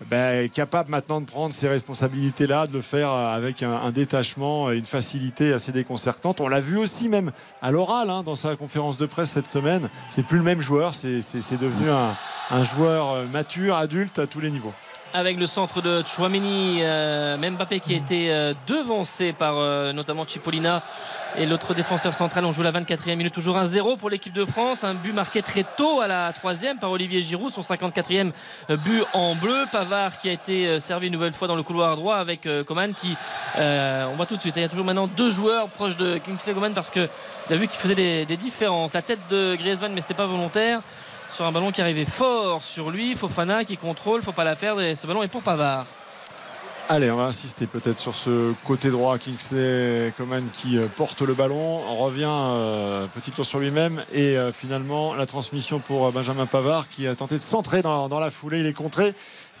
euh, 0.00 0.04
ben, 0.08 0.48
capable 0.48 0.90
maintenant 0.90 1.20
de 1.20 1.26
prendre 1.26 1.54
ces 1.54 1.68
responsabilités-là, 1.68 2.66
de 2.66 2.74
le 2.74 2.82
faire 2.82 3.10
avec 3.10 3.62
un, 3.62 3.90
détachement 3.90 4.70
et 4.70 4.78
une 4.78 4.86
facilité 4.86 5.52
assez 5.52 5.72
déconcertante. 5.72 6.40
On 6.40 6.48
l'a 6.48 6.60
vu 6.60 6.76
aussi 6.76 7.08
même 7.08 7.32
à 7.62 7.70
l'oral 7.70 8.10
hein, 8.10 8.22
dans 8.22 8.36
sa 8.36 8.56
conférence 8.56 8.98
de 8.98 9.06
presse 9.06 9.30
cette 9.30 9.48
semaine. 9.48 9.88
C'est 10.08 10.24
plus 10.24 10.38
le 10.38 10.44
même 10.44 10.60
joueur, 10.60 10.94
c'est 10.94 11.20
devenu 11.58 11.90
un, 11.90 12.16
un 12.50 12.64
joueur 12.64 13.12
euh, 13.12 13.24
mature, 13.26 13.76
adulte 13.76 14.18
à 14.18 14.26
tous 14.26 14.40
les 14.40 14.50
niveaux. 14.50 14.72
Avec 15.14 15.38
le 15.38 15.46
centre 15.46 15.80
de 15.80 16.02
Chouameni, 16.06 16.80
euh, 16.82 17.36
Mbappé 17.36 17.80
qui 17.80 17.94
a 17.94 17.96
été 17.96 18.32
euh, 18.32 18.54
devancé 18.66 19.32
par 19.32 19.58
euh, 19.58 19.92
notamment 19.92 20.26
Cipollina 20.26 20.82
et 21.36 21.46
l'autre 21.46 21.74
défenseur 21.74 22.14
central. 22.14 22.44
On 22.44 22.52
joue 22.52 22.62
la 22.62 22.72
24e 22.72 23.16
minute, 23.16 23.32
toujours 23.32 23.56
1-0 23.56 23.96
pour 23.96 24.10
l'équipe 24.10 24.32
de 24.32 24.44
France. 24.44 24.84
Un 24.84 24.94
but 24.94 25.12
marqué 25.12 25.42
très 25.42 25.64
tôt 25.76 26.00
à 26.00 26.06
la 26.06 26.32
3e 26.32 26.78
par 26.78 26.90
Olivier 26.90 27.22
Giroud, 27.22 27.50
son 27.50 27.62
54e 27.62 28.32
but 28.68 29.04
en 29.12 29.34
bleu. 29.34 29.66
Pavard 29.70 30.18
qui 30.18 30.28
a 30.28 30.32
été 30.32 30.66
euh, 30.66 30.80
servi 30.80 31.06
une 31.06 31.12
nouvelle 31.12 31.32
fois 31.32 31.48
dans 31.48 31.56
le 31.56 31.62
couloir 31.62 31.96
droit 31.96 32.16
avec 32.16 32.46
euh, 32.46 32.64
Coman 32.64 32.92
qui, 32.94 33.16
euh, 33.58 34.06
on 34.10 34.16
voit 34.16 34.26
tout 34.26 34.36
de 34.36 34.40
suite, 34.40 34.56
il 34.56 34.62
y 34.62 34.64
a 34.64 34.68
toujours 34.68 34.84
maintenant 34.84 35.06
deux 35.06 35.30
joueurs 35.30 35.68
proches 35.68 35.96
de 35.96 36.18
Kingsley 36.18 36.54
Coman 36.54 36.72
parce 36.74 36.90
qu'il 36.90 37.08
a 37.50 37.56
vu 37.56 37.68
qu'il 37.68 37.78
faisait 37.78 37.94
des, 37.94 38.24
des 38.24 38.36
différences. 38.36 38.92
La 38.94 39.02
tête 39.02 39.20
de 39.30 39.56
Griezmann, 39.56 39.92
mais 39.92 40.00
c'était 40.00 40.14
pas 40.14 40.26
volontaire 40.26 40.80
sur 41.30 41.44
un 41.44 41.52
ballon 41.52 41.70
qui 41.70 41.80
arrivait 41.80 42.04
fort 42.04 42.62
sur 42.64 42.90
lui. 42.90 43.14
Fofana 43.14 43.64
qui 43.64 43.76
contrôle, 43.76 44.22
faut 44.22 44.32
pas 44.32 44.44
la 44.44 44.56
perdre 44.56 44.82
et 44.82 44.94
ce 44.94 45.06
ballon 45.06 45.22
est 45.22 45.28
pour 45.28 45.42
Pavard. 45.42 45.86
Allez, 46.90 47.10
on 47.10 47.16
va 47.16 47.24
insister 47.24 47.66
peut-être 47.66 47.98
sur 47.98 48.14
ce 48.14 48.54
côté 48.64 48.88
droit. 48.90 49.18
Kingsley 49.18 50.10
Coman 50.16 50.48
qui 50.50 50.78
euh, 50.78 50.86
porte 50.86 51.20
le 51.20 51.34
ballon, 51.34 51.82
on 51.86 51.96
revient 51.96 52.24
euh, 52.30 53.06
petit 53.08 53.30
tour 53.30 53.44
sur 53.44 53.58
lui-même 53.58 54.02
et 54.10 54.38
euh, 54.38 54.52
finalement 54.52 55.12
la 55.12 55.26
transmission 55.26 55.80
pour 55.80 56.06
euh, 56.06 56.10
Benjamin 56.12 56.46
Pavard 56.46 56.88
qui 56.88 57.06
a 57.06 57.14
tenté 57.14 57.36
de 57.36 57.42
centrer 57.42 57.82
dans, 57.82 58.08
la 58.18 58.30
foulée. 58.30 58.60
Il 58.60 58.66
est 58.66 58.72
contré. 58.72 59.12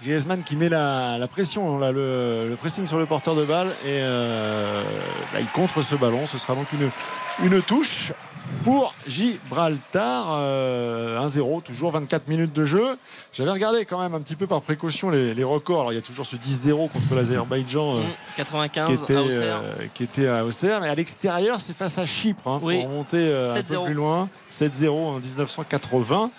Griezmann 0.02 0.42
qui 0.42 0.56
met 0.56 0.70
la, 0.70 1.18
pression, 1.30 1.78
le, 1.78 2.56
pressing 2.58 2.86
sur 2.86 2.98
le 2.98 3.04
porteur 3.04 3.34
de 3.34 3.44
balle 3.44 3.74
et 3.84 4.00
bah, 4.00 5.40
il 5.40 5.48
contre 5.48 5.82
ce 5.82 5.96
ballon. 5.96 6.26
Ce 6.26 6.38
sera 6.38 6.54
donc 6.54 6.68
une, 6.72 6.88
une 7.44 7.60
touche 7.60 8.12
pour 8.64 8.94
Gibraltar. 9.06 10.26
Euh, 10.32 11.18
1-0, 11.26 11.62
toujours 11.62 11.90
24 11.92 12.28
minutes 12.28 12.52
de 12.52 12.64
jeu. 12.64 12.96
J'avais 13.32 13.50
regardé 13.50 13.84
quand 13.84 14.00
même 14.00 14.14
un 14.14 14.20
petit 14.20 14.34
peu 14.36 14.46
par 14.46 14.60
précaution 14.62 15.10
les, 15.10 15.34
les 15.34 15.44
records. 15.44 15.80
Alors 15.80 15.92
il 15.92 15.96
y 15.96 15.98
a 15.98 16.02
toujours 16.02 16.26
ce 16.26 16.36
10-0 16.36 16.88
contre 16.90 17.14
l'Azerbaïdjan. 17.14 17.96
euh, 17.96 18.00
Mmh, 18.00 18.36
95 18.36 18.86
qui 18.86 19.02
était, 19.02 19.14
à 19.16 19.22
Auxerre. 19.22 19.60
euh, 19.64 19.74
qui 19.94 20.02
était 20.04 20.28
à 20.28 20.44
Auxerre, 20.44 20.80
mais 20.80 20.88
à 20.88 20.94
l'extérieur, 20.94 21.60
c'est 21.60 21.74
face 21.74 21.98
à 21.98 22.06
Chypre. 22.06 22.42
Il 22.56 22.60
faut 22.60 22.66
Oui. 22.66 22.82
remonter 22.84 23.16
euh, 23.30 23.52
un 23.54 23.62
peu 23.62 23.74
7-0. 23.74 23.84
plus 23.86 23.94
loin. 23.94 24.28
7-0 24.52 24.88
en 24.90 25.18
1980. 25.20 26.30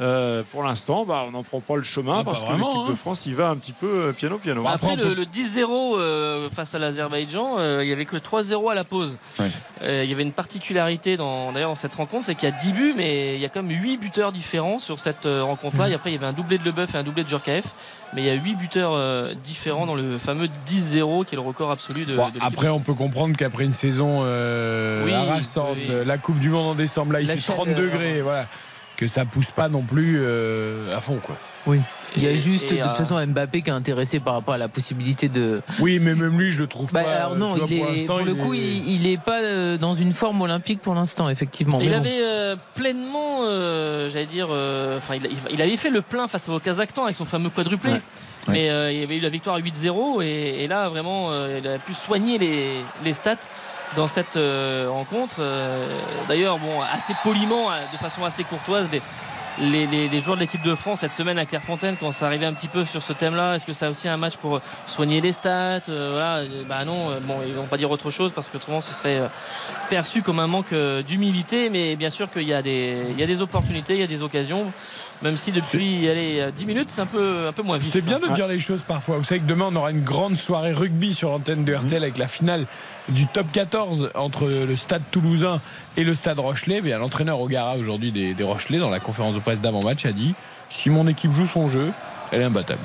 Euh, 0.00 0.42
pour 0.50 0.64
l'instant, 0.64 1.04
bah, 1.04 1.24
on 1.28 1.30
n'en 1.30 1.44
prend 1.44 1.60
pas 1.60 1.76
le 1.76 1.84
chemin 1.84 2.16
Ah, 2.20 2.24
parce 2.24 2.42
que 2.42 2.50
l'équipe 2.50 2.86
de 2.88 2.92
hein. 2.92 2.96
France 2.96 3.26
y 3.26 3.32
va 3.32 3.48
un 3.50 3.56
petit 3.56 3.72
peu 3.72 3.86
euh, 4.08 4.12
piano 4.12 4.38
piano. 4.38 4.62
Bah, 4.64 4.72
Après, 4.74 4.96
le, 4.96 5.04
peut- 5.04 5.14
le 5.14 5.24
10-0 5.24 5.96
euh, 5.98 6.50
face 6.50 6.74
à 6.74 6.80
l'Azerbaïdjan, 6.80 7.58
euh, 7.58 7.78
il 7.82 7.86
n'y 7.86 7.92
avait 7.92 8.04
que 8.04 8.16
3-0 8.16 8.70
à 8.70 8.74
la 8.74 8.82
pause. 8.82 9.18
Ouais. 9.38 9.46
Euh, 9.82 10.00
il 10.04 10.10
y 10.10 10.12
avait 10.12 10.24
une 10.24 10.32
particularité 10.32 11.16
dans, 11.16 11.52
d'ailleurs 11.52 11.70
dans 11.70 11.76
cette 11.76 11.94
rencontre, 11.94 12.26
c'est 12.26 12.34
qu'il 12.34 12.48
y 12.48 12.52
a 12.52 12.56
10 12.56 12.72
buts, 12.72 12.94
mais 12.96 13.36
il 13.36 13.40
y 13.40 13.44
a 13.44 13.48
quand 13.48 13.62
même 13.62 13.70
8 13.70 13.98
buteurs 13.98 14.32
différents 14.32 14.80
sur 14.80 14.98
cette 14.98 15.26
euh, 15.26 15.44
rencontre-là. 15.44 15.88
Et 15.88 15.94
après, 15.94 16.10
il 16.10 16.14
y 16.14 16.16
avait 16.16 16.26
un 16.26 16.32
doublé 16.32 16.58
de 16.58 16.64
Leboeuf 16.64 16.92
et 16.94 16.98
un 16.98 17.04
doublé 17.04 17.22
de 17.22 17.28
Djorkaeff. 17.28 17.66
Mais 18.14 18.22
il 18.22 18.26
y 18.26 18.30
a 18.30 18.34
8 18.34 18.54
buteurs 18.56 19.34
différents 19.42 19.86
dans 19.86 19.96
le 19.96 20.18
fameux 20.18 20.46
10-0 20.68 21.24
qui 21.24 21.34
est 21.34 21.36
le 21.36 21.42
record 21.42 21.72
absolu 21.72 22.04
de. 22.04 22.14
Bon, 22.14 22.28
de 22.28 22.38
après, 22.40 22.68
on 22.68 22.78
peut 22.78 22.94
comprendre 22.94 23.36
qu'après 23.36 23.64
une 23.64 23.72
saison 23.72 24.20
euh, 24.22 25.04
Oui, 25.04 25.12
harassante, 25.12 25.78
oui, 25.88 26.04
la 26.04 26.16
Coupe 26.18 26.38
du 26.38 26.48
Monde 26.50 26.66
en 26.68 26.74
décembre, 26.76 27.12
là, 27.12 27.20
il 27.20 27.26
La 27.26 27.36
fait 27.36 27.52
30 27.52 27.66
chaleur. 27.66 27.80
degrés, 27.80 28.20
voilà, 28.22 28.46
que 29.04 29.10
ça 29.10 29.24
pousse 29.24 29.50
pas 29.50 29.68
non 29.68 29.82
plus 29.82 30.18
euh, 30.20 30.96
à 30.96 31.00
fond, 31.00 31.18
quoi. 31.22 31.36
Oui. 31.66 31.80
Il 32.16 32.22
y 32.22 32.28
a 32.28 32.34
juste 32.36 32.70
et, 32.70 32.76
de 32.76 32.80
euh, 32.80 32.84
toute 32.86 32.96
façon 32.96 33.24
Mbappé 33.26 33.62
qui 33.62 33.70
est 33.70 33.72
intéressé 33.72 34.20
par 34.20 34.34
rapport 34.34 34.54
à 34.54 34.58
la 34.58 34.68
possibilité 34.68 35.28
de. 35.28 35.60
Oui, 35.80 35.98
mais 35.98 36.14
même 36.14 36.38
lui, 36.38 36.52
je 36.52 36.62
le 36.62 36.68
trouve 36.68 36.92
Bah, 36.92 37.02
pas. 37.02 37.10
alors 37.10 37.34
non, 37.34 37.48
vois, 37.48 37.66
il 37.68 38.06
pour 38.06 38.20
est, 38.20 38.24
le 38.24 38.32
il 38.32 38.36
coup, 38.38 38.54
est- 38.54 38.58
il, 38.58 38.90
il 39.02 39.06
est 39.08 39.20
pas 39.20 39.40
euh, 39.42 39.76
dans 39.78 39.94
une 39.96 40.12
forme 40.12 40.40
olympique 40.42 40.80
pour 40.80 40.94
l'instant, 40.94 41.28
effectivement. 41.28 41.78
Il 41.82 41.90
bon. 41.90 41.96
avait 41.96 42.20
euh, 42.22 42.54
pleinement, 42.76 43.40
euh, 43.42 44.08
j'allais 44.10 44.26
dire, 44.26 44.46
euh, 44.50 44.98
enfin, 44.98 45.16
il, 45.16 45.28
il 45.50 45.60
avait 45.60 45.76
fait 45.76 45.90
le 45.90 46.02
plein 46.02 46.28
face 46.28 46.48
au 46.48 46.60
Kazakhstan 46.60 47.02
avec 47.04 47.16
son 47.16 47.24
fameux 47.24 47.50
quadruplé. 47.50 47.90
Ouais. 47.92 48.00
Mais 48.46 48.70
euh, 48.70 48.92
il 48.92 49.02
avait 49.02 49.16
eu 49.16 49.20
la 49.20 49.30
victoire 49.30 49.58
8-0 49.58 50.22
et, 50.22 50.64
et 50.64 50.68
là 50.68 50.90
vraiment 50.90 51.32
euh, 51.32 51.60
il 51.62 51.66
a 51.66 51.78
pu 51.78 51.94
soigner 51.94 52.36
les, 52.36 52.74
les 53.02 53.12
stats 53.14 53.36
dans 53.96 54.08
cette 54.08 54.36
euh, 54.36 54.88
rencontre. 54.90 55.36
Euh, 55.38 55.86
D'ailleurs, 56.28 56.58
bon, 56.58 56.80
assez 56.80 57.14
poliment, 57.22 57.70
euh, 57.70 57.80
de 57.92 57.98
façon 57.98 58.24
assez 58.24 58.44
courtoise, 58.44 58.88
les, 59.58 60.20
joueurs 60.20 60.36
de 60.36 60.40
l'équipe 60.40 60.62
de 60.62 60.74
France 60.74 61.00
cette 61.00 61.12
semaine 61.12 61.38
à 61.38 61.46
Clairefontaine 61.46 61.96
quand 61.98 62.12
ça 62.12 62.26
arrivait 62.26 62.46
un 62.46 62.54
petit 62.54 62.68
peu 62.68 62.84
sur 62.84 63.02
ce 63.02 63.12
thème-là 63.12 63.54
Est-ce 63.54 63.66
que 63.66 63.72
ça 63.72 63.86
a 63.86 63.90
aussi 63.90 64.08
un 64.08 64.16
match 64.16 64.36
pour 64.36 64.60
soigner 64.86 65.20
les 65.20 65.32
stats 65.32 65.80
Euh, 65.88 66.10
Voilà, 66.12 66.36
euh, 66.38 66.62
bah 66.68 66.84
non, 66.84 67.10
euh, 67.10 67.20
bon, 67.20 67.36
ils 67.46 67.54
vont 67.54 67.66
pas 67.66 67.76
dire 67.76 67.90
autre 67.90 68.10
chose 68.10 68.32
parce 68.32 68.50
que 68.50 68.56
autrement 68.56 68.80
ce 68.80 68.92
serait 68.92 69.18
euh, 69.18 69.28
perçu 69.90 70.22
comme 70.22 70.38
un 70.38 70.46
manque 70.46 70.72
euh, 70.72 71.02
d'humilité. 71.02 71.70
Mais 71.70 71.96
bien 71.96 72.10
sûr 72.10 72.30
qu'il 72.30 72.42
y 72.42 72.46
y 72.46 72.54
a 72.54 72.62
des 72.62 73.42
opportunités, 73.42 73.94
il 73.94 74.00
y 74.00 74.04
a 74.04 74.08
des 74.08 74.22
occasions. 74.22 74.72
Même 75.22 75.36
si 75.36 75.52
depuis 75.52 76.08
allez, 76.08 76.40
euh, 76.40 76.50
10 76.50 76.66
minutes, 76.66 76.88
c'est 76.90 77.00
un 77.00 77.06
peu, 77.06 77.46
un 77.48 77.52
peu 77.52 77.62
moins 77.62 77.78
vite. 77.78 77.90
C'est 77.92 78.04
bien 78.04 78.18
de 78.18 78.28
dire 78.34 78.46
les 78.46 78.60
choses 78.60 78.82
parfois. 78.82 79.16
Vous 79.16 79.24
savez 79.24 79.40
que 79.40 79.46
demain, 79.46 79.68
on 79.70 79.76
aura 79.76 79.90
une 79.90 80.02
grande 80.02 80.36
soirée 80.36 80.72
rugby 80.72 81.14
sur 81.14 81.30
l'antenne 81.30 81.64
de 81.64 81.74
RTL 81.74 82.02
avec 82.02 82.18
la 82.18 82.28
finale 82.28 82.66
du 83.08 83.26
top 83.26 83.46
14 83.52 84.10
entre 84.14 84.46
le 84.46 84.76
stade 84.76 85.02
toulousain 85.10 85.60
et 85.96 86.04
le 86.04 86.14
stade 86.14 86.38
Rochelet. 86.38 86.80
Bien, 86.80 86.98
l'entraîneur 86.98 87.40
Ogara 87.40 87.76
aujourd'hui 87.76 88.12
des, 88.12 88.34
des 88.34 88.44
Rochelais 88.44 88.78
dans 88.78 88.90
la 88.90 89.00
conférence 89.00 89.34
de 89.34 89.40
presse 89.40 89.60
d'avant-match 89.60 90.04
a 90.06 90.12
dit 90.12 90.34
si 90.70 90.90
mon 90.90 91.06
équipe 91.06 91.32
joue 91.32 91.46
son 91.46 91.68
jeu, 91.68 91.92
elle 92.32 92.42
est 92.42 92.44
imbattable. 92.44 92.80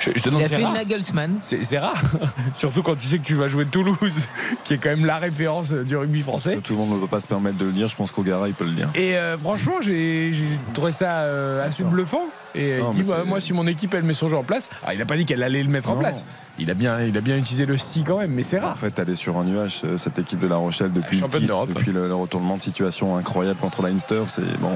Je, 0.00 0.10
je 0.14 0.22
te 0.22 0.28
demande, 0.28 0.42
Il 0.42 0.44
a 0.44 0.48
fait 0.48 0.64
rare. 0.64 0.72
Nagelsmann. 0.74 1.38
C'est 1.42 1.78
rare, 1.78 2.00
surtout 2.56 2.82
quand 2.82 2.96
tu 2.96 3.06
sais 3.06 3.18
que 3.18 3.24
tu 3.24 3.34
vas 3.34 3.48
jouer 3.48 3.64
Toulouse, 3.66 4.28
qui 4.64 4.74
est 4.74 4.78
quand 4.78 4.90
même 4.90 5.06
la 5.06 5.18
référence 5.18 5.72
du 5.72 5.96
rugby 5.96 6.20
français. 6.20 6.58
Tout 6.62 6.74
le 6.74 6.78
monde 6.80 6.90
ne 6.94 6.98
peut 7.00 7.06
pas 7.06 7.20
se 7.20 7.26
permettre 7.26 7.56
de 7.58 7.64
le 7.66 7.72
dire. 7.72 7.88
Je 7.88 7.96
pense 7.96 8.10
qu'Ogara, 8.10 8.48
il 8.48 8.54
peut 8.54 8.64
le 8.64 8.72
dire. 8.72 8.88
Et 8.94 9.16
euh, 9.16 9.36
franchement, 9.38 9.74
j'ai 9.80 10.32
trouvé 10.74 10.92
ça 10.92 11.20
euh, 11.20 11.66
assez 11.66 11.84
bluffant. 11.84 12.24
Et 12.54 12.78
Non, 12.78 12.92
il 12.96 13.02
dit, 13.02 13.10
bah, 13.10 13.24
moi, 13.26 13.40
si 13.40 13.52
mon 13.52 13.66
équipe, 13.66 13.92
elle 13.92 14.02
met 14.04 14.14
son 14.14 14.28
jeu 14.28 14.36
en 14.36 14.42
place, 14.42 14.70
alors, 14.82 14.94
il 14.94 14.98
n'a 14.98 15.04
pas 15.04 15.16
dit 15.16 15.26
qu'elle 15.26 15.42
allait 15.42 15.62
le 15.62 15.68
mettre 15.68 15.90
en 15.90 15.96
place. 15.96 16.24
Il 16.58 16.70
a, 16.70 16.74
bien, 16.74 17.02
il 17.02 17.16
a 17.16 17.20
bien 17.20 17.36
utilisé 17.36 17.66
le 17.66 17.76
si 17.76 18.02
quand 18.02 18.18
même, 18.18 18.30
mais 18.32 18.42
c'est 18.42 18.58
En 18.60 18.68
rare. 18.68 18.78
fait, 18.78 18.98
elle 18.98 19.10
est 19.10 19.14
sur 19.14 19.36
un 19.36 19.44
nuage, 19.44 19.82
euh, 19.84 19.98
cette 19.98 20.18
équipe 20.18 20.40
de 20.40 20.46
La 20.46 20.56
Rochelle, 20.56 20.90
depuis, 20.90 21.16
le, 21.16 21.20
championne 21.20 21.42
titre, 21.42 21.52
d'Europe. 21.52 21.68
depuis 21.74 21.92
le, 21.92 22.08
le 22.08 22.14
retournement 22.14 22.56
de 22.56 22.62
situation 22.62 23.14
incroyable 23.18 23.58
contre 23.60 23.82
Leinster. 23.82 24.22
C'est 24.28 24.58
bon. 24.58 24.72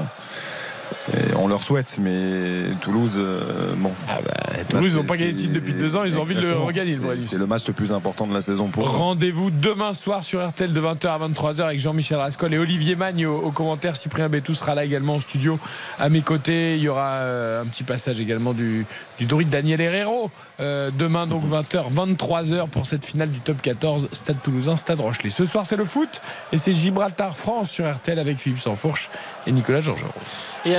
Et 1.13 1.33
on 1.35 1.47
leur 1.47 1.63
souhaite, 1.63 1.97
mais 1.99 2.73
Toulouse, 2.81 3.15
euh, 3.17 3.73
bon. 3.77 3.91
Ah 4.09 4.19
bah, 4.23 4.31
Là, 4.57 4.63
Toulouse, 4.65 4.93
ils 4.93 4.97
n'ont 4.97 5.03
pas 5.03 5.17
gagné 5.17 5.31
le 5.31 5.37
titre 5.37 5.53
depuis 5.53 5.73
deux 5.73 5.95
ans, 5.95 6.03
ils 6.03 6.17
ont 6.17 6.21
envie 6.21 6.35
de 6.35 6.41
le 6.41 6.53
regagner. 6.57 6.95
C'est- 7.19 7.37
le 7.37 7.47
match 7.47 7.65
le 7.67 7.73
plus 7.73 7.91
important 7.93 8.27
de 8.27 8.33
la 8.33 8.41
saison 8.41 8.67
pour 8.67 8.85
eux. 8.85 8.89
Rendez-vous 8.89 9.49
demain 9.51 9.93
soir 9.93 10.23
sur 10.23 10.45
RTL 10.47 10.71
de 10.73 10.79
20h 10.79 11.07
à 11.07 11.17
23h 11.17 11.61
avec 11.65 11.79
Jean-Michel 11.79 12.17
Rascol 12.17 12.53
et 12.53 12.57
Olivier 12.57 12.95
Magne 12.95 13.25
au, 13.25 13.37
au 13.37 13.51
commentaire. 13.51 13.97
Cyprien 13.97 14.29
Bétou 14.29 14.53
sera 14.53 14.75
là 14.75 14.85
également 14.85 15.15
au 15.15 15.21
studio 15.21 15.57
à 15.99 16.09
mes 16.09 16.21
côtés. 16.21 16.75
Il 16.77 16.83
y 16.83 16.89
aura 16.89 17.13
euh, 17.13 17.61
un 17.61 17.65
petit 17.65 17.83
passage 17.83 18.19
également 18.19 18.53
du, 18.53 18.85
du 19.17 19.25
druide 19.25 19.49
Daniel 19.49 19.81
Herrero. 19.81 20.29
Euh, 20.59 20.91
demain 20.95 21.25
donc 21.25 21.43
20h, 21.45 21.91
23h 21.91 22.67
pour 22.67 22.85
cette 22.85 23.05
finale 23.05 23.29
du 23.31 23.39
top 23.39 23.61
14, 23.61 24.09
Stade 24.13 24.37
Toulousain, 24.43 24.75
Stade 24.75 24.99
Rochelet. 24.99 25.29
Ce 25.31 25.45
soir 25.45 25.65
c'est 25.65 25.75
le 25.77 25.85
foot 25.85 26.21
et 26.51 26.57
c'est 26.57 26.73
Gibraltar 26.73 27.35
France 27.35 27.69
sur 27.71 27.91
RTL 27.91 28.19
avec 28.19 28.37
Philippe 28.37 28.59
Sansfourche 28.59 29.09
et 29.47 29.51
Nicolas 29.51 29.81
Georgerot. 29.81 30.09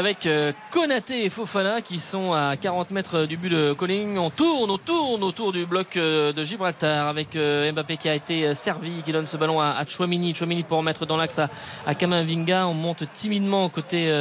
Avec 0.03 0.27
euh, 0.27 0.51
Konaté 0.73 1.27
et 1.27 1.29
Fofana 1.29 1.81
qui 1.81 2.01
sont 2.01 2.33
à 2.33 2.57
40 2.57 2.91
mètres 2.91 3.25
du 3.25 3.37
but 3.37 3.51
de 3.51 3.73
Colling, 3.73 4.19
on 4.19 4.31
tourne, 4.31 4.69
on 4.69 4.77
tourne 4.77 5.23
autour 5.23 5.53
du 5.53 5.65
bloc 5.65 5.97
euh, 5.97 6.33
de 6.33 6.45
Gibraltar 6.45 7.07
avec 7.07 7.37
euh, 7.37 7.71
Mbappé 7.71 7.97
qui 7.97 8.09
a 8.09 8.17
été 8.17 8.53
servi, 8.53 9.01
qui 9.05 9.13
donne 9.13 9.27
ce 9.27 9.37
ballon 9.37 9.61
à, 9.61 9.77
Chouamini. 9.87 10.35
Chouamini 10.35 10.65
pour 10.65 10.79
remettre 10.79 11.07
dans 11.07 11.17
l'axe 11.17 11.39
à, 11.39 11.95
Kamavinga. 11.95 12.67
On 12.67 12.75
monte 12.75 13.05
timidement 13.13 13.69
côté 13.69 14.13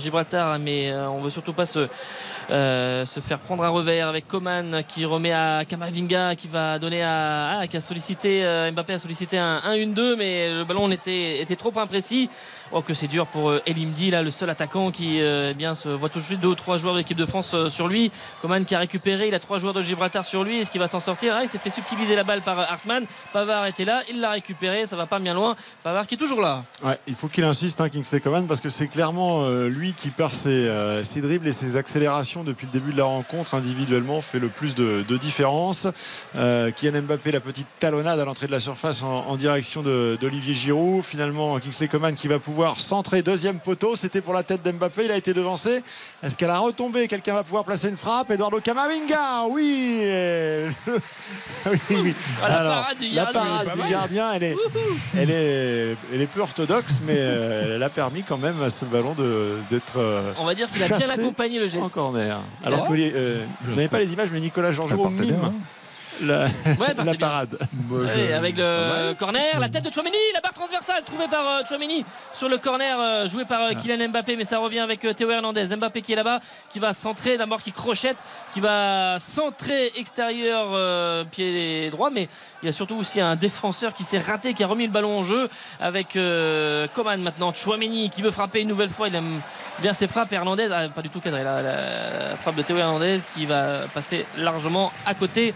Gibraltar, 0.00 0.58
mais 0.58 0.94
on 0.94 1.20
veut 1.20 1.28
surtout 1.28 1.52
pas 1.52 1.66
se, 1.66 1.86
faire 2.48 3.38
prendre 3.40 3.62
un 3.62 3.68
revers 3.68 4.08
avec 4.08 4.26
Coman 4.28 4.82
qui 4.88 5.04
remet 5.04 5.32
à 5.32 5.66
Kamavinga 5.68 6.34
qui 6.34 6.48
va 6.48 6.78
donner 6.78 7.02
à 7.02 7.58
ah, 7.58 7.66
qui 7.66 7.76
a 7.76 7.80
sollicité 7.80 8.70
Mbappé 8.72 8.94
a 8.94 8.98
sollicité 8.98 9.36
un 9.36 9.58
1-1-2 9.58 10.16
mais 10.16 10.48
le 10.48 10.64
ballon 10.64 10.90
était, 10.90 11.40
était 11.40 11.56
trop 11.56 11.72
imprécis 11.76 12.30
oh 12.72 12.82
que 12.82 12.94
c'est 12.94 13.06
dur 13.06 13.26
pour 13.26 13.50
euh, 13.50 13.62
Elimdi 13.66 14.10
là 14.10 14.22
le 14.22 14.30
seul 14.30 14.50
attaquant 14.50 14.90
qui 14.90 15.20
euh, 15.20 15.50
eh 15.50 15.54
bien 15.54 15.74
se 15.74 15.88
voit 15.88 16.08
tout 16.08 16.18
de 16.18 16.24
suite 16.24 16.40
deux 16.40 16.48
ou 16.48 16.54
trois 16.54 16.78
joueurs 16.78 16.94
de 16.94 16.98
l'équipe 16.98 17.16
de 17.16 17.26
France 17.26 17.52
euh, 17.54 17.68
sur 17.68 17.88
lui. 17.88 18.10
Coman 18.42 18.64
qui 18.64 18.74
a 18.74 18.78
récupéré 18.78 19.28
il 19.28 19.34
a 19.34 19.38
trois 19.38 19.58
joueurs 19.58 19.74
de 19.74 19.82
Gibraltar 19.82 20.24
sur 20.24 20.44
lui. 20.44 20.60
Est-ce 20.60 20.70
qu'il 20.70 20.80
va 20.80 20.88
s'en 20.88 21.00
sortir? 21.00 21.34
Ah, 21.36 21.42
il 21.42 21.48
s'est 21.48 21.58
fait 21.58 21.70
subtiliser 21.70 22.14
la 22.14 22.24
balle 22.24 22.42
par 22.42 22.58
Hartmann. 22.58 23.04
Pavard 23.32 23.66
était 23.66 23.84
là 23.84 24.02
il 24.10 24.20
l'a 24.20 24.30
récupéré 24.30 24.86
ça 24.86 24.96
va 24.96 25.06
pas 25.06 25.18
bien 25.18 25.34
loin. 25.34 25.56
Pavard 25.82 26.06
qui 26.06 26.14
est 26.14 26.18
toujours 26.18 26.40
là. 26.40 26.64
Ouais, 26.82 26.98
il 27.06 27.14
faut 27.14 27.28
qu'il 27.28 27.44
insiste, 27.44 27.80
hein, 27.80 27.88
Kingsley 27.88 28.20
Coman, 28.20 28.46
parce 28.46 28.60
que 28.60 28.70
c'est 28.70 28.88
clairement 28.88 29.48
lui 29.66 29.92
qui 29.92 30.10
perd 30.10 30.32
ses, 30.32 30.68
dribbles 31.16 31.48
et 31.48 31.52
ses 31.52 31.76
accélérations 31.76 32.44
depuis 32.44 32.66
le 32.66 32.72
début 32.72 32.92
de 32.92 32.98
la 32.98 33.04
rencontre 33.04 33.54
individuellement, 33.54 34.20
fait 34.20 34.38
le 34.38 34.48
plus 34.48 34.74
de, 34.74 35.16
différence. 35.16 35.86
Euh, 36.36 36.70
Kylian 36.70 37.02
Mbappé, 37.02 37.32
la 37.32 37.40
petite 37.40 37.66
talonnade 37.78 38.20
à 38.20 38.24
l'entrée 38.24 38.46
de 38.46 38.52
la 38.52 38.60
surface 38.60 39.02
en, 39.02 39.36
direction 39.36 39.82
d'Olivier 39.82 40.54
Giroud. 40.54 41.04
Finalement, 41.04 41.58
Kingsley 41.58 41.88
Coman 41.88 42.14
qui 42.14 42.28
va 42.28 42.38
pouvoir 42.38 42.55
centrer 42.78 43.22
deuxième 43.22 43.58
poteau. 43.60 43.96
C'était 43.96 44.20
pour 44.20 44.32
la 44.34 44.42
tête 44.42 44.62
d'Mbappé, 44.62 45.04
il 45.04 45.10
a 45.10 45.16
été 45.16 45.32
devancé. 45.34 45.82
Est-ce 46.22 46.36
qu'elle 46.36 46.50
a 46.50 46.58
retombé? 46.58 47.06
Quelqu'un 47.08 47.34
va 47.34 47.42
pouvoir 47.42 47.64
placer 47.64 47.88
une 47.88 47.96
frappe? 47.96 48.30
Eduardo 48.30 48.60
Camavinga, 48.60 49.44
oui 49.50 50.02
Oui, 51.66 51.78
oui. 51.90 52.14
Ah, 52.42 52.48
la 52.48 52.54
Alors, 52.60 52.74
parade 52.82 52.98
du 52.98 53.08
la 53.08 53.14
gardien. 53.24 53.40
parade 53.40 53.72
du 53.82 53.90
gardien, 53.90 54.32
elle 54.34 54.42
est, 54.44 54.56
elle 55.16 55.30
est, 55.30 55.96
elle 56.12 56.20
est 56.20 56.26
peu 56.26 56.40
orthodoxe, 56.40 57.00
mais 57.06 57.14
euh, 57.16 57.76
elle 57.76 57.82
a 57.82 57.88
permis 57.88 58.22
quand 58.22 58.38
même 58.38 58.62
à 58.62 58.70
ce 58.70 58.84
ballon 58.84 59.14
de- 59.14 59.56
d'être 59.70 59.96
euh, 59.98 60.32
on 60.38 60.44
va 60.46 60.54
dire 60.54 60.70
qu'il 60.70 60.82
a 60.82 60.88
bien 60.96 61.10
accompagné 61.10 61.58
le 61.58 61.66
en 61.66 61.68
geste 61.68 61.92
corner. 61.92 62.40
Il 62.62 62.66
Alors 62.68 62.86
euh, 62.90 63.44
vous 63.62 63.74
n'avez 63.74 63.88
pas 63.88 63.98
les 63.98 64.12
images, 64.12 64.28
mais 64.32 64.40
Nicolas 64.40 64.72
Georgerot 64.72 65.08
bien, 65.08 65.22
mime 65.32 65.40
hein. 65.44 65.52
La, 66.22 66.46
Ouais, 66.78 67.16
parade. 67.18 67.58
Allez, 68.10 68.32
avec 68.32 68.56
le 68.56 69.14
corner, 69.14 69.58
la 69.58 69.68
tête 69.68 69.84
de 69.84 69.92
Chouameni, 69.92 70.16
la 70.34 70.40
barre 70.40 70.54
transversale 70.54 71.02
trouvée 71.04 71.28
par 71.28 71.46
euh, 71.46 71.64
Chouameni 71.68 72.04
sur 72.32 72.48
le 72.48 72.58
corner 72.58 72.98
euh, 72.98 73.26
joué 73.28 73.44
par 73.44 73.60
euh, 73.62 73.72
Kylian 73.74 74.08
Mbappé, 74.08 74.36
mais 74.36 74.44
ça 74.44 74.58
revient 74.58 74.80
avec 74.80 75.04
euh, 75.04 75.12
Théo 75.12 75.30
Hernandez. 75.30 75.76
Mbappé 75.76 76.02
qui 76.02 76.12
est 76.12 76.16
là-bas, 76.16 76.40
qui 76.70 76.78
va 76.78 76.92
centrer, 76.92 77.36
d'abord 77.36 77.62
qui 77.62 77.72
crochette, 77.72 78.16
qui 78.52 78.60
va 78.60 79.18
centrer 79.18 79.92
extérieur 79.96 80.68
euh, 80.72 81.24
pied 81.24 81.90
droit, 81.90 82.10
mais 82.10 82.28
il 82.66 82.70
y 82.70 82.70
a 82.70 82.72
surtout 82.72 82.96
aussi 82.96 83.20
un 83.20 83.36
défenseur 83.36 83.94
qui 83.94 84.02
s'est 84.02 84.18
raté, 84.18 84.52
qui 84.52 84.64
a 84.64 84.66
remis 84.66 84.86
le 84.86 84.92
ballon 84.92 85.20
en 85.20 85.22
jeu 85.22 85.48
avec 85.78 86.16
euh, 86.16 86.88
Coman 86.92 87.22
maintenant. 87.22 87.54
Chouameni 87.54 88.10
qui 88.10 88.22
veut 88.22 88.32
frapper 88.32 88.60
une 88.62 88.66
nouvelle 88.66 88.90
fois, 88.90 89.06
il 89.06 89.14
aime 89.14 89.40
bien 89.78 89.92
ses 89.92 90.08
frappes. 90.08 90.32
Hernandez, 90.32 90.66
ah, 90.72 90.88
pas 90.88 91.00
du 91.02 91.08
tout 91.08 91.20
cadré, 91.20 91.44
la, 91.44 91.62
la- 91.62 92.36
frappe 92.36 92.56
de 92.56 92.62
Théo 92.62 92.76
Hernandez 92.76 93.18
qui 93.34 93.46
va 93.46 93.82
passer 93.94 94.26
largement 94.36 94.92
à 95.06 95.14
côté 95.14 95.54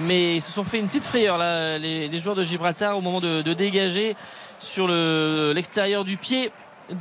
mais 0.00 0.36
ils 0.36 0.42
se 0.42 0.52
sont 0.52 0.64
fait 0.64 0.78
une 0.78 0.86
petite 0.88 1.04
frayeur 1.04 1.36
là, 1.38 1.78
les, 1.78 2.18
joueurs 2.20 2.36
de 2.36 2.44
Gibraltar 2.44 2.96
au 2.96 3.00
moment 3.00 3.20
de, 3.20 3.42
dégager 3.54 4.16
sur 4.58 4.86
le- 4.86 5.52
l'extérieur 5.54 6.04
du 6.04 6.16
pied 6.18 6.52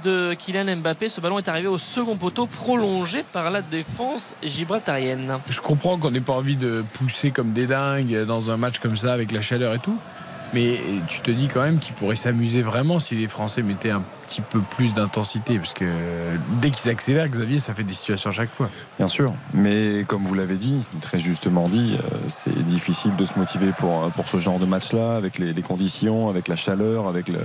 de 0.04 0.34
Kylian 0.34 0.78
Mbappé. 0.78 1.10
Ce 1.10 1.22
ballon 1.22 1.38
est 1.40 1.48
arrivé 1.48 1.68
au 1.68 1.78
second 1.78 2.16
poteau 2.16 2.46
prolongé 2.46 3.24
par 3.24 3.50
la 3.50 3.62
défense 3.62 4.36
gibraltarienne. 4.44 5.38
Je 5.50 5.62
comprends 5.62 5.98
qu'on 5.98 6.12
n'ait 6.12 6.22
pas 6.22 6.34
envie 6.34 6.56
de 6.56 6.84
pousser 6.94 7.32
comme 7.32 7.54
des 7.54 7.68
dingues 7.68 8.26
dans 8.26 8.52
un 8.52 8.58
match 8.58 8.80
comme 8.80 8.98
ça 8.98 9.14
avec 9.14 9.32
la 9.32 9.42
chaleur 9.42 9.74
et 9.74 9.80
tout. 9.80 9.98
Mais 10.54 10.80
tu 11.08 11.20
te 11.20 11.32
dis 11.32 11.48
quand 11.48 11.62
même 11.62 11.80
qu'ils 11.80 11.94
pourraient 11.94 12.16
s'amuser 12.16 12.62
vraiment 12.62 13.00
si 13.00 13.16
les 13.16 13.28
Français 13.28 13.62
mettaient 13.62 13.92
un 13.92 14.04
petit 14.30 14.42
peu 14.42 14.60
plus 14.60 14.94
d'intensité. 14.94 15.58
Parce 15.58 15.74
que 15.74 15.86
dès 16.62 16.72
qu'ils 16.72 16.90
accélèrent, 16.92 17.28
Xavier, 17.28 17.60
ça 17.60 17.74
fait 17.74 17.84
des 17.84 17.94
situations 17.94 18.30
à 18.30 18.34
chaque 18.34 18.52
fois. 18.54 18.70
Bien 18.98 19.08
sûr, 19.08 19.34
mais 19.54 20.04
comme 20.08 20.24
vous 20.24 20.34
l'avez 20.36 20.56
dit, 20.56 20.84
très 21.02 21.20
justement 21.20 21.68
dit, 21.68 21.98
euh, 21.98 22.18
c'est 22.28 22.58
difficile 22.66 23.16
de 23.16 23.26
se 23.26 23.38
motiver 23.38 23.72
pour, 23.78 24.04
euh, 24.06 24.10
pour 24.10 24.28
ce 24.30 24.40
genre 24.40 24.60
de 24.60 24.66
match-là, 24.66 25.16
avec 25.16 25.38
les, 25.40 25.54
les 25.54 25.62
conditions, 25.62 26.30
avec 26.30 26.48
la 26.48 26.56
chaleur, 26.56 27.08
avec 27.08 27.28
le, 27.28 27.40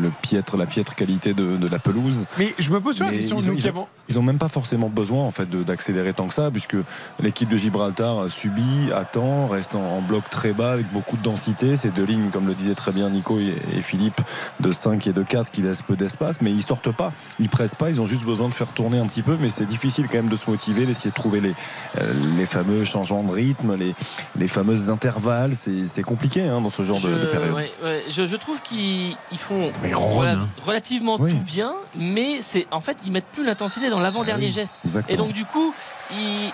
le 0.00 0.10
piètre, 0.22 0.56
la 0.56 0.66
piètre 0.66 0.94
qualité 0.94 1.34
de, 1.34 1.56
de 1.56 1.68
la 1.68 1.78
pelouse. 1.78 2.26
Mais 2.38 2.54
je 2.58 2.70
me 2.70 2.80
pose 2.80 2.96
sur 2.96 3.04
la 3.04 3.10
Mais 3.10 3.18
question, 3.18 3.38
ils, 3.38 3.50
ont, 3.50 3.52
nous 3.52 3.56
qui 3.58 3.62
ils 3.64 3.66
ont- 3.66 3.70
avons- 3.70 3.86
ils 4.08 4.18
ont 4.18 4.22
même 4.22 4.38
pas 4.38 4.48
forcément 4.48 4.88
besoin 4.88 5.24
en 5.24 5.30
fait 5.30 5.48
de- 5.50 5.62
d'accélérer 5.62 6.12
tant 6.14 6.28
que 6.28 6.34
ça, 6.34 6.50
puisque 6.50 6.76
l'équipe 7.20 7.48
de 7.48 7.56
Gibraltar 7.56 8.30
subit, 8.30 8.90
attend, 8.94 9.48
reste 9.48 9.74
en, 9.74 9.80
en 9.96 10.00
bloc 10.02 10.24
très 10.30 10.52
bas 10.52 10.72
avec 10.72 10.90
beaucoup 10.92 11.16
de 11.16 11.22
densité. 11.22 11.76
C'est 11.76 11.92
deux 11.94 12.04
lignes, 12.04 12.30
comme 12.30 12.46
le 12.46 12.54
disait 12.54 12.74
très 12.74 12.92
bien 12.92 13.10
Nico 13.10 13.38
et, 13.38 13.54
et 13.76 13.80
Philippe, 13.80 14.20
de 14.60 14.72
5 14.72 15.06
et 15.06 15.12
de 15.12 15.22
4 15.22 15.50
qui 15.50 15.62
laissent 15.62 15.82
peu 15.82 15.95
d'espace, 15.96 16.40
mais 16.40 16.50
ils 16.50 16.62
sortent 16.62 16.92
pas, 16.92 17.12
ils 17.40 17.48
pressent 17.48 17.74
pas, 17.74 17.88
ils 17.88 18.00
ont 18.00 18.06
juste 18.06 18.24
besoin 18.24 18.48
de 18.48 18.54
faire 18.54 18.72
tourner 18.72 18.98
un 18.98 19.06
petit 19.06 19.22
peu, 19.22 19.36
mais 19.40 19.50
c'est 19.50 19.66
difficile 19.66 20.06
quand 20.08 20.16
même 20.18 20.28
de 20.28 20.36
se 20.36 20.48
motiver, 20.50 20.86
d'essayer 20.86 21.10
de 21.10 21.14
trouver 21.14 21.40
les, 21.40 21.50
euh, 21.98 22.12
les 22.36 22.46
fameux 22.46 22.84
changements 22.84 23.22
de 23.22 23.32
rythme, 23.32 23.76
les, 23.76 23.94
les 24.36 24.48
fameuses 24.48 24.90
intervalles. 24.90 25.54
C'est 25.54 25.86
c'est 25.88 26.02
compliqué 26.02 26.42
hein, 26.42 26.60
dans 26.60 26.70
ce 26.70 26.82
genre 26.82 27.00
de, 27.00 27.26
période. 27.26 27.54
ouais, 27.54 27.70
ouais, 27.82 28.04
je- 28.10 28.26
je 28.26 28.36
trouve 28.36 28.60
qu'ils 28.62 29.16
ils 29.32 29.38
font 29.38 29.70
rela- 29.82 30.32
hein. 30.32 30.48
relativement 30.64 31.16
Oui. 31.18 31.30
tout 31.32 31.38
bien, 31.44 31.74
mais 31.96 32.40
c'est 32.40 32.66
en 32.70 32.80
fait 32.80 32.98
ils 33.04 33.12
mettent 33.12 33.26
plus 33.32 33.44
l'intensité 33.44 33.90
dans 33.90 34.00
l'avant-dernier 34.00 34.46
Ah 34.46 34.48
oui, 34.48 34.52
geste. 34.54 34.74
Exactement. 34.84 35.14
Et 35.14 35.16
donc 35.26 35.32
du 35.34 35.44
coup, 35.44 35.74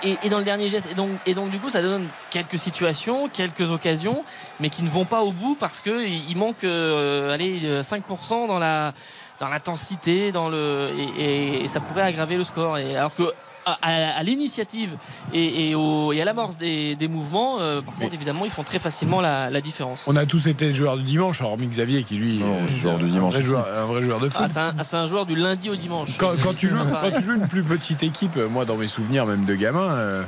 et, 0.05 0.17
et 0.25 0.29
dans 0.31 0.39
le 0.39 0.45
dernier 0.45 0.69
geste, 0.69 0.89
et 0.91 0.95
donc, 0.95 1.11
et 1.27 1.35
donc 1.35 1.51
du 1.51 1.59
coup, 1.59 1.69
ça 1.69 1.83
donne 1.83 2.07
quelques 2.31 2.59
situations, 2.59 3.29
quelques 3.29 3.71
occasions, 3.71 4.25
mais 4.61 4.71
qui 4.71 4.83
ne 4.83 4.89
vont 4.89 5.05
pas 5.05 5.23
au 5.23 5.33
bout 5.33 5.57
parce 5.59 5.81
que 5.81 6.07
il 6.07 6.37
manque, 6.37 6.65
euh, 6.65 7.33
allez, 7.35 7.61
euh, 7.65 7.83
5% 7.83 8.47
dans 8.49 8.59
la 8.59 8.95
dans 9.41 9.49
l'intensité, 9.49 10.33
dans 10.33 10.49
le 10.49 10.89
et, 11.19 11.23
et- 11.23 11.65
et 11.65 11.69
ça 11.69 11.81
pourrait 11.81 12.03
aggraver 12.03 12.37
le 12.37 12.45
score. 12.45 12.79
Et 12.79 12.97
alors 12.97 13.15
que 13.15 13.25
à, 13.65 13.77
à- 13.83 14.19
à 14.19 14.23
l'initiative 14.25 14.97
et, 15.33 15.69
et 15.71 15.75
au- 15.77 16.13
et 16.13 16.21
à 16.21 16.25
l'amorce 16.25 16.59
des, 16.59 16.97
des 16.97 17.07
mouvements, 17.07 17.61
euh, 17.61 17.81
par 17.81 17.95
contre, 17.95 18.13
évidemment, 18.13 18.45
ils 18.45 18.51
font 18.51 18.65
très 18.65 18.81
facilement 18.81 19.21
la, 19.21 19.51
la 19.51 19.61
différence. 19.61 20.05
On 20.09 20.17
a 20.17 20.27
tous 20.27 20.49
été 20.49 20.73
joueurs 20.75 20.97
du 20.97 21.05
dimanche, 21.05 21.43
hormis 21.43 21.69
Xavier 21.69 22.03
qui 22.03 22.17
lui. 22.17 22.39
Non, 22.39 22.57
euh, 22.63 22.67
joueur 22.67 22.97
c'est 22.99 23.05
du 23.05 23.11
un 23.11 23.13
dimanche 23.13 23.35
vrai 23.35 23.39
aussi. 23.39 23.49
joueur, 23.49 23.67
un 23.79 23.85
vrai 23.85 24.03
joueur 24.03 24.19
de 24.19 24.29
foot. 24.29 24.43
Ah, 24.45 24.49
c'est 24.49 24.59
un, 24.59 24.75
ah, 24.77 24.83
c'est 24.85 24.97
un 24.97 25.07
joueur 25.07 25.27
du 25.27 25.37
lundi 25.37 25.71
au 25.71 25.77
dimanche. 25.77 26.09
Quand, 26.19 26.33
quand 26.43 26.55
tu 26.55 26.69
joues, 26.71 26.79
Pareil. 26.85 27.13
quand 27.13 27.19
tu 27.21 27.25
joues 27.25 27.35
une 27.35 27.47
plus 27.47 27.63
petite 27.63 28.03
équipe, 28.03 28.37
moi 28.51 28.65
dans 28.65 28.77
mes 28.77 28.89
souvenirs 28.89 29.27
même 29.27 29.45
de 29.45 29.55
gamin, 29.55 29.93
euh, 29.93 30.23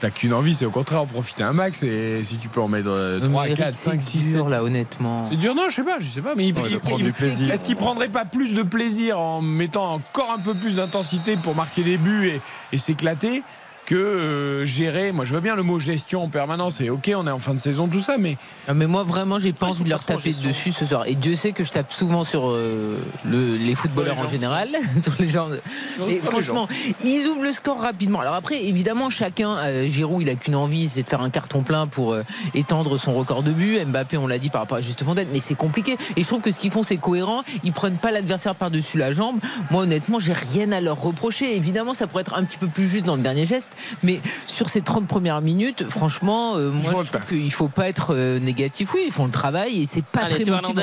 t'as 0.00 0.10
qu'une 0.10 0.32
envie, 0.32 0.54
c'est 0.54 0.64
au 0.64 0.70
contraire 0.70 1.02
en 1.02 1.06
profiter 1.06 1.42
un 1.42 1.52
max 1.52 1.82
et 1.82 2.22
si 2.24 2.36
tu 2.38 2.48
peux 2.48 2.60
en 2.60 2.68
mettre 2.68 2.88
euh, 2.88 3.20
3, 3.20 3.44
Mais 3.48 3.54
4, 3.54 3.74
5, 3.74 4.02
6, 4.02 4.20
7. 4.20 4.32
dur, 4.32 4.48
là, 4.48 4.62
honnêtement. 4.62 5.26
C'est 5.30 5.36
dur, 5.36 5.54
non, 5.54 5.64
je 5.68 5.74
sais 5.74 5.82
pas, 5.84 5.98
je 5.98 6.06
sais 6.08 6.22
pas, 6.22 6.34
mais 6.34 6.44
il, 6.48 6.58
il- 6.58 6.78
prendre 6.80 6.98
il- 7.00 7.04
du 7.04 7.12
plaisir. 7.12 7.50
Est-ce 7.52 7.64
qu'il 7.64 7.76
prendrait 7.76 8.08
pas 8.08 8.24
plus 8.24 8.54
de 8.54 8.62
plaisir 8.62 9.18
en 9.18 9.40
mettant 9.42 9.94
encore 9.94 10.30
un 10.36 10.42
peu 10.42 10.54
plus 10.54 10.76
d'intensité 10.76 11.36
pour 11.36 11.54
marquer 11.54 11.82
des 11.82 11.98
buts 11.98 12.28
et, 12.28 12.40
et 12.74 12.78
s'éclater 12.78 13.42
que 13.90 13.96
euh, 13.96 14.64
gérer 14.64 15.10
Moi, 15.10 15.24
je 15.24 15.34
veux 15.34 15.40
bien 15.40 15.56
le 15.56 15.64
mot 15.64 15.80
gestion 15.80 16.22
en 16.22 16.28
permanence 16.28 16.80
et 16.80 16.90
ok, 16.90 17.10
on 17.16 17.26
est 17.26 17.30
en 17.30 17.40
fin 17.40 17.54
de 17.54 17.58
saison, 17.58 17.88
tout 17.88 17.98
ça, 17.98 18.18
mais 18.18 18.36
Ah, 18.68 18.74
mais 18.74 18.86
moi, 18.86 19.02
vraiment, 19.02 19.40
j'ai 19.40 19.52
pas 19.52 19.66
envie 19.66 19.82
de 19.82 19.88
leur 19.88 20.04
taper 20.04 20.32
dessus 20.32 20.70
ce 20.70 20.86
soir. 20.86 21.06
Et 21.08 21.16
Dieu 21.16 21.34
sait 21.34 21.50
que 21.50 21.64
je 21.64 21.72
tape 21.72 21.92
souvent 21.92 22.22
sur 22.22 22.48
euh, 22.50 22.96
le- 23.24 23.56
les 23.56 23.74
footballeurs 23.74 24.14
Sur 24.14 24.22
les 24.22 24.28
en 24.28 24.30
général, 24.30 24.68
sur 25.02 25.12
les 25.18 25.26
gens. 25.28 25.48
Sur 25.96 26.08
Et 26.08 26.12
les 26.14 26.18
franchement, 26.20 26.68
ils 27.04 27.26
ouvrent 27.26 27.42
le 27.42 27.50
score 27.52 27.80
rapidement. 27.80 28.20
Alors 28.20 28.34
après, 28.34 28.62
évidemment, 28.64 29.10
chacun, 29.10 29.56
euh, 29.58 29.88
Giroud, 29.88 30.22
il 30.22 30.30
a 30.30 30.36
qu'une 30.36 30.54
envie, 30.54 30.86
c'est 30.88 31.02
de 31.02 31.08
faire 31.08 31.22
un 31.22 31.30
carton 31.30 31.62
plein 31.62 31.88
pour 31.88 32.12
euh, 32.12 32.22
étendre 32.54 32.96
son 32.96 33.12
record 33.14 33.42
de 33.42 33.50
but. 33.52 33.84
Mbappé, 33.84 34.16
on 34.18 34.28
l'a 34.28 34.38
dit 34.38 34.50
par 34.50 34.60
rapport 34.60 34.78
à 34.78 34.80
Juste 34.82 35.02
Fontaine, 35.02 35.28
mais 35.32 35.40
c'est 35.40 35.56
compliqué. 35.56 35.96
Et 36.16 36.22
je 36.22 36.26
trouve 36.28 36.42
que 36.42 36.52
ce 36.52 36.60
qu'ils 36.60 36.70
font, 36.70 36.84
c'est 36.84 36.96
cohérent. 36.96 37.42
Ils 37.64 37.72
prennent 37.72 37.96
pas 37.98 38.12
l'adversaire 38.12 38.54
par-dessus 38.54 38.98
la 38.98 39.10
jambe. 39.10 39.40
Moi, 39.72 39.82
honnêtement, 39.82 40.20
j'ai 40.20 40.32
rien 40.32 40.70
à 40.70 40.80
leur 40.80 41.00
reprocher. 41.00 41.56
Évidemment, 41.56 41.92
ça 41.92 42.06
pourrait 42.06 42.20
être 42.22 42.34
un 42.34 42.44
petit 42.44 42.58
peu 42.58 42.68
plus 42.68 42.86
juste 42.88 43.04
dans 43.04 43.16
le 43.16 43.22
dernier 43.22 43.46
geste, 43.46 43.70
mais 44.02 44.20
sur 44.46 44.68
ces 44.68 44.82
30 44.82 45.06
premières 45.06 45.40
minutes, 45.40 45.88
franchement, 45.88 46.56
euh, 46.56 46.70
moi, 46.70 46.92
je 47.04 47.10
trouve 47.10 47.26
qu'il 47.26 47.52
faut 47.52 47.68
pas 47.68 47.88
être 47.88 48.14
euh, 48.14 48.38
négatif. 48.38 48.94
Oui, 48.94 49.02
ils 49.06 49.12
font 49.12 49.26
le 49.26 49.30
travail 49.32 49.82
et 49.82 49.86
c'est 49.86 50.04
pas 50.04 50.20
Allez, 50.22 50.42
très 50.42 50.44
motivant. 50.50 50.82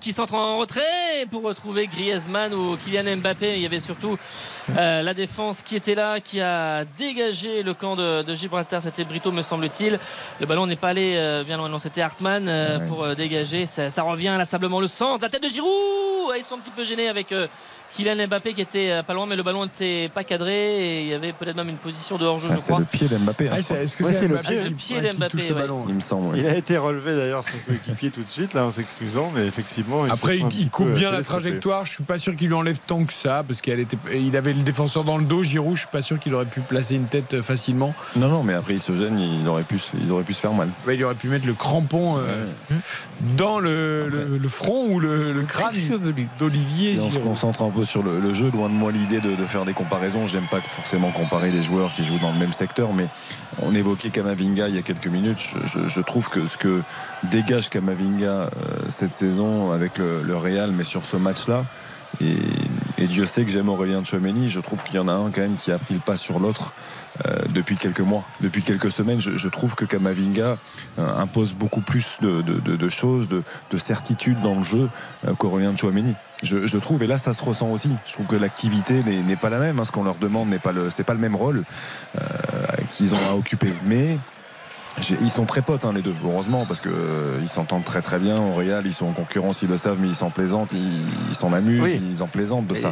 Qui 0.00 0.12
s'entre 0.12 0.34
en 0.34 0.58
retrait 0.58 0.80
pour 1.30 1.44
retrouver 1.44 1.86
Griezmann 1.86 2.52
ou 2.52 2.76
Kylian 2.76 3.18
Mbappé. 3.18 3.54
Il 3.54 3.62
y 3.62 3.66
avait 3.66 3.78
surtout 3.78 4.18
euh, 4.76 5.00
la 5.00 5.14
défense 5.14 5.62
qui 5.62 5.76
était 5.76 5.94
là, 5.94 6.18
qui 6.18 6.40
a 6.40 6.84
dégagé 6.98 7.62
le 7.62 7.72
camp 7.72 7.94
de, 7.94 8.22
de 8.22 8.34
Gibraltar. 8.34 8.82
C'était 8.82 9.04
Brito, 9.04 9.30
me 9.30 9.42
semble-t-il. 9.42 10.00
Le 10.40 10.46
ballon 10.46 10.66
n'est 10.66 10.74
pas 10.74 10.88
allé 10.88 11.14
euh, 11.14 11.44
bien 11.44 11.56
loin. 11.56 11.68
Non, 11.68 11.78
c'était 11.78 12.02
Hartmann 12.02 12.48
euh, 12.48 12.80
Ouais. 12.80 12.86
pour 12.86 13.04
euh, 13.04 13.14
dégager. 13.14 13.64
Ça, 13.64 13.90
ça 13.90 14.02
revient 14.02 14.26
inlassablement 14.26 14.80
le 14.80 14.88
centre. 14.88 15.22
La 15.22 15.28
tête 15.28 15.44
de 15.44 15.48
Giroud. 15.48 15.70
Ah, 16.32 16.36
Ils 16.36 16.42
sont 16.42 16.56
un 16.56 16.58
petit 16.58 16.72
peu 16.72 16.82
gênés 16.82 17.08
avec 17.08 17.30
euh, 17.30 17.46
Kylian 17.92 18.26
Mbappé 18.26 18.52
qui 18.54 18.60
était 18.60 18.90
euh, 18.90 19.02
pas 19.02 19.14
loin, 19.14 19.26
mais 19.26 19.36
le 19.36 19.42
ballon 19.42 19.64
n'était 19.64 20.08
pas 20.12 20.24
cadré. 20.24 20.52
Et 20.52 21.02
il 21.02 21.08
y 21.08 21.14
avait 21.14 21.32
peut-être 21.32 21.56
même 21.56 21.68
une 21.68 21.76
position 21.76 22.16
de 22.18 22.24
hors-jeu, 22.24 22.48
Ah, 22.50 22.54
je 22.54 22.58
c'est 22.60 22.66
crois. 22.72 22.78
le 22.80 22.84
pied 22.86 23.06
d'Mbappé. 23.08 23.48
hein, 23.48 23.52
Ah, 23.56 23.62
c'est- 23.62 23.74
est-ce 23.84 23.96
que 23.96 24.04
Ouais, 24.04 24.12
c'est 24.12 24.20
c'est 24.20 24.28
le 24.28 24.38
pied. 24.38 24.62
Le 24.62 24.70
pied 24.70 24.96
ouais, 24.96 25.10
d'Mbappé, 25.12 25.36
ouais. 25.38 25.52
ballon 25.52 25.84
Il 25.88 25.94
me 25.94 26.00
semble. 26.00 26.36
Il 26.38 26.46
a 26.46 26.56
été 26.56 26.76
relevé 26.78 27.14
d'ailleurs 27.14 27.44
son 27.44 27.52
coéquipier 27.66 28.10
tout 28.10 28.22
de 28.22 28.28
suite 28.28 28.54
là 28.54 28.64
en 28.66 28.70
s'excusant, 28.70 29.30
mais 29.34 29.46
effectivement. 29.46 30.06
ils 30.06 30.12
Après, 30.12 30.38
il, 30.38 30.46
il 30.58 30.70
coupe 30.70 30.88
bien 30.94 31.10
la 31.12 31.22
trajectoire. 31.22 31.84
Je 31.84 31.92
suis 31.92 32.04
pas 32.04 32.18
sûr 32.18 32.34
qu'il 32.36 32.48
lui 32.48 32.54
enlève 32.54 32.78
tant 32.86 33.04
que 33.04 33.12
ça, 33.12 33.44
parce 33.46 33.60
qu'il 33.60 33.78
était, 33.78 33.96
il 34.14 34.36
avait 34.36 34.52
le 34.52 34.62
défenseur 34.62 35.04
dans 35.04 35.18
le 35.18 35.24
dos, 35.24 35.42
Giroud. 35.42 35.74
Je 35.74 35.80
suis 35.80 35.88
pas 35.90 36.02
sûr 36.02 36.18
qu'il 36.18 36.34
aurait 36.34 36.46
pu 36.46 36.60
placer 36.60 36.94
une 36.94 37.04
tête 37.06 37.34
euh, 37.34 37.42
facilement. 37.42 37.94
Non, 38.16 38.28
non, 38.28 38.42
mais 38.42 38.54
après 38.54 38.74
il 38.74 38.80
se 38.80 38.96
gêne, 38.96 39.18
il 39.18 39.46
aurait 39.48 39.62
pu, 39.64 39.78
se- 39.78 39.96
il 40.02 40.10
aurait 40.10 40.22
pu 40.24 40.32
se 40.34 40.40
faire 40.40 40.52
mal. 40.54 40.68
Bah, 40.86 40.94
il 40.94 41.04
aurait 41.04 41.14
pu 41.14 41.28
mettre 41.28 41.46
le 41.46 41.54
crampon 41.54 42.16
euh, 42.18 42.46
dans 43.36 43.60
le, 43.60 44.08
le- 44.08 44.38
le 44.38 44.48
front 44.48 44.86
ou 44.88 45.00
le, 45.00 45.32
le 45.32 45.42
crâne 45.44 45.74
chevelu. 45.74 46.26
d'Olivier 46.38 46.94
Si 46.96 47.00
on 47.02 47.10
se 47.10 47.18
concentre 47.18 47.62
un 47.62 47.70
peu 47.70 47.81
sur 47.84 48.02
le, 48.02 48.34
jeu, 48.34 48.50
loin 48.50 48.68
de 48.68 48.74
moi 48.74 48.92
l'idée 48.92 49.20
de, 49.20 49.34
faire 49.46 49.64
des 49.64 49.72
comparaisons. 49.72 50.26
J'aime 50.26 50.46
pas 50.50 50.60
forcément 50.60 51.10
comparer 51.10 51.50
les 51.50 51.62
joueurs 51.62 51.92
qui 51.94 52.04
jouent 52.04 52.18
dans 52.18 52.32
le 52.32 52.38
même 52.38 52.52
secteur, 52.52 52.92
mais 52.92 53.08
on 53.60 53.74
évoquait 53.74 54.10
Kamavinga 54.10 54.68
il 54.68 54.74
y 54.74 54.78
a 54.78 54.82
quelques 54.82 55.06
minutes. 55.06 55.40
Je, 55.64 56.00
trouve 56.00 56.28
que 56.28 56.46
ce 56.46 56.56
que 56.56 56.82
dégage 57.24 57.68
Kamavinga 57.70 58.24
euh, 58.24 58.48
cette 58.88 59.14
saison 59.14 59.72
avec 59.72 59.98
le, 59.98 60.36
Real, 60.36 60.72
mais 60.72 60.84
sur 60.84 61.04
ce 61.04 61.16
match-là, 61.16 61.64
et, 62.20 63.06
Dieu 63.06 63.26
sait 63.26 63.44
que 63.44 63.50
j'aime 63.50 63.68
Aurélien 63.68 64.02
Tchouameni, 64.02 64.48
je 64.48 64.60
trouve 64.60 64.82
qu'il 64.84 64.94
y 64.94 64.98
en 64.98 65.08
a 65.08 65.12
un 65.12 65.30
quand 65.30 65.40
même 65.40 65.56
qui 65.56 65.72
a 65.72 65.78
pris 65.78 65.94
le 65.94 66.00
pas 66.00 66.16
sur 66.16 66.38
l'autre. 66.38 66.72
Euh, 67.26 67.36
depuis 67.50 67.76
quelques 67.76 68.00
mois, 68.00 68.24
depuis 68.40 68.62
quelques 68.62 68.90
semaines, 68.90 69.20
je, 69.20 69.36
je 69.36 69.48
trouve 69.48 69.74
que 69.74 69.84
Kamavinga 69.84 70.56
euh, 70.98 71.16
impose 71.18 71.52
beaucoup 71.54 71.82
plus 71.82 72.16
de, 72.22 72.40
de- 72.42 72.60
de- 72.60 72.76
de 72.76 72.88
choses, 72.88 73.28
de, 73.28 73.42
de 73.70 73.78
certitude 73.78 74.40
dans 74.40 74.54
le 74.56 74.62
jeu 74.62 74.88
euh, 75.28 75.34
qu'Aurélien 75.34 75.74
Tchouameni. 75.74 76.14
Je, 76.42 76.66
je 76.66 76.78
trouve, 76.78 77.02
et 77.02 77.06
là 77.06 77.18
ça 77.18 77.34
se 77.34 77.44
ressent 77.44 77.68
aussi. 77.68 77.90
Je 78.06 78.14
trouve 78.14 78.26
que 78.26 78.36
l'activité 78.36 79.02
n'est 79.04 79.36
pas 79.36 79.50
la 79.50 79.58
même. 79.58 79.78
hein. 79.78 79.84
Ce 79.84 79.92
qu'on 79.92 80.04
leur 80.04 80.16
demande 80.16 80.48
n'est 80.48 80.58
pas 80.58 80.72
le, 80.72 80.88
c'est 80.90 81.04
pas 81.04 81.14
le 81.14 81.20
même 81.20 81.36
rôle 81.36 81.62
qu'ils 82.92 83.14
ont 83.14 83.28
à 83.30 83.34
occuper. 83.34 83.72
Mais 83.84 84.18
ils 85.20 85.30
sont 85.30 85.44
très 85.46 85.62
potes 85.62 85.84
hein, 85.84 85.92
les 85.94 86.02
deux, 86.02 86.14
heureusement, 86.24 86.66
parce 86.66 86.80
que 86.80 86.88
euh, 86.90 87.38
ils 87.40 87.48
s'entendent 87.48 87.84
très 87.84 88.02
très 88.02 88.18
bien. 88.18 88.36
Au 88.38 88.54
Real, 88.54 88.82
ils 88.86 88.92
sont 88.92 89.06
en 89.06 89.12
concurrence, 89.12 89.62
ils 89.62 89.68
le 89.68 89.76
savent, 89.76 89.98
mais 90.00 90.08
ils 90.08 90.14
s'en 90.14 90.30
plaisantent, 90.30 90.72
ils 90.72 91.34
s'en 91.34 91.52
amusent, 91.52 91.80
Oui. 91.82 92.00
ils 92.14 92.22
en 92.22 92.26
plaisantent 92.26 92.66
de 92.66 92.74
ça. 92.74 92.90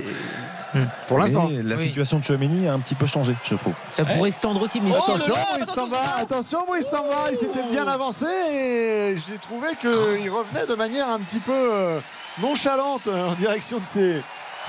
Et- 0.74 0.78
Pour 1.08 1.18
l'instant. 1.18 1.48
La 1.64 1.76
Oui. 1.76 1.82
situation 1.88 2.18
de 2.18 2.24
Chouameni 2.24 2.68
a 2.68 2.72
un 2.74 2.78
petit 2.78 2.94
peu 2.94 3.06
changé, 3.06 3.34
je 3.44 3.54
trouve. 3.56 3.72
Ça 3.94 4.04
pourrait 4.04 4.30
se 4.30 4.38
tendre 4.38 4.62
aussi, 4.62 4.80
mais 4.80 4.90
Oh, 4.92 5.10
est 5.10 5.12
le 5.12 5.18
sûr- 5.18 5.34
là 5.34 5.40
Attention, 5.54 5.88
attention, 6.18 6.58
Brice 6.68 6.86
Samba, 6.86 7.16
il 7.30 7.36
s'était 7.36 7.62
bien 7.70 7.86
avancé 7.88 8.26
et 8.52 9.16
j'ai 9.16 9.38
trouvé 9.38 9.68
qu'il 9.80 10.30
revenait 10.30 10.66
de 10.68 10.74
manière 10.74 11.08
un 11.08 11.18
petit 11.18 11.40
peu 11.40 11.52
euh, 11.52 11.98
nonchalante 12.40 13.08
en 13.08 13.32
direction 13.34 13.78
de 13.78 13.84
ses, 13.84 14.22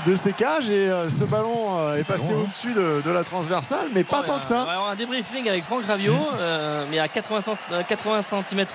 de 0.07 0.15
ses 0.15 0.33
cages 0.33 0.69
et 0.69 0.89
euh, 0.89 1.09
ce 1.09 1.23
ballon 1.23 1.77
euh, 1.77 1.97
est 1.97 2.03
passé 2.03 2.33
hein. 2.33 2.37
au-dessus 2.43 2.73
de, 2.73 3.01
de 3.05 3.11
la 3.11 3.23
transversale, 3.23 3.85
mais 3.93 4.03
pas 4.03 4.21
Ouais, 4.21 4.27
tant 4.27 4.39
que 4.39 4.45
On 4.45 4.47
ça. 4.49 4.55
va 4.65 4.71
avoir 4.73 4.89
un 4.89 4.95
débriefing 4.95 5.47
avec 5.47 5.63
Franck 5.63 5.85
Raviot, 5.85 6.15
euh, 6.39 6.83
mais 6.89 6.99
à 6.99 7.07
80, 7.07 7.41
cent- 7.41 7.57
euh, 7.71 7.81
80 7.87 8.21
cm 8.21 8.65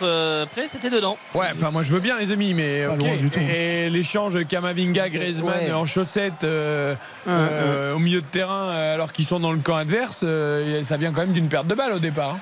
près, 0.53 0.67
c'était 0.71 0.91
dedans. 0.91 1.17
Ouais, 1.35 1.47
enfin 1.55 1.71
moi 1.71 1.83
je 1.83 1.93
veux 1.93 2.01
bien 2.01 2.17
les 2.19 2.33
amis, 2.33 2.55
mais 2.55 2.85
du 3.19 3.31
tout. 3.31 3.41
Et 3.41 3.91
l'échange 3.91 4.45
Kamavinga, 4.47 5.09
Griezmann 5.09 5.47
Ouais. 5.67 5.73
en 5.73 5.87
chaussettes 5.87 6.45
euh, 6.45 6.95
euh, 7.29 7.95
au 7.95 7.99
milieu 7.99 8.21
de 8.21 8.27
terrain 8.27 8.71
alors 8.71 9.13
qu'ils 9.13 9.25
sont 9.27 9.41
dans 9.41 9.53
le 9.53 9.59
camp 9.59 9.77
adverse, 9.77 10.23
euh, 10.25 10.83
ça 10.83 10.97
vient 10.97 11.13
quand 11.13 11.23
même 11.23 11.33
d'une 11.33 11.49
perte 11.49 11.67
de 11.67 11.75
balle 11.75 11.93
au 11.93 11.99
départ. 11.99 12.35
hein. 12.37 12.39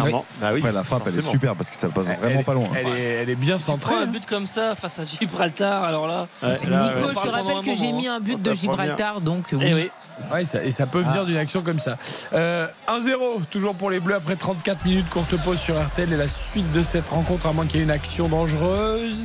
Clairement. 0.00 0.24
Bah 0.40 0.50
oui, 0.52 0.60
Ouais, 0.62 0.72
la 0.72 0.84
frappe, 0.84 1.02
elle 1.06 1.18
est 1.18 1.20
super 1.20 1.54
parce 1.54 1.70
que 1.70 1.76
ça 1.76 1.88
passe 1.88 2.06
vraiment 2.06 2.38
elle, 2.38 2.44
pas 2.44 2.54
loin. 2.54 2.68
Elle 2.76 2.88
est, 2.88 3.10
elle 3.22 3.30
est 3.30 3.34
bien 3.34 3.58
centrée. 3.58 3.94
un 3.94 4.02
hein. 4.02 4.06
but 4.06 4.26
comme 4.26 4.46
ça 4.46 4.74
face 4.74 4.98
à 4.98 5.04
Gibraltar, 5.04 5.84
alors 5.84 6.06
là. 6.06 6.26
Ouais, 6.42 6.56
C'est 6.56 6.68
là, 6.68 6.92
Nico, 6.96 7.08
je 7.10 7.28
te 7.28 7.28
rappelle 7.28 7.64
que 7.64 7.74
j'ai 7.74 7.92
mis 7.92 8.08
un 8.08 8.20
but 8.20 8.34
Quand 8.34 8.50
de 8.50 8.54
Gibraltar, 8.54 9.20
donc 9.20 9.46
Eh 9.52 9.56
oui. 9.56 9.72
oui. 9.74 9.90
Ouais, 10.32 10.44
ça- 10.44 10.62
et 10.62 10.70
ça 10.70 10.86
peut 10.86 11.00
venir 11.00 11.24
d'une 11.26 11.36
action 11.36 11.62
comme 11.62 11.80
ça. 11.80 11.96
Euh, 12.32 12.68
1-0, 12.88 13.42
toujours 13.50 13.74
pour 13.74 13.90
les 13.90 14.00
Bleus 14.00 14.14
après 14.14 14.36
34 14.36 14.84
minutes. 14.84 15.08
Courte 15.10 15.36
pause 15.42 15.58
sur 15.58 15.80
RTL 15.80 16.12
et 16.12 16.16
la 16.16 16.28
suite 16.28 16.70
de 16.72 16.82
cette 16.82 17.08
rencontre, 17.08 17.46
à 17.46 17.52
moins 17.52 17.66
qu'il 17.66 17.78
y 17.78 17.80
ait 17.80 17.84
une 17.84 17.90
action 17.90 18.28
dangereuse. 18.28 19.24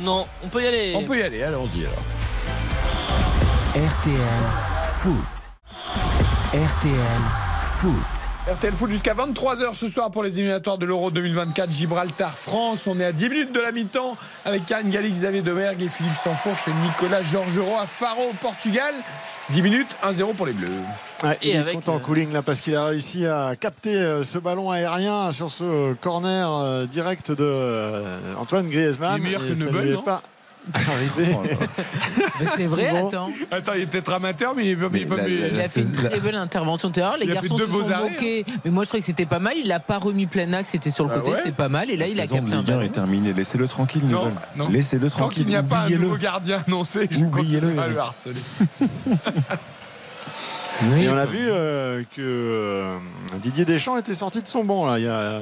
Non, 0.00 0.26
on 0.44 0.48
peut 0.48 0.62
y 0.62 0.66
aller. 0.66 0.94
On 0.96 1.04
peut 1.04 1.18
y 1.18 1.22
aller, 1.22 1.42
allons-y 1.42 1.80
alors. 1.80 2.02
RTL 3.74 4.16
Foot. 4.82 5.14
RTL 6.52 7.22
Foot. 7.60 8.27
RTL 8.48 8.72
Foot 8.72 8.90
jusqu'à 8.90 9.12
23h 9.12 9.74
ce 9.74 9.88
soir 9.88 10.10
pour 10.10 10.22
les 10.22 10.38
éliminatoires 10.38 10.78
de 10.78 10.86
l'Euro 10.86 11.10
2024 11.10 11.70
Gibraltar-France. 11.70 12.86
On 12.86 12.98
est 12.98 13.04
à 13.04 13.12
10 13.12 13.28
minutes 13.28 13.52
de 13.52 13.60
la 13.60 13.72
mi-temps 13.72 14.16
avec 14.46 14.64
Karine 14.64 14.88
Galli, 14.88 15.12
Xavier 15.12 15.42
Domergue 15.42 15.82
et 15.82 15.88
Philippe 15.90 16.16
Sanfourche 16.16 16.66
et 16.66 16.70
Nicolas 16.86 17.20
Georgerot 17.22 17.76
à 17.78 17.84
Faro 17.86 18.22
au 18.30 18.34
Portugal. 18.40 18.94
10 19.50 19.60
minutes, 19.60 19.88
1-0 20.02 20.34
pour 20.34 20.46
les 20.46 20.54
Bleus. 20.54 20.68
Et 21.42 21.50
il 21.50 21.56
est 21.56 21.58
avec, 21.58 21.74
content 21.74 21.96
euh, 21.96 21.98
Cooling 21.98 22.32
là 22.32 22.40
parce 22.40 22.60
qu'il 22.60 22.74
a 22.74 22.86
réussi 22.86 23.26
à 23.26 23.54
capter 23.54 23.96
euh, 23.96 24.22
ce 24.22 24.38
ballon 24.38 24.70
aérien 24.70 25.30
sur 25.32 25.50
ce 25.50 25.92
corner 25.94 26.50
euh, 26.50 26.86
direct 26.86 27.30
de 27.30 27.44
euh, 27.44 28.34
Antoine 28.38 28.70
Griezmann. 28.70 29.16
Il 29.16 29.20
est 29.20 29.24
meilleur 29.24 29.44
Et 29.44 29.48
que 29.48 29.58
Neubel, 29.58 29.92
non? 29.92 30.02
pas 30.02 30.22
arrivé. 30.74 31.36
Oh. 31.36 31.42
Mais 32.40 32.46
c'est 32.56 32.66
vrai, 32.66 32.88
Souvent. 32.90 33.08
attends. 33.08 33.28
Attends, 33.50 33.72
il 33.74 33.82
est 33.82 33.86
peut-être 33.86 34.12
amateur, 34.12 34.54
mais 34.54 34.70
il. 34.70 34.76
Mais 34.76 35.00
il 35.02 35.08
la- 35.08 35.28
Il 35.28 35.56
la- 35.56 35.64
a 35.64 35.68
fait 35.68 35.82
une 35.82 35.92
très 35.92 36.20
belle 36.20 36.36
intervention 36.36 36.90
tout 36.90 37.00
à 37.00 37.02
l'heure. 37.04 37.16
Les 37.18 37.26
garçons 37.26 37.58
se 37.58 37.66
sont 37.66 37.90
arrêts, 37.90 38.10
moqués. 38.10 38.44
Mais 38.64 38.70
moi, 38.70 38.84
je 38.84 38.88
trouvais 38.88 39.00
que 39.00 39.06
c'était 39.06 39.26
pas 39.26 39.38
mal. 39.38 39.54
Il 39.56 39.68
l'a 39.68 39.80
pas 39.80 39.98
remis 39.98 40.26
plein 40.26 40.52
axe. 40.52 40.70
C'était 40.70 40.90
sur 40.90 41.04
le 41.04 41.10
Ah 41.12 41.18
côté. 41.18 41.30
ouais 41.30 41.36
C'était 41.38 41.52
pas 41.52 41.68
mal. 41.68 41.90
Et 41.90 41.96
là, 41.96 42.06
La 42.06 42.12
il 42.12 42.20
a 42.20 42.26
capté 42.26 42.36
un 42.36 42.44
Ligue 42.44 42.54
1 42.54 42.62
ballon. 42.62 42.80
est 42.82 42.88
terminée. 42.88 43.32
Laissez-le 43.32 43.66
tranquille, 43.68 44.02
Non, 44.06 44.32
non. 44.56 44.68
Laissez-le 44.68 45.10
Tant 45.10 45.18
tranquille. 45.18 45.44
qu'il 45.44 45.46
n'y 45.50 45.56
a 45.56 45.62
pas 45.62 45.80
un 45.82 45.90
nouveau 45.90 46.16
gardien 46.16 46.62
annoncé, 46.66 47.08
je 47.10 47.24
continue 47.24 47.78
à 47.78 47.86
le 47.88 47.98
harceler. 47.98 48.34
Oui. 50.92 51.04
Et 51.04 51.08
on 51.08 51.16
a 51.18 51.26
vu 51.26 51.38
euh, 51.40 52.02
que 52.14 52.20
euh, 52.20 52.96
Didier 53.42 53.64
Deschamps 53.64 53.96
était 53.98 54.14
sorti 54.14 54.40
de 54.42 54.46
son 54.46 54.64
banc 54.64 54.86
là, 54.86 54.98
il 54.98 55.04
y 55.04 55.08
a 55.08 55.40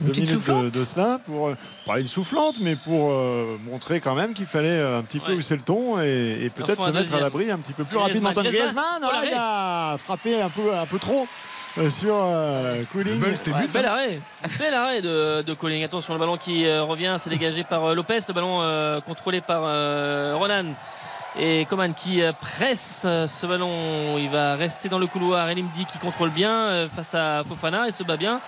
deux 0.00 0.12
minutes 0.12 0.48
de, 0.72 0.84
cela 0.84 1.18
pour 1.26 1.48
euh, 1.48 1.56
pas 1.84 2.00
une 2.00 2.06
soufflante 2.08 2.60
mais 2.62 2.74
pour 2.76 3.10
euh, 3.10 3.58
montrer 3.70 4.00
quand 4.00 4.14
même 4.14 4.32
qu'il 4.32 4.46
fallait 4.46 4.80
un 4.82 5.02
petit 5.02 5.20
peu 5.20 5.32
Ouais. 5.32 5.38
hausser 5.38 5.56
le 5.56 5.62
ton 5.62 6.00
et, 6.00 6.38
et 6.44 6.48
peut-être 6.50 6.82
se 6.82 6.90
mettre 6.90 7.14
à 7.14 7.20
l'abri 7.20 7.50
un 7.50 7.58
petit 7.58 7.74
peu 7.74 7.84
plus 7.84 7.98
Griezmann, 7.98 8.24
rapidement. 8.24 8.30
Antoine 8.30 8.46
Griezmann. 8.46 8.84
Griezmann, 9.02 9.10
Oh, 9.22 9.26
il 9.30 9.34
a 9.36 9.96
frappé 9.98 10.40
un 10.40 10.48
peu, 10.48 10.74
un 10.74 10.86
peu 10.86 10.98
trop 10.98 11.26
sur 11.90 12.14
euh, 12.14 12.82
c'était 13.36 13.52
Ouais, 13.52 13.62
but. 13.62 13.72
bel 13.72 13.86
arrêt, 13.86 14.18
bel 14.58 14.74
arrêt 14.74 15.02
de, 15.02 15.42
de 15.42 15.54
Colling. 15.54 15.84
Attention, 15.84 16.12
le 16.14 16.18
ballon 16.18 16.36
qui 16.36 16.66
euh, 16.66 16.82
revient, 16.82 17.14
c'est 17.18 17.30
dégagé 17.30 17.62
par 17.62 17.84
euh, 17.84 17.94
Lopez, 17.94 18.18
le 18.26 18.34
ballon 18.34 18.60
euh, 18.62 19.00
contrôlé 19.00 19.40
par 19.40 19.60
euh, 19.64 20.34
Ronan. 20.36 20.74
Et 21.40 21.66
Coman 21.66 21.94
qui 21.94 22.20
euh, 22.22 22.32
presse 22.32 23.02
euh, 23.04 23.28
ce 23.28 23.46
ballon, 23.46 24.18
il 24.18 24.28
va 24.28 24.56
rester 24.56 24.88
dans 24.88 24.98
le 24.98 25.06
couloir. 25.06 25.48
Elimdi 25.48 25.84
qui 25.84 25.98
contrôle 25.98 26.30
bien 26.30 26.50
euh, 26.52 26.88
face 26.88 27.14
à 27.14 27.42
Fofana 27.48 27.86
et 27.86 27.92
se 27.92 28.02
bat 28.02 28.16
bien. 28.16 28.40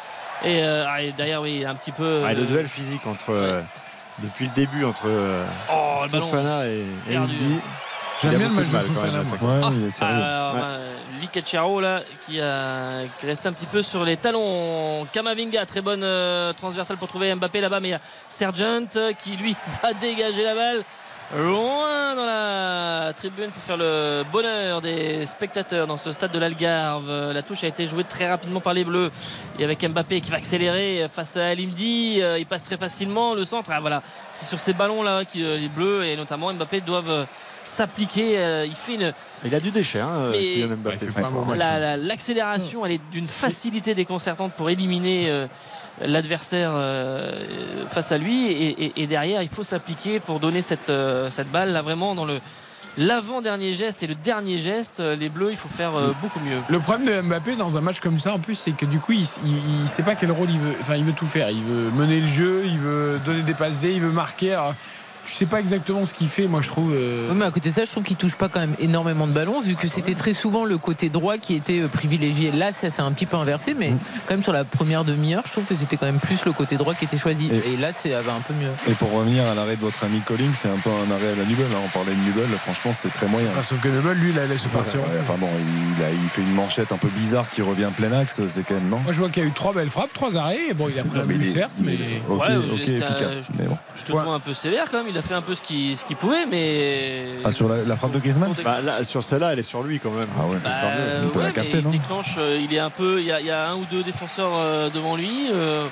Et, 0.45 0.63
euh, 0.65 0.85
ah, 0.89 1.01
et 1.03 1.13
derrière, 1.13 1.41
oui, 1.43 1.65
un 1.65 1.75
petit 1.77 1.93
peu. 1.93 2.23
Ah, 2.27 2.35
le 2.35 2.45
duel 2.47 2.67
physique 2.67 3.07
entre 3.07 3.63
depuis 4.19 4.47
le 4.47 4.53
début 4.55 4.85
entre 4.85 5.05
Oh, 5.73 6.05
Fofana 6.09 6.67
et. 6.67 6.85
Elimdi. 7.09 7.61
J'aime 8.23 8.37
bien 8.37 8.49
le 8.49 8.55
match 8.55 8.69
de 8.69 8.79
Fofana, 8.79 9.13
même, 9.19 9.27
moi. 9.27 9.37
l'attaquant. 9.39 9.69
Ouais, 9.71 9.77
il 9.81 9.87
est 9.87 9.91
sérieux. 9.93 10.15
Alors, 10.15 10.55
Ouais. 10.55 10.61
bah, 10.61 10.67
Licacciaro, 11.21 11.81
là, 11.81 12.01
qui, 12.27 12.41
a, 12.41 13.03
qui 13.19 13.27
reste 13.27 13.47
un 13.47 13.53
petit 13.53 13.67
peu 13.67 13.83
sur 13.83 14.05
les 14.05 14.17
talons. 14.17 15.07
Kamavinga, 15.13 15.65
très 15.65 15.81
bonne 15.81 16.03
euh, 16.03 16.53
transversale 16.55 16.97
pour 16.99 17.09
trouver 17.09 17.35
Mbappé 17.35 17.61
là-bas, 17.61 17.81
mais 17.81 17.89
il 17.89 17.93
y 17.93 17.95
a 17.95 18.01
Sergent 18.29 18.83
qui, 19.19 19.37
lui, 19.37 19.55
va 19.83 19.93
dégager 19.95 20.43
la 20.45 20.55
balle 20.55 20.83
loin 21.37 22.15
dans 22.17 22.27
la 22.27 23.13
tribune 23.17 23.51
pour 23.51 23.63
faire 23.63 23.77
le 23.77 24.23
bonheur 24.33 24.81
des 24.81 25.25
spectateurs 25.27 25.87
dans 25.87 25.97
ce 25.97 26.11
stade 26.13 26.33
de 26.33 26.39
l'Algarve. 26.39 27.09
La 27.33 27.43
touche 27.43 27.63
a 27.65 27.69
été 27.69 27.87
jouée 27.87 28.05
très 28.05 28.29
rapidement 28.29 28.61
par 28.61 28.75
les 28.75 28.83
Bleus 28.85 29.11
et 29.59 29.65
avec 29.65 29.85
Mbappé 29.89 30.21
qui 30.21 30.31
va 30.31 30.39
accélérer 30.39 31.07
face 31.11 31.37
à 31.37 31.47
Alimdi. 31.49 32.19
euh, 32.21 32.39
Il 32.39 32.47
passe 32.47 32.63
très 32.65 32.77
facilement 32.77 33.35
le 33.35 33.45
centre. 33.45 33.71
Ah, 33.73 33.81
voilà, 33.81 34.03
c'est 34.33 34.47
sur 34.47 34.59
ces 34.59 34.73
ballons-là 34.73 35.25
que 35.25 35.39
euh, 35.39 35.57
les 35.59 35.69
Bleus 35.69 36.05
et 36.05 36.17
notamment 36.17 36.53
Mbappé 36.53 36.81
doivent 36.81 37.11
euh, 37.11 37.25
s'appliquer. 37.65 38.39
Euh, 38.39 38.67
Il 38.67 38.75
fait 38.75 38.95
une, 38.95 39.13
Il 39.45 39.55
a 39.55 39.61
du 39.61 39.71
déchet, 39.71 40.01
hein, 40.01 40.31
Kylian 40.33 40.77
Mbappé. 40.77 41.07
la- 41.57 41.79
la- 41.79 41.97
L'accélération, 41.97 42.85
elle 42.85 42.93
est 42.93 43.01
d'une 43.13 43.29
facilité 43.29 43.95
déconcertante 43.95 44.53
pour 44.55 44.69
éliminer 44.69 45.31
euh, 45.31 45.47
l'adversaire 46.07 46.73
euh, 46.75 47.31
face 47.89 48.13
à 48.13 48.19
lui. 48.19 48.47
Et, 48.97 49.07
derrière, 49.07 49.43
il 49.43 49.49
faut 49.49 49.63
s'appliquer 49.65 50.21
pour 50.21 50.41
donner 50.41 50.63
cette, 50.63 50.91
euh, 50.91 51.29
cette 51.31 51.51
balle 51.51 51.73
là 51.73 51.83
vraiment 51.83 52.15
dans 52.15 52.25
le 52.25 52.41
l'avant-dernier 52.99 53.73
geste 53.73 54.03
et 54.03 54.09
le 54.09 54.17
dernier 54.17 54.59
geste. 54.59 54.99
euh, 54.99 55.15
Les 55.15 55.29
Bleus, 55.29 55.53
il 55.53 55.57
faut 55.57 55.69
faire 55.69 55.93
beaucoup 56.21 56.41
mieux. 56.41 56.59
Le 56.69 56.81
problème 56.81 57.07
de 57.07 57.21
Mbappé 57.21 57.55
dans 57.55 57.79
un 57.79 57.81
match 57.81 58.01
comme 58.01 58.19
ça, 58.19 58.35
en 58.35 58.41
plus, 58.41 58.57
c'est 58.57 58.73
que 58.73 58.85
du 58.85 58.99
coup, 58.99 59.13
il, 59.13 59.27
il 59.45 59.89
sait 59.89 60.03
pas 60.03 60.17
quel 60.17 60.33
rôle 60.33 60.51
il 60.51 60.59
veut. 60.59 60.75
Enfin, 60.81 60.97
il 60.97 61.05
veut 61.05 61.13
tout 61.13 61.27
faire. 61.27 61.51
Il 61.51 61.63
veut 61.63 61.91
mener 61.91 62.21
le 62.21 62.27
jeu, 62.27 62.65
il 62.67 62.79
veut 62.79 63.21
donner 63.25 63.43
des 63.43 63.55
passes 63.55 63.81
D, 63.81 63.93
il 63.93 64.01
veut 64.01 64.11
marquer. 64.11 64.59
Tu 65.25 65.33
sais 65.35 65.47
pas 65.47 65.61
exactement 65.61 66.07
ce 66.07 66.15
qu'il 66.15 66.29
fait, 66.29 66.47
moi, 66.47 66.61
je 66.61 66.69
trouve. 66.69 66.93
euh, 66.95 67.29
Oui, 67.31 67.37
mais 67.37 67.45
à 67.45 67.51
côté 67.51 67.71
de 67.71 67.75
ça, 67.75 67.85
je 67.85 67.91
trouve 67.91 68.03
qu'il 68.05 68.17
touche 68.17 68.37
pas 68.37 68.49
quand 68.49 68.61
même 68.61 68.75
énormément 68.79 69.27
de 69.27 69.33
ballons, 69.33 69.61
vu 69.61 69.75
que 69.75 69.89
c'était 69.89 70.15
très 70.15 70.33
souvent 70.33 70.65
le 70.65 70.79
côté 70.79 71.09
droit 71.09 71.39
qui 71.39 71.55
était 71.55 71.81
euh, 71.81 71.89
privilégié. 71.89 72.51
Là, 72.53 72.73
ça 72.73 72.91
s'est 72.91 73.03
un 73.03 73.13
petit 73.13 73.27
peu 73.27 73.37
inversé, 73.37 73.75
mais 73.75 73.91
quand 74.27 74.35
même 74.35 74.43
sur 74.45 74.53
la 74.53 74.65
première 74.65 75.05
demi-heure, 75.05 75.43
je 75.47 75.53
trouve 75.53 75.65
que 75.65 75.77
c'était 75.77 75.97
quand 75.97 76.07
même 76.07 76.19
plus 76.21 76.45
le 76.45 76.53
côté 76.53 76.77
droit 76.77 76.95
qui 76.95 77.05
était 77.05 77.19
choisi. 77.19 77.49
Et- 77.53 77.73
Et, 77.75 77.77
là, 77.77 77.93
c'est 77.93 78.11
va 78.11 78.35
un 78.35 78.41
peu 78.41 78.55
mieux. 78.55 78.71
Et 78.89 78.93
pour 78.95 79.13
revenir 79.13 79.45
à 79.47 79.55
l'arrêt 79.55 79.77
de 79.77 79.81
votre 79.81 80.03
ami 80.05 80.21
Colling, 80.21 80.51
c'est 80.61 80.69
un 80.69 80.77
peu 80.83 80.91
un 80.91 81.11
arrêt 81.15 81.33
à 81.33 81.37
la 81.37 81.45
Nubel. 81.45 81.67
hein. 81.73 81.81
On 81.85 81.89
parlait 81.89 82.13
de 82.15 82.21
Nubel, 82.21 82.47
franchement, 82.59 82.93
c'est 82.95 83.13
très 83.13 83.27
moyen. 83.29 83.49
enfin, 83.53 83.63
sauf 83.63 83.81
que 83.81 83.89
ball, 83.89 84.17
lui, 84.17 84.31
il 84.31 84.37
la 84.37 84.47
laisse 84.47 84.63
partir. 84.63 85.01
Ouais, 85.01 85.07
Enfin 85.23 85.35
bon, 85.39 85.49
il, 85.99 86.03
a- 86.05 86.11
il 86.11 86.29
fait 86.29 86.43
une 86.43 86.55
manchette 86.55 86.93
un 86.93 86.97
peu 86.97 87.09
bizarre 87.09 87.47
qui 87.53 87.63
revient 87.63 87.89
plein 87.97 88.13
axe, 88.13 88.41
c'est 88.49 88.63
quand 88.67 88.75
même 88.75 88.89
non? 88.89 88.99
Moi, 89.01 89.13
je 89.13 89.19
vois 89.21 89.29
qu'il 89.29 89.43
y 89.43 89.47
a 89.47 89.49
eu 89.49 89.53
trois 89.53 89.73
belles 89.73 89.91
frappes, 89.91 90.13
trois 90.13 90.37
arrêts. 90.37 90.59
Et 90.71 90.75
bon, 90.75 90.89
il 90.93 90.99
a 90.99 91.05
pris 91.05 91.21
un 91.21 91.25
but, 91.25 91.51
certes, 91.53 91.71
il 91.79 91.85
mais. 91.87 91.95
est- 91.95 92.23
ok, 92.29 92.49
efficace. 92.89 93.47
euh, 93.51 93.55
Mais 93.59 93.65
bon. 93.67 93.79
Je 93.97 94.03
te 94.05 94.13
trouve 94.13 94.33
un 94.33 94.41
peu 94.41 94.55
sévère 94.55 94.85
quand 94.91 94.99
même. 95.05 95.09
Il 95.11 95.19
a 95.19 95.23
fait 95.23 95.35
un 95.35 95.43
peu 95.43 95.55
ce 95.55 95.63
qu'il 95.63 95.97
ce 95.99 96.05
qu'il 96.05 96.17
pouvait, 96.17 96.47
mais. 96.47 97.25
Ah, 97.45 97.51
sur 97.51 97.69
la, 97.69 97.83
la 97.85 97.97
frappe 97.97 98.13
de 98.13 98.19
Griezmann 98.19 98.55
Bah, 98.65 98.81
là, 98.83 99.03
sur 99.05 99.23
celle-là, 99.23 99.53
elle 99.53 99.59
est 99.59 99.63
sur 99.65 99.83
lui 99.83 99.99
quand 100.01 100.11
même. 100.13 100.29
Ah 100.39 100.45
ouais. 100.47 100.57
Bah, 100.63 100.71
Il 101.23 101.29
peut 101.31 101.39
ouais, 101.39 101.45
la 101.45 101.49
mais 101.51 101.55
capter, 101.55 101.79
il 101.79 101.85
non 101.85 101.91
déclenche, 101.91 102.35
euh, 102.39 102.61
il 102.63 102.73
est 102.75 102.79
un 102.79 102.91
peu, 102.91 103.19
il 103.21 103.27
y, 103.27 103.33
a, 103.33 103.41
il 103.41 103.47
y 103.47 103.51
a 103.51 103.71
un 103.71 103.75
ou 103.75 103.85
deux 103.91 104.03
défenseurs 104.03 104.53
euh, 104.57 104.89
devant 104.91 105.17
lui. 105.17 105.49
euh, 105.53 105.85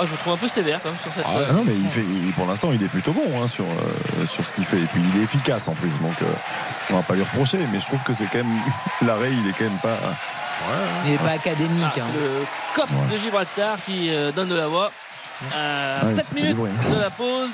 oh, 0.00 0.02
je 0.06 0.10
le 0.12 0.16
trouve 0.18 0.32
un 0.32 0.36
peu 0.38 0.48
sévère 0.48 0.80
quand 0.82 0.90
même 0.90 0.98
sur 1.02 1.12
cette. 1.12 1.24
Ah, 1.26 1.36
euh, 1.36 1.52
non, 1.52 1.62
mais 1.66 1.74
il 1.74 1.88
fait, 1.90 2.00
il- 2.00 2.32
pour 2.32 2.46
l'instant, 2.46 2.70
il 2.72 2.82
est 2.82 2.88
plutôt 2.88 3.12
bon 3.12 3.42
hein, 3.42 3.48
sur, 3.48 3.64
euh, 3.64 4.26
sur 4.26 4.46
ce 4.46 4.52
qu'il 4.54 4.64
fait. 4.64 4.78
Et 4.78 4.86
puis, 4.92 5.00
il 5.14 5.20
est 5.20 5.24
efficace 5.24 5.68
en 5.68 5.74
plus. 5.74 5.90
Donc, 6.00 6.14
euh, 6.22 6.26
on 6.90 6.96
va 6.96 7.02
pas 7.02 7.14
lui 7.14 7.22
reprocher. 7.22 7.58
Mais 7.72 7.80
je 7.80 7.86
trouve 7.86 8.02
que 8.02 8.14
c'est 8.14 8.26
quand 8.26 8.38
même. 8.38 8.52
L'arrêt, 9.06 9.30
il 9.30 9.48
est 9.48 9.52
quand 9.52 9.64
même 9.64 9.78
pas. 9.82 9.96
Il 11.04 11.12
n'est 11.12 11.18
pas 11.18 11.30
académique. 11.32 11.70
Ah, 11.84 11.92
hein. 11.98 12.04
c'est 12.12 12.18
le 12.20 12.44
COP 12.74 12.90
Ouais. 12.90 13.14
de 13.14 13.18
Gibraltar 13.20 13.76
qui 13.84 14.08
euh, 14.10 14.32
donne 14.32 14.48
de 14.48 14.54
la 14.56 14.66
voix. 14.68 14.90
À 15.54 16.04
Ouais, 16.04 16.14
7 16.14 16.16
ça 16.16 16.22
fait 16.34 16.40
minutes 16.42 16.56
de 16.56 17.00
la 17.00 17.10
pause. 17.10 17.50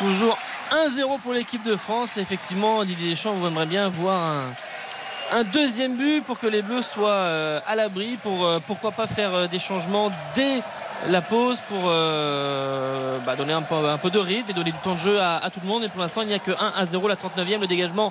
Toujours 0.00 0.38
1-0 0.70 1.20
pour 1.20 1.34
l'équipe 1.34 1.62
de 1.62 1.76
France. 1.76 2.16
Effectivement, 2.16 2.84
Didier 2.84 3.10
Deschamps 3.10 3.34
vous 3.34 3.46
aimerait 3.46 3.66
bien 3.66 3.90
voir 3.90 4.18
un, 4.18 5.38
un 5.38 5.44
deuxième 5.44 5.94
but 5.94 6.24
pour 6.24 6.38
que 6.38 6.46
les 6.46 6.62
Bleus 6.62 6.80
soient 6.80 7.10
euh, 7.10 7.60
à 7.66 7.74
l'abri. 7.74 8.16
Pour 8.22 8.46
euh, 8.46 8.60
pourquoi 8.66 8.92
pas 8.92 9.06
faire 9.06 9.34
euh, 9.34 9.46
des 9.46 9.58
changements 9.58 10.10
dès 10.34 10.62
la 11.08 11.20
pause 11.20 11.60
pour 11.68 11.82
euh, 11.84 13.18
bah, 13.26 13.36
donner 13.36 13.52
un 13.52 13.60
peu, 13.60 13.74
un 13.74 13.98
peu 13.98 14.08
de 14.08 14.18
rythme 14.18 14.50
et 14.50 14.54
donner 14.54 14.72
du 14.72 14.78
temps 14.78 14.94
de 14.94 15.00
jeu 15.00 15.20
à, 15.20 15.36
à 15.36 15.50
tout 15.50 15.60
le 15.62 15.68
monde. 15.68 15.84
Et 15.84 15.88
pour 15.88 16.00
l'instant, 16.00 16.22
il 16.22 16.28
n'y 16.28 16.34
a 16.34 16.38
que 16.38 16.52
1 16.52 16.72
à 16.78 16.86
0, 16.86 17.06
la 17.06 17.16
39e, 17.16 17.60
le 17.60 17.66
dégagement 17.66 18.10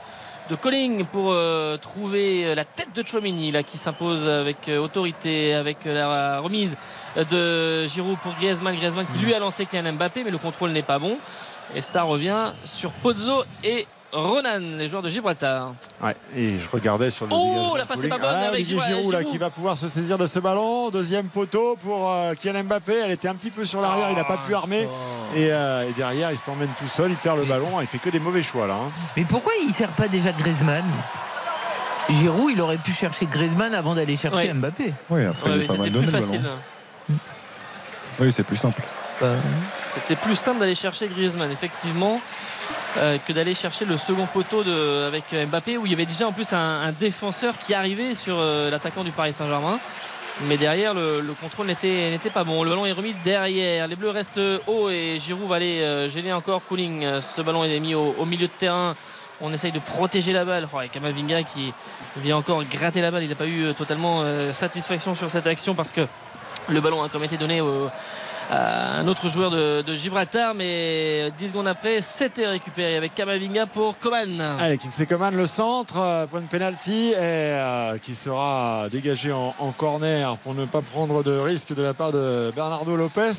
de 0.49 0.55
Colling 0.55 1.05
pour 1.05 1.31
euh, 1.31 1.77
trouver 1.77 2.55
la 2.55 2.65
tête 2.65 2.93
de 2.95 3.05
Chouamini 3.05 3.51
là, 3.51 3.61
qui 3.63 3.77
s'impose 3.77 4.27
avec 4.27 4.67
euh, 4.67 4.79
autorité, 4.79 5.53
avec 5.53 5.85
la 5.85 6.39
remise 6.39 6.75
de 7.15 7.85
Giroud 7.87 8.17
pour 8.19 8.33
Griezmann. 8.33 8.75
Griezmann 8.75 9.05
qui 9.05 9.19
lui 9.19 9.33
a 9.33 9.39
lancé 9.39 9.65
Kylian 9.65 9.93
Mbappé, 9.93 10.23
mais 10.23 10.31
le 10.31 10.37
contrôle 10.39 10.71
n'est 10.71 10.81
pas 10.81 10.99
bon. 10.99 11.17
Et 11.75 11.81
ça 11.81 12.03
revient 12.03 12.51
sur 12.65 12.91
Pozzo 12.91 13.43
et 13.63 13.85
Ronan, 14.11 14.59
les 14.77 14.87
joueurs 14.87 15.03
de 15.03 15.09
Gibraltar. 15.09 15.71
Ouais, 16.01 16.15
et 16.35 16.57
je 16.57 16.67
regardais 16.71 17.11
sur 17.11 17.25
le 17.27 17.31
Oh, 17.35 17.75
la 17.77 17.85
passe 17.85 18.01
pas 18.07 18.17
bonne 18.17 18.21
Ah, 18.27 18.47
avec 18.47 18.65
Giroud, 18.65 18.83
Giroud, 18.87 19.13
là, 19.13 19.23
qui 19.23 19.37
va 19.37 19.51
pouvoir 19.51 19.77
se 19.77 19.87
saisir 19.87 20.17
de 20.17 20.25
ce 20.25 20.39
ballon. 20.39 20.89
Deuxième 20.89 21.27
poteau 21.27 21.77
pour 21.83 22.09
euh, 22.11 22.33
Kylian 22.33 22.63
Mbappé. 22.63 22.93
Elle 23.05 23.11
était 23.11 23.27
un 23.27 23.35
petit 23.35 23.51
peu 23.51 23.65
sur 23.65 23.81
l'arrière, 23.81 24.07
il 24.09 24.15
n'a 24.15 24.23
pas 24.23 24.37
pu 24.37 24.55
armer. 24.55 24.89
Et, 25.35 25.51
euh, 25.51 25.87
et 25.87 25.93
derrière, 25.93 26.31
il 26.31 26.37
s'emmène 26.37 26.69
tout 26.79 26.87
seul, 26.87 27.11
il 27.11 27.17
perd 27.17 27.37
le 27.37 27.45
ballon. 27.45 27.67
Il 27.81 27.85
fait 27.87 27.99
que 27.99 28.09
des 28.09 28.19
mauvais 28.19 28.41
choix 28.41 28.65
là. 28.65 28.73
hein. 28.73 28.89
Mais 29.15 29.25
pourquoi 29.25 29.53
il 29.61 29.71
sert 29.71 29.91
pas 29.91 30.07
déjà 30.07 30.31
Griezmann? 30.31 30.83
Giroud, 32.09 32.49
il 32.51 32.61
aurait 32.61 32.77
pu 32.77 32.91
chercher 32.91 33.27
Griezmann 33.27 33.75
avant 33.75 33.93
d'aller 33.93 34.17
chercher 34.17 34.47
Ouais. 34.47 34.53
Mbappé. 34.53 34.91
Oui, 35.11 35.25
après, 35.25 35.51
Ouais, 35.51 35.55
il 35.55 35.59
mais 35.59 35.63
est 35.65 35.67
pas 35.67 35.73
mal 35.75 35.89
donné 35.91 36.07
plus 36.07 36.15
le 36.15 36.21
facile. 36.21 36.41
ballon. 36.41 37.19
Oui, 38.21 38.31
c'est 38.33 38.43
plus 38.43 38.57
simple. 38.57 38.81
Bah, 39.21 39.33
C'était 39.83 40.15
plus 40.15 40.35
simple 40.35 40.59
d'aller 40.59 40.75
chercher 40.75 41.07
Griezmann, 41.07 41.51
effectivement, 41.51 42.21
euh, 42.97 43.17
que 43.27 43.33
d'aller 43.33 43.53
chercher 43.53 43.83
le 43.83 43.97
second 43.97 44.25
poteau 44.25 44.61
avec 44.61 45.23
Mbappé, 45.33 45.77
où 45.77 45.85
il 45.85 45.91
y 45.91 45.95
avait 45.95 46.05
déjà 46.05 46.27
en 46.27 46.31
plus 46.31 46.53
un, 46.53 46.91
défenseur 46.93 47.57
qui 47.57 47.73
arrivait 47.73 48.13
sur 48.13 48.37
euh, 48.37 48.69
l'attaquant 48.69 49.03
du 49.03 49.11
Paris 49.11 49.33
Saint-Germain. 49.33 49.79
Mais 50.47 50.55
derrière, 50.55 50.93
le, 50.93 51.19
le 51.19 51.33
contrôle 51.33 51.67
n'était 51.67 52.17
pas 52.33 52.45
bon. 52.45 52.63
Le 52.63 52.69
ballon 52.69 52.85
est 52.85 52.93
remis 52.93 53.13
derrière. 53.25 53.89
Les 53.89 53.97
Bleus 53.97 54.11
restent 54.11 54.39
haut 54.67 54.89
et 54.89 55.19
Giroud 55.19 55.49
va 55.49 55.57
aller 55.57 55.81
euh, 55.81 56.07
gêner 56.07 56.31
encore 56.31 56.61
Cooling. 56.65 57.03
Euh, 57.03 57.19
Ce 57.19 57.41
ballon 57.41 57.65
est 57.65 57.79
mis 57.81 57.93
au, 57.93 58.25
milieu 58.25 58.47
de 58.47 58.53
terrain. 58.57 58.95
On 59.41 59.51
essaye 59.51 59.73
de 59.73 59.79
protéger 59.79 60.31
la 60.31 60.45
balle. 60.45 60.69
Oh, 60.73 60.79
et 60.79 60.87
Kamavinga 60.87 61.43
qui 61.43 61.73
vient 62.17 62.37
encore 62.37 62.63
gratter 62.63 63.01
la 63.01 63.11
balle. 63.11 63.23
Il 63.23 63.29
n'a 63.29 63.35
pas 63.35 63.47
eu 63.47 63.73
totalement 63.73 64.23
satisfaction 64.53 65.15
sur 65.15 65.29
cette 65.29 65.47
action 65.47 65.75
parce 65.75 65.91
que 65.93 66.01
le 66.69 66.81
ballon 66.81 67.03
a 67.03 67.09
comme 67.09 67.23
été 67.23 67.37
donné 67.37 67.61
au, 67.61 67.89
un 68.49 69.07
autre 69.07 69.29
joueur 69.29 69.51
de, 69.51 69.81
de 69.81 69.95
Gibraltar. 69.95 70.53
Mais 70.55 71.31
10 71.37 71.49
secondes 71.49 71.67
après, 71.67 72.01
c'était 72.01 72.47
récupéré 72.47 72.95
avec 72.97 73.13
Kamavinga 73.15 73.65
pour 73.67 73.97
Coman. 73.99 74.41
Allez, 74.59 74.77
Kingsley 74.77 75.05
Coman, 75.05 75.35
le 75.35 75.45
centre, 75.45 75.97
euh, 75.97 76.25
point 76.27 76.41
de 76.41 76.47
penalty, 76.47 77.09
et 77.11 77.15
euh, 77.17 77.97
qui 77.97 78.15
sera 78.15 78.87
dégagé 78.91 79.31
en, 79.31 79.53
en 79.59 79.71
corner 79.71 80.35
pour 80.37 80.55
ne 80.55 80.65
pas 80.65 80.81
prendre 80.81 81.23
de 81.23 81.37
risque 81.37 81.73
de 81.75 81.81
la 81.81 81.93
part 81.93 82.11
de 82.11 82.51
Bernardo 82.55 82.95
Lopez. 82.95 83.31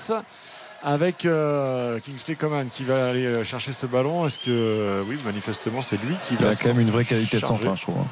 Avec 0.82 1.26
euh, 1.26 1.98
Kingsley 2.00 2.36
Coman 2.36 2.66
qui 2.70 2.84
va 2.84 3.10
aller 3.10 3.26
euh, 3.26 3.44
chercher 3.44 3.70
ce 3.70 3.84
ballon. 3.84 4.26
Est-ce 4.26 4.38
que, 4.38 4.44
euh, 4.48 5.02
oui, 5.06 5.18
manifestement, 5.26 5.82
c'est 5.82 6.02
lui 6.02 6.14
qui 6.26 6.34
Il 6.34 6.38
va. 6.42 6.52
a 6.52 6.54
quand 6.54 6.68
même 6.68 6.80
une 6.80 6.90
vraie 6.90 7.04
qualité 7.04 7.38
de 7.38 7.44
centre, 7.44 7.66
hein, 7.66 7.74
je 7.76 7.82
trouve. 7.82 7.98
hein. 7.98 8.06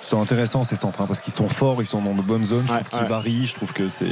Ils 0.00 0.06
sont 0.06 0.22
intéressants 0.22 0.62
ces 0.62 0.76
centres 0.76 1.00
hein, 1.00 1.06
parce 1.08 1.20
qu'ils 1.20 1.32
sont 1.32 1.48
forts, 1.48 1.82
ils 1.82 1.88
sont 1.88 2.00
dans 2.00 2.14
de 2.14 2.22
bonnes 2.22 2.44
zones. 2.44 2.66
Je 2.68 2.72
Ouais, 2.72 2.84
trouve 2.84 3.00
qu'ils 3.00 3.08
varient. 3.08 3.46
Je 3.48 3.54
trouve 3.54 3.72
que 3.72 3.88
c'est. 3.88 4.04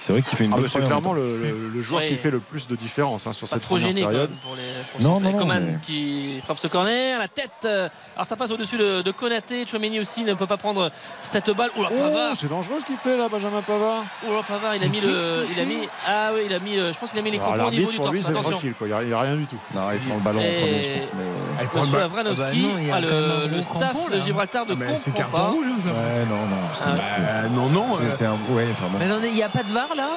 C'est 0.00 0.12
vrai 0.12 0.20
qu'il 0.22 0.36
fait 0.36 0.44
une 0.44 0.52
Ah, 0.52 0.56
bonne 0.56 0.68
c'est 0.68 0.82
clairement 0.84 1.12
le, 1.14 1.38
le- 1.38 1.68
le 1.74 1.82
joueur 1.82 2.02
Ouais. 2.02 2.08
qui 2.08 2.16
fait 2.16 2.30
le 2.30 2.38
plus 2.40 2.66
de 2.66 2.76
différence 2.76 3.26
hein, 3.26 3.32
sur 3.32 3.48
Pas 3.48 3.54
cette 3.54 3.62
trop 3.62 3.76
première 3.76 3.88
gêné 3.88 4.02
quand 4.02 4.08
période. 4.10 4.30
même 4.30 4.38
pour 4.38 4.54
les 4.56 4.62
pour 4.92 5.00
Non, 5.00 5.20
non, 5.20 5.30
non, 5.32 5.38
Coman 5.38 5.64
mais- 5.72 5.78
qui 5.82 6.40
frappe 6.44 6.58
ce 6.58 6.66
corner 6.68 7.18
la 7.18 7.28
tête 7.28 7.50
euh, 7.64 7.88
alors 8.16 8.26
ça 8.26 8.36
passe 8.36 8.50
au-dessus 8.50 8.76
de, 8.76 9.00
de 9.02 9.10
Konaté 9.12 9.66
Chouameni 9.66 10.00
aussi 10.00 10.22
ne 10.24 10.34
peut 10.34 10.46
pas 10.46 10.56
prendre 10.58 10.90
cette 11.22 11.50
balle 11.50 11.70
oh 11.78 11.82
là 11.82 11.88
Oh, 11.92 11.96
Pavard 11.98 12.34
c'est 12.36 12.48
dangereux 12.50 12.80
ce 12.80 12.84
qu'il 12.86 12.96
fait 12.96 13.16
là, 13.16 13.28
Benjamin 13.28 13.62
Pavard. 13.62 14.04
oh 14.28 14.32
là 14.34 14.42
Pavard 14.46 14.76
il 14.76 14.82
a 14.84 14.88
mis 14.88 15.00
le 15.00 15.46
il 15.54 15.60
a 15.60 15.64
mis 15.64 15.88
ah 16.06 16.30
oui 16.34 16.42
il 16.46 16.52
a 16.54 16.58
mis 16.58 16.76
euh, 16.78 16.92
je 16.92 16.98
pense 16.98 17.10
qu'il 17.10 17.18
a 17.20 17.22
mis 17.22 17.30
les 17.30 17.38
crampons 17.38 17.66
au 17.66 17.70
niveau 17.70 17.90
du 17.90 17.96
lui, 17.96 18.02
torse 18.04 18.28
attention 18.28 18.50
tranquille. 18.50 18.74
quoi. 18.78 18.86
Il 18.88 18.90
n'y 18.90 18.96
a, 18.98 19.02
il 19.04 19.08
y 19.08 19.12
a 19.14 19.20
rien 19.20 19.36
du 19.36 19.46
tout. 19.46 19.56
Non, 19.74 19.80
il 19.92 20.00
prend 20.00 20.14
le 20.16 20.20
ballon 20.20 20.40
en 20.40 20.42
premier, 20.60 20.82
je 20.82 20.90
pense. 20.92 21.10
Mais... 21.16 21.24
Ah, 21.58 21.62
il 21.62 21.68
prend 21.68 21.80
le 21.80 21.86
Monsieur 21.86 21.98
ballon. 21.98 22.10
Avranovski 22.10 22.66
Ah 22.66 22.76
bah 22.76 22.94
ah, 22.94 23.00
le, 23.00 23.54
le 23.56 23.62
staff 23.62 24.10
de. 24.10 24.20
Gibraltar 24.20 24.66
ne 24.66 24.72
Ah, 24.72 24.76
mais 24.78 24.96
c'est 24.96 25.10
comprend 25.12 25.22
carton 25.30 25.36
pas 25.38 25.48
rouge, 25.50 25.66
hein, 25.68 25.80
ça. 25.80 25.88
Ouais, 25.88 26.24
non, 26.26 26.36
non. 26.36 26.56
c'est- 26.72 26.84
Ah, 26.86 27.48
non, 27.48 27.68
non. 27.68 27.96
c'est- 27.96 28.02
euh, 28.04 28.10
C'est 28.10 28.24
un. 28.26 28.38
Ouais, 28.50 28.66
enfin 28.70 28.86
bon. 28.92 28.98
Mais 28.98 29.28
il 29.28 29.34
n'y 29.34 29.42
a 29.42 29.48
pas 29.48 29.62
de 29.62 29.72
VAR 29.72 29.93
là 29.96 30.10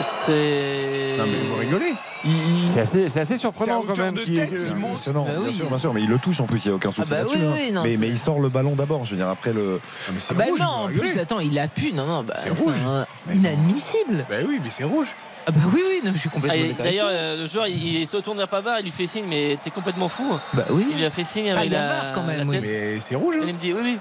c'est 0.00 1.16
Non, 1.18 1.24
mais 1.26 1.44
vous 1.44 1.56
rigolez. 1.58 1.94
Il- 2.24 2.30
il- 2.62 2.68
C'est 2.68 2.80
assez, 2.80 3.18
assez 3.18 3.36
surprenant 3.36 3.82
quand 3.86 3.96
même. 3.98 4.18
qui- 4.18 4.34
tête, 4.34 4.48
il 4.52 4.74
monte. 4.76 4.90
Impressionnant, 4.92 5.24
Bah 5.26 5.32
bien 5.34 5.42
oui. 5.48 5.52
sûr, 5.52 5.66
bien 5.68 5.78
sûr, 5.78 5.92
mais 5.92 6.00
il 6.02 6.08
le 6.08 6.18
touche 6.18 6.40
en 6.40 6.46
plus, 6.46 6.64
il 6.64 6.68
n'y 6.68 6.72
a 6.72 6.76
aucun 6.76 6.92
souci 6.92 7.10
bah 7.10 7.18
là-dessus. 7.18 7.36
oui, 7.38 7.44
hein. 7.44 7.52
oui, 7.54 7.72
non, 7.72 7.82
mais, 7.82 7.96
mais 7.98 8.08
il 8.08 8.18
sort 8.18 8.40
le 8.40 8.48
ballon 8.48 8.74
d'abord, 8.74 9.04
je 9.04 9.10
veux 9.10 9.16
dire, 9.18 9.28
après 9.28 9.52
le. 9.52 9.80
Ah, 9.82 10.10
mais 10.14 10.20
c'est 10.20 10.34
Bah 10.34 10.44
rouge, 10.48 10.60
non, 10.60 10.66
en 10.66 10.86
plus, 10.88 11.18
attends, 11.18 11.40
il 11.40 11.58
appuie. 11.58 11.92
Non, 11.92 12.06
non, 12.06 12.22
bah, 12.22 12.34
C'est 12.36 12.48
rouge. 12.50 12.82
un- 12.86 13.06
inadmissible. 13.32 14.24
Bah 14.30 14.36
oui, 14.48 14.60
mais 14.64 14.70
c'est 14.70 14.84
rouge. 14.84 15.08
Ah 15.46 15.50
bah 15.50 15.60
oui, 15.74 15.82
oui, 15.86 16.00
non, 16.04 16.12
je 16.14 16.18
suis 16.20 16.30
Ah, 16.30 16.34
complètement 16.36 16.64
avec 16.64 16.76
D'ailleurs, 16.78 17.08
euh, 17.10 17.36
le 17.38 17.46
joueur, 17.46 17.66
il, 17.66 18.00
il 18.00 18.06
se 18.06 18.16
tourne 18.18 18.38
vers 18.38 18.48
Pavard, 18.48 18.78
il 18.78 18.84
lui 18.84 18.92
fait 18.92 19.08
signe, 19.08 19.24
mais 19.28 19.58
t'es 19.62 19.70
complètement 19.70 20.08
fou. 20.08 20.38
Bah 20.54 20.64
oui. 20.70 20.86
Il 20.92 20.96
lui 20.98 21.04
a 21.04 21.10
fait 21.10 21.24
signe 21.24 21.50
Ah, 21.50 21.58
avec 21.58 21.70
ça 21.72 21.80
la, 21.80 21.88
va, 22.04 22.10
quand 22.14 22.22
même, 22.22 22.48
la 22.48 22.52
tête. 22.52 22.62
Mais 22.62 23.00
c'est 23.00 23.16
rouge. 23.16 23.34
Et 23.36 23.40
hein. 23.40 23.44
il 23.48 23.54
me 23.54 23.58
dit, 23.58 23.72
oui, 23.72 23.80
oui. 23.82 23.98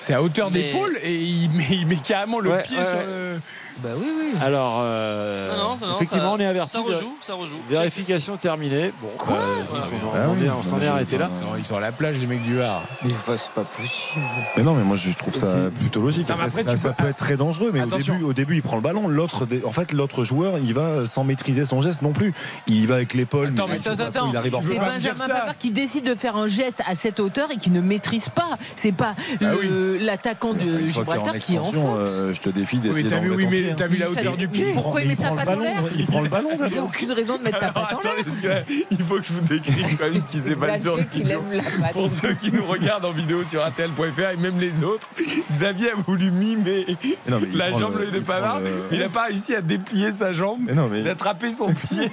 C'est 0.00 0.14
à 0.14 0.22
hauteur 0.22 0.50
d'épaule 0.50 0.96
et 1.02 1.14
il 1.14 1.50
met, 1.50 1.66
il 1.70 1.86
met 1.86 1.96
carrément 1.96 2.40
le 2.40 2.50
pied 2.62 2.82
sur 2.84 2.98
le. 3.06 3.38
Bah 3.82 3.90
oui, 3.96 4.06
oui. 4.18 4.38
Alors, 4.40 4.80
euh, 4.82 5.56
Non, 5.56 5.76
non, 5.80 5.86
non, 5.88 5.96
effectivement, 5.96 6.30
ça- 6.30 6.36
on 6.36 6.40
est 6.40 6.46
averti. 6.46 6.70
Ça 6.72 6.80
rejoue, 6.80 7.16
ça 7.20 7.34
rejoue. 7.34 7.56
Vérification 7.68 8.36
terminée. 8.36 8.92
Bon, 9.00 9.08
Quoi 9.16 9.36
euh, 9.36 9.56
Ouais, 9.56 9.80
on, 10.04 10.08
Ah 10.14 10.18
on 10.28 10.32
oui, 10.40 10.46
est- 10.46 10.50
on 10.50 10.62
s'en 10.62 10.80
est 10.80 10.86
arrêté 10.86 11.16
là. 11.18 11.28
Ils 11.30 11.34
sont, 11.34 11.44
ils 11.58 11.64
sont 11.64 11.76
à 11.76 11.80
la 11.80 11.92
plage, 11.92 12.18
les 12.18 12.26
mecs 12.26 12.42
du 12.42 12.56
Var. 12.56 12.82
Mais 13.04 13.12
enfin, 13.12 13.36
c'est 13.36 13.52
pas 13.52 13.64
possible. 13.64 14.24
Mais 14.56 14.62
non, 14.62 14.74
mais 14.74 14.84
moi 14.84 14.96
je 14.96 15.10
trouve 15.12 15.34
ça 15.34 15.54
C'est- 15.54 15.70
plutôt 15.70 16.02
logique. 16.02 16.28
Non, 16.28 16.34
mais 16.36 16.44
Après, 16.44 16.60
après, 16.60 16.70
ça, 16.70 16.76
tu 16.76 16.78
ça 16.78 16.88
peux- 16.92 17.04
peut 17.04 17.10
être 17.10 17.16
très 17.16 17.36
dangereux, 17.36 17.70
mais 17.72 17.80
au 17.80 17.84
Attention. 17.84 18.14
début, 18.14 18.24
au 18.26 18.32
début, 18.32 18.56
il 18.56 18.62
prend 18.62 18.76
le 18.76 18.82
ballon. 18.82 19.08
L'autre, 19.08 19.46
dé- 19.46 19.62
en 19.64 19.72
fait, 19.72 19.92
l'autre 19.92 20.24
joueur, 20.24 20.58
il 20.58 20.74
va 20.74 21.06
sans 21.06 21.24
maîtriser 21.24 21.64
son 21.64 21.80
geste 21.80 22.02
non 22.02 22.12
plus. 22.12 22.34
Il 22.66 22.86
va 22.86 22.96
avec 22.96 23.14
l'épaule. 23.14 23.48
Attends, 23.54 23.66
mais 23.68 23.76
il 23.76 23.82
sait 23.82 23.90
Attends, 23.90 24.04
trop, 24.10 24.18
attends, 24.18 24.30
il 24.30 24.36
arrive 24.36 24.54
en 24.56 24.62
c'est 24.62 24.74
pas 24.74 24.80
retard. 24.82 24.94
me 24.94 24.98
dire 25.00 25.12
Benjamin 25.12 25.34
ça 25.34 25.40
Pavard 25.40 25.58
qui 25.58 25.70
décide 25.70 26.04
de 26.04 26.14
faire 26.14 26.36
un 26.36 26.48
geste 26.48 26.80
à 26.86 26.94
cette 26.94 27.20
hauteur 27.20 27.50
et 27.50 27.56
qui 27.56 27.70
ne 27.70 27.80
maîtrise 27.80 28.28
pas. 28.28 28.58
C'est 28.76 28.92
pas 28.92 29.14
Bah 29.40 29.52
le- 29.62 29.96
l'attaquant 29.98 30.52
de 30.54 30.60
Une 30.80 30.90
fois 30.90 31.04
que 31.04 31.10
t'es 31.10 31.16
en 31.18 31.24
Gibraltar 31.24 31.38
qui 31.38 31.54
est 31.54 31.58
en 31.58 31.62
extension, 31.62 31.92
faute. 31.92 32.06
euh, 32.08 32.34
je 32.34 32.40
te 32.40 32.50
défie 32.50 32.76
Oui, 32.76 32.82
d'essayer 32.88 33.08
t'as 33.08 33.18
oui, 33.20 33.46
mais 33.50 33.60
pied, 33.62 33.69
t'as 33.76 33.84
hein. 33.84 33.88
vu 33.88 33.96
la 33.98 34.10
hauteur 34.10 34.36
du 34.36 34.48
pied. 34.48 34.72
pourquoi 34.74 35.02
il 35.02 35.08
met 35.08 35.14
il 35.14 35.16
sa 35.20 35.28
prend 35.28 35.36
le 35.36 35.44
patte 35.44 35.56
en 35.56 35.60
l'air 35.60 35.82
il 35.96 36.06
prend 36.06 36.20
le 36.20 36.28
ballon 36.28 36.48
Il 36.66 36.72
n'y 36.72 36.78
a 36.78 36.82
aucune 36.84 37.12
raison 37.12 37.38
de 37.38 37.42
mettre 37.42 37.58
ta 37.58 37.72
patte 37.72 37.94
en 37.94 37.98
l'air. 38.00 38.14
Là, 38.44 38.60
il 38.90 38.98
faut 39.04 39.16
que 39.16 39.24
je 39.24 39.32
vous 39.32 39.40
décrive 39.40 39.96
quand 39.96 40.04
même 40.10 40.20
ce 40.20 40.28
qui 40.28 40.38
s'est 40.38 40.54
passé 40.54 40.88
la 40.88 41.82
patte. 41.82 41.92
Pour 41.92 42.08
ceux 42.08 42.34
qui 42.34 42.52
nous 42.52 42.64
regardent 42.64 43.04
en 43.04 43.12
vidéo 43.12 43.44
sur 43.44 43.66
RTL.fr 43.66 44.30
et 44.32 44.36
même 44.36 44.58
les 44.60 44.82
autres, 44.82 45.08
Xavier 45.52 45.90
a 45.92 45.94
voulu 45.96 46.30
mimer 46.30 46.86
il 46.88 47.16
la 47.56 47.72
jambe 47.72 47.98
le- 47.98 48.10
de 48.10 48.18
il 48.18 48.22
Pavard. 48.24 48.60
Il 48.92 48.98
n'a 48.98 49.08
pas 49.08 49.24
réussi 49.26 49.54
à 49.54 49.60
déplier 49.60 50.12
sa 50.12 50.32
jambe. 50.32 50.60
Mais 50.66 50.74
non, 50.74 50.88
mais 50.90 51.00
Il 51.00 51.08
a 51.08 51.12
attrapé 51.12 51.50
son 51.50 51.72
pied. 51.74 52.10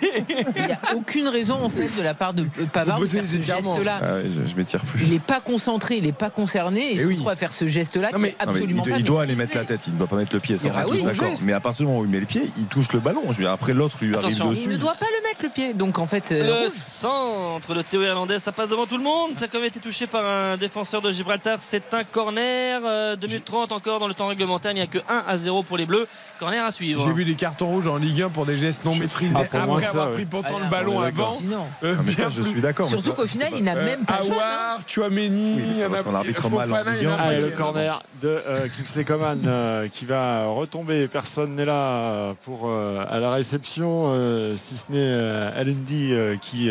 Il 0.55 0.65
n'y 0.65 0.71
a 0.71 0.79
aucune 0.95 1.27
raison 1.27 1.55
en 1.55 1.69
fait 1.69 1.89
de 1.97 2.03
la 2.03 2.13
part 2.13 2.33
de 2.33 2.43
euh, 2.43 2.65
Pavard 2.71 2.99
de 2.99 3.05
faire 3.05 3.25
ce 3.25 3.41
geste-là. 3.41 3.99
Ah 4.01 4.07
je, 4.23 4.55
m'étire 4.55 4.81
plus. 4.81 5.03
Il 5.03 5.11
n'est 5.11 5.19
pas 5.19 5.39
concentré, 5.41 5.97
il 5.97 6.03
n'est 6.03 6.11
pas 6.11 6.29
concerné 6.29 6.91
et 6.91 6.93
il 6.93 6.99
Eh 6.99 7.03
se 7.03 7.05
oui. 7.07 7.13
retrouve 7.13 7.29
à 7.29 7.35
faire 7.35 7.53
ce 7.53 7.67
geste-là 7.67 8.11
qui 8.11 8.35
absolument 8.39 8.83
il, 8.85 8.91
pas 8.91 8.97
il 8.99 9.03
doit 9.03 9.21
aller 9.23 9.35
mettre 9.35 9.57
la 9.57 9.63
tête, 9.63 9.87
il 9.87 9.93
ne 9.93 9.97
doit 9.99 10.07
pas 10.07 10.15
mettre 10.15 10.33
le 10.33 10.39
pied, 10.39 10.57
ça 10.57 10.69
Ah 10.75 10.83
tous 10.85 10.97
bon 10.97 11.05
d'accord. 11.05 11.27
Mais 11.47 11.53
à 11.53 11.61
partir 11.61 11.85
du 11.85 11.87
moment 11.87 12.01
où 12.01 12.05
il 12.05 12.11
met 12.11 12.19
le 12.19 12.25
pied, 12.25 12.41
il 12.57 12.65
touche 12.65 12.91
le 12.91 12.99
ballon. 12.99 13.21
Je 13.29 13.37
veux 13.37 13.43
dire, 13.45 13.51
après 13.51 13.71
l'autre 13.73 13.95
lui 14.01 14.13
Attention, 14.13 14.47
arrive 14.47 14.57
Il 14.57 14.65
dessus. 14.65 14.69
ne 14.69 14.75
doit 14.81 14.95
pas 14.95 15.05
le 15.05 15.23
mettre 15.29 15.43
le 15.43 15.47
pied. 15.49 15.73
Donc 15.73 15.97
en 15.97 16.05
fait, 16.05 16.33
euh, 16.33 16.45
Le 16.45 16.53
rouge. 16.63 16.71
centre 16.71 17.73
de 17.73 17.81
Théo 17.83 18.01
Hernandez, 18.03 18.37
ça 18.39 18.51
passe 18.51 18.67
devant 18.67 18.85
tout 18.85 18.97
le 18.97 19.03
monde. 19.05 19.31
Ça 19.37 19.45
a 19.45 19.47
quand 19.47 19.59
même 19.59 19.67
été 19.67 19.79
touché 19.79 20.07
par 20.07 20.25
un 20.25 20.57
défenseur 20.57 21.01
de 21.01 21.09
Gibraltar. 21.09 21.59
C'est 21.61 21.93
un 21.93 22.03
corner. 22.03 22.81
Euh, 22.85 23.15
2 23.15 23.27
minutes 23.27 23.45
30 23.45 23.71
encore 23.71 23.99
dans 23.99 24.09
le 24.09 24.13
temps 24.13 24.27
réglementaire. 24.27 24.73
Il 24.73 24.75
n'y 24.75 24.81
a 24.81 24.87
que 24.87 24.97
1 25.07 25.23
à 25.25 25.37
0 25.37 25.63
pour 25.63 25.77
les 25.77 25.85
Bleus. 25.85 26.05
Corner 26.37 26.65
à 26.65 26.71
suivre. 26.71 27.01
J'ai 27.05 27.13
vu 27.13 27.23
des 27.23 27.35
cartons 27.35 27.67
rouges 27.67 27.87
en 27.87 27.95
Ligue 27.95 28.23
1 28.23 28.29
pour 28.29 28.45
des 28.45 28.57
gestes 28.57 28.83
non 28.83 28.93
maîtrisés. 28.93 29.33
Ah, 29.37 29.43
Après 29.43 29.57
ça, 29.85 29.89
avoir 29.91 30.07
ouais. 30.09 30.13
pris 30.15 30.25
pourtant 30.25 30.55
Ah, 30.59 30.63
le 30.65 30.69
ballon 30.69 30.99
avant. 31.01 31.37
euh, 31.83 31.95
Non, 31.95 32.01
mais 32.05 32.11
ça, 32.11 32.23
bien 32.27 32.29
je 32.29 32.41
suis 32.41 32.59
d'accord. 32.59 32.89
Surtout 32.89 33.13
qu'au 33.13 33.25
final, 33.27 33.53
il 33.55 33.63
n'a 33.63 33.75
Euh, 33.77 33.85
même 33.85 34.03
pas 34.03 34.21
jeune. 34.21 34.33
hein. 34.33 34.35
Awar, 34.35 34.79
Chouameni, 34.85 35.53
Oui, 35.55 35.63
il 35.75 35.79
parce 35.87 36.01
a- 36.01 36.03
qu'on 36.03 36.13
arbitre 36.15 36.49
mal 36.49 36.73
en 36.73 36.91
Ligue 36.91 37.07
il 37.37 37.41
le 37.45 37.49
corner 37.51 38.03
de 38.21 38.27
euh, 38.27 38.67
Kingsley 38.75 39.05
Coman 39.05 39.39
euh, 39.45 39.87
qui 39.87 40.03
va 40.05 40.47
retomber. 40.47 41.07
Personne 41.27 41.55
n'est 41.55 41.65
là 41.65 41.73
euh, 41.73 42.33
pour 42.41 42.69
euh, 42.69 43.03
à 43.05 43.19
la 43.19 43.31
réception, 43.31 44.13
euh, 44.13 44.55
si 44.55 44.77
ce 44.77 44.85
n'est 44.89 45.11
Alendi 45.59 46.13
qui 46.39 46.69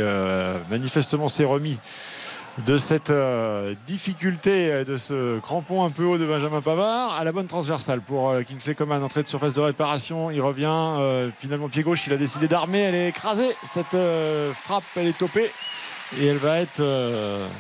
manifestement 0.71 1.29
s'est 1.29 1.45
remis 1.45 1.79
de 2.67 2.79
cette 2.79 3.13
difficulté 3.87 4.87
de 4.87 4.97
ce 4.97 5.39
crampon 5.41 5.85
un 5.85 5.91
peu 5.91 6.05
haut 6.05 6.17
de 6.17 6.25
Benjamin 6.25 6.63
Pavard 6.63 7.19
à 7.19 7.23
la 7.23 7.33
bonne 7.33 7.47
transversale 7.47 8.01
pour 8.01 8.35
Kingsley 8.49 8.75
Coman 8.75 9.03
entrée 9.03 9.23
de 9.23 9.29
surface 9.29 9.53
de 9.53 9.61
réparation. 9.61 10.31
Il 10.31 10.41
revient 10.41 11.31
finalement 11.37 11.69
pied 11.69 11.83
gauche. 11.83 12.07
Il 12.07 12.15
a 12.15 12.17
décidé 12.17 12.49
d'armer. 12.49 12.81
Elle 12.81 12.95
est 12.95 13.09
écrasée. 13.11 13.55
Cette 13.63 13.97
frappe 14.55 14.85
elle 14.97 15.09
est 15.09 15.19
topée. 15.19 15.51
Et 16.19 16.27
elle 16.27 16.39
va 16.39 16.61
être 16.61 16.83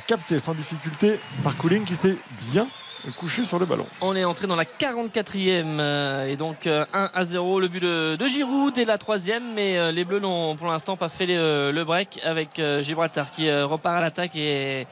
captée 0.06 0.39
sans 0.39 0.55
difficulté 0.55 1.20
par 1.44 1.56
Cooling 1.56 1.85
qui 1.85 1.94
s'est 1.94 2.16
bien 2.52 2.66
couché 3.10 3.44
sur 3.44 3.58
le 3.58 3.66
ballon. 3.66 3.86
On 4.00 4.14
est 4.16 4.24
entré 4.24 4.46
dans 4.46 4.56
la 4.56 4.64
44e 4.64 5.78
euh, 5.78 6.26
et 6.26 6.36
donc 6.36 6.66
euh, 6.66 6.84
1 6.92 7.10
à 7.14 7.24
0 7.24 7.60
le 7.60 7.68
but 7.68 7.82
de, 7.82 8.28
Giroud 8.28 8.74
dès 8.74 8.84
la 8.84 8.98
troisième 8.98 9.54
mais 9.54 9.78
euh, 9.78 9.92
les 9.92 10.04
Bleus 10.04 10.20
n'ont 10.20 10.56
pour 10.56 10.66
l'instant 10.66 10.96
pas 10.96 11.08
fait 11.08 11.26
le, 11.26 11.84
break 11.84 12.20
avec 12.24 12.58
euh, 12.58 12.82
Gibraltar 12.82 13.30
qui 13.30 13.48
euh, 13.48 13.66
repart 13.66 13.96
à 13.96 14.00
l'attaque 14.00 14.36
et 14.36 14.86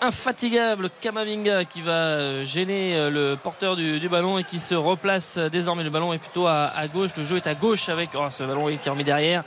infatigable 0.00 0.90
Kamavinga 1.00 1.64
qui 1.64 1.80
va 1.80 1.92
euh, 1.92 2.44
gêner 2.44 2.96
euh, 2.96 3.10
le 3.10 3.36
porteur 3.36 3.76
du, 3.76 4.08
ballon 4.08 4.38
et 4.38 4.44
qui 4.44 4.58
se 4.58 4.74
replace 4.74 5.36
euh, 5.38 5.48
désormais. 5.48 5.84
Le 5.84 5.90
ballon 5.90 6.12
est 6.12 6.18
plutôt 6.18 6.46
à, 6.46 6.72
à 6.76 6.86
gauche. 6.88 7.10
Le 7.16 7.24
jeu 7.24 7.36
est 7.36 7.46
à 7.46 7.54
gauche 7.54 7.88
avec 7.88 8.10
oh, 8.14 8.26
ce 8.30 8.44
ballon 8.44 8.66
qui 8.66 8.88
est 8.88 8.90
remis 8.90 9.04
derrière 9.04 9.44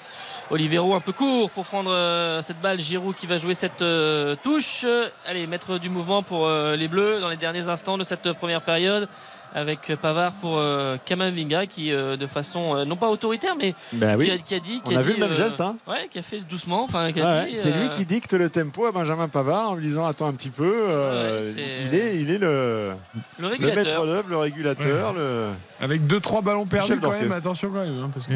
Olivero 0.52 0.96
un 0.96 1.00
peu 1.00 1.12
court 1.12 1.52
pour 1.52 1.66
prendre 1.66 1.92
euh, 1.92 2.42
cette 2.42 2.60
balle. 2.62 2.80
Giroud 2.80 3.16
qui 3.16 3.28
va 3.28 3.38
jouer 3.38 3.54
cette 3.54 3.82
euh, 3.82 4.36
touche. 4.44 4.82
Euh, 4.84 5.08
allez 5.28 5.46
mettre 5.48 5.78
du 5.78 5.90
mouvement 5.90 6.24
pour 6.24 6.48
euh, 6.48 6.76
les 6.76 6.88
Bleus 6.88 7.20
dans 7.20 7.30
les 7.30 7.38
derniers 7.38 7.70
instants 7.70 7.98
de 7.98 8.04
cette 8.04 8.34
première 8.34 8.62
période 8.62 9.08
avec 9.56 9.92
Pavard 10.00 10.32
pour 10.34 10.60
euh, 10.60 10.98
Kamavinga 11.06 11.66
qui 11.66 11.92
euh, 11.92 12.18
de 12.18 12.28
façon 12.28 12.76
euh, 12.76 12.86
non 12.86 12.96
pas 12.98 13.10
autoritaire 13.10 13.56
mais 13.58 13.74
ben 13.94 14.16
qui, 14.20 14.30
a, 14.30 14.38
qui 14.38 14.54
a 14.54 14.60
dit 14.60 14.80
qui 14.86 14.94
on 14.96 15.00
a, 15.00 15.02
vu 15.02 15.14
dit, 15.14 15.20
le 15.20 15.26
même 15.26 15.34
euh, 15.34 15.36
geste 15.36 15.60
hein. 15.60 15.76
ouais 15.88 16.08
qui 16.12 16.20
a 16.20 16.22
fait 16.22 16.42
doucement 16.42 16.84
enfin 16.84 17.12
qui 17.12 17.20
a 17.20 17.40
Ouais, 17.42 17.48
dit, 17.48 17.56
c'est 17.56 17.72
lui 17.72 17.90
qui 17.90 18.06
dicte 18.06 18.34
le 18.34 18.52
tempo 18.52 18.86
à 18.86 18.92
Benjamin 18.92 19.28
Pavard 19.28 19.72
en 19.72 19.74
lui 19.76 19.88
disant 19.88 20.06
attends 20.06 20.28
un 20.28 20.34
petit 20.34 20.52
peu 20.52 20.72
euh, 20.72 21.42
Ouais, 21.56 21.64
il 21.88 21.96
est 21.96 22.18
il 22.22 22.30
est 22.30 22.38
le, 22.38 22.92
le 23.40 23.58
maître 23.74 24.06
d'œuvre 24.06 24.30
le 24.30 24.38
régulateur 24.38 25.14
le 25.14 25.48
Avec 25.82 26.02
2-3 26.02 26.44
ballons 26.44 26.68
perdus 26.68 27.00
quand 27.02 27.10
même, 27.10 27.32
attention 27.32 27.72
quand 27.74 27.82
même. 27.82 28.04
hein, 28.04 28.12
parce 28.14 28.28
que, 28.28 28.34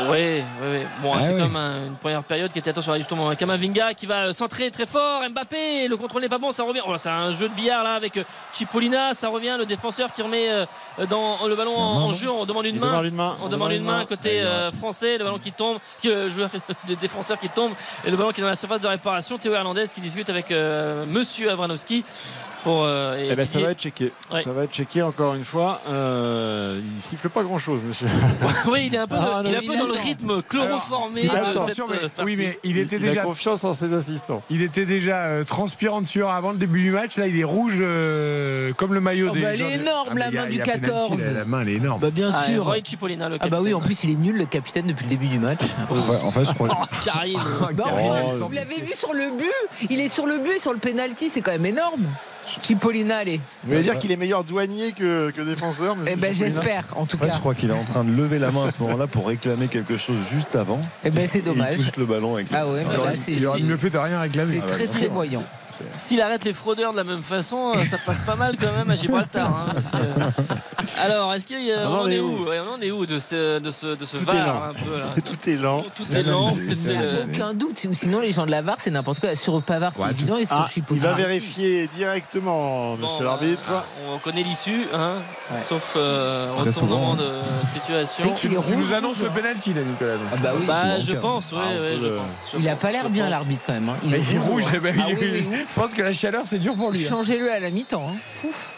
Oui, 0.00 0.42
oui, 0.62 0.68
oui. 0.70 0.78
Bon, 1.02 1.12
Ah 1.16 1.24
c'est 1.24 1.36
comme 1.36 1.56
un- 1.56 1.86
une 1.86 1.94
première 1.96 2.22
période 2.22 2.52
qui 2.52 2.58
était 2.60 2.70
attention 2.70 2.94
justement 2.96 3.34
Kamavinga 3.34 3.94
qui 3.94 4.06
va 4.06 4.32
centrer 4.32 4.70
très 4.70 4.86
fort. 4.86 5.22
Mbappé, 5.28 5.88
le 5.88 5.96
contrôle 5.96 6.22
n'est 6.22 6.28
pas 6.28 6.38
bon, 6.38 6.52
ça 6.52 6.62
revient. 6.62 6.80
Oh, 6.86 6.92
c'est 6.98 7.08
un 7.08 7.32
jeu 7.32 7.48
de 7.48 7.54
billard 7.54 7.82
là 7.82 7.94
avec 7.94 8.16
euh, 8.16 8.22
Chipolina, 8.54 9.14
ça 9.14 9.28
revient. 9.28 9.56
Le 9.58 9.66
défenseur 9.66 10.12
qui 10.12 10.22
remet 10.22 10.48
euh, 10.50 10.66
dans 11.10 11.46
le 11.48 11.56
ballon 11.56 11.76
en, 11.76 12.02
en 12.04 12.12
jeu. 12.12 12.30
On 12.30 12.46
demande 12.46 12.66
une 12.66 12.78
main. 12.78 12.86
demande 12.90 13.06
une 13.06 13.14
main 13.16 13.36
On 13.42 13.48
demande 13.48 13.72
une 13.72 13.82
main 13.84 14.04
côté 14.04 14.40
euh, 14.40 14.70
français, 14.70 15.18
le 15.18 15.24
ballon 15.24 15.38
qui 15.38 15.50
tombe, 15.52 15.78
qui, 16.00 16.08
le 16.08 16.28
joueur, 16.30 16.50
le 16.88 16.94
défenseur 16.94 17.38
qui 17.40 17.48
tombe 17.48 17.72
et 18.06 18.10
le 18.10 18.16
ballon 18.16 18.30
qui 18.30 18.40
est 18.40 18.44
dans 18.44 18.50
la 18.50 18.54
surface 18.56 18.80
de 18.80 18.86
réparation. 18.88 19.36
Théo 19.38 19.52
Hernandez 19.52 19.86
qui 19.92 20.00
discute 20.00 20.30
avec 20.30 20.50
euh, 20.52 21.04
Monsieur 21.06 21.50
Avranovski 21.50 22.04
pour. 22.64 22.84
euh, 22.84 23.28
Eh 23.30 23.34
ben, 23.34 23.44
ça 23.44 23.60
va 23.60 23.70
être 23.70 23.80
checké. 23.80 24.12
Ouais. 24.32 24.42
Ça 24.42 24.52
va 24.52 24.64
être 24.64 24.72
checké 24.72 25.02
encore 25.02 25.34
une 25.34 25.44
fois. 25.44 25.80
Euh, 25.88 26.80
il 26.96 27.00
siffle 27.02 27.28
pas 27.28 27.42
grand 27.42 27.58
chose, 27.58 27.80
monsieur. 27.86 28.06
oui, 28.70 28.86
il 28.86 28.94
est 28.94 28.98
un 28.98 29.06
peu, 29.06 29.14
Ah, 29.18 29.42
il 29.44 29.50
est 29.50 29.52
non, 29.52 29.58
un 29.58 29.60
peu 29.60 29.72
il 29.74 29.78
dans 29.78 29.86
le 29.86 29.92
rythme 30.00 30.42
chloroformé 30.42 31.20
il 31.22 31.28
de 31.28 31.34
cette 31.34 31.44
attention, 31.46 31.84
mais- 31.90 31.96
euh, 31.96 32.24
oui, 32.24 32.34
mais 32.36 32.58
il 32.64 32.78
était 32.78 32.96
il 32.96 33.02
déjà 33.02 33.22
a 33.22 33.24
confiance 33.24 33.64
en 33.64 33.72
ses 33.72 33.92
assistants. 33.92 34.42
Il 34.50 34.62
était 34.62 34.86
déjà 34.86 35.24
euh, 35.26 35.44
transpirant 35.44 36.00
de 36.00 36.06
sueur 36.06 36.30
avant 36.30 36.52
le 36.52 36.58
début 36.58 36.82
du 36.82 36.90
match. 36.90 37.16
Là, 37.16 37.26
il 37.26 37.38
est 37.38 37.44
rouge 37.44 37.78
euh, 37.80 38.72
comme 38.74 38.94
le 38.94 39.00
maillot 39.00 39.28
Oh, 39.30 39.34
des. 39.34 39.40
bah, 39.42 39.54
elle 39.54 39.60
est 39.62 39.72
énorme, 39.74 40.08
Ah, 40.10 40.14
la 40.18 40.26
a- 40.26 40.30
main 40.30 40.44
du 40.46 40.56
y 40.56 40.60
a 40.60 40.64
penalty, 40.64 40.82
14. 40.90 41.24
La, 41.26 41.32
la 41.32 41.44
main, 41.44 41.60
elle 41.62 41.68
est 41.70 41.74
énorme. 41.74 42.00
Bah 42.00 42.10
bien 42.10 42.30
Ah, 42.32 42.44
sûr. 42.44 42.64
Roy 42.64 42.76
Chipolina, 42.84 43.28
le 43.28 43.36
Ah 43.40 43.48
bah 43.48 43.58
oui, 43.62 43.74
en 43.74 43.80
plus 43.80 44.04
il 44.04 44.10
est 44.10 44.14
nul 44.16 44.36
le 44.36 44.46
capitaine 44.46 44.86
depuis 44.86 45.04
le 45.04 45.10
début 45.10 45.26
du 45.28 45.38
match. 45.38 45.58
Ouais, 45.90 46.16
en 46.22 46.30
fait, 46.30 46.44
je 46.44 46.52
crois. 46.54 46.68
Oh, 46.70 46.84
Karine 47.04 47.38
Bah, 47.74 47.84
vous 48.40 48.52
l'avez 48.52 48.80
vu 48.80 48.92
sur 48.94 49.12
le 49.14 49.30
but 49.36 49.88
Il 49.90 50.00
est 50.00 50.08
sur 50.08 50.26
le 50.26 50.38
but 50.38 50.52
et 50.56 50.58
sur 50.58 50.72
le 50.72 50.78
penalty, 50.78 51.28
c'est 51.28 51.40
quand 51.40 51.52
même 51.52 51.66
énorme. 51.66 52.02
Chipolina, 52.62 53.18
allez. 53.18 53.38
Vous 53.64 53.70
voulez 53.70 53.82
dire 53.82 53.98
qu'il 53.98 54.10
est 54.12 54.16
meilleur 54.16 54.44
douanier 54.44 54.92
que, 54.92 55.30
que 55.30 55.42
défenseur 55.42 55.96
Eh 56.10 56.16
ben 56.16 56.34
j'espère, 56.34 56.84
en 56.96 57.04
tout 57.06 57.16
En 57.16 57.20
fait, 57.20 57.28
cas. 57.28 57.34
je 57.34 57.40
crois 57.40 57.54
qu'il 57.54 57.70
est 57.70 57.74
en 57.74 57.84
train 57.84 58.04
de 58.04 58.10
lever 58.12 58.38
la 58.38 58.50
main 58.50 58.66
à 58.66 58.70
ce 58.70 58.78
moment-là 58.82 59.06
pour 59.06 59.26
réclamer 59.28 59.68
quelque 59.68 59.96
chose 59.96 60.18
juste 60.30 60.56
avant. 60.56 60.80
Eh 61.04 61.10
ben 61.10 61.26
c'est 61.28 61.42
dommage. 61.42 61.74
Il 61.78 61.84
touche 61.84 61.96
le 61.96 62.06
ballon 62.06 62.34
avec. 62.34 62.46
Ah 62.52 62.66
ouais, 62.66 62.82
Il 62.82 62.88
mais 62.88 62.96
aurait, 62.96 63.10
là 63.10 63.16
c'est 63.16 63.32
il 63.32 63.46
aurait 63.46 63.60
mieux 63.62 63.76
fait 63.76 63.90
de 63.90 63.98
rien 63.98 64.20
réclamer. 64.20 64.52
c'est 64.52 64.60
Ah 64.62 64.66
très 64.66 64.86
très 64.86 65.08
voyant. 65.08 65.44
S'il 65.96 66.20
arrête 66.20 66.44
les 66.44 66.52
fraudeurs 66.52 66.92
de 66.92 66.96
la 66.98 67.04
même 67.04 67.22
façon, 67.22 67.72
euh, 67.76 67.84
ça 67.84 67.96
passe 68.04 68.20
pas 68.20 68.36
mal 68.36 68.56
quand 68.60 68.72
même 68.76 68.90
à 68.90 68.96
Gibraltar. 68.96 69.46
hein, 69.68 69.74
que- 69.74 71.00
Alors, 71.04 71.34
est-ce 71.34 71.46
qu'il 71.46 71.62
y 71.64 71.72
a. 71.72 71.88
On 71.90 72.06
est 72.08 72.18
où 72.18 72.28
où 72.44 72.48
Ouais, 72.48 72.58
On 72.76 72.80
est 72.80 72.90
où 72.90 73.04
de 73.06 73.18
ce, 73.18 73.58
de 73.58 73.70
ce, 73.70 73.94
de 73.96 74.04
ce 74.04 74.16
Tout 74.16 74.24
VAR 74.24 74.34
est 74.36 74.46
lent. 74.46 74.62
un 74.70 74.72
peu, 74.74 74.98
là 74.98 75.06
Tout 75.24 75.50
est 75.50 75.56
lent. 75.56 75.82
Tout 75.94 76.12
est 76.16 76.22
lent. 76.22 76.52
Il 76.56 76.90
euh, 76.90 77.24
aucun 77.24 77.54
doute. 77.54 77.86
Ou 77.90 77.94
Sinon, 77.94 78.20
les 78.20 78.32
gens 78.32 78.46
de 78.46 78.50
la 78.50 78.62
VAR, 78.62 78.76
c'est 78.78 78.90
n'importe 78.90 79.20
quoi. 79.20 79.34
Sur 79.36 79.62
Pavard, 79.62 79.92
c'est 79.94 80.02
Ouais, 80.02 80.10
évident. 80.10 80.36
Et 80.36 80.44
sur 80.44 80.56
Ah, 80.56 80.64
il 80.68 80.72
Chipolina. 80.72 81.08
va 81.08 81.14
vérifier 81.14 81.86
directement, 81.88 82.96
monsieur 82.96 83.18
bah, 83.20 83.24
l'arbitre. 83.24 83.84
On 84.12 84.18
connaît 84.18 84.42
l'issue, 84.42 84.86
hein, 84.94 85.14
Ouais. 85.52 85.58
sauf 85.66 85.94
euh, 85.96 86.52
retournement 86.56 87.14
de 87.16 87.28
situation. 87.72 88.24
Rouge. 88.28 88.76
nous 88.76 88.92
annonces 88.92 89.20
le 89.20 89.28
hein. 89.28 89.32
penalty 89.34 89.74
là, 89.74 89.82
Nicolas. 89.82 90.14
Ah 90.32 90.36
bah 90.42 90.50
oui. 90.58 90.64
Bah, 90.66 91.00
je 91.00 91.12
pense, 91.12 91.52
oui, 91.52 91.58
Ah, 91.62 91.98
je 92.00 92.06
pense. 92.08 92.54
Il 92.58 92.68
a 92.68 92.76
pas 92.76 92.90
l'air 92.92 93.08
bien 93.10 93.28
l'arbitre 93.28 93.62
quand 93.66 93.72
même. 93.74 93.88
hein. 93.88 93.96
Il 94.04 94.10
Mais 94.10 94.18
est 94.18 94.22
il 94.30 94.36
est 94.36 94.38
rouge, 94.38 94.64
hein. 94.72 94.78
Ah 94.84 94.88
il- 95.08 95.16
oui, 95.18 95.30
oui, 95.32 95.48
oui. 95.50 95.58
Je 95.74 95.80
pense 95.80 95.94
que 95.94 96.02
la 96.02 96.12
chaleur, 96.12 96.42
c'est 96.46 96.58
dur 96.58 96.74
pour 96.76 96.90
lui. 96.90 97.04
hein. 97.04 97.08
Changez-le 97.08 97.50
à 97.52 97.60
la 97.60 97.70
mi-temps. 97.70 98.10
hein. 98.14 98.16
Ouf. 98.48 98.74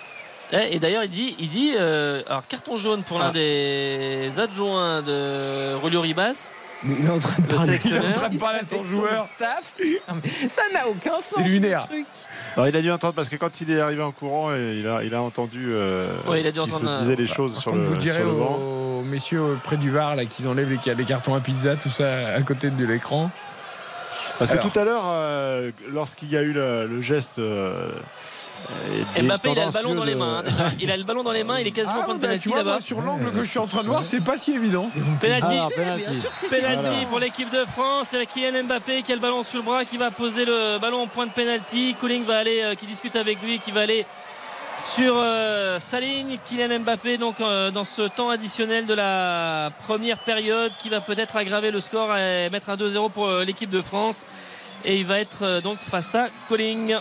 Eh, 0.53 0.75
Et 0.75 0.79
d'ailleurs, 0.81 1.05
il 1.05 1.11
dit, 1.11 1.37
il 1.39 1.49
dit 1.49 1.73
euh, 1.79 2.23
alors 2.27 2.47
carton 2.49 2.77
jaune 2.79 3.03
pour 3.05 3.19
l'un 3.19 3.27
Ah. 3.29 3.33
des 3.33 4.31
adjoints 4.39 5.01
de 5.03 5.75
Rolio 5.75 6.01
Ribas. 6.01 6.55
Mais 6.83 6.97
il 6.99 7.07
est 7.07 7.11
en 7.11 7.19
train 7.19 7.37
de 7.37 7.43
Le 7.43 7.55
parler. 7.57 7.79
Il 7.85 7.95
est 7.95 7.99
en 8.09 8.11
train 8.13 8.29
de 8.31 8.39
parler 8.39 8.59
à 8.61 8.65
son 8.67 8.77
avec 8.77 8.87
joueur. 8.87 9.25
staff. 9.27 9.75
Non, 10.09 10.17
mais 10.25 10.49
ça 10.49 10.63
n'a 10.73 10.89
aucun 10.89 11.21
sens. 11.21 11.35
C'est 11.37 11.43
lunaire. 11.43 11.83
ce 11.83 11.87
truc. 11.89 12.07
Alors, 12.57 12.69
il 12.69 12.77
a 12.77 12.81
dû 12.83 12.91
entendre 12.91 13.13
parce 13.15 13.29
que 13.29 13.37
quand 13.37 13.61
il 13.61 13.71
est 13.71 13.81
arrivé 13.81 14.03
en 14.03 14.13
courant, 14.13 14.53
et 14.55 14.79
il 14.81 14.89
a, 14.89 15.05
il 15.05 15.15
a 15.15 15.23
entendu 15.23 15.67
euh, 15.73 16.11
Ouais, 16.27 16.41
il 16.41 16.47
a 16.47 16.51
dû 16.53 16.59
qu'il 16.61 16.71
se 16.73 16.77
entendre, 16.79 16.99
disait 16.99 17.17
les 17.17 17.27
Par 17.27 17.37
choses 17.37 17.59
sur 17.59 17.71
contre, 17.73 17.83
le, 17.83 17.89
vous 17.89 17.93
le 17.95 17.99
direz 18.01 18.21
sur 18.21 18.25
le 18.29 18.33
banc. 18.33 18.57
aux 18.57 19.03
messieurs 19.03 19.59
près 19.63 19.77
du 19.77 19.91
VAR 19.91 20.17
là 20.17 20.25
qu'ils 20.25 20.49
enlèvent 20.49 20.73
les, 20.85 20.95
les 20.95 21.05
cartons 21.05 21.35
à 21.35 21.41
pizza, 21.41 21.77
tout 21.77 21.91
ça 21.91 22.29
à 22.35 22.41
côté 22.43 22.71
de 22.71 22.87
l'écran. 22.87 23.31
Parce 24.39 24.51
Alors. 24.51 24.65
que 24.65 24.71
tout 24.73 24.79
à 24.79 24.85
l'heure, 24.85 25.03
euh, 25.07 25.71
lorsqu'il 25.93 26.31
y 26.31 26.37
a 26.37 26.43
eu 26.43 26.53
le, 26.53 26.87
le 26.87 27.03
geste. 27.03 27.39
euh, 27.39 27.91
euh, 29.17 29.23
Mbappé, 29.23 29.51
il 29.53 29.59
a 29.61 29.67
le 29.67 29.73
ballon 29.73 29.95
dans 29.95 30.05
les 30.05 30.15
de- 30.15 30.19
main. 30.19 30.39
hein, 30.39 30.43
déjà. 30.49 30.71
Il 30.81 30.91
a 30.91 30.97
le 30.97 31.05
ballon 31.05 31.23
dans 31.23 31.33
les 31.33 31.45
mains, 31.45 31.59
il 31.59 31.67
est 31.67 31.71
quasiment 31.73 32.01
Ah, 32.03 32.05
point 32.05 32.15
de 32.15 32.21
bah, 32.21 32.27
penalty 32.29 32.43
tu 32.43 32.49
vois, 32.51 32.59
là-bas. 32.59 32.81
sur 32.81 33.01
l'angle 33.01 33.33
que 33.33 33.43
je 33.43 33.49
suis 33.49 33.59
en 33.59 33.67
train 33.67 33.83
de 33.83 33.89
voir, 33.89 34.05
c'est 34.05 34.21
pas 34.21 34.39
si 34.39 34.53
évident. 34.53 34.91
Penalty, 35.21 35.57
Ah, 35.61 35.67
penalty. 35.75 36.19
penalty 36.49 37.07
pour 37.09 37.19
l'équipe 37.19 37.51
de 37.51 37.65
France 37.65 38.15
avec 38.15 38.29
Kylian 38.31 38.65
Mbappé 38.65 39.03
qui 39.03 39.13
a 39.13 39.15
le 39.15 39.21
ballon 39.21 39.43
sur 39.43 39.59
le 39.59 39.65
bras, 39.65 39.85
qui 39.85 39.97
va 39.97 40.11
poser 40.11 40.45
le 40.45 40.79
ballon 40.79 41.03
en 41.03 41.07
point 41.07 41.27
de 41.27 41.33
penalty. 41.33 41.95
Cooling 42.01 42.25
va 42.25 42.39
aller, 42.39 42.61
euh, 42.63 42.75
qui 42.75 42.87
discute 42.87 43.17
avec 43.17 43.43
lui, 43.43 43.59
qui 43.59 43.71
va 43.73 43.81
aller 43.81 44.05
sur 44.95 45.15
euh, 45.17 45.79
sa 45.79 46.01
ligne. 46.01 46.37
Kylian 46.45 46.81
Mbappé 46.81 47.19
donc 47.19 47.41
euh, 47.41 47.71
dans 47.71 47.85
ce 47.85 48.03
temps 48.03 48.31
additionnel 48.31 48.87
de 48.87 48.95
la 48.95 49.71
première 49.87 50.19
période 50.19 50.73
qui 50.79 50.89
va 50.89 51.01
peut-être 51.01 51.37
aggraver 51.37 51.71
le 51.71 51.81
score 51.81 52.17
et 52.17 52.49
mettre 52.51 52.71
un 52.71 52.77
2-0 52.77 53.11
pour 53.11 53.29
euh, 53.29 53.45
l'équipe 53.45 53.71
de 53.71 53.83
France. 53.83 54.25
Et 54.85 54.99
il 54.99 55.07
va 55.07 55.19
être 55.21 55.43
euh, 55.43 55.61
donc 55.61 55.79
face 55.79 56.15
à 56.15 56.29
Colling. 56.49 56.97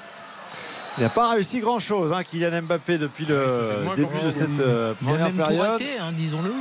Il 0.98 1.04
n'a 1.04 1.10
pas 1.10 1.32
réussi 1.32 1.60
grand 1.60 1.80
chose, 1.80 2.12
hein, 2.12 2.24
Kylian 2.24 2.64
Mbappé, 2.64 2.98
depuis 2.98 3.26
le 3.26 3.48
moins 3.84 3.96
début 3.96 4.20
de 4.24 4.30
cette 4.30 4.50
euh, 4.60 4.94
Il 5.02 5.08
a 5.08 5.12
première 5.12 5.32
période. 5.46 5.82
hein, 6.02 6.12
disons-le. 6.12 6.54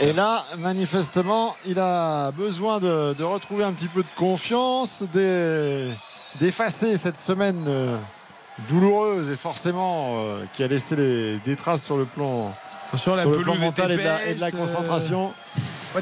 Et 0.00 0.12
là, 0.12 0.44
manifestement, 0.58 1.56
il 1.66 1.80
a 1.80 2.30
besoin 2.30 2.78
de, 2.78 3.14
de 3.14 3.24
retrouver 3.24 3.64
un 3.64 3.72
petit 3.72 3.88
peu 3.88 4.02
de 4.02 4.08
confiance, 4.14 5.02
d'e- 5.12 5.90
d'effacer 6.38 6.96
cette 6.96 7.18
semaine 7.18 7.64
euh, 7.66 7.96
douloureuse 8.68 9.30
et 9.30 9.36
forcément 9.36 10.16
euh, 10.18 10.44
qui 10.52 10.62
a 10.64 10.66
laissé 10.68 10.96
les- 10.96 11.38
des 11.38 11.56
traces 11.56 11.82
sur 11.84 11.96
le 11.96 12.04
plan, 12.04 12.52
la 12.92 12.98
sur 12.98 13.14
le 13.16 13.38
plan 13.38 13.56
mental 13.56 13.92
et 13.92 13.96
de, 13.96 14.02
la, 14.02 14.24
et 14.26 14.34
de 14.34 14.40
la 14.40 14.48
épaisse, 14.48 14.54
euh, 14.54 14.58
concentration. 14.58 15.32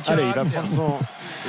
Allez, 0.09 0.25
il 0.27 0.33
va 0.33 0.45
prendre 0.45 0.67
son, 0.69 0.95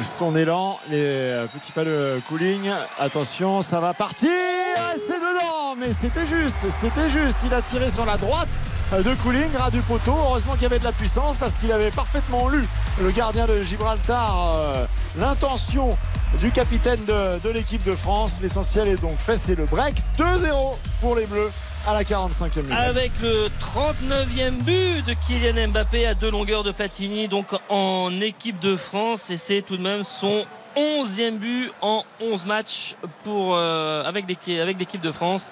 son 0.03 0.35
élan. 0.35 0.77
Les 0.89 0.97
euh, 1.01 1.47
petits 1.47 1.71
pas 1.71 1.83
de 1.83 2.21
cooling. 2.29 2.69
Attention, 2.99 3.61
ça 3.63 3.79
va 3.79 3.93
partir. 3.95 4.29
Ah, 4.77 4.91
C'est 4.95 5.15
dedans, 5.19 5.75
mais 5.79 5.93
c'était 5.93 6.27
juste. 6.27 6.57
C'était 6.79 7.09
juste. 7.09 7.37
Il 7.43 7.53
a 7.55 7.61
tiré 7.63 7.89
sur 7.89 8.05
la 8.05 8.17
droite 8.17 8.49
de 8.91 9.15
cooling, 9.23 9.51
ras 9.57 9.71
du 9.71 9.79
poteau. 9.81 10.13
Heureusement 10.15 10.53
qu'il 10.53 10.63
y 10.63 10.65
avait 10.67 10.77
de 10.79 10.83
la 10.83 10.91
puissance 10.91 11.37
parce 11.37 11.55
qu'il 11.55 11.71
avait 11.71 11.89
parfaitement 11.89 12.47
lu 12.49 12.63
le 13.01 13.09
gardien 13.09 13.47
de 13.47 13.55
Gibraltar 13.63 14.51
euh, 14.53 14.85
l'intention 15.17 15.97
du 16.39 16.51
capitaine 16.51 17.03
de, 17.05 17.39
de 17.39 17.49
l'équipe 17.49 17.83
de 17.83 17.95
France. 17.95 18.39
L'essentiel 18.41 18.87
est 18.87 19.01
donc 19.01 19.17
fait. 19.19 19.37
C'est 19.37 19.55
le 19.55 19.65
break 19.65 19.95
2-0 20.17 20.77
pour 21.01 21.15
les 21.15 21.25
Bleus 21.25 21.51
à 21.87 21.93
la 21.93 22.03
45e 22.03 22.61
minute. 22.63 22.73
Avec 22.77 23.11
le 23.21 23.47
39e 23.59 24.51
but 24.63 25.05
de 25.05 25.13
Kylian 25.25 25.69
Mbappé 25.69 26.05
à 26.05 26.13
deux 26.13 26.31
longueurs 26.31 26.63
de 26.63 26.71
Platini, 26.71 27.27
donc 27.27 27.47
en 27.69 28.09
équipe 28.21 28.59
de 28.59 28.75
France. 28.75 29.29
Et 29.29 29.37
c'est 29.37 29.61
tout 29.61 29.77
de 29.77 29.81
même 29.81 30.03
son 30.03 30.45
11e 30.75 31.37
but 31.37 31.71
en 31.81 32.03
11 32.21 32.45
matchs 32.45 32.95
pour, 33.23 33.55
euh, 33.55 34.03
avec 34.03 34.27
l'équipe 34.27 34.59
avec 34.59 34.79
l'équipe 34.79 35.01
de 35.01 35.11
France. 35.11 35.51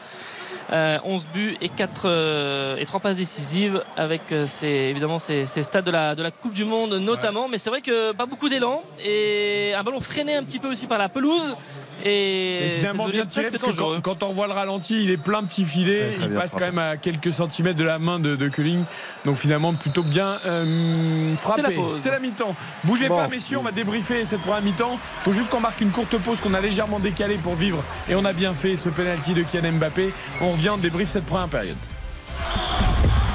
Euh, 0.72 0.98
11 1.04 1.28
buts 1.34 1.58
et 1.62 1.70
4 1.70 2.78
et 2.80 2.86
3 2.86 3.00
passes 3.00 3.18
décisives 3.18 3.84
avec 3.98 4.22
euh, 4.32 4.48
ces, 4.48 4.68
évidemment 4.68 5.20
ces, 5.20 5.46
ces 5.46 5.62
stades 5.62 5.86
de 5.86 5.92
la, 5.92 6.16
de 6.16 6.24
la 6.24 6.32
Coupe 6.32 6.54
du 6.54 6.64
Monde 6.64 6.94
notamment. 6.94 7.48
Mais 7.50 7.58
c'est 7.58 7.70
vrai 7.70 7.82
que 7.82 8.14
pas 8.14 8.26
beaucoup 8.26 8.50
d'élan 8.50 8.82
et 9.06 9.74
un 9.76 9.84
ballon 9.84 10.00
freiné 10.00 10.36
un 10.36 10.44
petit 10.44 10.60
peu 10.60 10.70
aussi 10.70 10.88
par 10.88 10.98
la 10.98 11.10
pelouse. 11.10 11.56
Et, 12.06 12.82
c'est 12.82 13.12
bien 13.12 13.26
tiré 13.26 13.50
parce 13.52 13.64
que 13.64 13.78
quand, 13.78 14.02
quand 14.02 14.24
on 14.24 14.34
voit 14.34 14.48
le 14.48 14.54
ralenti, 14.54 15.04
il 15.04 15.10
est 15.10 15.18
plein 15.18 15.44
petit 15.44 15.66
filet, 15.66 16.12
Très, 16.12 16.18
très 16.18 16.26
il 16.28 16.34
passe 16.34 16.52
quand 16.52 16.66
même 16.66 16.80
à 16.80 16.98
quelques 16.98 17.32
centimètres 17.32 17.78
de 17.78 17.84
la 17.84 18.00
main 18.00 18.20
de, 18.20 18.36
de 18.36 18.48
Culling. 18.50 18.84
Donc 19.26 19.38
finalement 19.38 19.74
plutôt 19.74 20.04
bien 20.04 20.38
euh, 20.46 21.36
frappé. 21.38 21.78
C'est 21.92 22.12
la 22.12 22.20
mi-temps. 22.20 22.56
Bougez 22.84 23.08
Bon. 23.08 23.18
pas 23.18 23.28
messieurs, 23.28 23.58
on 23.58 23.64
va 23.64 23.72
débriefer 23.72 24.26
cette 24.26 24.42
première 24.42 24.62
mi-temps. 24.62 24.98
Faut 25.22 25.34
juste 25.34 25.50
qu'on 25.50 25.60
marque 25.60 25.82
une 25.82 25.92
courte 25.92 26.18
pause 26.18 26.40
qu'on 26.40 26.54
a 26.54 26.62
légèrement 26.62 27.00
décalée 27.00 27.38
pour 27.38 27.56
vivre 27.56 27.84
et 28.10 28.16
on 28.16 28.26
a 28.26 28.34
bien 28.34 28.54
fait 28.54 28.76
ce 28.76 28.90
penalty 28.90 29.34
de 29.34 29.44
Kylian 29.44 29.74
Mbappé. 29.74 30.12
On 30.42 30.52
revient, 30.52 30.70
on 30.70 30.78
débriefe 30.78 31.10
cette 31.10 31.26
première 31.26 31.48
période. 31.48 31.78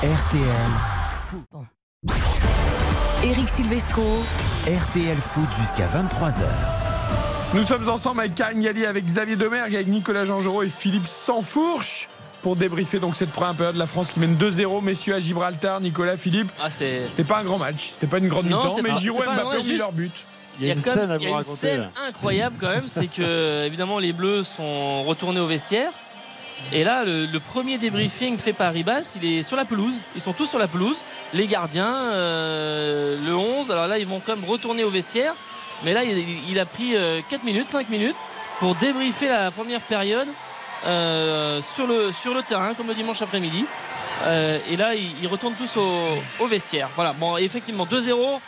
RTL 0.02 0.70
Foot. 1.10 1.44
Eric 3.24 3.48
Silvestro. 3.48 4.02
RTL 4.66 5.16
Foot 5.16 5.48
jusqu'à 5.58 5.88
23h. 5.88 6.87
Nous 7.54 7.62
sommes 7.62 7.88
ensemble 7.88 8.20
avec 8.20 8.34
Karine 8.34 8.60
Galli, 8.60 8.84
avec 8.84 9.06
Xavier 9.06 9.36
Domergue, 9.36 9.74
avec 9.74 9.86
Nicolas 9.86 10.24
Jean-Geraud 10.24 10.64
et 10.64 10.68
Philippe 10.68 11.06
Sansfourche 11.06 12.08
pour 12.42 12.56
débriefer 12.56 12.98
donc 12.98 13.16
cette 13.16 13.30
première 13.30 13.54
période. 13.54 13.76
La 13.76 13.86
France 13.86 14.10
qui 14.10 14.20
mène 14.20 14.36
2-0, 14.36 14.82
messieurs 14.82 15.14
à 15.14 15.20
Gibraltar, 15.20 15.80
Nicolas, 15.80 16.18
Philippe. 16.18 16.50
Ah, 16.62 16.70
c'est 16.70 17.06
C'était 17.06 17.24
pas 17.24 17.38
un 17.38 17.44
grand 17.44 17.58
match, 17.58 17.88
c'était 17.92 18.06
pas 18.06 18.18
une 18.18 18.28
grande 18.28 18.46
Non, 18.46 18.58
mi-temps, 18.62 18.76
mais 18.82 18.94
Giroud 19.00 19.22
et 19.22 19.26
Mbappé 19.26 19.58
ont 19.58 19.64
mis 19.64 19.78
leur 19.78 19.92
but. 19.92 20.12
Il 20.60 20.66
y 20.66 20.70
a 20.70 20.74
une 20.74 20.78
scène 20.80 21.10
à 21.10 21.16
il 21.16 21.22
y 21.22 21.26
a 21.26 21.30
vous 21.40 21.50
une 21.50 21.56
scène 21.56 21.88
incroyable 22.06 22.56
quand 22.60 22.70
même, 22.70 22.84
c'est 22.86 23.06
que 23.06 23.64
évidemment 23.64 23.98
les 23.98 24.12
Bleus 24.12 24.44
sont 24.44 25.04
retournés 25.04 25.40
au 25.40 25.46
vestiaire. 25.46 25.92
Et 26.72 26.82
là, 26.82 27.04
le, 27.04 27.26
le 27.26 27.40
premier 27.40 27.78
débriefing 27.78 28.36
fait 28.36 28.52
par 28.52 28.72
Ribas, 28.72 29.16
il 29.16 29.24
est 29.24 29.42
sur 29.44 29.56
la 29.56 29.64
pelouse. 29.64 29.94
Ils 30.16 30.20
sont 30.20 30.32
tous 30.32 30.46
sur 30.46 30.58
la 30.58 30.66
pelouse. 30.66 30.98
Les 31.32 31.46
gardiens, 31.46 31.94
euh, 32.12 33.16
le 33.24 33.34
11. 33.36 33.70
Alors 33.70 33.86
là, 33.86 33.98
ils 33.98 34.06
vont 34.06 34.20
quand 34.24 34.34
même 34.34 34.44
retourner 34.44 34.82
au 34.82 34.90
vestiaire. 34.90 35.34
Mais 35.84 35.92
là, 35.92 36.02
il, 36.04 36.58
a 36.58 36.66
pris 36.66 36.96
euh, 36.96 37.20
4 37.28 37.44
minutes, 37.44 37.68
5 37.68 37.88
minutes 37.88 38.16
pour 38.60 38.74
débriefer 38.74 39.28
la 39.28 39.50
première 39.50 39.80
période 39.80 40.28
euh, 40.86 41.60
sur, 41.62 41.86
le, 41.86 42.12
sur 42.12 42.34
le 42.34 42.42
terrain, 42.42 42.74
comme 42.74 42.88
le 42.88 42.94
dimanche 42.94 43.22
après-midi. 43.22 43.64
Euh, 44.24 44.58
et 44.70 44.76
là, 44.76 44.94
ils, 44.94 45.26
retournent 45.28 45.54
tous 45.54 45.78
au, 45.78 46.46
vestiaire. 46.46 46.88
Voilà, 46.96 47.12
bon, 47.12 47.36
effectivement, 47.36 47.86
2-0 47.86 48.40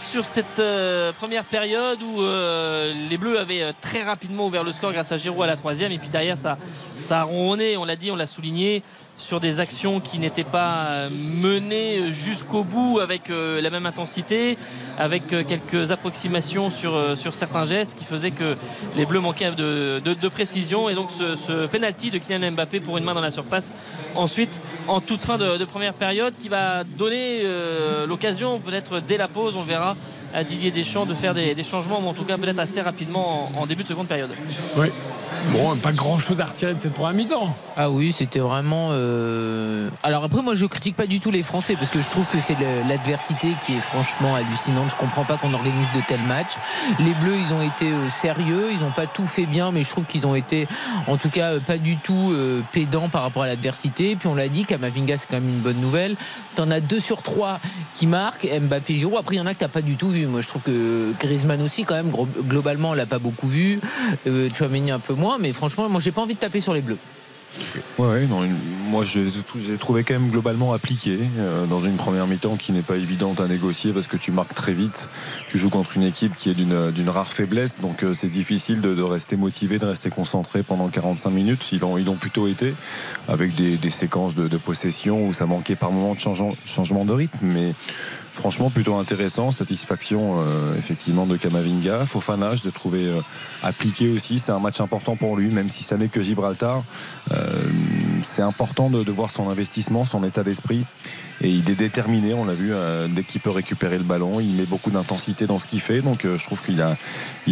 sur 0.00 0.24
cette 0.24 0.58
euh, 0.58 1.12
première 1.12 1.44
période 1.44 2.02
où 2.02 2.22
euh, 2.22 2.92
les 3.08 3.16
Bleus 3.16 3.38
avaient 3.38 3.62
euh, 3.62 3.68
très 3.80 4.02
rapidement 4.02 4.46
ouvert 4.46 4.64
le 4.64 4.72
score 4.72 4.92
grâce 4.92 5.12
à 5.12 5.18
Giroud 5.18 5.44
à 5.44 5.46
la 5.46 5.56
troisième 5.56 5.92
et 5.92 5.98
puis 5.98 6.08
derrière 6.08 6.36
ça, 6.36 6.58
ça 6.98 7.20
a 7.20 7.22
ronronné, 7.22 7.76
on 7.76 7.84
l'a 7.84 7.94
dit, 7.94 8.10
on 8.10 8.16
l'a 8.16 8.26
souligné 8.26 8.82
sur 9.18 9.40
des 9.40 9.60
actions 9.60 10.00
qui 10.00 10.18
n'étaient 10.18 10.44
pas 10.44 10.86
euh, 10.86 11.08
menées 11.40 12.12
jusqu'au 12.12 12.64
bout 12.64 12.98
avec 13.00 13.30
euh, 13.30 13.60
la 13.60 13.70
même 13.70 13.86
intensité, 13.86 14.58
avec 14.98 15.32
euh, 15.32 15.42
quelques 15.48 15.92
approximations 15.92 16.70
sur, 16.70 16.92
certains 17.32 17.64
gestes 17.64 17.96
qui 17.96 18.04
faisaient 18.04 18.30
que 18.30 18.56
les 18.96 19.06
Bleus 19.06 19.20
manquaient 19.20 19.52
de, 19.52 20.28
précision. 20.28 20.88
Et 20.88 20.94
donc 20.94 21.10
ce, 21.10 21.36
ce 21.36 21.66
penalty 21.66 22.10
de 22.10 22.18
Kylian 22.18 22.52
Mbappé 22.52 22.80
pour 22.80 22.98
une 22.98 23.04
main 23.04 23.14
dans 23.14 23.20
la 23.20 23.30
surface 23.30 23.74
ensuite 24.14 24.60
en 24.88 25.00
toute 25.00 25.22
fin 25.22 25.38
de, 25.38 25.64
première 25.64 25.94
période 25.94 26.34
qui 26.38 26.48
va 26.48 26.84
donner 26.84 27.42
l'occasion 28.06 28.58
peut-être 28.58 29.00
dès 29.00 29.16
la 29.16 29.28
pause 29.28 29.56
on 29.56 29.62
verra 29.62 29.96
à 30.34 30.44
Didier 30.44 30.70
Deschamps 30.70 31.06
de 31.06 31.14
faire 31.14 31.34
des, 31.34 31.54
des 31.54 31.64
changements 31.64 32.00
ou 32.00 32.08
en 32.08 32.14
tout 32.14 32.24
cas 32.24 32.36
peut-être 32.38 32.58
assez 32.58 32.80
rapidement 32.80 33.50
en, 33.56 33.62
en 33.62 33.66
début 33.66 33.82
de 33.82 33.88
seconde 33.88 34.08
période. 34.08 34.30
Oui. 34.76 34.88
Bon, 35.50 35.74
pas 35.74 35.90
grand 35.90 36.18
chose 36.20 36.40
à 36.40 36.44
retirer 36.44 36.72
de 36.72 36.78
cette 36.78 36.92
première 36.94 37.14
mi-temps. 37.14 37.52
Ah 37.76 37.90
oui, 37.90 38.12
c'était 38.12 38.38
vraiment. 38.38 38.90
euh, 38.92 39.88
Alors 40.04 40.22
après, 40.22 40.40
moi, 40.40 40.54
je 40.54 40.66
critique 40.66 40.94
pas 40.94 41.08
du 41.08 41.18
tout 41.18 41.32
les 41.32 41.42
Français 41.42 41.74
parce 41.74 41.90
que 41.90 42.00
je 42.00 42.08
trouve 42.08 42.26
que 42.26 42.40
c'est 42.40 42.56
l'adversité 42.86 43.48
qui 43.66 43.74
est 43.74 43.80
franchement 43.80 44.36
hallucinante. 44.36 44.90
Je 44.90 44.96
comprends 44.96 45.24
pas 45.24 45.38
qu'on 45.38 45.52
organise 45.52 45.90
de 45.96 46.00
tels 46.06 46.22
matchs. 46.22 46.52
Les 47.00 47.12
Bleus, 47.14 47.34
ils 47.48 47.52
ont 47.54 47.62
été 47.62 47.86
euh, 47.90 48.08
sérieux, 48.08 48.68
ils 48.72 48.84
ont 48.84 48.92
pas 48.92 49.08
tout 49.08 49.26
fait 49.26 49.46
bien, 49.46 49.72
mais 49.72 49.82
je 49.82 49.88
trouve 49.90 50.06
qu'ils 50.06 50.24
ont 50.28 50.36
été, 50.36 50.68
en 51.08 51.16
tout 51.16 51.30
cas, 51.30 51.58
pas 51.58 51.78
du 51.78 51.96
tout 51.96 52.30
euh, 52.32 52.62
pédants 52.70 53.08
par 53.08 53.22
rapport 53.22 53.42
à 53.42 53.48
l'adversité. 53.48 54.14
Puis 54.14 54.28
on 54.28 54.36
l'a 54.36 54.48
dit, 54.48 54.64
Kamavinga, 54.64 55.16
c'est 55.16 55.26
quand 55.28 55.40
même 55.40 55.48
une 55.50 55.60
bonne 55.60 55.80
nouvelle. 55.80 56.14
T'en 56.54 56.70
as 56.70 56.78
deux 56.80 57.00
sur 57.00 57.20
trois 57.20 57.58
qui 57.94 58.06
marquent, 58.06 58.46
Mbappé, 58.46 58.94
Giroud. 58.94 59.18
Après, 59.18 59.34
il 59.34 59.38
y 59.38 59.40
en 59.40 59.46
a 59.46 59.54
que 59.54 59.58
t'as 59.60 59.66
pas 59.68 59.82
du 59.82 59.96
tout 59.96 60.10
vu. 60.10 60.21
Moi, 60.26 60.40
je 60.40 60.48
trouve 60.48 60.62
que 60.62 61.12
Griezmann 61.20 61.60
aussi, 61.62 61.84
quand 61.84 61.94
même, 61.94 62.12
globalement, 62.48 62.90
on 62.90 62.94
l'a 62.94 63.06
pas 63.06 63.18
beaucoup 63.18 63.48
vu. 63.48 63.80
Euh, 64.26 64.48
Tchouaméni 64.50 64.90
un 64.90 64.98
peu 64.98 65.14
moins, 65.14 65.38
mais 65.38 65.52
franchement, 65.52 65.88
moi, 65.88 66.00
j'ai 66.00 66.12
pas 66.12 66.22
envie 66.22 66.34
de 66.34 66.40
taper 66.40 66.60
sur 66.60 66.74
les 66.74 66.82
Bleus. 66.82 66.98
Ouais, 67.98 68.26
non, 68.26 68.48
moi 68.88 69.04
je 69.04 69.20
j'ai 69.66 69.76
trouvé 69.76 70.04
quand 70.04 70.14
même 70.14 70.28
globalement 70.28 70.72
appliqués 70.72 71.18
euh, 71.36 71.66
dans 71.66 71.84
une 71.84 71.96
première 71.96 72.26
mi-temps 72.26 72.56
qui 72.56 72.72
n'est 72.72 72.82
pas 72.82 72.96
évidente 72.96 73.40
à 73.40 73.46
négocier 73.46 73.92
parce 73.92 74.06
que 74.06 74.16
tu 74.16 74.32
marques 74.32 74.54
très 74.54 74.72
vite. 74.72 75.08
Tu 75.48 75.58
joues 75.58 75.68
contre 75.68 75.96
une 75.96 76.02
équipe 76.02 76.34
qui 76.36 76.48
est 76.48 76.54
d'une 76.54 77.08
rare 77.08 77.32
faiblesse, 77.32 77.80
donc 77.80 78.02
euh, 78.02 78.14
c'est 78.14 78.28
difficile 78.28 78.80
de, 78.80 79.02
rester 79.02 79.36
motivé, 79.36 79.78
de 79.78 79.84
rester 79.84 80.08
concentré 80.08 80.62
pendant 80.62 80.88
45 80.88 81.30
minutes. 81.30 81.68
Ils 81.72 81.80
l'ont 81.80 81.98
ils 81.98 82.06
l'ont 82.06 82.16
plutôt 82.16 82.48
été 82.48 82.74
avec 83.28 83.54
des, 83.54 83.90
séquences 83.90 84.34
de, 84.34 84.56
possession 84.56 85.28
où 85.28 85.32
ça 85.32 85.44
manquait 85.44 85.76
par 85.76 85.92
moments 85.92 86.14
de 86.14 86.20
changement 86.20 87.04
de 87.04 87.12
rythme, 87.12 87.38
mais 87.42 87.74
franchement 88.32 88.70
plutôt 88.70 88.96
intéressant. 88.96 89.52
Satisfaction 89.52 90.40
euh, 90.40 90.76
effectivement 90.78 91.26
de 91.26 91.36
Kamavinga, 91.36 92.06
Fofana, 92.06 92.56
je 92.56 92.64
l'ai 92.64 92.72
trouvé 92.72 93.04
euh, 93.04 93.20
appliqué 93.62 94.08
aussi. 94.08 94.38
C'est 94.38 94.52
un 94.52 94.58
match 94.58 94.80
important 94.80 95.16
pour 95.16 95.36
lui, 95.36 95.48
même 95.48 95.68
si 95.68 95.82
ça 95.82 95.96
n'est 95.96 96.08
que 96.08 96.22
Gibraltar. 96.22 96.82
Euh, 97.32 97.50
c'est 98.22 98.42
important 98.42 98.90
de, 98.90 99.10
voir 99.10 99.30
son 99.30 99.50
investissement, 99.50 100.04
son 100.04 100.24
état 100.24 100.42
d'esprit. 100.42 100.84
Et 101.40 101.48
il 101.48 101.68
est 101.70 101.74
déterminé, 101.74 102.34
on 102.34 102.44
l'a 102.44 102.54
vu, 102.54 102.72
dès 103.08 103.24
qu'il 103.24 103.40
peut 103.40 103.50
récupérer 103.50 103.98
le 103.98 104.04
ballon, 104.04 104.38
il 104.38 104.52
met 104.52 104.64
beaucoup 104.64 104.92
d'intensité 104.92 105.46
dans 105.46 105.58
ce 105.58 105.66
qu'il 105.66 105.80
fait. 105.80 106.00
Donc 106.00 106.20
je 106.24 106.44
trouve 106.44 106.62
qu'il 106.62 106.80
a, 106.80 106.96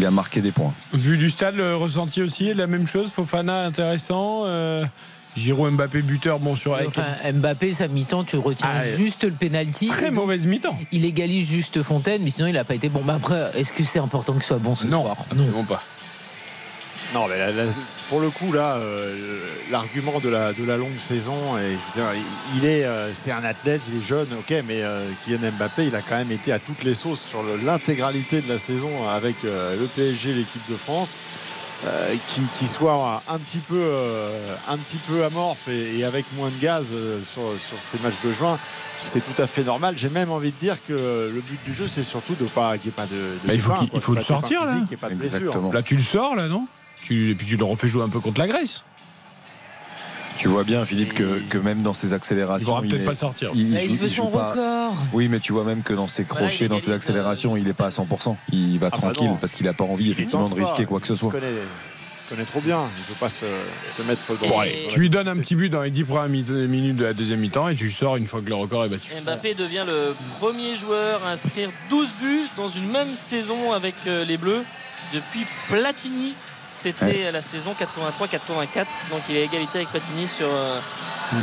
a 0.01 0.11
marqué 0.12 0.40
des 0.40 0.52
points. 0.52 0.73
Vu 0.93 1.19
du 1.19 1.28
stade, 1.28 1.57
le 1.57 1.74
ressenti 1.74 2.23
aussi 2.23 2.55
la 2.55 2.69
même 2.69 2.86
chose. 2.86 3.11
Fofana 3.11 3.65
intéressant. 3.65 4.44
Giroud, 5.36 5.73
Mbappé, 5.73 6.02
buteur, 6.02 6.39
bon 6.40 6.57
sur 6.57 6.74
avec. 6.74 6.89
Enfin, 6.89 7.05
Mbappé, 7.32 7.73
sa 7.73 7.89
mi-temps, 7.89 8.24
tu 8.24 8.36
retiens 8.36 8.69
Ah, 8.78 8.85
juste 8.97 9.24
le 9.24 9.31
penalty. 9.32 9.86
Très 9.86 10.11
mauvaise 10.11 10.47
mi-temps. 10.47 10.77
Il 10.93 11.05
égalise 11.05 11.48
juste 11.48 11.82
Fontaine, 11.82 12.23
mais 12.23 12.31
sinon 12.31 12.48
il 12.48 12.55
n'a 12.55 12.65
pas 12.65 12.74
été 12.74 12.89
bon. 12.89 13.02
Mais 13.05 13.12
après, 13.12 13.51
est-ce 13.55 13.73
que 13.73 13.85
c'est 13.85 14.01
important 14.01 14.32
qu'il 14.35 14.43
soit 14.43 14.59
bon 14.59 14.74
ce 14.74 14.86
Non, 14.86 15.02
soir? 15.02 15.16
absolument 15.31 15.65
pas. 15.65 15.82
Non, 17.12 17.27
mais 17.28 17.39
la- 17.39 17.51
la- 17.51 17.73
pour 18.09 18.20
le 18.20 18.31
coup, 18.31 18.52
là, 18.52 18.77
euh, 18.77 19.40
l'argument 19.73 20.20
de 20.23 20.28
la, 20.28 20.52
de 20.52 20.65
la 20.65 20.77
longue 20.77 20.97
saison, 20.98 21.59
et, 21.59 21.77
dire, 21.97 22.05
il- 22.57 22.65
est, 22.65 22.85
euh, 22.85 23.12
c'est 23.15 23.32
un 23.32 23.43
athlète, 23.43 23.82
il 23.93 24.01
est 24.01 24.05
jeune, 24.07 24.28
ok, 24.39 24.51
mais 24.66 24.82
euh, 24.82 25.05
Kylian 25.24 25.51
Mbappé, 25.59 25.86
il 25.86 25.94
a 25.97 26.02
quand 26.02 26.16
même 26.19 26.31
été 26.31 26.52
à 26.52 26.61
toutes 26.61 26.85
les 26.85 26.94
sauces 26.94 27.20
sur 27.28 27.43
l'intégralité 27.65 28.40
de 28.43 28.48
la 28.48 28.59
saison 28.59 29.09
avec 29.09 29.44
euh, 29.44 29.77
le 29.81 29.86
PSG, 29.86 30.35
l'équipe 30.35 30.62
de 30.70 30.77
France. 30.77 31.16
Euh, 31.86 32.15
qui, 32.28 32.43
qui 32.59 32.66
soit 32.66 33.23
un 33.28 33.39
petit 33.39 33.59
peu 33.59 33.78
euh, 33.81 34.55
un 34.69 34.77
petit 34.77 34.98
peu 34.98 35.24
amorphe 35.24 35.69
et, 35.69 35.98
et 35.98 36.05
avec 36.05 36.27
moins 36.36 36.48
de 36.48 36.61
gaz 36.61 36.89
euh, 36.93 37.20
sur, 37.24 37.43
sur 37.59 37.78
ces 37.81 37.98
matchs 38.02 38.20
de 38.24 38.32
juin 38.32 38.59
c'est 39.02 39.20
tout 39.20 39.40
à 39.43 39.47
fait 39.47 39.65
normal 39.65 39.94
j'ai 39.97 40.11
même 40.11 40.31
envie 40.31 40.51
de 40.51 40.57
dire 40.61 40.77
que 40.85 40.93
le 40.93 41.40
but 41.40 41.59
du 41.65 41.73
jeu 41.73 41.89
c'est 41.89 42.02
surtout 42.02 42.35
de 42.35 42.44
pas 42.44 42.77
qu'il 42.77 42.89
n'y 42.90 42.94
ait 42.94 42.97
pas 42.97 43.07
de, 43.07 43.15
de 43.15 43.47
Bah, 43.47 43.55
il 43.55 43.61
faut 43.61 43.73
quoi, 43.73 43.86
il 43.94 44.01
faut 44.01 44.12
le 44.15 44.20
sortir, 44.20 44.62
là. 44.62 44.74
pas 45.01 45.09
de. 45.09 45.15
Là, 45.73 45.82
tu 45.82 45.97
le 45.97 46.02
sors, 46.02 46.36
là, 46.36 46.48
non? 46.48 46.66
Tu, 47.05 47.31
Et 47.31 47.35
puis 47.35 47.47
tu 47.47 47.57
le 47.57 47.65
refais 47.65 47.89
jouer 47.89 48.02
un 48.02 48.11
peu 48.11 48.20
contre 48.20 48.40
la 48.40 48.47
Grèce. 48.47 48.82
Tu 50.40 50.48
vois 50.48 50.64
bien, 50.64 50.84
Philippe, 50.86 51.12
que, 51.14 51.40
que 51.48 51.58
même 51.58 51.82
dans 51.82 51.92
ses 51.94 52.12
accélérations. 52.12 52.66
Il 52.66 52.66
faudra 52.66 52.82
peut-être 52.82 53.04
pas 53.04 53.14
sortir. 53.14 53.50
Il, 53.54 53.74
il 53.74 53.80
joue- 53.90 53.94
veut 53.96 54.06
il 54.06 54.14
joue 54.14 54.22
son 54.24 54.30
pas- 54.30 54.50
record. 54.50 54.96
Oui, 55.12 55.28
mais 55.28 55.38
tu 55.38 55.52
vois 55.52 55.64
même 55.64 55.82
que 55.82 55.92
dans 55.92 56.08
ses 56.08 56.24
crochets, 56.24 56.68
dans 56.68 56.78
ses 56.78 56.92
accélérations, 56.92 57.56
il 57.56 57.64
n'est 57.64 57.72
pas 57.74 57.86
à 57.86 57.90
100%. 57.90 58.36
Il 58.52 58.78
va 58.78 58.86
Ah 58.86 58.90
bah 58.90 58.98
tranquille 58.98 59.30
parce 59.40 59.52
qu'il 59.52 59.66
n'a 59.66 59.72
pas 59.74 59.84
envie 59.84 60.10
effectivement 60.10 60.48
de 60.48 60.54
risquer 60.54 60.86
quoi 60.86 60.98
que 61.00 61.06
ce 61.06 61.14
soit. 61.14 61.30
connaît, 61.30 61.46
il 61.52 62.22
se 62.24 62.28
connaît 62.30 62.44
trop 62.46 62.60
bien 62.60 62.80
il 62.96 63.00
ne 63.02 63.06
peut 63.06 63.18
pas 63.20 63.28
se, 63.28 63.44
se 63.90 64.02
mettre 64.08 64.22
dans 64.40 64.48
Bon, 64.48 64.58
allez, 64.60 64.86
tu 64.90 65.00
lui 65.00 65.10
donnes 65.10 65.28
un 65.28 65.36
petit 65.36 65.56
but 65.56 65.68
dans 65.68 65.82
les 65.82 65.90
10 65.90 66.04
premières 66.04 66.28
mi- 66.28 66.42
minutes 66.68 66.96
de 66.96 67.04
la 67.04 67.12
deuxième 67.12 67.40
mi-temps 67.40 67.68
et 67.68 67.74
tu 67.74 67.90
sors 67.90 68.16
une 68.16 68.26
fois 68.26 68.40
que 68.40 68.48
le 68.48 68.54
record 68.54 68.84
est 68.84 68.88
battu. 68.88 69.12
Mbappé 69.22 69.54
devient 69.54 69.84
le 69.86 70.14
premier 70.38 70.76
joueur 70.76 71.20
à 71.26 71.32
inscrire 71.32 71.68
12 71.90 72.08
buts 72.22 72.46
dans 72.56 72.68
une 72.70 72.88
même 72.90 73.14
saison 73.14 73.72
avec 73.72 73.94
euh, 74.06 74.24
les 74.24 74.38
Bleus 74.38 74.62
depuis 75.12 75.44
Platini. 75.68 76.32
C'était 76.72 77.30
la 77.32 77.42
saison 77.42 77.72
83-84, 77.78 78.86
donc 79.10 79.20
il 79.28 79.36
est 79.36 79.40
à 79.42 79.44
égalité 79.44 79.78
avec 79.78 79.88
Platini 79.88 80.26
sur, 80.28 80.47
euh, 80.48 80.78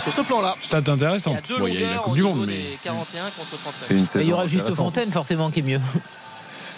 sur 0.01 0.13
ce 0.13 0.21
plan-là. 0.21 0.55
Il 0.63 0.73
y 0.73 0.89
intéressant. 0.89 1.35
a 1.35 1.41
deux 1.41 1.59
Bon, 1.59 1.67
il 1.67 1.73
y 1.79 1.83
a 1.83 1.91
eu 1.91 1.93
la 1.93 1.97
Coupe 1.99 2.13
au 2.13 2.15
du 2.15 2.21
Monde, 2.23 2.45
mais. 2.47 2.53
des 2.53 2.79
41 2.83 3.23
contre 3.37 3.49
39. 3.61 3.85
C'est 3.87 3.93
une 3.93 3.99
Mais 3.99 4.05
saison 4.05 4.25
il 4.25 4.29
y 4.29 4.33
aura 4.33 4.47
juste. 4.47 4.73
Fontaine, 4.73 5.11
forcément, 5.11 5.51
qui 5.51 5.59
est 5.59 5.63
mieux. 5.63 5.81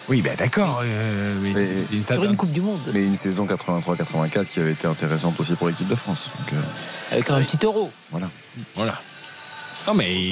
Oui, 0.10 0.22
ben 0.24 0.36
d'accord. 0.36 0.82
euh, 0.84 1.86
une 1.94 2.02
Sur 2.02 2.24
une 2.24 2.36
Coupe 2.36 2.52
du 2.52 2.62
Monde. 2.62 2.80
Mais 2.92 3.06
une 3.06 3.16
saison 3.16 3.46
83-84 3.46 4.46
qui 4.48 4.60
avait 4.60 4.72
été 4.72 4.88
intéressante 4.88 5.40
aussi 5.40 5.54
pour 5.54 5.68
l'équipe 5.68 5.88
de 5.88 5.94
France. 5.96 6.32
Donc, 6.40 6.54
euh, 6.54 6.62
Avec 7.12 7.30
un 7.30 7.42
petit 7.44 7.64
euro. 7.64 7.92
Voilà. 8.12 8.28
Non, 9.88 9.94
mais 9.94 10.32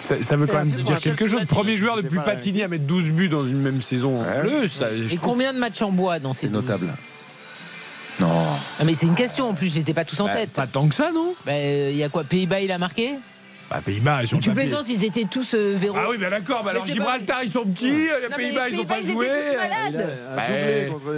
ça, 0.00 0.20
ça 0.22 0.36
veut 0.36 0.46
quand 0.46 0.58
même 0.58 0.66
dire 0.66 0.98
quelque 1.00 1.26
chose. 1.28 1.40
Premier 1.48 1.76
joueur 1.76 1.96
depuis 1.96 2.18
Platini 2.18 2.62
à 2.64 2.68
mettre 2.68 2.84
12 2.84 3.04
buts 3.10 3.28
dans 3.28 3.44
une 3.46 3.60
même 3.60 3.80
saison 3.80 4.20
en 4.20 4.24
Ouais. 4.24 4.42
bleu, 4.42 4.68
ça, 4.68 4.88
je 4.94 5.04
Et 5.04 5.06
trouve- 5.16 5.20
combien 5.20 5.52
de 5.52 5.58
matchs 5.58 5.80
en 5.82 5.92
bois 5.92 6.18
dans 6.18 6.32
ces 6.32 6.42
c'est 6.42 6.48
12? 6.48 6.62
notable. 6.64 6.92
Non. 8.20 8.28
Ah, 8.78 8.84
mais 8.84 8.94
c'est 8.94 9.06
une 9.06 9.14
question 9.14 9.48
en 9.48 9.54
plus, 9.54 9.68
je 9.74 9.80
les 9.80 9.90
ai 9.90 9.94
pas 9.94 10.04
tous 10.04 10.20
en 10.20 10.26
Bah, 10.26 10.34
tête. 10.34 10.50
Pas 10.50 10.66
tant 10.66 10.86
que 10.88 10.94
ça, 10.94 11.10
non? 11.12 11.34
Bah, 11.46 11.52
Il 11.58 11.96
y 11.96 12.04
a 12.04 12.08
quoi? 12.08 12.22
Pays-Bas, 12.22 12.60
il 12.60 12.70
a 12.70 12.78
marqué? 12.78 13.14
Bah, 13.70 13.80
Pays-Bas, 13.84 14.22
ils 14.22 14.26
sont 14.26 14.36
Mais 14.36 14.42
Tu 14.42 14.50
plaisantes, 14.50 14.88
ils 14.88 15.04
étaient 15.04 15.26
tous 15.30 15.54
euh, 15.54 15.74
véro. 15.76 15.94
Ah 15.96 16.06
oui, 16.10 16.16
ben 16.18 16.28
d'accord. 16.30 16.62
Bah 16.64 16.72
alors 16.72 16.82
c'est 16.86 16.92
Gibraltar, 16.94 17.44
ils 17.44 17.50
sont 17.50 17.64
petits. 17.64 17.86
Les 17.88 18.06
Non, 18.06 18.10
mais 18.30 18.36
Pays-Bas, 18.36 18.68
les 18.68 18.74
ils 18.74 18.80
ont 18.80 18.84
pas 18.84 18.94
Pays-Bas, 18.96 19.08
ils 19.08 19.12
joué. 19.14 19.26
étaient 19.26 19.50
tous 19.52 19.56
malades. 19.96 20.16
Bah, 20.34 20.42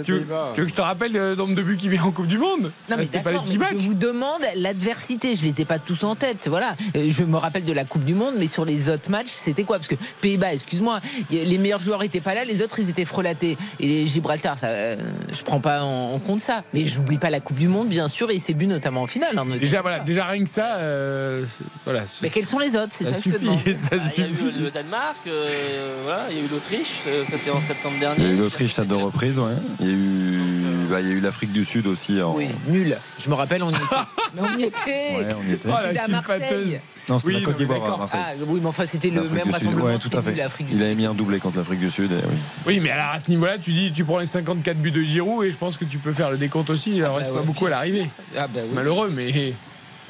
tu, 0.03 0.11
veux 0.13 0.25
que 0.55 0.67
je 0.67 0.73
te 0.73 0.81
rappelle 0.81 1.11
le 1.13 1.33
nombre 1.35 1.55
de 1.55 1.61
buts 1.63 1.77
qui 1.77 1.89
vient 1.89 2.03
en 2.03 2.11
Coupe 2.11 2.27
du 2.27 2.37
Monde? 2.37 2.71
Non 2.89 2.95
mais 2.97 3.05
C'était 3.05 3.21
pas 3.21 3.31
les 3.31 3.37
d'accord, 3.37 3.45
petits 3.45 3.57
mais 3.57 3.65
matchs. 3.71 3.81
je 3.81 3.87
vous 3.87 3.93
demande 3.95 4.41
l'adversité, 4.55 5.35
je 5.35 5.43
les 5.43 5.61
ai 5.61 5.65
pas 5.65 5.79
tous 5.79 6.03
en 6.03 6.15
tête, 6.15 6.47
voilà. 6.47 6.75
Euh, 6.95 7.07
Je 7.09 7.23
me 7.23 7.37
rappelle 7.37 7.65
de 7.65 7.73
la 7.73 7.85
Coupe 7.85 8.03
du 8.03 8.13
Monde, 8.13 8.35
mais 8.37 8.47
sur 8.47 8.65
les 8.65 8.89
autres 8.89 9.09
matchs, 9.09 9.29
c'était 9.31 9.63
quoi? 9.63 9.77
Parce 9.77 9.87
que 9.87 9.95
Pays-Bas, 10.21 10.53
excuse-moi, 10.53 10.99
y 11.31 11.43
les 11.43 11.57
meilleurs 11.57 11.79
joueurs 11.79 12.03
étaient 12.03 12.21
pas 12.21 12.35
là, 12.35 12.45
les 12.45 12.61
autres 12.61 12.79
ils 12.79 12.89
étaient 12.89 13.05
frelatés. 13.05 13.57
Et 13.79 13.87
les 13.87 14.05
Gibraltar, 14.07 14.57
ça, 14.59 14.67
euh, 14.67 14.95
je 15.33 15.41
prends 15.43 15.59
pas 15.59 15.81
en, 15.83 16.13
en 16.13 16.19
compte 16.19 16.39
ça. 16.39 16.63
Mais 16.73 16.85
j'oublie 16.85 17.17
pas 17.17 17.29
la 17.29 17.39
Coupe 17.39 17.57
du 17.57 17.67
Monde, 17.67 17.87
bien 17.89 18.07
sûr, 18.07 18.29
et 18.31 18.37
ses 18.37 18.53
buts 18.53 18.67
notamment 18.67 19.01
en 19.01 19.07
finale. 19.07 19.37
hein, 19.37 19.45
Déjà, 19.59 19.81
voilà, 19.81 19.99
déjà 20.01 20.25
rien 20.25 20.43
que 20.43 20.49
ça, 20.49 20.75
euh, 20.75 21.43
c'est- 21.49 21.65
voilà. 21.85 22.03
c'est- 22.07 22.21
Mais 22.23 22.29
quels 22.43 22.49
sont 22.49 22.59
les 22.59 22.75
autres 22.75 22.89
C'est 22.91 23.05
ça 23.05 23.13
ça, 23.13 23.21
que 23.21 23.23
je 23.23 23.29
te 23.29 23.33
suffit, 23.35 23.45
demande. 23.45 23.75
ça 23.75 23.87
Ah, 23.91 23.95
il 24.17 24.23
y 24.23 24.25
a 24.25 24.29
eu 24.29 24.51
le 24.63 24.69
Danemark, 24.71 25.15
euh, 25.27 26.01
voilà, 26.03 26.25
il 26.29 26.37
y 26.37 26.41
a 26.41 26.43
eu 26.43 26.47
l'Autriche, 26.49 27.01
euh, 27.07 27.23
c'était 27.29 27.51
en 27.51 27.61
septembre 27.61 27.95
dernier. 27.99 28.17
Il 28.19 28.27
y 28.27 28.31
a 28.31 28.33
eu 28.33 28.37
l'Autriche 28.37 28.77
à 28.79 28.83
deux 28.83 28.95
reprises, 28.97 29.39
ouais. 29.39 29.53
Il 29.79 29.87
y 29.87 29.89
a 29.89 29.93
eu, 29.93 30.39
bah, 30.89 30.99
il 31.01 31.07
y 31.07 31.11
a 31.11 31.13
eu 31.13 31.19
l'Afrique 31.21 31.51
du 31.53 31.63
Sud 31.65 31.87
aussi. 31.87 32.21
En... 32.21 32.35
Oui, 32.35 32.47
nul. 32.67 32.97
Je 33.19 33.29
me 33.29 33.35
rappelle, 33.35 33.63
on 33.63 33.69
y 33.71 33.73
était. 33.73 33.85
mais 34.35 34.41
on 34.41 34.57
y 34.57 34.63
était. 34.63 34.81
Ouais, 35.17 35.27
on 35.41 35.49
y 35.49 35.53
était. 35.53 35.69
Oh, 35.69 35.71
la 35.71 35.87
C'était 35.89 35.99
à 35.99 36.07
Marseille. 36.09 36.39
sulfateuse. 36.41 36.79
Non, 37.09 37.19
c'était 37.19 37.33
Oui, 37.33 37.39
la 37.41 37.45
Côte 37.45 37.55
d'Ivoire 37.57 37.93
à. 37.93 37.97
Marseille. 37.97 38.21
Ah 38.23 38.31
oui, 38.47 38.59
mais 38.61 38.67
enfin 38.67 38.85
c'était 38.85 39.09
le 39.09 39.23
même 39.29 39.49
rassemblement. 39.51 39.85
ouais, 39.85 39.97
tout 39.97 40.15
à 40.17 40.21
fait. 40.21 40.35
l'Afrique 40.35 40.67
du 40.67 40.75
Il 40.75 40.83
avait 40.83 40.95
mis 40.95 41.05
un 41.05 41.13
doublé 41.13 41.39
contre 41.39 41.57
l'Afrique 41.57 41.79
du 41.79 41.91
Sud. 41.91 42.11
Et 42.11 42.15
oui. 42.15 42.35
Oui, 42.67 42.79
mais 42.79 42.91
alors 42.91 43.11
à 43.13 43.19
ce 43.19 43.29
niveau-là, 43.29 43.57
tu 43.57 43.71
dis, 43.73 43.91
tu 43.91 44.03
prends 44.03 44.19
les 44.19 44.25
54 44.25 44.77
buts 44.77 44.91
de 44.91 45.01
Giroud 45.01 45.45
et 45.45 45.51
je 45.51 45.57
pense 45.57 45.77
que 45.77 45.85
tu 45.85 45.97
peux 45.97 46.13
faire 46.13 46.31
le 46.31 46.37
décompte 46.37 46.69
aussi. 46.69 46.91
Il 46.95 47.05
en 47.05 47.15
reste 47.15 47.29
Ah 47.31 47.35
pas 47.35 47.39
ouais, 47.41 47.45
beaucoup 47.45 47.65
à 47.67 47.69
l'arrivée. 47.69 48.07
Ah 48.37 48.47
bah 48.47 48.59
C'est 48.61 48.69
oui. 48.69 48.75
malheureux, 48.75 49.11
mais 49.13 49.53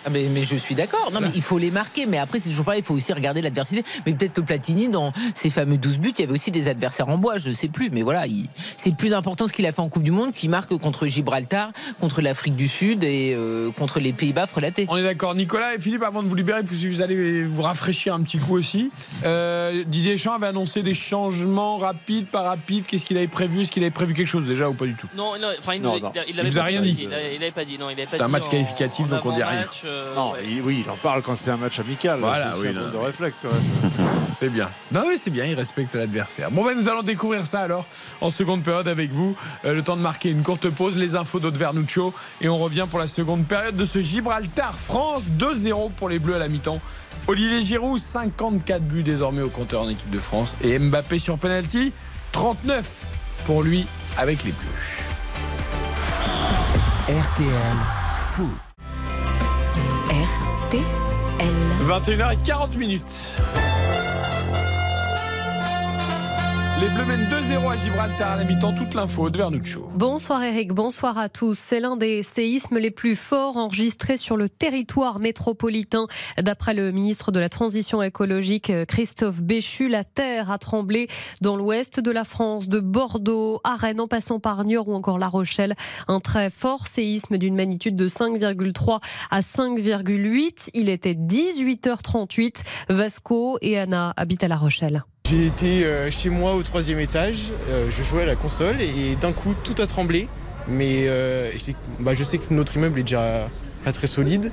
Ah, 0.05 0.09
mais, 0.09 0.27
mais 0.29 0.43
je 0.43 0.55
suis 0.55 0.75
d'accord. 0.75 1.09
Non, 1.13 1.19
mais 1.21 1.29
il 1.35 1.41
faut 1.41 1.57
les 1.57 1.71
marquer. 1.71 2.05
Mais 2.05 2.17
après, 2.17 2.39
c'est 2.39 2.49
toujours 2.49 2.65
pareil. 2.65 2.81
Il 2.81 2.85
faut 2.85 2.93
aussi 2.95 3.13
regarder 3.13 3.41
l'adversité. 3.41 3.83
Mais 4.05 4.13
peut-être 4.13 4.33
que 4.33 4.41
Platini, 4.41 4.89
dans 4.89 5.13
ses 5.33 5.49
fameux 5.49 5.77
12 5.77 5.97
buts, 5.97 6.13
il 6.17 6.21
y 6.21 6.23
avait 6.23 6.33
aussi 6.33 6.51
des 6.51 6.67
adversaires 6.67 7.09
en 7.09 7.17
bois. 7.17 7.37
Je 7.37 7.49
ne 7.49 7.53
sais 7.53 7.67
plus. 7.69 7.89
Mais 7.89 8.01
voilà, 8.01 8.27
il- 8.27 8.47
c'est 8.77 8.95
plus 8.95 9.13
important 9.13 9.47
ce 9.47 9.53
qu'il 9.53 9.65
a 9.65 9.71
fait 9.71 9.79
en 9.81 9.89
Coupe 9.89 10.03
du 10.03 10.11
Monde, 10.11 10.33
qu'il 10.33 10.49
marque 10.49 10.75
contre 10.77 11.07
Gibraltar, 11.07 11.71
contre 11.99 12.21
l'Afrique 12.21 12.55
du 12.55 12.67
Sud 12.67 13.03
et 13.03 13.33
euh, 13.35 13.71
contre 13.71 13.99
les 13.99 14.13
Pays-Bas 14.13 14.47
frelatés. 14.47 14.85
on 14.89 14.97
est 14.97 15.03
d'accord. 15.03 15.35
Nicolas 15.35 15.75
et 15.75 15.79
Philippe, 15.79 16.03
avant 16.03 16.21
de 16.23 16.27
vous 16.27 16.35
libérer, 16.35 16.63
puisque 16.63 16.85
vous 16.85 17.01
allez 17.01 17.43
vous 17.43 17.61
rafraîchir 17.61 18.13
un 18.13 18.21
petit 18.23 18.37
coup 18.37 18.55
aussi, 18.57 18.91
euh, 19.25 19.83
Didier 19.87 20.13
Deschamps 20.13 20.33
avait 20.33 20.47
annoncé 20.47 20.81
des 20.83 20.93
changements 20.93 21.77
rapides, 21.77 22.25
pas 22.27 22.41
rapides. 22.41 22.83
Qu'est-ce 22.85 23.05
qu'il 23.05 23.17
avait 23.17 23.27
prévu? 23.27 23.61
Est-ce 23.61 23.71
qu'il 23.71 23.83
avait 23.83 23.91
prévu 23.91 24.13
quelque 24.13 24.27
chose 24.27 24.45
déjà 24.45 24.69
ou 24.69 24.73
pas 24.73 24.85
du 24.85 24.93
tout? 24.95 25.07
Non, 25.15 25.33
non, 25.39 25.47
enfin, 25.59 25.73
il, 25.75 25.81
l'avait 25.81 26.49
vous 26.49 26.59
a 26.59 26.63
rien 26.63 26.81
dit. 26.81 26.93
dit. 26.93 27.03
Il 27.03 27.13
avait, 27.13 27.35
il 27.35 27.41
avait 27.43 27.51
pas 27.51 27.65
dit. 27.65 27.77
Non, 27.77 27.89
il 27.89 27.93
avait 27.93 28.07
C'est 28.09 28.21
un 28.21 28.27
match 28.27 28.45
en- 28.47 28.51
qualificatif, 28.51 29.05
en 29.05 29.09
donc 29.09 29.25
on 29.25 29.31
dit 29.35 29.43
rien. 29.43 29.65
Euh, 29.93 30.15
Non, 30.15 30.31
ouais. 30.33 30.39
il- 30.47 30.61
oui, 30.61 30.83
il 30.85 30.89
en 30.91 30.95
parle 30.97 31.21
quand 31.21 31.37
c'est 31.37 31.51
un 31.51 31.57
match 31.57 31.79
amical. 31.79 32.19
Voilà, 32.19 32.53
c'est 32.55 32.61
oui, 32.61 32.67
un 32.69 32.73
non. 32.73 32.89
de 32.91 32.97
réflexe 32.97 33.35
quand 33.41 33.49
même. 33.51 33.91
C'est 34.33 34.49
bien. 34.49 34.67
Non, 34.91 35.03
mais 35.07 35.17
c'est 35.17 35.29
bien, 35.29 35.45
il 35.45 35.53
respecte 35.53 35.93
l'adversaire. 35.93 36.49
Bon, 36.49 36.65
ben, 36.65 36.75
nous 36.75 36.89
allons 36.89 37.03
découvrir 37.03 37.45
ça 37.45 37.59
alors 37.59 37.85
en 38.19 38.31
seconde 38.31 38.63
période 38.63 38.87
avec 38.87 39.11
vous. 39.11 39.35
Euh, 39.63 39.75
le 39.75 39.83
temps 39.83 39.95
de 39.95 40.01
marquer 40.01 40.31
une 40.31 40.41
courte 40.41 40.69
pause, 40.71 40.97
les 40.97 41.15
infos 41.15 41.39
d'Aude 41.39 41.55
Vernuccio. 41.55 42.11
Et 42.41 42.49
on 42.49 42.57
revient 42.57 42.87
pour 42.89 42.97
la 42.97 43.07
seconde 43.07 43.45
période 43.45 43.75
de 43.77 43.85
ce 43.85 44.01
Gibraltar 44.01 44.73
France 44.79 45.21
2-0 45.37 45.91
pour 45.91 46.09
les 46.09 46.17
Bleus 46.17 46.33
à 46.33 46.39
la 46.39 46.47
mi-temps. 46.47 46.81
Olivier 47.27 47.61
Giroud, 47.61 47.99
54 47.99 48.81
buts 48.81 49.03
désormais 49.03 49.43
au 49.43 49.49
compteur 49.49 49.83
en 49.83 49.89
équipe 49.89 50.09
de 50.09 50.17
France. 50.17 50.57
Et 50.63 50.79
Mbappé 50.79 51.19
sur 51.19 51.37
penalty, 51.37 51.93
39 52.31 53.03
pour 53.45 53.61
lui 53.61 53.85
avec 54.17 54.43
les 54.45 54.51
Bleus. 54.51 54.67
RTL 57.07 57.77
Foot. 58.15 58.72
21h40 61.83 62.77
minutes. 62.77 63.62
Les 66.83 66.89
Bleus 66.89 67.05
mènent 67.05 67.29
2-0 67.61 67.71
à 67.71 67.77
Gibraltar 67.77 68.39
à. 68.39 68.73
Toute 68.75 68.93
l'info 68.93 69.29
de 69.29 69.37
Vernuccio. 69.37 69.87
Bonsoir 69.95 70.43
Eric, 70.43 70.73
bonsoir 70.73 71.17
à 71.17 71.29
tous. 71.29 71.57
C'est 71.57 71.79
l'un 71.79 71.95
des 71.95 72.23
séismes 72.23 72.77
les 72.77 72.91
plus 72.91 73.15
forts 73.15 73.55
enregistrés 73.55 74.17
sur 74.17 74.35
le 74.35 74.49
territoire 74.49 75.19
métropolitain. 75.19 76.07
D'après 76.37 76.73
le 76.73 76.91
ministre 76.91 77.31
de 77.31 77.39
la 77.39 77.47
Transition 77.47 78.03
écologique 78.03 78.69
Christophe 78.85 79.41
Béchu, 79.41 79.87
la 79.87 80.03
terre 80.03 80.51
a 80.51 80.57
tremblé 80.57 81.07
dans 81.39 81.55
l'ouest 81.55 82.01
de 82.01 82.11
la 82.11 82.25
France, 82.25 82.67
de 82.67 82.81
Bordeaux 82.81 83.61
à 83.63 83.77
Rennes 83.77 84.01
en 84.01 84.09
passant 84.09 84.41
par 84.41 84.65
Niort 84.65 84.89
ou 84.89 84.93
encore 84.93 85.19
La 85.19 85.29
Rochelle. 85.29 85.75
Un 86.09 86.19
très 86.19 86.49
fort 86.49 86.87
séisme 86.87 87.37
d'une 87.37 87.55
magnitude 87.55 87.95
de 87.95 88.09
5,3 88.09 88.99
à 89.31 89.39
5,8. 89.39 90.71
Il 90.73 90.89
était 90.89 91.13
18h38. 91.13 92.61
Vasco 92.89 93.57
et 93.61 93.79
Anna 93.79 94.11
habitent 94.17 94.43
à 94.43 94.49
La 94.49 94.57
Rochelle. 94.57 95.05
J'ai 95.29 95.45
été 95.45 95.85
euh, 95.85 96.11
chez 96.11 96.29
moi 96.29 96.53
au 96.53 96.63
troisième 96.63 96.99
étage, 96.99 97.53
euh, 97.69 97.89
je 97.89 98.03
jouais 98.03 98.23
à 98.23 98.25
la 98.25 98.35
console 98.35 98.81
et 98.81 99.15
d'un 99.15 99.31
coup 99.31 99.55
tout 99.63 99.81
a 99.81 99.87
tremblé. 99.87 100.27
Mais 100.67 101.05
euh, 101.07 101.49
bah, 102.01 102.13
je 102.13 102.25
sais 102.25 102.37
que 102.39 102.53
notre 102.53 102.75
immeuble 102.75 102.99
est 102.99 103.03
déjà 103.03 103.47
pas 103.85 103.93
très 103.93 104.07
solide 104.07 104.51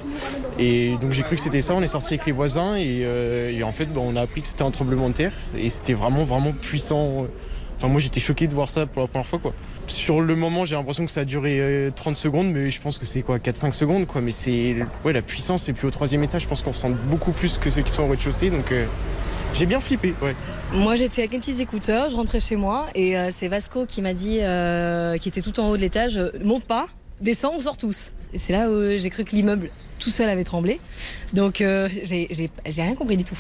et 0.60 0.97
donc 1.02 1.12
j'ai 1.12 1.22
cru 1.22 1.34
que 1.34 1.42
c'était 1.42 1.60
ça. 1.60 1.74
On 1.74 1.82
est 1.82 1.88
sorti 1.88 2.14
avec 2.14 2.24
les 2.24 2.30
voisins 2.30 2.76
et, 2.76 3.60
en 3.64 3.72
fait 3.72 3.86
bah, 3.86 4.01
on 4.01 4.14
a 4.14 4.20
appris 4.20 4.42
que 4.42 4.47
c'était 4.47 4.62
un 4.62 4.70
tremblement 4.70 5.09
de 5.09 5.14
terre 5.14 5.32
et 5.59 5.70
c'était 5.70 5.92
vraiment 5.92 6.22
vraiment 6.22 6.52
puissant. 6.52 7.26
Enfin 7.76 7.88
moi 7.88 8.01
j'étais 8.01 8.20
choqué 8.20 8.47
de 8.47 8.55
voir 8.55 8.68
ça 8.68 8.86
pour 8.86 9.02
la 9.02 9.09
première 9.09 9.26
fois 9.26 9.40
quoi. 9.40 9.52
Sur 9.88 10.20
le 10.20 10.36
moment 10.36 10.66
j'ai 10.66 10.76
l'impression 10.76 11.05
que 11.05 11.10
ça 11.10 11.22
a 11.22 11.24
duré 11.24 11.59
euh, 11.59 11.90
30 11.90 12.14
secondes 12.14 12.52
mais 12.52 12.70
je 12.70 12.80
pense 12.80 12.97
que 12.97 13.06
c'est 13.06 13.22
quoi 13.22 13.38
4-5 13.38 13.72
secondes 13.72 14.06
quoi. 14.06 14.20
Mais 14.20 14.30
c'est 14.30 14.76
ouais 15.05 15.12
la 15.12 15.22
puissance 15.22 15.68
et 15.68 15.72
puis 15.72 15.88
au 15.88 15.90
troisième 15.90 16.22
étage 16.22 16.42
je 16.42 16.48
pense 16.48 16.62
qu'on 16.62 16.70
ressent 16.70 16.90
beaucoup 17.09 17.32
plus 17.32 17.59
que 17.59 17.70
ceux 17.70 17.82
qui 17.82 17.90
sont 17.90 18.05
au 18.05 18.09
rez-de-chaussée 18.09 18.51
donc 18.51 18.72
j'ai 19.55 19.66
bien 19.66 19.81
flippé 19.81 20.14
ouais. 20.22 20.35
Moi 20.72 20.97
j'étais 20.97 21.22
avec 21.22 21.32
mes 21.32 21.39
petits 21.39 21.60
écouteurs, 21.60 22.10
je 22.10 22.16
rentrais 22.16 22.40
chez 22.40 22.56
moi 22.56 22.89
et 22.94 23.18
euh, 23.18 23.31
c'est 23.32 23.48
Vasco 23.48 23.86
qui 23.86 24.02
m'a 24.02 24.14
dit, 24.14 24.39
euh, 24.40 25.18
qui 25.18 25.28
était 25.28 25.43
tout 25.43 25.59
en 25.59 25.68
haut 25.68 25.77
de 25.77 25.82
l'étage, 25.82 26.20
monte 26.43 26.64
pas, 26.64 26.86
descends, 27.20 27.52
on 27.56 27.60
sort 27.60 27.77
tous. 27.77 28.12
Et 28.32 28.39
c'est 28.39 28.52
là 28.52 28.70
où 28.70 28.97
j'ai 28.97 29.10
cru 29.10 29.24
que 29.24 29.35
l'immeuble 29.35 29.70
tout 29.98 30.10
seul 30.10 30.28
avait 30.28 30.44
tremblé. 30.44 30.81
Donc 31.32 31.60
euh, 31.60 31.89
j'ai 32.05 32.51
rien 32.82 32.94
compris 32.94 33.16
du 33.16 33.24
tout. 33.24 33.39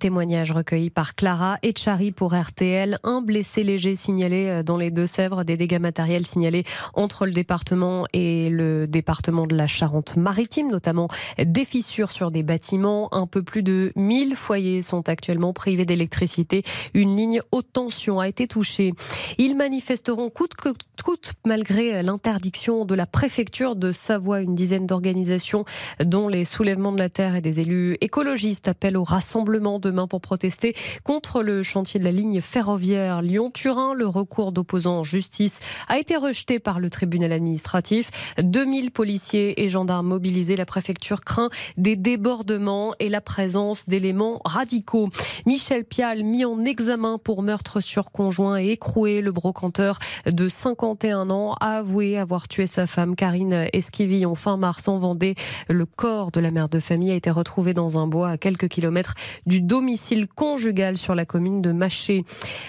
Témoignage 0.00 0.50
recueilli 0.50 0.90
par 0.90 1.14
Clara 1.14 1.56
Etchari 1.62 2.10
pour 2.10 2.34
RTL. 2.34 2.98
Un 3.04 3.22
blessé 3.22 3.62
léger 3.62 3.94
signalé 3.94 4.48
euh, 4.48 4.62
dans 4.64 4.76
les 4.76 4.90
Deux-Sèvres, 4.90 5.44
des 5.44 5.56
dégâts 5.56 5.78
matériels 5.78 6.26
signalés 6.26 6.64
entre 6.94 7.26
le 7.26 7.32
département 7.32 8.04
et 8.12 8.50
le 8.50 8.88
département 8.88 9.46
de 9.46 9.54
la 9.54 9.68
Charente-Maritime, 9.68 10.68
notamment 10.68 11.06
des 11.38 11.64
fissures 11.64 12.10
sur 12.10 12.32
des 12.32 12.42
bâtiments. 12.42 13.08
Un 13.14 13.28
peu 13.28 13.42
plus 13.42 13.62
de 13.62 13.92
1000 13.94 14.34
foyers 14.34 14.82
sont 14.82 15.08
actuellement 15.08 15.52
privés 15.52 15.84
d'électricité. 15.84 16.64
Une 16.92 17.16
ligne 17.16 17.40
haute 17.52 17.72
tension 17.72 18.18
a 18.18 18.26
été 18.26 18.48
touchée. 18.48 18.94
Ils 19.38 19.56
manifesteront 19.56 20.28
coûte 20.28 20.54
que 20.54 20.70
coûte 21.04 21.34
malgré 21.46 22.02
l'interdiction 22.02 22.84
de 22.84 22.96
la 22.96 23.06
préfecture 23.06 23.76
de 23.76 23.92
Savoie. 23.92 24.40
Une 24.40 24.56
dizaine 24.56 24.86
d'organisations, 24.86 25.64
dont 26.04 26.26
les 26.26 26.44
soulèvements 26.44 26.92
de 26.92 26.98
la 26.98 27.08
terre 27.08 27.36
et 27.36 27.40
des 27.40 27.60
élus 27.60 27.96
écologistes, 28.00 28.66
appellent 28.66 28.96
au 28.96 29.04
rassemblement 29.04 29.67
demain 29.78 30.06
pour 30.06 30.22
protester 30.22 30.74
contre 31.04 31.42
le 31.42 31.62
chantier 31.62 32.00
de 32.00 32.04
la 32.04 32.12
ligne 32.12 32.40
ferroviaire 32.40 33.20
Lyon-Turin. 33.20 33.92
Le 33.92 34.06
recours 34.06 34.52
d'opposants 34.52 35.00
en 35.00 35.04
justice 35.04 35.60
a 35.88 35.98
été 35.98 36.16
rejeté 36.16 36.58
par 36.58 36.80
le 36.80 36.88
tribunal 36.88 37.32
administratif. 37.32 38.10
2000 38.42 38.90
policiers 38.90 39.62
et 39.62 39.68
gendarmes 39.68 40.06
mobilisés. 40.06 40.56
La 40.56 40.64
préfecture 40.64 41.20
craint 41.20 41.50
des 41.76 41.96
débordements 41.96 42.94
et 42.98 43.10
la 43.10 43.20
présence 43.20 43.86
d'éléments 43.86 44.40
radicaux. 44.46 45.10
Michel 45.44 45.84
Pial 45.84 46.24
mis 46.24 46.46
en 46.46 46.64
examen 46.64 47.18
pour 47.18 47.42
meurtre 47.42 47.82
sur 47.82 48.10
conjoint 48.10 48.58
et 48.58 48.70
écroué. 48.70 49.20
Le 49.20 49.32
brocanteur 49.32 49.98
de 50.26 50.48
51 50.48 51.28
ans 51.28 51.54
a 51.60 51.78
avoué 51.78 52.16
avoir 52.16 52.48
tué 52.48 52.66
sa 52.66 52.86
femme 52.86 53.14
Karine 53.14 53.66
Esquivillon 53.72 54.34
fin 54.34 54.56
mars 54.56 54.88
en 54.88 54.98
Vendée. 54.98 55.34
Le 55.68 55.84
corps 55.84 56.30
de 56.30 56.40
la 56.40 56.50
mère 56.50 56.68
de 56.68 56.78
famille 56.78 57.10
a 57.10 57.14
été 57.14 57.30
retrouvé 57.30 57.74
dans 57.74 57.98
un 57.98 58.06
bois 58.06 58.30
à 58.30 58.38
quelques 58.38 58.68
kilomètres 58.68 59.14
du 59.46 59.57
domicile 59.60 60.26
conjugal 60.28 60.96
sur 60.96 61.14
la 61.14 61.24
commune 61.24 61.62
de 61.62 61.72
Maché. 61.72 62.24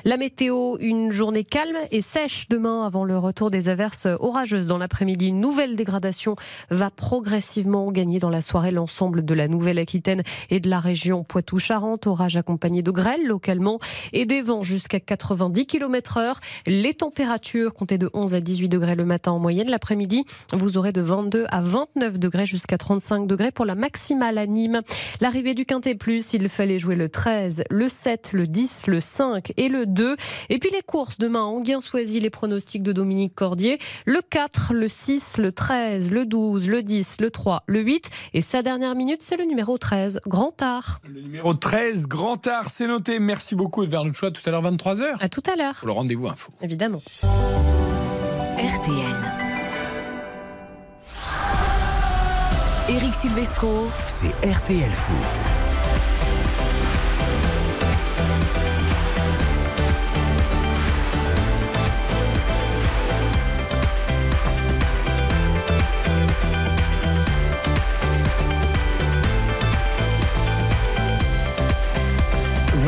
La 0.05 0.17
météo, 0.17 0.77
une 0.79 1.11
journée 1.11 1.43
calme 1.43 1.77
et 1.91 2.01
sèche 2.01 2.47
demain 2.49 2.85
avant 2.85 3.03
le 3.03 3.17
retour 3.17 3.51
des 3.51 3.69
averses 3.69 4.07
orageuses 4.19 4.67
dans 4.67 4.77
l'après-midi. 4.77 5.27
Une 5.27 5.39
nouvelle 5.39 5.75
dégradation 5.75 6.35
va 6.69 6.89
progressivement 6.89 7.91
gagner 7.91 8.19
dans 8.19 8.29
la 8.29 8.41
soirée 8.41 8.71
l'ensemble 8.71 9.23
de 9.23 9.33
la 9.33 9.47
Nouvelle-Aquitaine 9.47 10.23
et 10.49 10.59
de 10.59 10.69
la 10.69 10.79
région 10.79 11.23
Poitou-Charentes. 11.23 12.07
Orage 12.07 12.37
accompagné 12.37 12.81
de 12.81 12.91
grêle 12.91 13.25
localement 13.25 13.79
et 14.13 14.25
des 14.25 14.41
vents 14.41 14.63
jusqu'à 14.63 14.99
90 14.99 15.65
km 15.65 16.17
heure. 16.17 16.39
Les 16.67 16.93
températures 16.93 17.73
comptez 17.73 17.97
de 17.97 18.09
11 18.13 18.33
à 18.33 18.39
18 18.39 18.69
degrés 18.69 18.95
le 18.95 19.05
matin 19.05 19.31
en 19.31 19.39
moyenne. 19.39 19.69
L'après-midi, 19.69 20.25
vous 20.53 20.77
aurez 20.77 20.91
de 20.91 21.01
22 21.01 21.45
à 21.49 21.61
29 21.61 22.19
degrés 22.19 22.45
jusqu'à 22.45 22.77
35 22.77 23.27
degrés 23.27 23.51
pour 23.51 23.65
la 23.65 23.75
maximale 23.75 24.37
à 24.37 24.45
Nîmes. 24.45 24.81
L'arrivée 25.21 25.53
du 25.53 25.65
Quintet 25.65 25.95
Plus, 25.95 26.33
il 26.33 26.49
fallait 26.49 26.78
jouer 26.79 26.95
le 26.95 27.09
13, 27.09 27.63
le 27.69 27.89
7, 27.89 28.31
le 28.33 28.47
10, 28.47 28.87
le 28.87 29.01
5 29.01 29.53
et 29.57 29.69
le 29.69 29.85
2. 29.85 30.15
Et 30.49 30.59
puis 30.59 30.69
les 30.71 30.81
courses 30.81 31.17
demain, 31.17 31.43
Anguin 31.43 31.79
choisit 31.81 32.21
les 32.21 32.29
pronostics 32.29 32.83
de 32.83 32.91
Dominique 32.91 33.35
Cordier. 33.35 33.77
Le 34.05 34.21
4, 34.21 34.73
le 34.73 34.87
6, 34.87 35.37
le 35.37 35.51
13, 35.51 36.11
le 36.11 36.25
12, 36.25 36.69
le 36.69 36.83
10, 36.83 37.17
le 37.19 37.31
3, 37.31 37.63
le 37.67 37.81
8. 37.81 38.09
Et 38.33 38.41
sa 38.41 38.61
dernière 38.61 38.95
minute, 38.95 39.21
c'est 39.21 39.37
le 39.37 39.45
numéro 39.45 39.77
13, 39.77 40.21
Grand 40.27 40.61
Art. 40.61 41.01
Le 41.07 41.21
numéro 41.21 41.53
13, 41.53 42.07
Grand 42.07 42.45
Art, 42.47 42.69
c'est 42.69 42.87
noté. 42.87 43.19
Merci 43.19 43.55
beaucoup, 43.55 43.83
Edvard 43.83 44.05
Choix. 44.13 44.31
Tout 44.31 44.41
à 44.45 44.51
l'heure, 44.51 44.63
23h. 44.63 45.17
À 45.19 45.29
tout 45.29 45.43
à 45.51 45.55
l'heure. 45.55 45.75
Pour 45.75 45.87
le 45.87 45.93
rendez-vous 45.93 46.27
info. 46.27 46.51
Évidemment. 46.61 47.01
RTL. 48.57 49.49
Eric 52.89 53.13
Silvestro. 53.13 53.87
C'est 54.07 54.33
RTL 54.45 54.89
Foot.– 54.89 55.59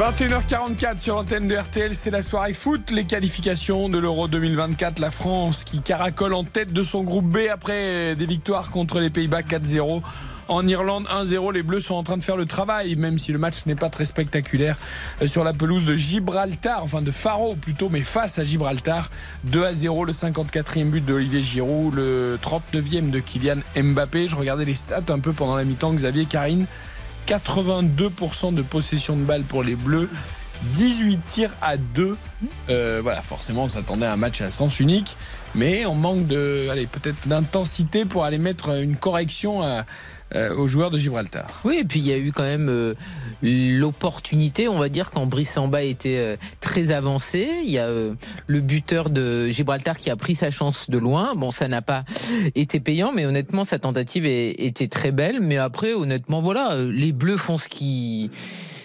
21h44 0.02 0.98
sur 0.98 1.14
l'antenne 1.14 1.48
de 1.48 1.56
RTL, 1.56 1.94
c'est 1.94 2.10
la 2.10 2.24
soirée 2.24 2.54
foot, 2.54 2.90
les 2.90 3.06
qualifications 3.06 3.88
de 3.88 4.00
l'Euro 4.00 4.28
2024. 4.28 4.98
La 4.98 5.12
France 5.12 5.64
qui 5.64 5.80
caracole 5.80 6.34
en 6.34 6.44
tête 6.44 6.74
de 6.74 6.82
son 6.82 7.04
groupe 7.04 7.28
B 7.28 7.42
après 7.54 8.16
des 8.16 8.26
victoires 8.26 8.72
contre 8.72 9.00
les 9.00 9.12
Pays-Bas 9.12 9.42
4-0. 9.42 10.02
En 10.48 10.68
Irlande 10.68 11.06
1-0, 11.06 11.54
les 11.54 11.62
Bleus 11.62 11.82
sont 11.82 11.94
en 11.94 12.02
train 12.02 12.18
de 12.18 12.24
faire 12.24 12.36
le 12.36 12.48
travail, 12.48 12.96
même 12.96 13.20
si 13.20 13.32
le 13.32 13.38
match 13.38 13.68
n'est 13.68 13.76
pas 13.76 13.90
très 13.90 14.06
spectaculaire 14.06 14.76
euh, 15.22 15.28
sur 15.28 15.44
la 15.44 15.54
pelouse 15.54 15.86
de 15.86 15.94
Gibraltar, 15.94 16.84
enfin 16.84 17.04
de 17.04 17.12
Faro 17.12 17.54
plutôt, 17.54 17.88
mais 17.90 18.02
face 18.02 18.40
à 18.40 18.44
Gibraltar. 18.44 19.12
2 19.44 19.72
0, 19.72 20.06
le 20.06 20.14
54e 20.14 20.86
but 20.86 21.06
de 21.06 21.14
Olivier 21.14 21.44
Giroud, 21.44 21.94
le 21.94 22.40
39e 22.42 23.12
de 23.12 23.20
Kylian 23.20 23.58
Mbappé. 23.76 24.28
Je 24.28 24.36
regardais 24.36 24.66
les 24.66 24.74
stats 24.74 25.04
un 25.10 25.20
peu 25.20 25.32
pendant 25.32 25.56
la 25.56 25.64
mi-temps, 25.64 25.94
Xavier 25.94 26.26
Karine. 26.26 26.66
82% 27.32 28.54
de 28.54 28.62
possession 28.62 29.16
de 29.16 29.22
balle 29.22 29.44
pour 29.44 29.64
les 29.64 29.76
Bleus. 29.76 30.10
18 30.74 31.20
tirs 31.26 31.52
à 31.62 31.78
2. 31.78 32.18
Euh, 32.70 33.00
voilà, 33.02 33.22
forcément, 33.22 33.64
on 33.64 33.70
s'attendait 33.70 34.06
à 34.06 34.14
un 34.14 34.18
match 34.18 34.42
à 34.42 34.52
sens 34.52 34.80
unique. 34.82 35.16
Mais 35.56 35.86
on 35.86 35.96
manque 35.96 36.28
de, 36.28 36.68
peut-être 36.92 37.28
d'intensité 37.28 38.06
pour 38.06 38.26
aller 38.26 38.38
mettre 38.38 38.78
une 38.82 38.98
correction 38.98 39.64
à, 39.64 39.86
aux 40.58 40.68
joueurs 40.68 40.92
de 40.92 40.98
Gibraltar. 40.98 41.48
Oui, 41.64 41.78
et 41.82 41.84
puis 41.84 42.00
il 42.00 42.08
y 42.08 42.14
a 42.14 42.18
eu 42.18 42.32
quand 42.32 42.44
même 42.44 42.70
euh, 42.70 42.94
l'opportunité, 43.42 44.68
on 44.68 44.78
va 44.78 44.90
dire, 44.90 45.12
quand 45.12 45.26
Brice 45.26 45.52
Samba 45.52 45.84
était 45.84 46.18
euh, 46.18 46.36
très 46.60 46.92
avancé. 46.92 47.50
Il 47.64 47.72
y 47.72 47.80
a 47.80 47.86
euh, 47.86 48.14
le 48.48 48.60
buteur 48.60 49.10
de 49.10 49.48
Gibraltar 49.50 49.98
qui 49.98 50.10
a 50.10 50.16
pris 50.16 50.36
sa 50.36 50.52
chance 50.52 50.90
de 50.90 50.98
loin. 50.98 51.36
Bon, 51.36 51.52
ça 51.52 51.68
n'a 51.68 51.82
pas 51.82 52.04
été 52.56 52.80
payant, 52.80 53.12
mais 53.14 53.26
honnêtement, 53.26 53.64
sa 53.64 53.80
tentative 53.80 54.26
était 54.26 54.88
très 54.88 55.12
belle. 55.12 55.40
Mais 55.42 55.58
après, 55.58 55.94
honnêtement, 55.94 56.42
voilà, 56.42 56.74
euh, 56.74 56.92
les 56.92 57.12
Bleus 57.12 57.38
font 57.38 57.58
ce 57.58 57.68
qui 57.68 58.30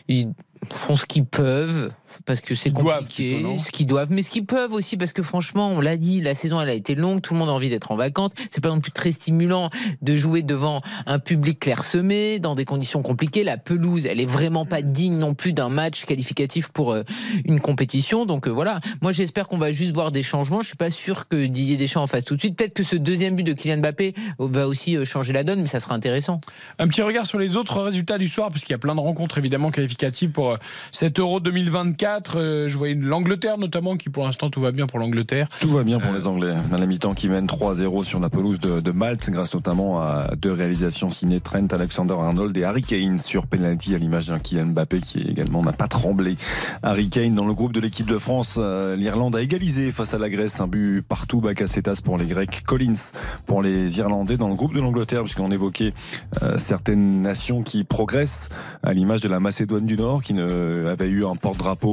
ils 0.08 0.32
font 0.70 0.96
ce 0.96 1.04
qu'ils 1.04 1.26
peuvent 1.26 1.90
parce 2.24 2.40
que 2.40 2.54
c'est 2.54 2.70
compliqué, 2.70 3.44
ce 3.58 3.70
qu'ils 3.70 3.86
doivent, 3.86 4.10
mais 4.10 4.22
ce 4.22 4.30
qu'ils 4.30 4.46
peuvent 4.46 4.72
aussi 4.72 4.96
parce 4.96 5.12
que 5.12 5.22
franchement, 5.22 5.68
on 5.68 5.80
l'a 5.80 5.96
dit, 5.96 6.20
la 6.20 6.34
saison 6.34 6.60
elle 6.60 6.68
a 6.68 6.74
été 6.74 6.94
longue, 6.94 7.20
tout 7.20 7.34
le 7.34 7.40
monde 7.40 7.48
a 7.48 7.52
envie 7.52 7.70
d'être 7.70 7.92
en 7.92 7.96
vacances. 7.96 8.32
C'est 8.50 8.62
pas 8.62 8.68
non 8.68 8.80
plus 8.80 8.92
très 8.92 9.12
stimulant 9.12 9.70
de 10.02 10.16
jouer 10.16 10.42
devant 10.42 10.82
un 11.06 11.18
public 11.18 11.58
clairsemé 11.58 12.38
dans 12.38 12.54
des 12.54 12.64
conditions 12.64 13.02
compliquées. 13.02 13.44
La 13.44 13.58
pelouse, 13.58 14.06
elle 14.06 14.20
est 14.20 14.26
vraiment 14.26 14.64
pas 14.64 14.82
digne 14.82 15.18
non 15.18 15.34
plus 15.34 15.52
d'un 15.52 15.68
match 15.68 16.04
qualificatif 16.04 16.68
pour 16.68 16.92
euh, 16.92 17.02
une 17.44 17.60
compétition. 17.60 18.26
Donc 18.26 18.46
euh, 18.46 18.50
voilà, 18.50 18.80
moi 19.02 19.12
j'espère 19.12 19.48
qu'on 19.48 19.58
va 19.58 19.70
juste 19.70 19.94
voir 19.94 20.12
des 20.12 20.22
changements. 20.22 20.60
Je 20.60 20.68
suis 20.68 20.76
pas 20.76 20.90
sûr 20.90 21.28
que 21.28 21.46
Didier 21.46 21.76
Deschamps 21.76 22.02
en 22.02 22.06
fasse 22.06 22.24
tout 22.24 22.34
de 22.34 22.40
suite. 22.40 22.56
Peut-être 22.56 22.74
que 22.74 22.82
ce 22.82 22.96
deuxième 22.96 23.36
but 23.36 23.44
de 23.44 23.52
Kylian 23.52 23.78
Mbappé 23.78 24.14
va 24.38 24.66
aussi 24.66 24.96
euh, 24.96 25.04
changer 25.04 25.32
la 25.32 25.44
donne, 25.44 25.60
mais 25.60 25.66
ça 25.66 25.80
sera 25.80 25.94
intéressant. 25.94 26.40
Un 26.78 26.88
petit 26.88 27.02
regard 27.02 27.26
sur 27.26 27.38
les 27.38 27.56
autres 27.56 27.80
résultats 27.80 28.18
du 28.18 28.28
soir, 28.28 28.50
puisqu'il 28.50 28.72
y 28.72 28.74
a 28.74 28.78
plein 28.78 28.94
de 28.94 29.00
rencontres 29.00 29.38
évidemment 29.38 29.70
qualificatives 29.70 30.30
pour 30.30 30.52
euh, 30.52 30.56
cet 30.92 31.18
Euro 31.18 31.40
2024. 31.40 31.95
Euh, 32.02 32.68
Je 32.68 32.78
voyais 32.78 32.94
l'Angleterre 32.94 33.58
notamment, 33.58 33.96
qui 33.96 34.08
pour 34.08 34.24
l'instant 34.24 34.50
tout 34.50 34.60
va 34.60 34.72
bien 34.72 34.86
pour 34.86 34.98
l'Angleterre. 34.98 35.48
Tout 35.60 35.70
va 35.70 35.84
bien 35.84 35.98
pour 35.98 36.12
les 36.12 36.26
Anglais. 36.26 36.54
À 36.72 36.78
la 36.78 36.86
mi-temps 36.86 37.14
qui 37.14 37.28
mène 37.28 37.46
3-0 37.46 38.04
sur 38.04 38.20
la 38.20 38.28
pelouse 38.28 38.60
de, 38.60 38.80
de 38.80 38.90
Malte, 38.90 39.28
grâce 39.30 39.54
notamment 39.54 40.00
à 40.00 40.30
deux 40.36 40.52
réalisations 40.52 41.10
signées 41.10 41.40
Trent 41.40 41.66
Alexander-Arnold 41.70 42.56
et 42.56 42.64
Harry 42.64 42.82
Kane 42.82 43.18
sur 43.18 43.46
penalty 43.46 43.94
à 43.94 43.98
l'image 43.98 44.26
d'un 44.26 44.38
Kylian 44.38 44.66
Mbappé 44.66 45.00
qui 45.00 45.20
également 45.20 45.62
n'a 45.62 45.72
pas 45.72 45.88
tremblé. 45.88 46.36
Harry 46.82 47.08
Kane 47.08 47.34
dans 47.34 47.46
le 47.46 47.54
groupe 47.54 47.72
de 47.72 47.80
l'équipe 47.80 48.06
de 48.06 48.18
France, 48.18 48.56
euh, 48.58 48.96
l'Irlande 48.96 49.36
a 49.36 49.42
égalisé 49.42 49.92
face 49.92 50.14
à 50.14 50.18
la 50.18 50.28
Grèce, 50.28 50.60
un 50.60 50.66
but 50.66 51.02
partout, 51.02 51.40
Bakasetas 51.40 52.00
pour 52.04 52.18
les 52.18 52.26
Grecs, 52.26 52.62
Collins 52.64 53.12
pour 53.46 53.62
les 53.62 53.98
Irlandais 53.98 54.36
dans 54.36 54.48
le 54.48 54.54
groupe 54.54 54.74
de 54.74 54.80
l'Angleterre, 54.80 55.22
puisqu'on 55.22 55.50
évoquait 55.50 55.92
euh, 56.42 56.58
certaines 56.58 57.22
nations 57.22 57.62
qui 57.62 57.84
progressent 57.84 58.48
à 58.82 58.92
l'image 58.92 59.20
de 59.20 59.28
la 59.28 59.40
Macédoine 59.40 59.86
du 59.86 59.96
Nord 59.96 60.22
qui 60.22 60.34
ne 60.34 60.86
avait 60.88 61.08
eu 61.08 61.24
un 61.24 61.36
porte-drapeau 61.36 61.85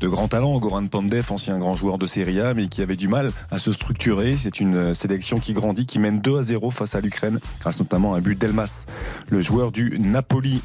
de 0.00 0.08
grand 0.08 0.28
talent, 0.28 0.58
Goran 0.58 0.86
Pandev, 0.86 1.26
ancien 1.30 1.58
grand 1.58 1.74
joueur 1.74 1.98
de 1.98 2.06
Serie 2.06 2.40
A, 2.40 2.54
mais 2.54 2.68
qui 2.68 2.82
avait 2.82 2.96
du 2.96 3.08
mal 3.08 3.32
à 3.50 3.58
se 3.58 3.72
structurer. 3.72 4.36
C'est 4.36 4.60
une 4.60 4.94
sélection 4.94 5.38
qui 5.38 5.52
grandit, 5.52 5.86
qui 5.86 5.98
mène 5.98 6.20
2 6.20 6.38
à 6.38 6.42
0 6.42 6.70
face 6.70 6.94
à 6.94 7.00
l'Ukraine, 7.00 7.40
grâce 7.60 7.80
notamment 7.80 8.14
à 8.14 8.18
un 8.18 8.20
but 8.20 8.38
d'Elmas, 8.38 8.86
le 9.28 9.42
joueur 9.42 9.72
du 9.72 9.98
Napoli. 9.98 10.60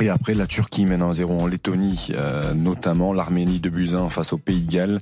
Et 0.00 0.08
après, 0.08 0.34
la 0.34 0.46
Turquie 0.46 0.84
mène 0.84 1.02
1-0 1.02 1.26
en 1.26 1.46
Lettonie, 1.46 2.08
euh, 2.12 2.54
notamment 2.54 3.12
l'Arménie 3.12 3.60
de 3.60 3.68
Buzyn 3.68 4.08
face 4.08 4.32
au 4.32 4.38
Pays 4.38 4.60
de 4.60 4.70
Galles. 4.70 4.98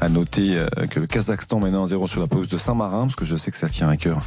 À 0.00 0.08
noter 0.08 0.56
euh, 0.56 0.68
que 0.90 1.00
le 1.00 1.06
Kazakhstan 1.06 1.58
mène 1.58 1.74
1-0 1.74 2.06
sur 2.06 2.20
la 2.20 2.26
pause 2.26 2.48
de 2.48 2.56
Saint-Marin, 2.56 3.02
parce 3.02 3.16
que 3.16 3.24
je 3.24 3.36
sais 3.36 3.50
que 3.50 3.56
ça 3.56 3.68
tient 3.68 3.88
à 3.88 3.96
cœur 3.96 4.20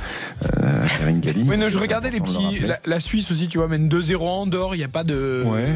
euh, 0.44 0.86
Karine 1.00 1.22
Galli. 1.22 1.46
Oui, 1.48 1.58
non, 1.58 1.70
je 1.70 1.80
regardais 1.80 2.10
les 2.10 2.20
petits. 2.20 2.60
La, 2.60 2.80
la 2.86 3.00
Suisse 3.00 3.32
aussi, 3.32 3.48
tu 3.48 3.58
vois, 3.58 3.68
mène 3.68 3.88
2-0 3.88 4.18
en 4.18 4.42
Andorre. 4.42 4.76
Il 4.76 4.80
n'y 4.80 4.84
a 4.84 4.90
pas 4.90 5.04
de. 5.04 5.44
Ouais. 5.46 5.68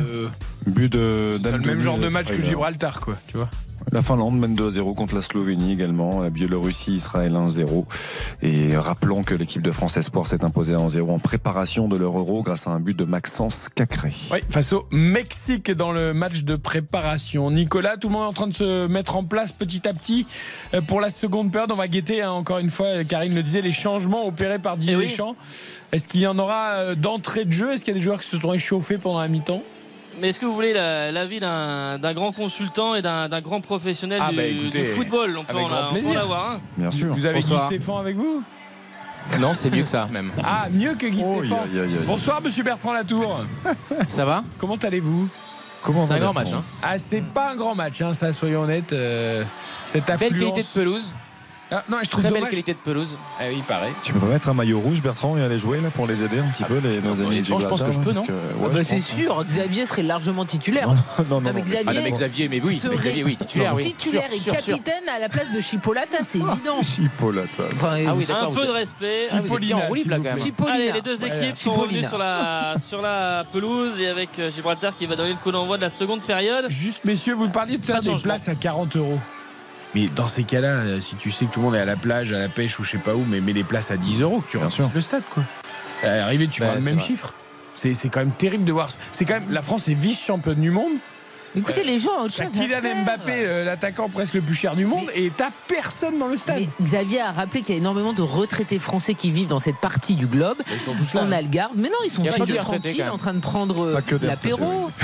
But 0.67 0.91
de 0.91 1.39
c'est 1.43 1.51
le 1.51 1.59
même 1.59 1.79
genre 1.79 1.97
de 1.97 2.07
match 2.07 2.27
que. 2.27 2.41
Gibraltar, 2.41 2.99
quoi, 3.01 3.17
tu 3.27 3.37
vois. 3.37 3.49
La 3.91 4.03
Finlande 4.03 4.37
mène 4.37 4.55
2-0 4.55 4.93
contre 4.95 5.15
la 5.15 5.23
Slovénie 5.23 5.73
également. 5.73 6.21
La 6.21 6.29
Biélorussie, 6.29 6.93
Israël 6.93 7.33
1-0. 7.33 7.85
Et 8.43 8.77
rappelons 8.77 9.23
que 9.23 9.33
l'équipe 9.33 9.63
de 9.63 9.71
France 9.71 9.97
Espoir 9.97 10.27
s'est 10.27 10.45
imposée 10.45 10.75
1-0 10.75 11.09
en 11.09 11.17
préparation 11.17 11.87
de 11.87 11.97
leur 11.97 12.17
Euro 12.17 12.43
grâce 12.43 12.67
à 12.67 12.71
un 12.71 12.79
but 12.79 12.95
de 12.95 13.05
Maxence 13.05 13.69
Cacré. 13.73 14.13
Oui, 14.31 14.39
face 14.49 14.73
au 14.73 14.87
Mexique 14.91 15.71
dans 15.71 15.91
le 15.91 16.13
match 16.13 16.43
de 16.43 16.55
préparation. 16.55 17.49
Nicolas, 17.49 17.97
tout 17.97 18.07
le 18.07 18.13
monde 18.13 18.23
est 18.23 18.27
en 18.27 18.33
train 18.33 18.47
de 18.47 18.53
se 18.53 18.87
mettre 18.87 19.15
en 19.15 19.23
place 19.23 19.51
petit 19.51 19.87
à 19.87 19.93
petit 19.93 20.27
euh, 20.75 20.81
pour 20.81 21.01
la 21.01 21.09
seconde 21.09 21.51
période. 21.51 21.71
On 21.71 21.75
va 21.75 21.87
guetter, 21.87 22.21
hein, 22.21 22.31
encore 22.31 22.59
une 22.59 22.69
fois, 22.69 23.03
Karine 23.03 23.33
le 23.33 23.41
disait, 23.41 23.61
les 23.61 23.71
changements 23.71 24.27
opérés 24.27 24.59
par 24.59 24.77
Didier 24.77 24.93
Eh 24.93 24.97
oui. 24.97 25.03
Deschamps. 25.05 25.35
Est-ce 25.91 26.07
qu'il 26.07 26.21
y 26.21 26.27
en 26.27 26.37
aura 26.37 26.73
euh, 26.75 26.95
d'entrée 26.95 27.45
de 27.45 27.51
jeu? 27.51 27.73
Est-ce 27.73 27.83
qu'il 27.83 27.93
y 27.93 27.97
a 27.97 27.99
des 27.99 28.03
joueurs 28.03 28.21
qui 28.21 28.27
se 28.29 28.37
sont 28.37 28.53
échauffés 28.53 28.99
pendant 28.99 29.19
la 29.19 29.27
mi-temps? 29.27 29.63
Mais 30.19 30.29
est-ce 30.29 30.39
que 30.39 30.45
vous 30.45 30.53
voulez 30.53 30.73
la- 30.73 31.11
l'avis 31.11 31.39
d'un 31.39 31.97
d'un 31.97 32.13
grand 32.13 32.31
consultant 32.31 32.95
et 32.95 33.01
d'un 33.01 33.41
grand 33.41 33.61
professionnel 33.61 34.19
Ah, 34.23 34.29
du, 34.31 34.35
bah, 34.35 34.43
écoutez, 34.45 34.79
du 34.81 34.85
football? 34.87 35.35
On 35.37 35.43
peut 35.43 35.53
avec 35.53 35.65
en, 35.65 35.69
grand 35.69 35.77
a- 35.77 35.79
on 35.79 35.83
peut 35.83 35.89
en 35.89 35.93
plaisir. 36.01 36.21
avoir 36.21 36.51
un. 36.51 36.61
Bien 36.77 36.91
sûr. 36.91 37.13
Vous 37.13 37.25
avez 37.25 37.35
Bonsoir. 37.35 37.69
Guy 37.69 37.75
Stéphane 37.77 37.97
avec 38.01 38.15
vous? 38.17 38.43
Non, 39.39 39.53
c'est 39.53 39.69
mieux 39.69 39.83
que 39.83 39.89
ça 39.89 40.07
même. 40.11 40.31
Ah, 40.43 40.67
mieux 40.71 40.95
que 40.95 41.05
Guy 41.07 41.21
Oh, 41.25 41.39
Stéphane. 41.39 41.67
Bonsoir, 42.05 42.41
monsieur 42.41 42.63
Bertrand 42.63 42.91
Latour. 42.93 43.45
Ça 44.07 44.25
va? 44.25 44.43
Comment 44.57 44.75
allez-vous? 44.75 45.29
Comment 45.83 46.03
C'est 46.03 46.13
un 46.15 46.19
grand 46.19 46.33
match. 46.33 46.53
Hein. 46.53 46.63
Ah, 46.83 46.97
c'est 46.97 47.21
pas 47.21 47.51
un 47.51 47.55
grand 47.55 47.73
match, 47.73 48.01
hein, 48.01 48.13
ça, 48.13 48.33
soyons 48.33 48.61
honnêtes. 48.63 48.93
euh, 48.93 49.43
cette 49.85 50.05
Belle 50.05 50.15
affluence. 50.15 50.39
qualité 50.39 50.61
de 50.61 50.67
pelouse. 50.79 51.15
Ah, 51.73 51.83
non, 51.89 51.97
je 52.03 52.09
trouve 52.09 52.21
Très 52.23 52.31
belle 52.31 52.39
dommage. 52.41 52.49
qualité 52.51 52.73
de 52.73 52.79
pelouse. 52.79 53.17
Ah 53.39 53.43
oui, 53.47 53.63
pareil. 53.65 53.93
Tu 54.03 54.11
peux 54.11 54.19
pas 54.19 54.25
mettre 54.25 54.49
un 54.49 54.53
maillot 54.53 54.81
rouge, 54.81 55.01
Bertrand, 55.01 55.37
et 55.37 55.41
aller 55.41 55.57
jouer 55.57 55.79
là 55.79 55.89
pour 55.89 56.05
les 56.05 56.21
aider 56.21 56.39
un 56.39 56.47
petit 56.51 56.65
peu, 56.65 56.79
les, 56.79 56.99
nos 56.99 57.21
amis 57.21 57.43
je 57.45 57.65
pense 57.67 57.81
que 57.83 57.91
je 57.93 57.99
peux, 57.99 58.11
non 58.11 58.23
Ah 58.27 58.33
bah, 58.61 58.69
je 58.79 58.83
c'est 58.83 58.95
pense, 58.97 59.05
sûr, 59.05 59.45
Xavier 59.47 59.85
serait 59.85 60.03
largement 60.03 60.43
titulaire. 60.43 60.89
Non, 60.89 60.95
non, 60.95 61.25
non, 61.29 61.41
Non, 61.41 61.51
mais 61.55 61.61
Xavier- 61.61 61.83
Ah 61.87 61.93
non, 61.93 62.01
mais 62.03 62.11
Xavier, 62.11 62.49
mais 62.49 62.59
oui, 62.61 62.77
serait 62.77 62.95
mais 62.95 63.01
Xavier, 63.01 63.23
oui, 63.23 63.37
titulaire, 63.37 63.73
oui. 63.73 63.83
Titulaire 63.85 64.23
Sûr, 64.23 64.33
et 64.33 64.37
sûr, 64.39 64.59
sûr. 64.59 64.73
capitaine 64.73 65.03
à 65.15 65.19
la 65.19 65.29
place 65.29 65.51
de 65.53 65.61
Chipolata, 65.61 66.17
c'est 66.27 66.39
évident. 66.39 66.81
Chipolata. 66.83 67.63
Enfin, 67.73 67.89
Ah 68.05 68.15
oui, 68.15 68.25
Un 68.29 68.51
peu 68.51 68.65
de 68.65 68.71
respect. 68.71 69.23
Ah. 69.31 69.37
Chipolina. 69.37 69.77
Allez, 70.67 70.91
les 70.91 71.01
deux 71.01 71.23
équipes 71.23 71.57
sont 71.57 71.73
revenues 71.73 72.03
sur 72.03 72.17
la, 72.17 72.75
sur 72.85 73.01
la 73.01 73.45
pelouse 73.51 73.99
et 73.99 74.07
avec 74.07 74.29
euh, 74.39 74.51
Gibraltar 74.51 74.93
qui 74.95 75.05
va 75.05 75.15
donner 75.15 75.29
le 75.31 75.35
coup 75.35 75.51
d'envoi 75.51 75.77
de 75.77 75.81
la 75.83 75.89
seconde 75.89 76.21
période. 76.21 76.65
Juste, 76.69 77.05
messieurs, 77.05 77.33
vous 77.35 77.47
parliez 77.49 77.79
tout 77.79 77.89
à 77.91 77.95
l'heure 77.95 78.03
de 78.03 78.09
des 78.17 78.21
places 78.21 78.49
à 78.49 78.55
40 78.55 78.97
euros. 78.97 79.19
Mais 79.95 80.07
dans 80.07 80.27
ces 80.27 80.43
cas-là, 80.43 80.67
euh, 80.69 81.01
si 81.01 81.15
tu 81.17 81.31
sais 81.31 81.45
que 81.45 81.51
tout 81.51 81.59
le 81.59 81.65
monde 81.65 81.75
est 81.75 81.79
à 81.79 81.85
la 81.85 81.95
plage, 81.97 82.31
à 82.33 82.39
la 82.39 82.47
pêche 82.49 82.79
ou 82.79 82.83
je 82.83 82.91
sais 82.91 82.97
pas 82.97 83.13
où, 83.15 83.25
mais 83.27 83.41
mets 83.41 83.53
les 83.53 83.63
places 83.63 83.91
à 83.91 83.97
10 83.97 84.21
euros, 84.21 84.41
que 84.41 84.57
tu 84.57 84.69
sûr. 84.71 84.89
le 84.93 85.01
stade, 85.01 85.23
quoi. 85.29 85.43
À 86.03 86.23
Arrivé, 86.23 86.47
tu 86.47 86.61
Bah, 86.61 86.67
feras 86.67 86.79
le 86.79 86.85
même 86.85 86.95
vrai. 86.97 87.05
chiffre. 87.05 87.33
C'est 87.75 87.93
c'est 87.93 88.09
quand 88.09 88.19
même 88.21 88.31
terrible 88.31 88.63
de 88.65 88.71
voir. 88.71 88.89
C'est 89.11 89.25
quand 89.25 89.35
même 89.35 89.51
la 89.51 89.61
France 89.61 89.87
est 89.87 89.93
vice-championne 89.93 90.59
du 90.59 90.71
monde. 90.71 90.93
Écoutez, 91.55 91.83
les 91.83 91.99
gens 91.99 92.11
ont 92.19 92.23
autre 92.25 92.33
chose 92.33 92.51
Kylian. 92.53 93.03
Mbappé, 93.03 93.31
euh, 93.45 93.65
l'attaquant 93.65 94.09
presque 94.09 94.35
le 94.35 94.41
plus 94.41 94.53
cher 94.53 94.75
du 94.75 94.85
monde, 94.85 95.09
et 95.13 95.31
t'as 95.35 95.49
personne 95.67 96.17
dans 96.17 96.27
le 96.27 96.37
stade. 96.37 96.59
Mais 96.79 96.85
Xavier 96.85 97.21
a 97.21 97.31
rappelé 97.31 97.61
qu'il 97.61 97.75
y 97.75 97.77
a 97.77 97.81
énormément 97.81 98.13
de 98.13 98.21
retraités 98.21 98.79
français 98.79 99.13
qui 99.13 99.31
vivent 99.31 99.47
dans 99.49 99.59
cette 99.59 99.77
partie 99.77 100.15
du 100.15 100.27
globe. 100.27 100.57
Ils 100.71 100.79
sont 100.79 100.95
tous 100.95 101.13
là. 101.13 101.23
En 101.23 101.31
Algarve. 101.31 101.71
Mais 101.75 101.89
non, 101.89 101.97
ils 102.05 102.09
sont 102.09 102.23
chez 102.23 102.53
eux 102.53 102.55
tranquilles 102.57 103.09
en 103.11 103.17
train 103.17 103.33
de 103.33 103.39
prendre 103.39 103.83
euh, 103.83 104.01
l'apéro. 104.21 104.89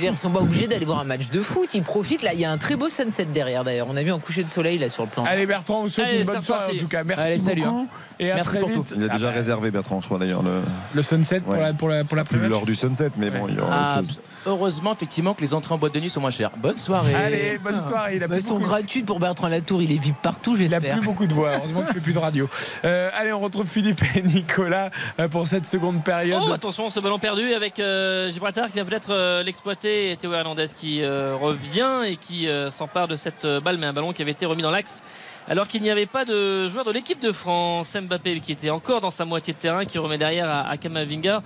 Ils 0.00 0.18
sont 0.18 0.30
pas 0.30 0.40
obligés 0.40 0.66
d'aller 0.66 0.84
voir 0.84 1.00
un 1.00 1.04
match 1.04 1.30
de 1.30 1.40
foot. 1.40 1.72
Ils 1.74 1.82
profitent. 1.82 2.22
Là, 2.22 2.32
il 2.34 2.40
y 2.40 2.44
a 2.44 2.50
un 2.50 2.58
très 2.58 2.74
beau 2.74 2.88
sunset 2.88 3.26
derrière 3.26 3.64
d'ailleurs. 3.64 3.86
On 3.88 3.96
a 3.96 4.02
vu 4.02 4.10
un 4.10 4.18
coucher 4.18 4.42
de 4.42 4.50
soleil 4.50 4.78
là 4.78 4.88
sur 4.88 5.04
le 5.04 5.08
plan. 5.08 5.24
Allez 5.24 5.46
Bertrand, 5.46 5.80
on 5.80 5.82
vous 5.82 5.88
souhaite 5.88 6.08
Allez, 6.08 6.20
une 6.20 6.26
bonne 6.26 6.42
soirée 6.42 6.74
en 6.76 6.78
tout 6.78 6.88
cas. 6.88 7.04
Merci 7.04 7.26
Allez, 7.26 7.38
salut, 7.38 7.62
beaucoup. 7.62 7.88
Et 8.18 8.32
à 8.32 8.36
Merci 8.36 8.50
très 8.50 8.60
pour 8.60 8.70
vite. 8.70 8.94
Il 8.96 9.04
a 9.04 9.08
déjà 9.08 9.28
Ah 9.28 9.34
réservé, 9.34 9.70
Bertrand, 9.70 10.00
je 10.00 10.06
crois 10.06 10.18
d'ailleurs, 10.18 10.42
le, 10.42 10.62
le 10.94 11.02
sunset 11.02 11.40
pour 11.40 11.54
la 11.54 11.72
pour 11.74 11.88
la 11.88 12.04
pour 12.04 12.16
la 12.16 12.24
plus 12.24 12.38
l'heure 12.38 12.64
du 12.66 12.74
sunset, 12.74 13.10
mais 13.16 13.30
bon, 13.30 13.46
il 13.48 13.54
y 13.56 13.60
aura 13.60 13.70
Ah, 13.72 13.98
autre 14.00 14.08
chose. 14.08 14.18
Heureusement, 14.46 14.92
effectivement, 14.92 15.34
que 15.34 15.40
les 15.42 15.52
entrées 15.54 15.74
en 15.74 15.78
boîte 15.78 15.94
de 15.94 16.00
nuit 16.00 16.10
sont 16.10 16.20
moins 16.20 16.30
chères. 16.30 16.50
Bonne 16.56 16.78
soirée. 16.78 17.14
Allez, 17.14 17.58
bonne 17.58 17.80
soirée. 17.80 18.16
Il 18.16 18.22
a 18.22 18.28
Bah, 18.28 18.36
plus 18.36 18.42
elles 18.42 18.48
sont 18.48 18.56
beaucoup- 18.58 18.68
gratuites 18.68 19.06
pour 19.06 19.18
Bertrand 19.20 19.48
Latour. 19.48 19.82
Il 19.82 19.92
est 19.92 19.98
VIP 19.98 20.16
partout, 20.22 20.56
Il 20.56 20.64
a 20.66 20.68
j'espère. 20.68 20.96
plus 20.96 21.04
beaucoup 21.04 21.26
de 21.26 21.34
voix. 21.34 21.52
Heureusement 21.56 21.82
qu'il 21.82 21.94
fait 21.94 22.00
plus 22.00 22.12
de 22.12 22.18
radio. 22.18 22.48
Euh, 22.84 23.10
allez, 23.14 23.32
on 23.32 23.40
retrouve 23.40 23.66
Philippe 23.66 24.00
et 24.14 24.22
Nicolas 24.22 24.90
euh, 25.18 25.28
pour 25.28 25.46
cette 25.46 25.66
seconde 25.66 26.04
période. 26.04 26.40
Oh, 26.46 26.52
attention, 26.52 26.88
ce 26.90 27.00
ballon 27.00 27.18
perdu 27.18 27.52
avec 27.52 27.80
euh, 27.80 28.30
Gibraltar 28.30 28.70
qui 28.70 28.78
va 28.78 28.84
peut-être 28.84 29.12
euh, 29.12 29.42
l'exploiter. 29.42 30.12
Et 30.12 30.16
Théo 30.16 30.32
Hernandez 30.32 30.66
qui 30.76 31.02
euh, 31.02 31.34
revient 31.36 32.02
et 32.06 32.16
qui 32.16 32.46
euh, 32.48 32.70
s'empare 32.70 33.08
de 33.08 33.16
cette 33.16 33.44
euh, 33.44 33.60
balle, 33.60 33.78
mais 33.78 33.86
un 33.86 33.92
ballon 33.92 34.12
qui 34.12 34.22
avait 34.22 34.30
été 34.32 34.46
remis 34.46 34.62
dans 34.62 34.70
l'axe. 34.70 35.02
Alors 35.48 35.68
qu'il 35.68 35.82
n'y 35.82 35.90
avait 35.90 36.06
pas 36.06 36.24
de 36.24 36.68
joueur 36.68 36.84
de 36.84 36.90
l'équipe 36.92 37.20
de 37.20 37.32
France, 37.32 37.96
Mbappé 37.96 38.40
qui 38.40 38.52
était 38.52 38.70
encore 38.70 39.00
dans 39.00 39.10
sa 39.10 39.24
moitié 39.24 39.54
de 39.54 39.58
terrain, 39.58 39.84
qui 39.84 39.98
remet 39.98 40.18
derrière 40.18 40.48
à, 40.48 40.68
à 40.68 40.76
Kamavinga. 40.76 41.42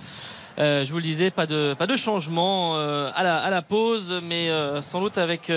Euh, 0.59 0.83
je 0.83 0.91
vous 0.91 0.97
le 0.97 1.03
disais, 1.03 1.31
pas 1.31 1.45
de, 1.45 1.73
pas 1.77 1.87
de 1.87 1.95
changement 1.95 2.75
euh, 2.75 3.09
à, 3.15 3.23
la, 3.23 3.37
à 3.37 3.49
la 3.49 3.61
pause, 3.61 4.19
mais 4.23 4.49
euh, 4.49 4.81
sans 4.81 5.01
doute 5.01 5.17
avec 5.17 5.51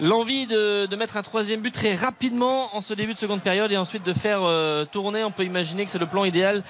l'envie 0.00 0.46
de, 0.46 0.94
mettre 0.96 1.16
un 1.16 1.22
troisième 1.22 1.60
but 1.60 1.72
très 1.72 1.94
rapidement 1.94 2.74
en 2.74 2.80
ce 2.80 2.94
début 2.94 3.12
de 3.12 3.18
seconde 3.18 3.42
période 3.42 3.70
et 3.70 3.76
ensuite 3.76 4.04
de 4.04 4.12
faire 4.12 4.40
euh, 4.42 4.84
tourner. 4.84 5.24
On 5.24 5.30
peut 5.30 5.44
imaginer 5.44 5.84
que 5.84 5.90
c'est 5.90 5.98
le 5.98 6.06
plan 6.06 6.24
idéal 6.24 6.62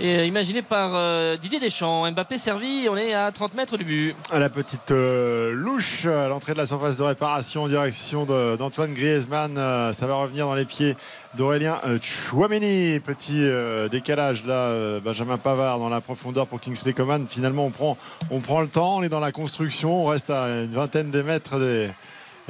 et, 0.00 0.18
euh, 0.18 0.24
imaginé 0.24 0.62
par 0.62 0.92
euh, 0.94 1.36
Didier 1.36 1.60
Deschamps. 1.60 2.10
Mbappé 2.10 2.38
servi, 2.38 2.88
on 2.90 2.96
est 2.96 3.14
à 3.14 3.30
30 3.30 3.54
mètres 3.54 3.76
du 3.76 3.84
but. 3.84 4.16
La 4.32 4.48
petite 4.48 4.90
louche 4.90 6.06
à 6.06 6.28
l'entrée 6.28 6.54
de 6.54 6.58
la 6.58 6.66
surface 6.66 6.96
de 6.96 7.02
réparation 7.02 7.64
en 7.64 7.68
direction 7.68 8.24
d'Antoine 8.56 8.94
Griezmann. 8.94 9.54
Ça 9.92 10.06
va 10.06 10.16
revenir 10.16 10.46
dans 10.46 10.54
les 10.54 10.64
pieds 10.64 10.96
d'Aurélien 11.34 11.80
Chouameni. 12.02 12.98
Petit 13.00 13.44
décalage 13.90 14.44
là, 14.44 14.98
Benjamin 15.00 15.38
Pavard 15.38 15.78
dans 15.78 15.88
la 15.88 16.00
profondeur 16.00 16.46
pour 16.46 16.60
Kingsley 16.60 16.92
Coman. 16.92 17.26
Finalement, 17.28 17.64
on 17.66 17.70
prend, 17.70 17.96
on 18.30 18.40
prend 18.40 18.60
le 18.60 18.68
temps, 18.68 18.96
on 18.96 19.02
est 19.02 19.08
dans 19.08 19.20
la 19.20 19.32
construction, 19.32 20.04
on 20.04 20.06
reste 20.06 20.30
à 20.30 20.48
une 20.62 20.72
vingtaine 20.72 21.10
de 21.10 21.22
mètres 21.22 21.58
des 21.58 21.88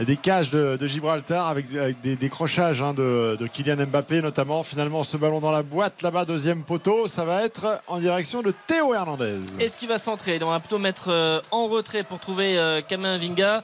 des 0.05 0.17
cages 0.17 0.51
de, 0.51 0.87
Gibraltar 0.87 1.49
avec, 1.49 1.67
des 2.03 2.17
décrochages 2.17 2.81
hein, 2.81 2.95
de, 2.95 3.37
Kylian 3.53 3.87
Mbappé 3.87 4.23
notamment. 4.23 4.63
Finalement, 4.63 5.03
ce 5.03 5.17
ballon 5.17 5.41
dans 5.41 5.51
la 5.51 5.63
boîte 5.63 6.03
là-bas, 6.03 6.25
deuxième 6.25 6.63
poteau, 6.63 7.07
ça 7.07 7.25
va 7.25 7.43
être 7.43 7.81
en 7.89 7.99
direction 7.99 8.43
de 8.43 8.55
Théo 8.67 8.95
Hernandez. 8.95 9.41
Est-ce 9.59 9.77
qu'il 9.77 9.89
va 9.89 9.99
centrer 9.99 10.39
On 10.43 10.51
va 10.51 10.61
plutôt 10.61 10.79
mettre 10.79 11.09
euh, 11.09 11.41
en 11.51 11.67
retrait 11.67 12.05
pour 12.05 12.21
trouver 12.21 12.59
euh, 12.59 12.81
Kamavinga. 12.81 13.63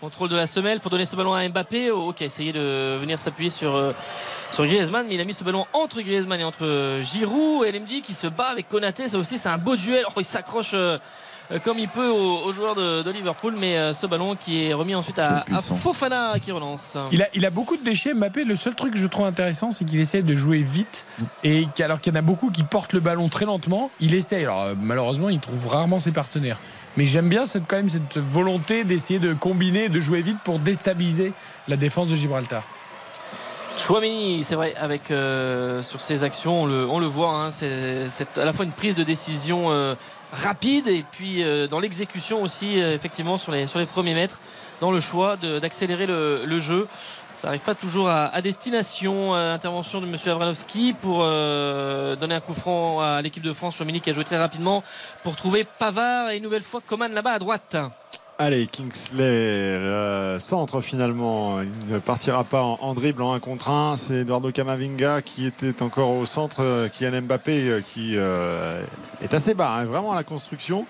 Contrôle 0.00 0.28
de 0.28 0.36
la 0.36 0.46
semelle 0.46 0.80
pour 0.80 0.90
donner 0.90 1.06
ce 1.06 1.16
ballon 1.16 1.32
à 1.32 1.48
Mbappé. 1.48 1.90
Oh, 1.90 2.08
ok, 2.08 2.20
essayer 2.20 2.52
de 2.52 2.96
venir 2.98 3.18
s'appuyer 3.18 3.48
sur, 3.48 3.74
euh, 3.74 3.92
sur 4.52 4.66
Griezmann, 4.66 5.06
mais 5.08 5.14
il 5.14 5.20
a 5.20 5.24
mis 5.24 5.32
ce 5.32 5.44
ballon 5.44 5.66
entre 5.72 6.02
Griezmann 6.02 6.40
et 6.40 6.44
entre 6.44 7.00
Giroud. 7.02 7.64
Et 7.64 7.72
LMD 7.72 8.02
qui 8.02 8.12
se 8.12 8.26
bat 8.26 8.48
avec 8.48 8.68
Konaté, 8.68 9.08
ça 9.08 9.18
aussi 9.18 9.38
c'est 9.38 9.48
un 9.48 9.56
beau 9.56 9.76
duel. 9.76 10.04
Oh, 10.08 10.20
il 10.20 10.24
s'accroche 10.24 10.74
comme 11.64 11.78
il 11.78 11.88
peut 11.88 12.08
aux, 12.08 12.38
aux 12.44 12.52
joueurs 12.52 12.74
de, 12.74 13.02
de 13.02 13.10
Liverpool, 13.10 13.54
mais 13.58 13.76
euh, 13.78 13.92
ce 13.92 14.06
ballon 14.06 14.34
qui 14.36 14.64
est 14.64 14.74
remis 14.74 14.94
ensuite 14.94 15.18
à. 15.18 15.44
Fofana 15.80 16.34
qui 16.42 16.50
relance. 16.52 16.96
Il 17.12 17.22
a, 17.22 17.28
il 17.34 17.44
a 17.46 17.50
beaucoup 17.50 17.76
de 17.76 17.84
déchets, 17.84 18.14
Mbappé. 18.14 18.44
Le 18.44 18.56
seul 18.56 18.74
truc 18.74 18.92
que 18.94 18.98
je 18.98 19.06
trouve 19.06 19.26
intéressant, 19.26 19.70
c'est 19.70 19.84
qu'il 19.84 20.00
essaie 20.00 20.22
de 20.22 20.34
jouer 20.34 20.58
vite. 20.58 21.06
Et 21.44 21.66
qu'- 21.74 21.82
alors 21.82 22.00
qu'il 22.00 22.12
y 22.12 22.16
en 22.16 22.18
a 22.18 22.22
beaucoup 22.22 22.50
qui 22.50 22.62
portent 22.64 22.92
le 22.92 23.00
ballon 23.00 23.28
très 23.28 23.44
lentement, 23.44 23.90
il 24.00 24.14
essaye. 24.14 24.42
Alors 24.44 24.62
euh, 24.62 24.74
malheureusement, 24.80 25.28
il 25.28 25.40
trouve 25.40 25.66
rarement 25.68 26.00
ses 26.00 26.12
partenaires. 26.12 26.58
Mais 26.96 27.04
j'aime 27.04 27.28
bien 27.28 27.46
cette, 27.46 27.66
quand 27.68 27.76
même 27.76 27.90
cette 27.90 28.16
volonté 28.16 28.84
d'essayer 28.84 29.18
de 29.18 29.34
combiner, 29.34 29.88
de 29.90 30.00
jouer 30.00 30.22
vite 30.22 30.38
pour 30.42 30.58
déstabiliser 30.58 31.32
la 31.68 31.76
défense 31.76 32.08
de 32.08 32.14
Gibraltar. 32.14 32.62
Chouameni, 33.76 34.42
c'est 34.42 34.54
vrai, 34.54 34.74
avec 34.80 35.10
euh, 35.10 35.82
sur 35.82 36.00
ses 36.00 36.24
actions, 36.24 36.62
on 36.62 36.66
le, 36.66 36.86
on 36.88 36.98
le 36.98 37.04
voit, 37.04 37.32
hein, 37.32 37.52
c'est 37.52 38.08
c'est 38.08 38.38
à 38.38 38.46
la 38.46 38.54
fois 38.54 38.64
une 38.64 38.72
prise 38.72 38.94
de 38.94 39.04
décision 39.04 39.66
euh, 39.70 39.94
rapide 40.36 40.86
et 40.86 41.04
puis 41.10 41.42
euh, 41.42 41.66
dans 41.66 41.80
l'exécution 41.80 42.42
aussi, 42.42 42.80
euh, 42.80 42.94
effectivement, 42.94 43.38
sur 43.38 43.52
les, 43.52 43.66
sur 43.66 43.78
les 43.78 43.86
premiers 43.86 44.14
mètres, 44.14 44.40
dans 44.80 44.90
le 44.90 45.00
choix 45.00 45.36
d'accélérer 45.36 46.06
le, 46.06 46.44
le 46.44 46.60
jeu. 46.60 46.86
Ça 47.34 47.48
n'arrive 47.48 47.60
pas 47.60 47.74
toujours 47.74 48.08
à, 48.08 48.26
à 48.26 48.40
destination. 48.42 49.34
Euh, 49.34 49.54
intervention 49.54 50.00
de 50.00 50.06
M. 50.06 50.16
Avranovski 50.26 50.94
pour 50.94 51.20
euh, 51.22 52.16
donner 52.16 52.34
un 52.34 52.40
coup 52.40 52.54
franc 52.54 53.00
à 53.00 53.22
l'équipe 53.22 53.42
de 53.42 53.52
France. 53.52 53.76
Chouameni 53.76 54.00
qui 54.00 54.10
a 54.10 54.12
joué 54.12 54.24
très 54.24 54.38
rapidement 54.38 54.82
pour 55.22 55.36
trouver 55.36 55.66
Pavard 55.78 56.30
et 56.30 56.36
une 56.36 56.42
nouvelle 56.42 56.62
fois 56.62 56.80
Coman 56.86 57.12
là-bas 57.12 57.32
à 57.32 57.38
droite. 57.38 57.76
Allez, 58.38 58.66
Kingsley, 58.66 59.78
le 59.78 60.36
centre 60.40 60.82
finalement, 60.82 61.62
il 61.62 61.94
ne 61.94 61.98
partira 61.98 62.44
pas 62.44 62.60
en, 62.60 62.92
dribble 62.92 63.22
en 63.22 63.32
1 63.32 63.40
contre 63.40 63.70
1. 63.70 63.96
C'est 63.96 64.14
Eduardo 64.16 64.52
Camavinga 64.52 65.22
qui 65.22 65.46
était 65.46 65.82
encore 65.82 66.10
au 66.10 66.26
centre, 66.26 66.60
euh, 66.60 66.88
Kylian 66.88 67.22
Mbappé 67.22 67.66
euh, 67.66 67.80
qui 67.80 68.12
euh, 68.16 68.82
est 69.22 69.32
assez 69.32 69.54
bas, 69.54 69.76
hein, 69.76 69.86
vraiment 69.86 70.12
la 70.12 70.22
construction 70.22 70.84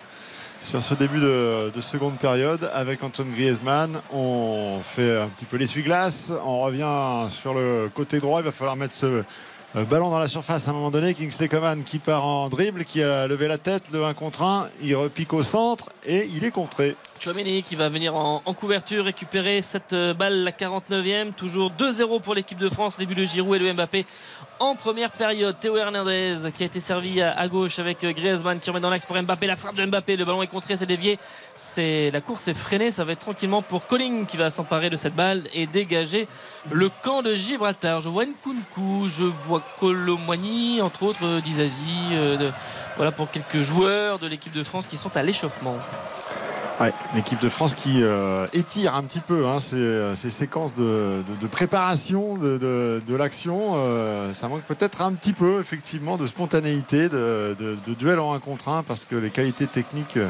sur 0.64 0.82
ce 0.82 0.94
début 0.94 1.20
de, 1.20 1.70
de 1.72 1.80
seconde 1.80 2.18
période 2.18 2.68
avec 2.74 3.04
Antoine 3.04 3.30
Griezmann. 3.30 4.00
On 4.12 4.80
fait 4.82 5.16
un 5.16 5.28
petit 5.28 5.44
peu 5.44 5.56
l'essuie-glace, 5.56 6.32
on 6.44 6.62
revient 6.62 7.30
sur 7.32 7.54
le 7.54 7.88
côté 7.94 8.18
droit, 8.18 8.40
il 8.40 8.44
va 8.44 8.50
falloir 8.50 8.74
mettre 8.74 8.94
ce, 8.94 9.22
ballon 9.84 10.10
dans 10.10 10.18
la 10.18 10.26
surface 10.26 10.66
à 10.66 10.72
un 10.72 10.74
moment 10.74 10.90
donné. 10.90 11.14
Kingsley 11.14 11.46
Coman 11.46 11.84
qui 11.84 12.00
part 12.00 12.24
en 12.24 12.48
dribble, 12.48 12.84
qui 12.84 13.04
a 13.04 13.28
levé 13.28 13.46
la 13.46 13.58
tête, 13.58 13.84
le 13.92 14.04
1 14.04 14.14
contre 14.14 14.42
1. 14.42 14.68
Il 14.82 14.96
repique 14.96 15.32
au 15.32 15.44
centre 15.44 15.90
et 16.04 16.28
il 16.34 16.44
est 16.44 16.50
contré. 16.50 16.96
Chouameni 17.20 17.62
qui 17.62 17.76
va 17.76 17.88
venir 17.88 18.14
en, 18.14 18.40
couverture 18.54 19.04
récupérer 19.04 19.62
cette 19.62 19.92
euh, 19.92 20.14
balle 20.14 20.44
la 20.44 20.50
49e 20.50 21.32
toujours 21.32 21.70
2-0 21.72 22.20
pour 22.20 22.34
l'équipe 22.34 22.58
de 22.58 22.68
France. 22.68 22.98
Buts 22.98 23.14
de 23.14 23.24
Giroud 23.24 23.56
et 23.56 23.58
le 23.64 23.72
Mbappé 23.72 24.04
en 24.58 24.74
première 24.74 25.10
période. 25.10 25.58
Théo 25.58 25.76
Hernandez 25.76 26.36
qui 26.54 26.62
a 26.62 26.66
été 26.66 26.80
servi 26.80 27.20
à, 27.22 27.46
gauche 27.48 27.78
avec 27.78 28.02
euh, 28.04 28.12
Griezmann 28.12 28.60
qui 28.60 28.70
remet 28.70 28.80
dans 28.80 28.90
l'axe 28.90 29.06
pour 29.06 29.20
Mbappé. 29.20 29.46
La 29.46 29.56
frappe 29.56 29.76
de 29.76 29.84
Mbappé 29.86 30.16
le 30.16 30.24
ballon 30.24 30.42
est 30.42 30.46
contré 30.46 30.76
c'est 30.76 30.86
dévié. 30.86 31.18
La 31.76 32.20
course 32.20 32.48
est 32.48 32.54
freinée. 32.54 32.90
Ça 32.90 33.04
va 33.04 33.12
être 33.12 33.20
tranquillement 33.20 33.62
pour 33.62 33.86
Colling 33.86 34.26
qui 34.26 34.36
va 34.36 34.50
s'emparer 34.50 34.90
de 34.90 34.96
cette 34.96 35.14
balle 35.14 35.44
et 35.54 35.66
dégager 35.66 36.28
le 36.70 36.90
camp 37.02 37.22
de 37.22 37.34
Gibraltar. 37.34 38.00
Je 38.00 38.08
vois 38.08 38.24
Nkunku 38.26 39.08
je 39.08 39.24
vois 39.24 39.62
Colomwani 39.80 40.80
entre 40.82 41.02
autres 41.04 41.24
euh, 41.24 41.40
Dizazi 41.40 42.10
de- 42.38 42.50
voilà 42.96 43.12
pour 43.12 43.30
quelques 43.30 43.62
joueurs 43.62 44.18
de 44.18 44.26
l'équipe 44.26 44.52
de 44.52 44.62
France 44.62 44.86
qui 44.86 44.96
sont 44.96 45.16
à 45.16 45.22
l'échauffement 45.22 45.76
L'équipe 47.14 47.40
de 47.40 47.48
France 47.48 47.74
qui 47.74 48.02
euh, 48.02 48.46
étire 48.52 48.94
un 48.94 49.02
petit 49.02 49.20
peu 49.20 49.46
hein, 49.46 49.60
ces, 49.60 50.12
ces 50.14 50.28
séquences 50.28 50.74
de, 50.74 51.22
préparation 51.50 52.36
de, 52.36 53.16
l'action. 53.16 53.72
Euh, 53.76 54.34
ça 54.34 54.48
manque 54.48 54.62
peut-être 54.62 55.00
un 55.00 55.14
petit 55.14 55.32
peu, 55.32 55.58
effectivement, 55.60 56.18
de 56.18 56.26
spontanéité, 56.26 57.08
de, 57.08 57.76
duel 57.98 58.18
en 58.18 58.34
un 58.34 58.40
contre 58.40 58.68
un, 58.68 58.82
parce 58.82 59.06
que 59.06 59.16
les 59.16 59.30
qualités 59.30 59.66
techniques 59.66 60.18
euh, 60.18 60.28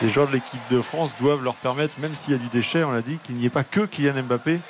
des 0.00 0.08
joueurs 0.08 0.26
de 0.26 0.32
l'équipe 0.32 0.60
de 0.70 0.80
France 0.80 1.14
doivent 1.20 1.44
leur 1.44 1.54
permettre, 1.54 2.00
même 2.00 2.16
s'il 2.16 2.32
y 2.32 2.36
a 2.36 2.40
du 2.40 2.48
déchet, 2.48 2.82
on 2.82 2.90
l'a 2.90 3.02
dit, 3.02 3.18
qu'il 3.22 3.36
n'y 3.36 3.46
ait 3.46 3.50
pas 3.50 3.64
que 3.64 3.82
Kylian 3.86 4.24
Mbappé 4.24 4.60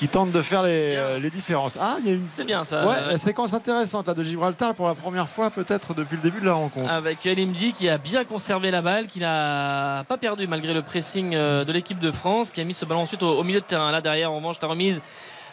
qui 0.00 0.08
tente 0.08 0.32
de 0.32 0.40
faire 0.40 0.62
les, 0.62 1.20
les 1.20 1.28
différences. 1.28 1.76
Ah, 1.78 1.98
il 2.00 2.08
y 2.08 2.10
a 2.10 2.14
une 2.14 2.24
c'est 2.30 2.44
bien 2.44 2.64
ça 2.64 2.86
ouais, 2.88 3.18
séquence 3.18 3.52
intéressante 3.52 4.08
là, 4.08 4.14
de 4.14 4.24
Gibraltar 4.24 4.74
pour 4.74 4.86
la 4.86 4.94
première 4.94 5.28
fois, 5.28 5.50
peut-être 5.50 5.92
depuis 5.92 6.16
le 6.16 6.22
début 6.22 6.40
de 6.40 6.46
la 6.46 6.54
rencontre. 6.54 6.90
Avec 6.90 7.26
Elimdi 7.26 7.72
qui 7.72 7.86
a 7.86 7.98
bien 7.98 8.24
conservé 8.24 8.70
la 8.70 8.80
balle, 8.80 9.06
qui 9.08 9.18
n'a 9.20 10.02
pas 10.08 10.16
perdu 10.16 10.46
malgré 10.46 10.72
le 10.72 10.80
pressing 10.80 11.34
euh, 11.34 11.66
de 11.66 11.72
l'équipe 11.74 11.98
de 11.98 12.10
France, 12.10 12.50
qui 12.50 12.62
a 12.62 12.64
mis 12.64 12.72
ce 12.72 12.86
ballon 12.86 13.02
ensuite 13.02 13.22
au, 13.22 13.28
au 13.28 13.44
milieu 13.44 13.60
de 13.60 13.66
terrain. 13.66 13.90
Là 13.90 14.00
derrière, 14.00 14.32
en 14.32 14.36
revanche, 14.36 14.56
la 14.62 14.68
remise 14.68 15.02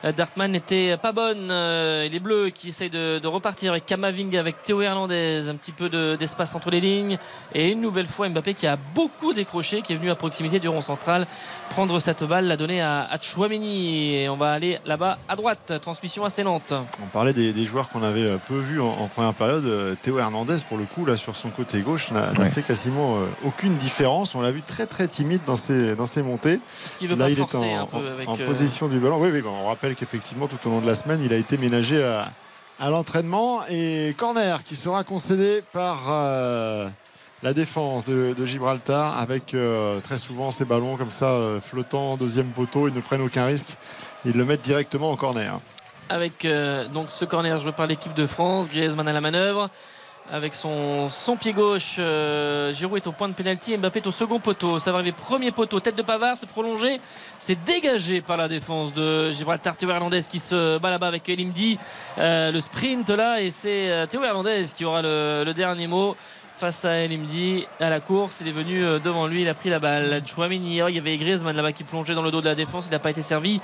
d'Artman 0.03 0.51
n'était 0.51 0.97
pas 0.97 1.11
bonne. 1.11 1.49
Euh, 1.51 2.03
et 2.03 2.09
les 2.09 2.19
Bleus 2.19 2.49
qui 2.49 2.69
essayent 2.69 2.89
de, 2.89 3.19
de 3.19 3.27
repartir 3.27 3.71
avec 3.71 3.85
Kamavinga, 3.85 4.39
avec 4.39 4.63
Théo 4.63 4.81
Hernandez, 4.81 5.49
un 5.49 5.55
petit 5.55 5.71
peu 5.71 5.89
de- 5.89 6.15
d'espace 6.15 6.55
entre 6.55 6.69
les 6.69 6.81
lignes. 6.81 7.17
Et 7.53 7.71
une 7.71 7.81
nouvelle 7.81 8.07
fois 8.07 8.29
Mbappé 8.29 8.53
qui 8.53 8.67
a 8.67 8.77
beaucoup 8.95 9.33
décroché, 9.33 9.81
qui 9.81 9.93
est 9.93 9.95
venu 9.95 10.09
à 10.09 10.15
proximité 10.15 10.59
du 10.59 10.67
rond 10.67 10.81
central 10.81 11.25
prendre 11.69 11.99
cette 11.99 12.23
balle, 12.23 12.45
la 12.45 12.57
donner 12.57 12.81
à, 12.81 13.07
à 13.09 13.19
Chouameni. 13.19 14.15
Et 14.15 14.29
on 14.29 14.37
va 14.37 14.51
aller 14.53 14.79
là-bas 14.85 15.17
à 15.27 15.35
droite. 15.35 15.73
Transmission 15.81 16.23
assez 16.25 16.43
lente. 16.43 16.73
On 17.03 17.07
parlait 17.07 17.33
des, 17.33 17.53
des 17.53 17.65
joueurs 17.65 17.89
qu'on 17.89 18.03
avait 18.03 18.21
euh, 18.23 18.37
peu 18.47 18.57
vus 18.59 18.79
en, 18.81 18.87
en 18.89 19.07
première 19.07 19.33
période. 19.33 19.65
Euh, 19.65 19.95
Théo 20.01 20.19
Hernandez, 20.19 20.57
pour 20.67 20.77
le 20.77 20.85
coup, 20.85 21.05
là 21.05 21.17
sur 21.17 21.35
son 21.35 21.49
côté 21.49 21.79
gauche, 21.81 22.11
n'a 22.11 22.27
Ouais. 22.37 22.49
fait 22.49 22.61
quasiment 22.61 23.15
euh, 23.17 23.25
aucune 23.45 23.77
différence. 23.77 24.35
On 24.35 24.41
l'a 24.41 24.51
vu 24.51 24.61
très 24.61 24.85
très 24.85 25.07
timide 25.07 25.41
dans 25.47 25.55
ses, 25.55 25.95
dans 25.95 26.05
ses 26.05 26.21
montées. 26.21 26.59
Ce 26.77 26.97
qui 26.97 27.07
veut 27.07 27.15
là, 27.15 27.25
pas 27.25 27.29
il 27.31 27.33
est 27.33 27.41
forcer 27.41 27.57
en, 27.57 27.81
un 27.83 27.85
peu 27.87 27.97
en- 27.97 28.11
avec, 28.13 28.29
en 28.29 28.35
euh, 28.39 28.45
position 28.45 28.87
du 28.87 28.99
ballon. 28.99 29.17
Oui, 29.19 29.29
oui, 29.33 29.41
on 29.45 29.67
rappelle 29.67 29.86
qu'effectivement, 29.95 30.47
tout 30.47 30.57
au 30.67 30.71
long 30.71 30.81
de 30.81 30.87
la 30.87 30.95
semaine, 30.95 31.21
il 31.23 31.33
a 31.33 31.37
été 31.37 31.57
ménagé 31.57 32.03
à, 32.03 32.89
l'entraînement. 32.89 33.61
Et 33.69 34.15
corner 34.17 34.63
qui 34.63 34.75
sera 34.75 35.03
concédé 35.03 35.63
par 35.71 36.05
euh, 36.09 36.87
la 37.43 37.53
défense 37.53 38.03
de, 38.03 38.45
Gibraltar 38.45 39.17
avec 39.17 39.53
euh, 39.53 39.99
très 39.99 40.17
souvent 40.17 40.51
ces 40.51 40.65
ballons 40.65 40.97
comme 40.97 41.11
ça 41.11 41.29
euh, 41.29 41.59
flottants, 41.59 42.17
deuxième 42.17 42.51
poteau. 42.51 42.87
Ils 42.87 42.93
ne 42.93 43.01
prennent 43.01 43.21
aucun 43.21 43.45
risque. 43.45 43.75
Ils 44.25 44.33
le 44.33 44.45
mettent 44.45 44.63
directement 44.63 45.11
en 45.11 45.15
corner. 45.15 45.59
avec 46.09 46.47
donc 46.93 47.11
ce 47.11 47.25
corner 47.25 47.59
joué 47.59 47.71
par 47.71 47.87
l'équipe 47.87 48.13
de 48.13 48.27
France. 48.27 48.69
Griezmann 48.69 49.07
à 49.07 49.13
la 49.13 49.21
manœuvre. 49.21 49.69
Avec 50.29 50.55
son, 50.55 51.09
son 51.09 51.37
pied 51.37 51.53
gauche, 51.53 51.95
euh, 51.99 52.73
Giroud 52.73 52.97
est 52.97 53.07
au 53.07 53.13
point 53.13 53.29
de 53.29 53.33
pénalty, 53.33 53.77
Mbappé 53.77 53.99
est 53.99 54.07
au 54.07 54.11
second 54.11 54.39
poteau. 54.39 54.77
Ça 54.77 54.91
va 54.91 54.97
arriver 54.97 55.13
premier 55.13 55.51
poteau, 55.51 55.79
tête 55.79 55.95
de 55.95 56.01
Pavard, 56.01 56.35
c'est 56.35 56.49
prolongé, 56.49 56.99
c'est 57.39 57.63
dégagé 57.63 58.19
par 58.19 58.35
la 58.35 58.49
défense 58.49 58.93
de 58.93 59.31
Gibraltar. 59.31 59.77
Théo 59.77 59.89
Hernandez 59.89 60.23
qui 60.29 60.39
se 60.39 60.79
bat 60.79 60.89
là-bas 60.89 61.07
avec 61.07 61.29
Elimdi. 61.29 61.79
Euh, 62.17 62.51
le 62.51 62.59
sprint 62.59 63.09
là, 63.09 63.41
et 63.41 63.49
c'est 63.49 63.89
euh, 63.89 64.05
Théo 64.05 64.21
Hernandez 64.21 64.65
qui 64.75 64.83
aura 64.83 65.01
le, 65.01 65.43
le 65.45 65.53
dernier 65.53 65.87
mot 65.87 66.17
face 66.57 66.85
à 66.85 67.03
Elimdi 67.03 67.67
à 67.79 67.89
la 67.89 67.99
course. 67.99 68.41
Il 68.41 68.47
est 68.47 68.51
venu 68.51 68.83
euh, 68.83 68.99
devant 68.99 69.27
lui, 69.27 69.43
il 69.43 69.49
a 69.49 69.53
pris 69.53 69.69
la 69.69 69.79
balle. 69.79 70.21
Chouamini, 70.25 70.81
oh, 70.81 70.87
il 70.87 70.95
y 70.95 70.99
avait 70.99 71.17
Griezmann 71.17 71.55
là-bas 71.55 71.71
qui 71.71 71.83
plongeait 71.83 72.15
dans 72.15 72.23
le 72.23 72.31
dos 72.31 72.41
de 72.41 72.47
la 72.47 72.55
défense, 72.55 72.87
il 72.87 72.91
n'a 72.91 72.99
pas 72.99 73.11
été 73.11 73.21
servi. 73.21 73.61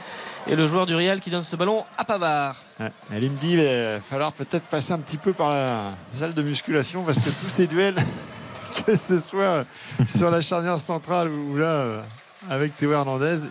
Et 0.47 0.55
le 0.55 0.67
joueur 0.67 0.85
du 0.85 0.95
Real 0.95 1.19
qui 1.19 1.29
donne 1.29 1.43
ce 1.43 1.55
ballon 1.55 1.83
à 1.97 2.05
Pavard. 2.05 2.55
Ouais. 2.79 2.91
Elle 3.11 3.23
me 3.23 3.37
dit 3.37 3.53
il 3.53 3.63
va 3.63 3.99
falloir 3.99 4.31
peut-être 4.31 4.65
passer 4.65 4.93
un 4.93 4.99
petit 4.99 5.17
peu 5.17 5.33
par 5.33 5.49
la 5.49 5.91
salle 6.15 6.33
de 6.33 6.41
musculation 6.41 7.03
parce 7.03 7.19
que 7.19 7.29
tous 7.29 7.49
ces 7.49 7.67
duels, 7.67 7.95
que 8.85 8.95
ce 8.95 9.17
soit 9.17 9.65
sur 10.07 10.29
la 10.29 10.41
charnière 10.41 10.79
centrale 10.79 11.29
ou 11.29 11.57
là 11.57 11.65
euh, 11.65 12.01
avec 12.49 12.75
Théo 12.77 12.91
Hernandez, 12.91 13.35
il, 13.43 13.49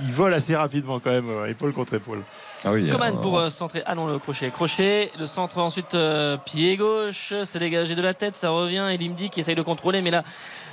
il- 0.00 0.06
il 0.06 0.12
vole 0.12 0.34
assez 0.34 0.54
rapidement 0.56 0.98
quand 1.00 1.10
même, 1.10 1.28
euh, 1.28 1.46
épaule 1.46 1.72
contre 1.72 1.94
épaule. 1.94 2.22
Ah 2.64 2.72
oui, 2.72 2.88
Coman 2.90 3.20
pour 3.20 3.38
euh, 3.38 3.48
centrer. 3.48 3.82
Ah 3.86 3.94
non, 3.94 4.06
le 4.06 4.18
crochet. 4.18 4.50
Crochet. 4.50 5.10
Le 5.18 5.26
centre 5.26 5.58
ensuite 5.58 5.94
euh, 5.94 6.36
pied 6.36 6.76
gauche. 6.76 7.32
C'est 7.44 7.58
dégagé 7.58 7.94
de 7.94 8.02
la 8.02 8.14
tête. 8.14 8.36
Ça 8.36 8.50
revient. 8.50 8.88
Et 8.92 8.96
Limdi 8.96 9.30
qui 9.30 9.40
essaye 9.40 9.54
de 9.56 9.62
contrôler. 9.62 10.00
Mais 10.02 10.10
là, 10.10 10.22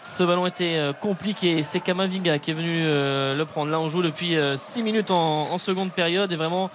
ce 0.03 0.23
ballon 0.23 0.45
était 0.45 0.75
euh, 0.77 0.93
compliqué. 0.93 1.63
C'est 1.63 1.79
Kamavinga 1.79 2.37
qui 2.39 2.51
est 2.51 2.53
venu 2.53 2.81
euh, 2.83 3.35
le 3.35 3.45
prendre. 3.45 3.71
Là, 3.71 3.79
on 3.79 3.89
joue 3.89 4.01
depuis 4.03 4.35
6 4.55 4.83
minutes 4.83 5.09
en, 5.11 5.51
en 5.51 5.57
seconde 5.57 5.91
période. 5.91 6.31
Et 6.31 6.35
vraiment. 6.35 6.69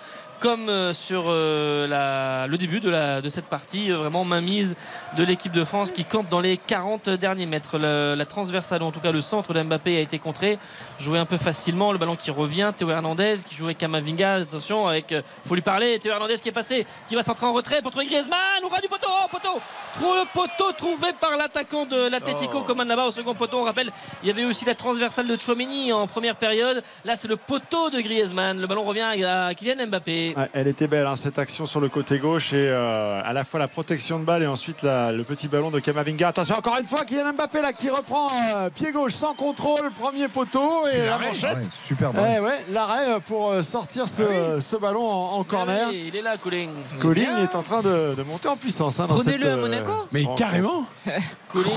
Comme 0.44 0.68
euh, 0.68 0.92
sur 0.92 1.24
euh, 1.28 1.86
la- 1.86 2.46
le 2.48 2.58
début 2.58 2.78
de, 2.78 2.90
la, 2.90 3.22
de 3.22 3.30
cette 3.30 3.46
partie, 3.46 3.90
euh, 3.90 3.96
vraiment 3.96 4.26
mainmise 4.26 4.76
de 5.16 5.24
l'équipe 5.24 5.52
de 5.52 5.64
France 5.64 5.90
qui 5.90 6.04
campe 6.04 6.28
dans 6.28 6.40
les 6.42 6.58
40 6.58 7.08
derniers 7.08 7.46
mètres. 7.46 7.78
Le- 7.78 8.14
la 8.14 8.26
transversale, 8.26 8.82
ou 8.82 8.84
en 8.84 8.92
tout 8.92 9.00
cas 9.00 9.10
le 9.10 9.22
centre 9.22 9.54
d'Mbappé 9.54 9.96
a 9.96 10.00
été 10.00 10.18
contré, 10.18 10.58
joué 11.00 11.18
un 11.18 11.24
peu 11.24 11.38
facilement. 11.38 11.92
Le 11.92 11.98
ballon 11.98 12.14
qui 12.14 12.30
revient, 12.30 12.72
Théo 12.76 12.90
Hernandez 12.90 13.36
qui 13.48 13.54
jouait 13.54 13.74
Kamavinga. 13.74 14.34
Attention, 14.34 14.86
avec, 14.86 15.14
faut 15.46 15.54
lui 15.54 15.62
parler. 15.62 15.98
Théo 15.98 16.12
Hernandez 16.12 16.34
qui 16.36 16.50
est 16.50 16.52
passé, 16.52 16.86
qui 17.08 17.14
va 17.14 17.22
s'entrer 17.22 17.46
en 17.46 17.54
retrait 17.54 17.80
pour 17.80 17.90
trouver 17.90 18.04
Griezmann. 18.04 18.38
On 18.62 18.68
du 18.82 18.88
poteau, 18.88 19.08
oh, 19.08 19.26
poteau. 19.30 19.58
Trouve 19.94 20.14
le 20.16 20.24
poteau 20.34 20.72
trouvé 20.76 21.08
par 21.18 21.38
l'attaquant 21.38 21.86
de 21.86 22.08
l'Atletico 22.10 22.58
Oh. 22.60 22.64
Coman 22.64 22.86
là-bas 22.86 23.06
au 23.06 23.12
second 23.12 23.34
poteau. 23.34 23.60
On 23.60 23.64
rappelle, 23.64 23.90
il 24.22 24.26
y 24.28 24.30
avait 24.30 24.44
aussi 24.44 24.66
la 24.66 24.74
transversale 24.74 25.26
de 25.26 25.40
Chouameni 25.40 25.90
en 25.90 26.06
première 26.06 26.36
période. 26.36 26.82
Là, 27.06 27.16
c'est 27.16 27.28
le 27.28 27.36
poteau 27.36 27.88
de 27.88 28.00
Griezmann. 28.00 28.60
Le 28.60 28.66
ballon 28.66 28.84
revient 28.84 29.24
à 29.24 29.54
Kylian 29.54 29.86
Mbappé. 29.86 30.33
Elle 30.52 30.68
était 30.68 30.86
belle 30.86 31.06
hein, 31.06 31.16
cette 31.16 31.38
action 31.38 31.66
sur 31.66 31.80
le 31.80 31.88
côté 31.88 32.18
gauche 32.18 32.52
et 32.52 32.68
euh, 32.68 33.20
à 33.24 33.32
la 33.32 33.44
fois 33.44 33.60
la 33.60 33.68
protection 33.68 34.18
de 34.18 34.24
balle 34.24 34.42
et 34.42 34.46
ensuite 34.46 34.82
la- 34.82 35.12
le 35.12 35.22
petit 35.24 35.48
ballon 35.48 35.70
de 35.70 35.78
Kamavinga. 35.80 36.28
Attention 36.28 36.54
encore 36.56 36.76
une 36.78 36.86
fois 36.86 37.04
Kylian 37.04 37.32
Mbappé 37.34 37.62
là 37.62 37.72
qui 37.72 37.90
reprend 37.90 38.28
euh, 38.56 38.70
pied 38.70 38.92
gauche 38.92 39.12
sans 39.14 39.34
contrôle, 39.34 39.90
premier 39.98 40.28
poteau 40.28 40.86
et 40.92 41.06
la 41.06 41.18
manchette. 41.18 41.56
ouais, 41.56 41.62
super 41.70 42.10
Eh 42.12 42.16
bon. 42.16 42.44
ouais, 42.46 42.64
l'arrêt 42.72 43.08
euh, 43.10 43.18
pour 43.20 43.54
sortir 43.62 44.08
ce, 44.08 44.58
ce 44.60 44.76
ballon 44.76 45.06
en, 45.08 45.32
en 45.38 45.44
corner. 45.44 45.84
Ah 45.86 45.90
oui, 45.90 46.06
il 46.08 46.16
est 46.16 46.22
là, 46.22 46.36
Colling. 46.36 46.70
Colin 47.00 47.36
est 47.42 47.54
en 47.54 47.62
train 47.62 47.82
de, 47.82 48.14
de 48.14 48.22
monter 48.22 48.48
en 48.48 48.56
puissance. 48.56 49.00
hein, 49.00 49.06
dans 49.06 49.16
Prenez-le 49.16 49.42
cette, 49.44 49.52
à 49.52 49.56
euh, 49.56 49.60
Monaco. 49.60 49.92
Mais 50.12 50.24
carrément 50.36 50.84
Colling 51.52 51.70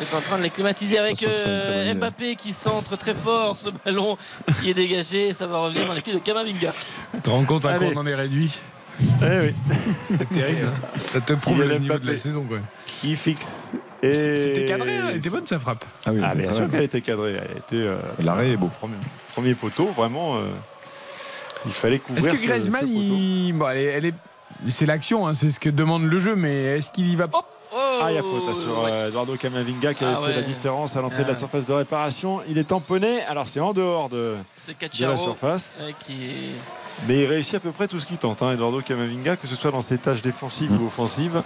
est 0.00 0.14
en 0.14 0.20
train 0.20 0.38
de 0.38 0.42
les 0.42 0.50
climatiser 0.50 0.98
avec 0.98 1.22
euh. 1.22 1.94
Mbappé 1.94 2.36
qui 2.36 2.52
centre 2.52 2.96
très 2.96 3.14
fort 3.14 3.56
ce 3.56 3.70
ballon 3.84 4.16
qui 4.60 4.70
est 4.70 4.74
dégagé 4.74 5.32
ça 5.34 5.46
va 5.46 5.58
revenir 5.58 5.86
dans 5.86 5.92
les 5.94 6.00
pieds 6.00 6.14
de 6.14 6.18
Kamavinga. 6.18 6.72
Tu 7.14 7.20
te 7.20 7.30
rends 7.30 7.44
compte 7.44 7.64
à 7.66 7.74
quoi 7.78 7.88
on 7.94 7.98
en 7.98 8.06
est 8.06 8.14
réduit 8.14 8.58
Eh 9.00 9.38
oui, 9.40 9.54
C'est 10.10 10.28
terrible. 10.28 10.68
hein. 10.68 10.98
Ça 11.12 11.20
te 11.20 11.32
prouve 11.34 11.62
le 11.64 11.78
niveau 11.78 11.98
de 11.98 12.06
la 12.06 12.16
saison. 12.16 12.44
Quoi. 12.48 12.58
qui 12.86 13.16
fixe. 13.16 13.70
Et 14.02 14.14
C'était 14.14 14.66
cadré, 14.66 14.96
hein, 14.98 15.06
elle 15.10 15.16
était 15.18 15.30
bonne 15.30 15.46
sa 15.46 15.58
frappe. 15.60 15.84
Ah 16.04 16.10
oui, 16.12 16.20
Ah, 16.22 16.30
elle 16.32 16.38
était 16.40 16.48
bien 16.48 16.56
sûr 16.56 16.70
qu'elle 16.70 16.82
était 16.82 17.00
cadrée. 17.00 17.34
Elle 17.38 17.58
était 17.58 17.76
euh, 17.76 17.96
L'arrêt 18.18 18.50
est 18.50 18.56
beau. 18.56 18.68
premier, 18.80 18.96
premier 19.34 19.54
poteau, 19.54 19.86
vraiment. 19.86 20.36
euh, 20.36 20.40
il 21.66 21.72
fallait 21.72 21.96
Est-ce 21.96 22.04
couvrir. 22.04 22.32
que 22.32 22.38
ce- 22.38 22.46
Griezmann, 22.46 22.80
ce 22.80 22.86
poteau. 22.86 22.98
il... 22.98 23.52
bon, 23.52 23.68
elle 23.68 23.78
est, 23.78 23.84
elle 23.84 24.04
est- 24.06 24.14
c'est 24.68 24.86
l'action, 24.86 25.26
hein, 25.28 25.34
c'est 25.34 25.50
ce 25.50 25.60
que 25.60 25.70
demande 25.70 26.04
le 26.04 26.18
jeu, 26.18 26.34
mais 26.36 26.78
est-ce 26.78 26.90
qu'il 26.90 27.08
y 27.08 27.14
va 27.16 27.24
Hop 27.32 27.46
Oh, 27.74 27.98
Ah, 28.02 28.10
il 28.10 28.16
y 28.16 28.18
a 28.18 28.22
faute 28.22 28.46
là, 28.46 28.54
sur 28.54 28.82
ouais. 28.82 28.90
euh, 28.90 29.08
Eduardo 29.08 29.34
Camavinga 29.36 29.94
qui 29.94 30.04
avait 30.04 30.14
Ah 30.18 30.26
fait 30.26 30.34
la 30.34 30.42
différence 30.42 30.96
à 30.96 31.00
l'entrée 31.00 31.18
Ah 31.20 31.22
de 31.22 31.28
la 31.28 31.32
ouais. 31.32 31.38
surface 31.38 31.66
de 31.66 31.72
réparation. 31.72 32.40
Il 32.48 32.58
est 32.58 32.64
tamponné. 32.64 33.22
Alors, 33.22 33.48
c'est 33.48 33.60
en 33.60 33.72
dehors 33.72 34.08
de, 34.08 34.36
la 35.00 35.16
surface. 35.16 35.78
qui 36.00 36.14
Mais 37.08 37.22
il 37.22 37.26
réussit 37.26 37.54
à 37.54 37.60
peu 37.60 37.72
près 37.72 37.88
tout 37.88 37.98
ce 37.98 38.06
qu'il 38.06 38.18
tente, 38.18 38.42
hein, 38.42 38.52
Eduardo 38.52 38.80
Camavinga, 38.82 39.36
que 39.36 39.46
ce 39.46 39.56
soit 39.56 39.70
dans 39.70 39.80
ses 39.80 39.98
tâches 39.98 40.22
défensives 40.22 40.72
ou 40.80 40.86
offensives. 40.86 41.42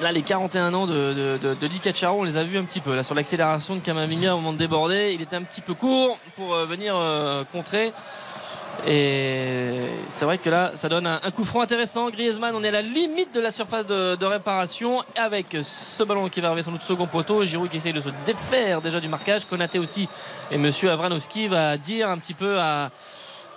Là, 0.00 0.12
les 0.12 0.22
41 0.22 0.74
ans 0.74 0.86
de, 0.86 1.38
de, 1.42 1.54
de, 1.54 1.78
Cacciaro, 1.82 2.20
on 2.20 2.22
les 2.22 2.36
a 2.36 2.44
vus 2.44 2.56
un 2.56 2.64
petit 2.64 2.80
peu. 2.80 2.94
Là, 2.94 3.02
sur 3.02 3.16
l'accélération 3.16 3.74
de 3.74 3.80
Kamavinga 3.80 4.34
au 4.34 4.36
moment 4.36 4.52
de 4.52 4.58
déborder, 4.58 5.12
il 5.12 5.22
était 5.22 5.34
un 5.34 5.42
petit 5.42 5.60
peu 5.60 5.74
court 5.74 6.18
pour 6.36 6.54
euh, 6.54 6.66
venir 6.66 6.94
euh, 6.96 7.42
contrer. 7.52 7.92
Et 8.86 9.80
c'est 10.08 10.24
vrai 10.24 10.38
que 10.38 10.48
là, 10.48 10.70
ça 10.74 10.88
donne 10.88 11.06
un, 11.06 11.20
un 11.22 11.30
coup 11.30 11.44
franc 11.44 11.60
intéressant. 11.62 12.10
Griezmann, 12.10 12.54
on 12.54 12.62
est 12.62 12.68
à 12.68 12.72
la 12.72 12.82
limite 12.82 13.34
de 13.34 13.40
la 13.40 13.50
surface 13.50 13.86
de, 13.86 14.16
de 14.16 14.24
réparation 14.26 15.02
avec 15.16 15.56
ce 15.62 16.02
ballon 16.04 16.28
qui 16.28 16.40
va 16.40 16.48
arriver 16.48 16.62
sur 16.62 16.72
notre 16.72 16.84
second 16.84 17.06
poteau. 17.06 17.44
Giroud 17.44 17.68
qui 17.68 17.78
essaye 17.78 17.92
de 17.92 18.00
se 18.00 18.10
défaire 18.24 18.80
déjà 18.80 19.00
du 19.00 19.08
marquage. 19.08 19.44
Konaté 19.44 19.78
aussi. 19.78 20.08
Et 20.50 20.58
monsieur 20.58 20.90
Avranovski 20.90 21.48
va 21.48 21.76
dire 21.76 22.08
un 22.08 22.18
petit 22.18 22.34
peu 22.34 22.58
à 22.58 22.90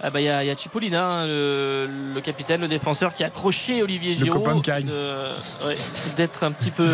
ah 0.04 0.10
bah, 0.10 0.20
il 0.20 0.24
y, 0.26 0.30
a- 0.30 0.44
il 0.44 0.48
y 0.48 0.50
a 0.50 0.58
Cipollina, 0.58 1.06
hein, 1.06 1.28
le, 1.28 1.88
le 2.16 2.22
capitaine, 2.22 2.62
le 2.62 2.68
défenseur 2.68 3.14
qui 3.14 3.24
a 3.24 3.28
accroché 3.28 3.84
Olivier 3.84 4.16
Le 4.16 4.26
Giroud. 4.26 4.42
ouais, 5.68 5.76
D'être 6.16 6.44
un 6.44 6.52
petit 6.52 6.72
peu, 6.72 6.90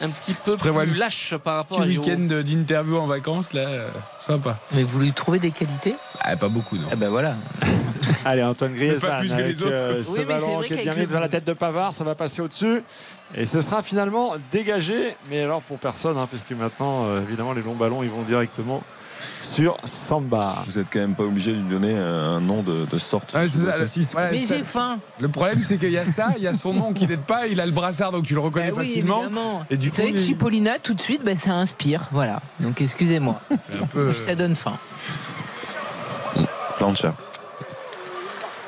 un 0.00 0.08
petit 0.08 0.32
peu 0.34 0.56
prévoit 0.56 0.84
plus 0.84 0.94
lâche 0.94 1.34
par 1.42 1.56
rapport 1.56 1.78
Petit 1.80 1.96
à 1.96 2.00
week-end 2.00 2.18
d'interview 2.42 2.96
en 2.98 3.06
vacances, 3.06 3.52
là, 3.52 3.68
euh, 3.68 3.88
sympa. 4.18 4.58
Mais 4.72 4.82
vous 4.82 4.98
lui 4.98 5.12
trouvez 5.12 5.38
des 5.38 5.50
qualités? 5.50 5.94
Ah, 6.20 6.36
pas 6.36 6.48
beaucoup, 6.48 6.76
non. 6.76 6.88
Ah 6.90 6.96
ben 6.96 7.08
voilà. 7.10 7.36
Allez, 8.24 8.42
Antoine 8.42 8.74
Griezmann 8.74 9.20
plus 9.20 9.28
que 9.28 9.34
avec 9.34 9.46
les 9.56 9.62
autres. 9.62 9.72
euh, 9.72 9.96
Oui, 9.98 10.04
ce 10.04 10.10
mais 10.12 10.16
c'est 10.18 10.24
ballon 10.24 10.62
qui 10.62 10.72
est 10.74 10.82
bien 10.82 10.94
mis 10.94 11.06
devant 11.06 11.20
la 11.20 11.28
tête 11.28 11.46
de 11.46 11.52
Pavard, 11.52 11.92
ça 11.92 12.04
va 12.04 12.14
passer 12.14 12.40
au-dessus. 12.42 12.82
Et 13.34 13.46
ce 13.46 13.60
sera 13.60 13.82
finalement 13.82 14.34
dégagé, 14.50 15.14
mais 15.28 15.42
alors 15.42 15.60
pour 15.62 15.78
personne, 15.78 16.16
hein, 16.16 16.26
puisque 16.28 16.52
maintenant, 16.52 17.04
euh, 17.06 17.22
évidemment, 17.22 17.52
les 17.52 17.62
longs 17.62 17.74
ballons, 17.76 18.02
ils 18.02 18.10
vont 18.10 18.22
directement 18.22 18.82
sur 19.42 19.76
Samba. 19.84 20.56
Vous 20.66 20.78
êtes 20.78 20.86
quand 20.92 20.98
même 21.00 21.14
pas 21.14 21.22
obligé 21.24 21.52
de 21.52 21.58
lui 21.58 21.68
donner 21.68 21.96
un 21.96 22.40
nom 22.40 22.62
de, 22.62 22.84
de 22.86 22.98
sorte 22.98 23.32
Ouais, 23.34 23.48
ça, 23.48 23.74
voilà, 24.12 24.30
Mais 24.32 24.38
j'ai 24.38 24.64
faim. 24.64 24.98
Le 25.20 25.28
problème, 25.28 25.62
c'est 25.62 25.78
qu'il 25.78 25.90
y 25.92 25.98
a 25.98 26.06
ça, 26.06 26.28
il 26.36 26.42
y 26.42 26.46
a 26.46 26.54
son 26.54 26.74
nom 26.74 26.92
qui 26.92 27.06
n'aide 27.06 27.20
pas, 27.22 27.46
il 27.46 27.60
a 27.60 27.66
le 27.66 27.72
brassard, 27.72 28.12
donc 28.12 28.24
tu 28.26 28.34
le 28.34 28.40
reconnais 28.40 28.70
Bah 28.70 28.76
oui, 28.78 28.86
facilement. 28.86 29.20
évidemment. 29.22 29.64
Et 29.70 29.76
du 29.76 29.90
C'est 29.90 30.02
vrai 30.02 30.10
coup, 30.12 30.16
que 30.18 30.22
Cipollina, 30.22 30.78
tout 30.78 30.94
de 30.94 31.00
suite, 31.00 31.22
bah, 31.24 31.36
ça 31.36 31.52
inspire. 31.52 32.08
Voilà. 32.12 32.40
Donc 32.60 32.80
excusez-moi. 32.80 33.36
peu, 33.92 34.12
Ça 34.12 34.34
donne 34.34 34.56
faim. 34.56 34.76
Plancha. 36.78 37.14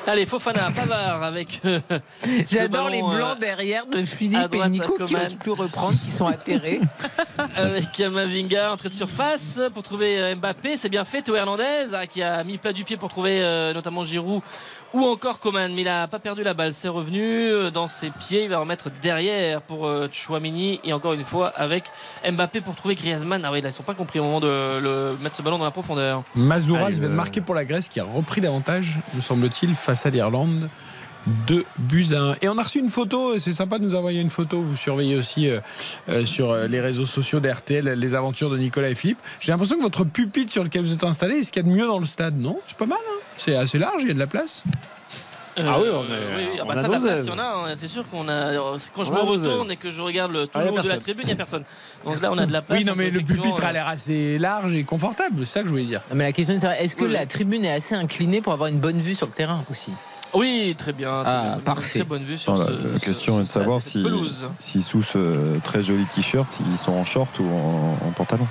Allez, 0.05 0.25
Fofana, 0.25 0.69
Pavard 0.75 1.23
avec. 1.23 1.61
euh, 1.63 1.79
J'adore 2.51 2.89
les 2.89 2.99
ballon, 3.01 3.13
euh, 3.13 3.15
blancs 3.15 3.39
derrière 3.39 3.85
de 3.85 4.03
Philippe 4.03 4.53
et 4.53 4.69
Nico 4.69 4.97
qui 5.05 5.15
n'osent 5.15 5.35
plus 5.35 5.51
reprendre, 5.51 5.97
qui 6.03 6.11
sont 6.11 6.27
atterrés. 6.27 6.81
avec 7.55 7.99
Mavinga, 7.99 8.73
entrée 8.73 8.89
de 8.89 8.93
surface 8.93 9.61
pour 9.73 9.81
trouver 9.81 10.21
euh, 10.21 10.35
Mbappé. 10.35 10.75
C'est 10.75 10.89
bien 10.89 11.05
fait. 11.05 11.21
Théo 11.21 11.35
Hernandez 11.35 11.93
ah, 11.93 12.05
qui 12.05 12.21
a 12.21 12.43
mis 12.43 12.57
plat 12.57 12.73
du 12.73 12.83
pied 12.83 12.97
pour 12.97 13.07
trouver 13.07 13.41
euh, 13.41 13.73
notamment 13.73 14.03
Giroud 14.03 14.41
ou 14.93 15.03
encore 15.05 15.39
Coman. 15.39 15.73
Mais 15.73 15.81
il 15.81 15.85
n'a 15.85 16.07
pas 16.07 16.19
perdu 16.19 16.43
la 16.43 16.53
balle. 16.53 16.73
C'est 16.73 16.87
revenu 16.87 17.21
euh, 17.21 17.71
dans 17.71 17.87
ses 17.87 18.09
pieds. 18.11 18.43
Il 18.43 18.49
va 18.49 18.59
remettre 18.59 18.89
derrière 19.01 19.61
pour 19.61 19.85
euh, 19.85 20.07
Chouamini. 20.11 20.79
Et 20.83 20.93
encore 20.93 21.13
une 21.13 21.23
fois 21.23 21.49
avec 21.55 21.85
Mbappé 22.29 22.61
pour 22.61 22.75
trouver 22.75 22.95
Griezmann. 22.95 23.43
Ah 23.45 23.51
oui, 23.51 23.61
là, 23.61 23.69
ils 23.69 23.73
sont 23.73 23.83
pas 23.83 23.93
compris 23.93 24.19
au 24.19 24.23
moment 24.23 24.39
de 24.39 24.47
le, 24.47 25.17
mettre 25.21 25.35
ce 25.35 25.41
ballon 25.41 25.57
dans 25.57 25.65
la 25.65 25.71
profondeur. 25.71 26.23
Mazouras 26.35 26.89
vient 26.89 26.99
de 26.99 27.07
le- 27.07 27.13
marquer 27.13 27.41
pour 27.41 27.55
la 27.55 27.65
Grèce 27.65 27.87
qui 27.87 27.99
a 27.99 28.03
repris 28.03 28.41
l'avantage, 28.41 28.99
me 29.13 29.21
semble-t-il, 29.21 29.75
face 29.75 30.05
à 30.05 30.09
l'Irlande. 30.09 30.69
Deux 31.47 31.63
buts 31.79 32.07
à 32.13 32.19
un. 32.19 32.35
Et 32.41 32.49
on 32.49 32.57
a 32.57 32.63
reçu 32.63 32.79
une 32.79 32.89
photo, 32.89 33.39
c'est 33.39 33.53
sympa 33.53 33.79
de 33.79 33.85
nous 33.85 33.95
envoyer 33.95 34.19
une 34.19 34.29
photo. 34.29 34.61
Vous 34.61 34.75
surveillez 34.75 35.15
aussi 35.15 35.49
euh, 35.49 35.59
euh, 36.09 36.25
sur 36.25 36.51
euh, 36.51 36.67
les 36.67 36.81
réseaux 36.81 37.05
sociaux 37.05 37.39
d'RTL 37.39 37.85
les 37.93 38.13
aventures 38.13 38.49
de 38.49 38.57
Nicolas 38.57 38.89
et 38.89 38.95
Philippe. 38.95 39.19
J'ai 39.39 39.51
l'impression 39.53 39.77
que 39.77 39.83
votre 39.83 40.03
pupitre 40.03 40.51
sur 40.51 40.63
lequel 40.63 40.81
vous 40.81 40.93
êtes 40.93 41.03
installé 41.03 41.35
est 41.37 41.43
ce 41.43 41.51
qu'il 41.51 41.63
y 41.63 41.65
a 41.65 41.69
de 41.69 41.73
mieux 41.73 41.87
dans 41.87 41.99
le 41.99 42.05
stade, 42.05 42.37
non? 42.37 42.59
C'est 42.65 42.75
pas 42.77 42.85
mal, 42.85 42.97
hein 43.09 43.19
C'est 43.37 43.55
assez 43.55 43.77
large, 43.79 44.01
il 44.03 44.07
y 44.09 44.11
a 44.11 44.13
de 44.15 44.19
la 44.19 44.27
place. 44.27 44.63
Ah 45.55 45.77
oui, 45.79 45.85
on 45.93 46.01
est- 46.03 46.07
oui, 46.35 46.47
oui. 46.53 46.57
Ah 46.59 46.63
on 46.63 46.67
bah 46.67 46.73
a 46.73 46.81
ça, 46.81 46.89
place, 46.89 47.05
aises. 47.05 47.25
il 47.27 47.29
y 47.29 47.33
en 47.35 47.37
a. 47.39 47.43
hein. 47.43 47.73
C'est 47.75 47.87
sûr 47.87 48.03
qu'on 48.09 48.27
a. 48.27 48.55
Quand 48.95 49.03
je 49.03 49.11
On 49.11 49.13
me 49.13 49.19
retourne 49.21 49.71
et 49.71 49.75
que 49.77 49.91
je 49.91 50.01
regarde 50.01 50.31
le, 50.31 50.45
tout 50.47 50.51
Ah, 50.55 50.63
le 50.65 50.81
de 50.81 50.89
la 50.89 50.97
tribune, 50.97 51.25
il 51.25 51.27
n'y 51.27 51.33
a 51.33 51.35
personne. 51.35 51.63
Donc 52.05 52.19
là, 52.21 52.31
on 52.33 52.37
a 52.39 52.47
de 52.47 52.51
la 52.51 52.63
place. 52.63 52.79
Oui, 52.79 52.85
non, 52.85 52.93
on 52.93 52.95
mais 52.95 53.11
le 53.11 53.21
pupitre 53.21 53.63
a 53.63 53.71
l'air 53.71 53.87
assez 53.87 54.39
large 54.39 54.73
et 54.73 54.83
confortable, 54.83 55.45
c'est 55.45 55.53
ça 55.53 55.59
que 55.61 55.67
je 55.67 55.71
voulais 55.71 55.85
dire. 55.85 56.01
Non, 56.09 56.15
Mais 56.17 56.23
la 56.23 56.31
question 56.31 56.57
c'est 56.59 56.67
est-ce 56.83 56.95
que 56.95 57.05
Oui, 57.05 57.11
la 57.11 57.27
tribune 57.27 57.63
est 57.65 57.71
assez 57.71 57.93
inclinée 57.93 58.41
pour 58.41 58.51
avoir 58.51 58.67
une 58.67 58.79
bonne 58.79 58.99
vue 58.99 59.13
sur 59.13 59.27
le 59.27 59.31
terrain 59.33 59.59
aussi? 59.69 59.91
Oui, 60.33 60.75
très 60.77 60.93
bien. 60.93 61.23
Très 61.23 61.31
Ah, 61.31 61.41
bien, 61.41 61.51
très 61.51 61.55
bien. 61.59 61.63
parfait. 61.65 61.99
Très 61.99 62.07
bonne 62.07 62.23
vue 62.23 62.37
sur 62.37 62.57
ce. 62.57 62.71
la, 62.93 62.99
question 62.99 63.35
ce 63.35 63.39
est 63.39 63.43
de 63.43 63.47
savoir 63.47 63.81
si, 63.81 64.03
si 64.59 64.81
sous 64.81 65.01
ce 65.03 65.59
très 65.59 65.83
joli 65.83 66.05
t-shirt, 66.05 66.47
ils 66.69 66.77
sont 66.77 66.93
en 66.93 67.05
short 67.05 67.39
ou 67.39 67.45
en, 67.45 68.07
en 68.07 68.11
pantalon. 68.11 68.47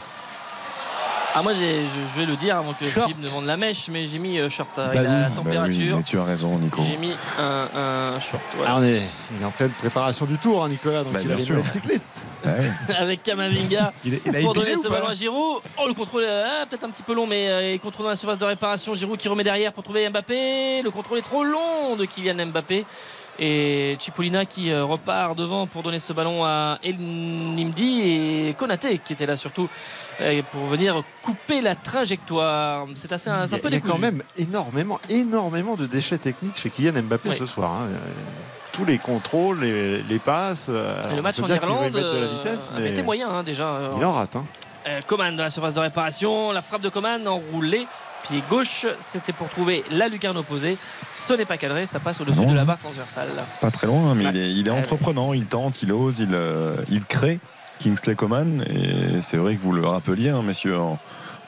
Ah, 1.35 1.41
moi, 1.43 1.55
j'ai- 1.55 1.83
je, 1.87 2.13
je 2.15 2.21
vais 2.21 2.27
le 2.27 2.37
dire 2.37 2.59
avant 2.59 2.75
que 2.75 2.85
Short. 2.85 3.07
Philippe 3.09 3.23
ne 3.23 3.29
vende 3.29 3.47
la 3.47 3.57
mèche, 3.57 3.89
mais 3.89 4.07
j'ai 4.07 4.19
mis 4.19 4.39
euh, 4.39 4.51
short 4.51 4.79
avec 4.79 4.97
Bah 4.97 5.03
la, 5.03 5.09
oui. 5.09 5.15
la 5.15 5.21
Bah 5.23 5.29
oui, 5.31 5.35
température. 5.37 5.97
mais 5.97 6.03
tu 6.03 6.19
as 6.19 6.25
raison, 6.25 6.59
Nico. 6.59 6.83
j'ai 6.87 6.99
mis 6.99 7.13
un, 7.39 7.69
un 8.17 8.21
short. 8.21 8.43
voilà. 8.57 8.73
Ah, 8.73 8.77
on 8.79 8.83
est, 8.85 9.03
il 9.35 9.43
est 9.43 9.45
en 9.47 9.51
pleine 9.51 9.71
préparation 9.71 10.27
du 10.27 10.37
tour, 10.37 10.63
hein, 10.63 10.69
Nicolas, 10.69 11.05
donc 11.05 11.15
Bah, 11.15 11.21
il 11.23 11.27
bien 11.29 11.37
a 11.37 11.39
les 11.39 11.45
sûr. 11.45 11.57
ouais. 12.45 12.73
avec 12.99 13.23
Kamavinga 13.23 13.93
Il, 14.05 14.21
il 14.27 14.37
a 14.37 14.41
pour 14.41 14.53
donner 14.53 14.77
ce 14.77 14.89
ballon 14.89 15.09
à 15.09 15.15
Giroud. 15.15 15.63
Oh, 15.79 15.89
le 15.89 15.95
contrôle, 15.95 16.25
ah, 16.29 16.67
peut-être 16.69 16.85
un 16.85 16.91
petit 16.91 17.03
peu 17.03 17.15
long, 17.15 17.27
mais 17.27 17.49
euh, 17.49 17.73
il 17.73 17.81
contrôle 17.81 18.05
dans 18.05 18.11
la 18.11 18.17
surface 18.17 18.39
de 18.39 18.45
réparation. 18.45 18.95
Giroud 18.95 19.17
qui 19.19 19.29
remet 19.29 19.45
derrière 19.45 19.73
pour 19.73 19.83
trouver 19.85 20.09
Mbappé. 20.11 20.83
Le 20.83 20.91
contrôle 20.91 21.19
est 21.19 21.23
trop 21.23 21.45
long 21.45 21.97
de 21.97 22.05
Kylian 22.05 22.47
Mbappé. 22.47 22.85
Et 23.39 23.97
Cipollina 23.99 24.45
qui 24.45 24.71
euh, 24.71 24.85
repart 24.85 25.35
devant 25.37 25.67
pour 25.67 25.83
donner 25.83 25.99
ce 25.99 26.13
ballon 26.13 26.45
à 26.45 26.79
El 26.85 26.97
Nimdi 26.99 28.01
et 28.03 28.55
Konaté 28.59 28.99
qui 28.99 29.15
était 29.15 29.27
là 29.27 29.37
surtout 29.37 29.69
euh, 30.21 30.43
pour 30.53 30.65
venir 30.67 31.03
couper 31.23 31.61
la 31.63 31.75
trajectoire. 31.75 32.87
C'est 32.95 33.11
assez 33.13 33.31
un, 33.31 33.45
un 33.45 33.49
peu 33.49 33.69
Il 33.69 33.73
y 33.73 33.77
a 33.77 33.81
quand 33.81 33.99
même 33.99 34.23
énormément, 34.37 35.01
énormément 35.09 35.77
de 35.77 35.87
déchets 35.87 36.19
techniques 36.19 36.59
chez 36.59 36.69
Kylian 36.71 37.03
Mbappé 37.03 37.31
Oui. 37.31 37.37
ce 37.39 37.47
soir. 37.47 37.71
hein. 37.73 37.87
Euh, 37.91 37.97
Tous 38.73 38.85
les 38.85 38.99
contrôles, 38.99 39.61
les, 39.61 40.03
les 40.03 40.19
passes. 40.19 40.69
Et 40.69 41.17
le 41.17 41.23
match 41.23 41.41
en 41.41 41.49
Irlande 41.49 41.93
de 41.93 42.19
la 42.21 42.27
vitesse, 42.27 42.71
mais 42.77 43.03
moyen 43.03 43.29
hein, 43.31 43.43
déjà. 43.43 43.93
il 43.99 44.05
en 44.05 44.13
rate. 44.13 44.37
hein. 44.37 44.45
Coman 45.07 45.35
dans 45.37 45.43
la 45.45 45.51
surface 45.51 45.75
de 45.75 45.81
réparation, 45.81 46.53
la 46.53 46.61
frappe 46.61 46.83
de 46.83 46.89
Coman 46.89 47.27
enroulée, 47.29 47.87
pied 48.29 48.43
gauche, 48.51 48.87
c'était 49.01 49.33
pour 49.33 49.49
trouver 49.49 49.85
la 49.91 50.09
lucarne 50.09 50.37
opposée. 50.37 50.77
Ce 51.15 51.33
n'est 51.35 51.45
pas 51.45 51.57
cadré, 51.57 51.87
ça 51.87 52.01
passe 52.01 52.21
au-dessus 52.21 52.47
de 52.47 52.55
la 52.55 52.65
barre 52.65 52.79
transversale. 52.79 53.29
Pas 53.61 53.71
très 53.71 53.87
loin, 53.87 54.15
mais 54.15 54.25
Ouais. 54.25 54.31
il 54.35 54.37
est, 54.41 54.53
il 54.53 54.69
est 54.69 54.71
Ouais. 54.71 54.79
entreprenant, 54.79 55.33
il 55.33 55.47
tente, 55.47 55.83
il 55.83 55.93
ose, 55.93 56.21
il, 56.21 56.35
euh, 56.35 56.77
il 56.89 57.05
crée 57.05 57.41
Kingsley 57.81 58.15
Coman. 58.15 58.63
Et 58.69 59.21
c'est 59.23 59.37
vrai 59.37 59.57
que 59.57 59.63
vous 59.63 59.73
le 59.73 59.87
rappeliez, 59.87 60.31
hein, 60.31 60.43
messieurs, 60.43 60.79
en, 60.79 60.99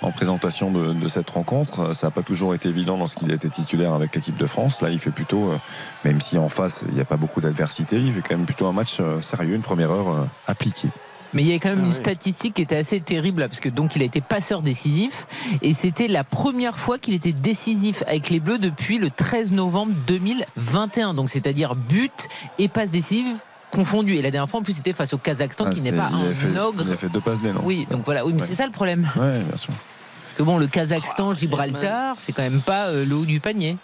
en 0.03 0.11
présentation 0.11 0.71
de, 0.71 0.93
de 0.93 1.09
cette 1.09 1.31
rencontre, 1.31 1.95
ça 1.95 2.09
n'a 2.09 2.11
pas 2.11 2.23
toujours 2.23 2.55
été 2.55 2.69
évident 2.69 2.97
lorsqu'il 2.99 3.31
été 3.33 3.49
titulaire 3.49 3.95
avec 3.95 4.15
l'équipe 4.15 4.37
de 4.37 4.47
France. 4.47 4.83
Là, 4.83 4.91
il 4.91 4.99
fait 4.99 5.11
plutôt, 5.11 5.51
euh, 5.53 5.57
même 6.05 6.21
si 6.21 6.37
en 6.37 6.49
face, 6.49 6.85
il 6.89 6.95
n'y 6.95 7.01
a 7.01 7.05
pas 7.07 7.17
beaucoup 7.17 7.41
d'adversité, 7.41 7.97
il 7.97 8.13
fait 8.13 8.21
quand 8.21 8.37
même 8.37 8.45
plutôt 8.47 8.67
un 8.67 8.73
match 8.73 8.99
euh, 9.01 9.21
sérieux, 9.23 9.55
une 9.55 9.63
première 9.63 9.91
heure 9.93 10.09
euh, 10.09 10.25
appliquée. 10.47 10.89
Mais 11.35 11.43
il 11.43 11.49
y 11.49 11.53
a 11.53 11.59
quand 11.59 11.69
même 11.71 11.79
Ah 11.81 11.83
une 11.83 11.89
oui. 11.89 11.95
statistique 11.95 12.55
qui 12.55 12.63
était 12.63 12.77
assez 12.77 13.01
terrible 13.01 13.41
là, 13.41 13.49
parce 13.49 13.61
que 13.61 13.69
donc 13.69 13.97
il 13.97 14.03
a 14.03 14.05
été 14.05 14.21
passeur 14.21 14.63
décisif 14.63 15.27
et 15.63 15.73
c'était 15.75 16.09
la 16.09 16.25
première 16.25 16.79
fois 16.79 16.99
qu'il 16.99 17.13
était 17.15 17.33
décisif 17.33 18.03
avec 18.07 18.31
les 18.31 18.41
Bleus 18.41 18.59
depuis 18.59 18.99
le 18.99 19.11
13 19.11 19.53
novembre 19.53 19.93
2021. 20.07 21.15
Donc 21.15 21.31
c'est-à-dire 21.31 21.75
but 21.75 22.29
et 22.59 22.69
passe 22.69 22.91
décisive 22.91 23.37
confondus. 23.71 24.17
Et 24.17 24.23
la 24.23 24.31
dernière 24.31 24.49
fois 24.49 24.61
en 24.61 24.63
plus 24.63 24.75
c'était 24.77 24.93
face 24.93 25.13
au 25.13 25.19
Kazakhstan 25.19 25.65
Ah, 25.67 25.71
qui 25.71 25.81
n'est 25.83 25.93
pas 25.93 26.07
un 26.13 26.33
fait, 26.35 26.59
ogre. 26.59 26.85
il 26.87 26.93
a 26.93 26.97
fait 26.97 27.09
deux 27.09 27.21
passes 27.21 27.41
d'élan. 27.41 27.61
Oui, 27.65 27.87
donc 27.91 28.05
voilà, 28.05 28.25
oui, 28.25 28.33
mais 28.33 28.41
Ouais. 28.41 28.47
c'est 28.49 28.55
ça 28.55 28.67
le 28.67 28.73
problème. 28.73 29.09
Ouais, 29.17 29.41
bien 29.41 29.57
sûr. 29.57 29.73
Parce 29.75 30.37
que 30.39 30.43
bon, 30.45 30.59
le 30.59 30.67
Kazakhstan, 30.69 31.33
Gibraltar, 31.35 32.15
c'est 32.19 32.33
quand 32.33 32.43
même 32.43 32.61
pas 32.61 32.87
euh, 32.87 33.05
le 33.05 33.15
haut 33.17 33.25
du 33.25 33.41
panier. 33.41 33.77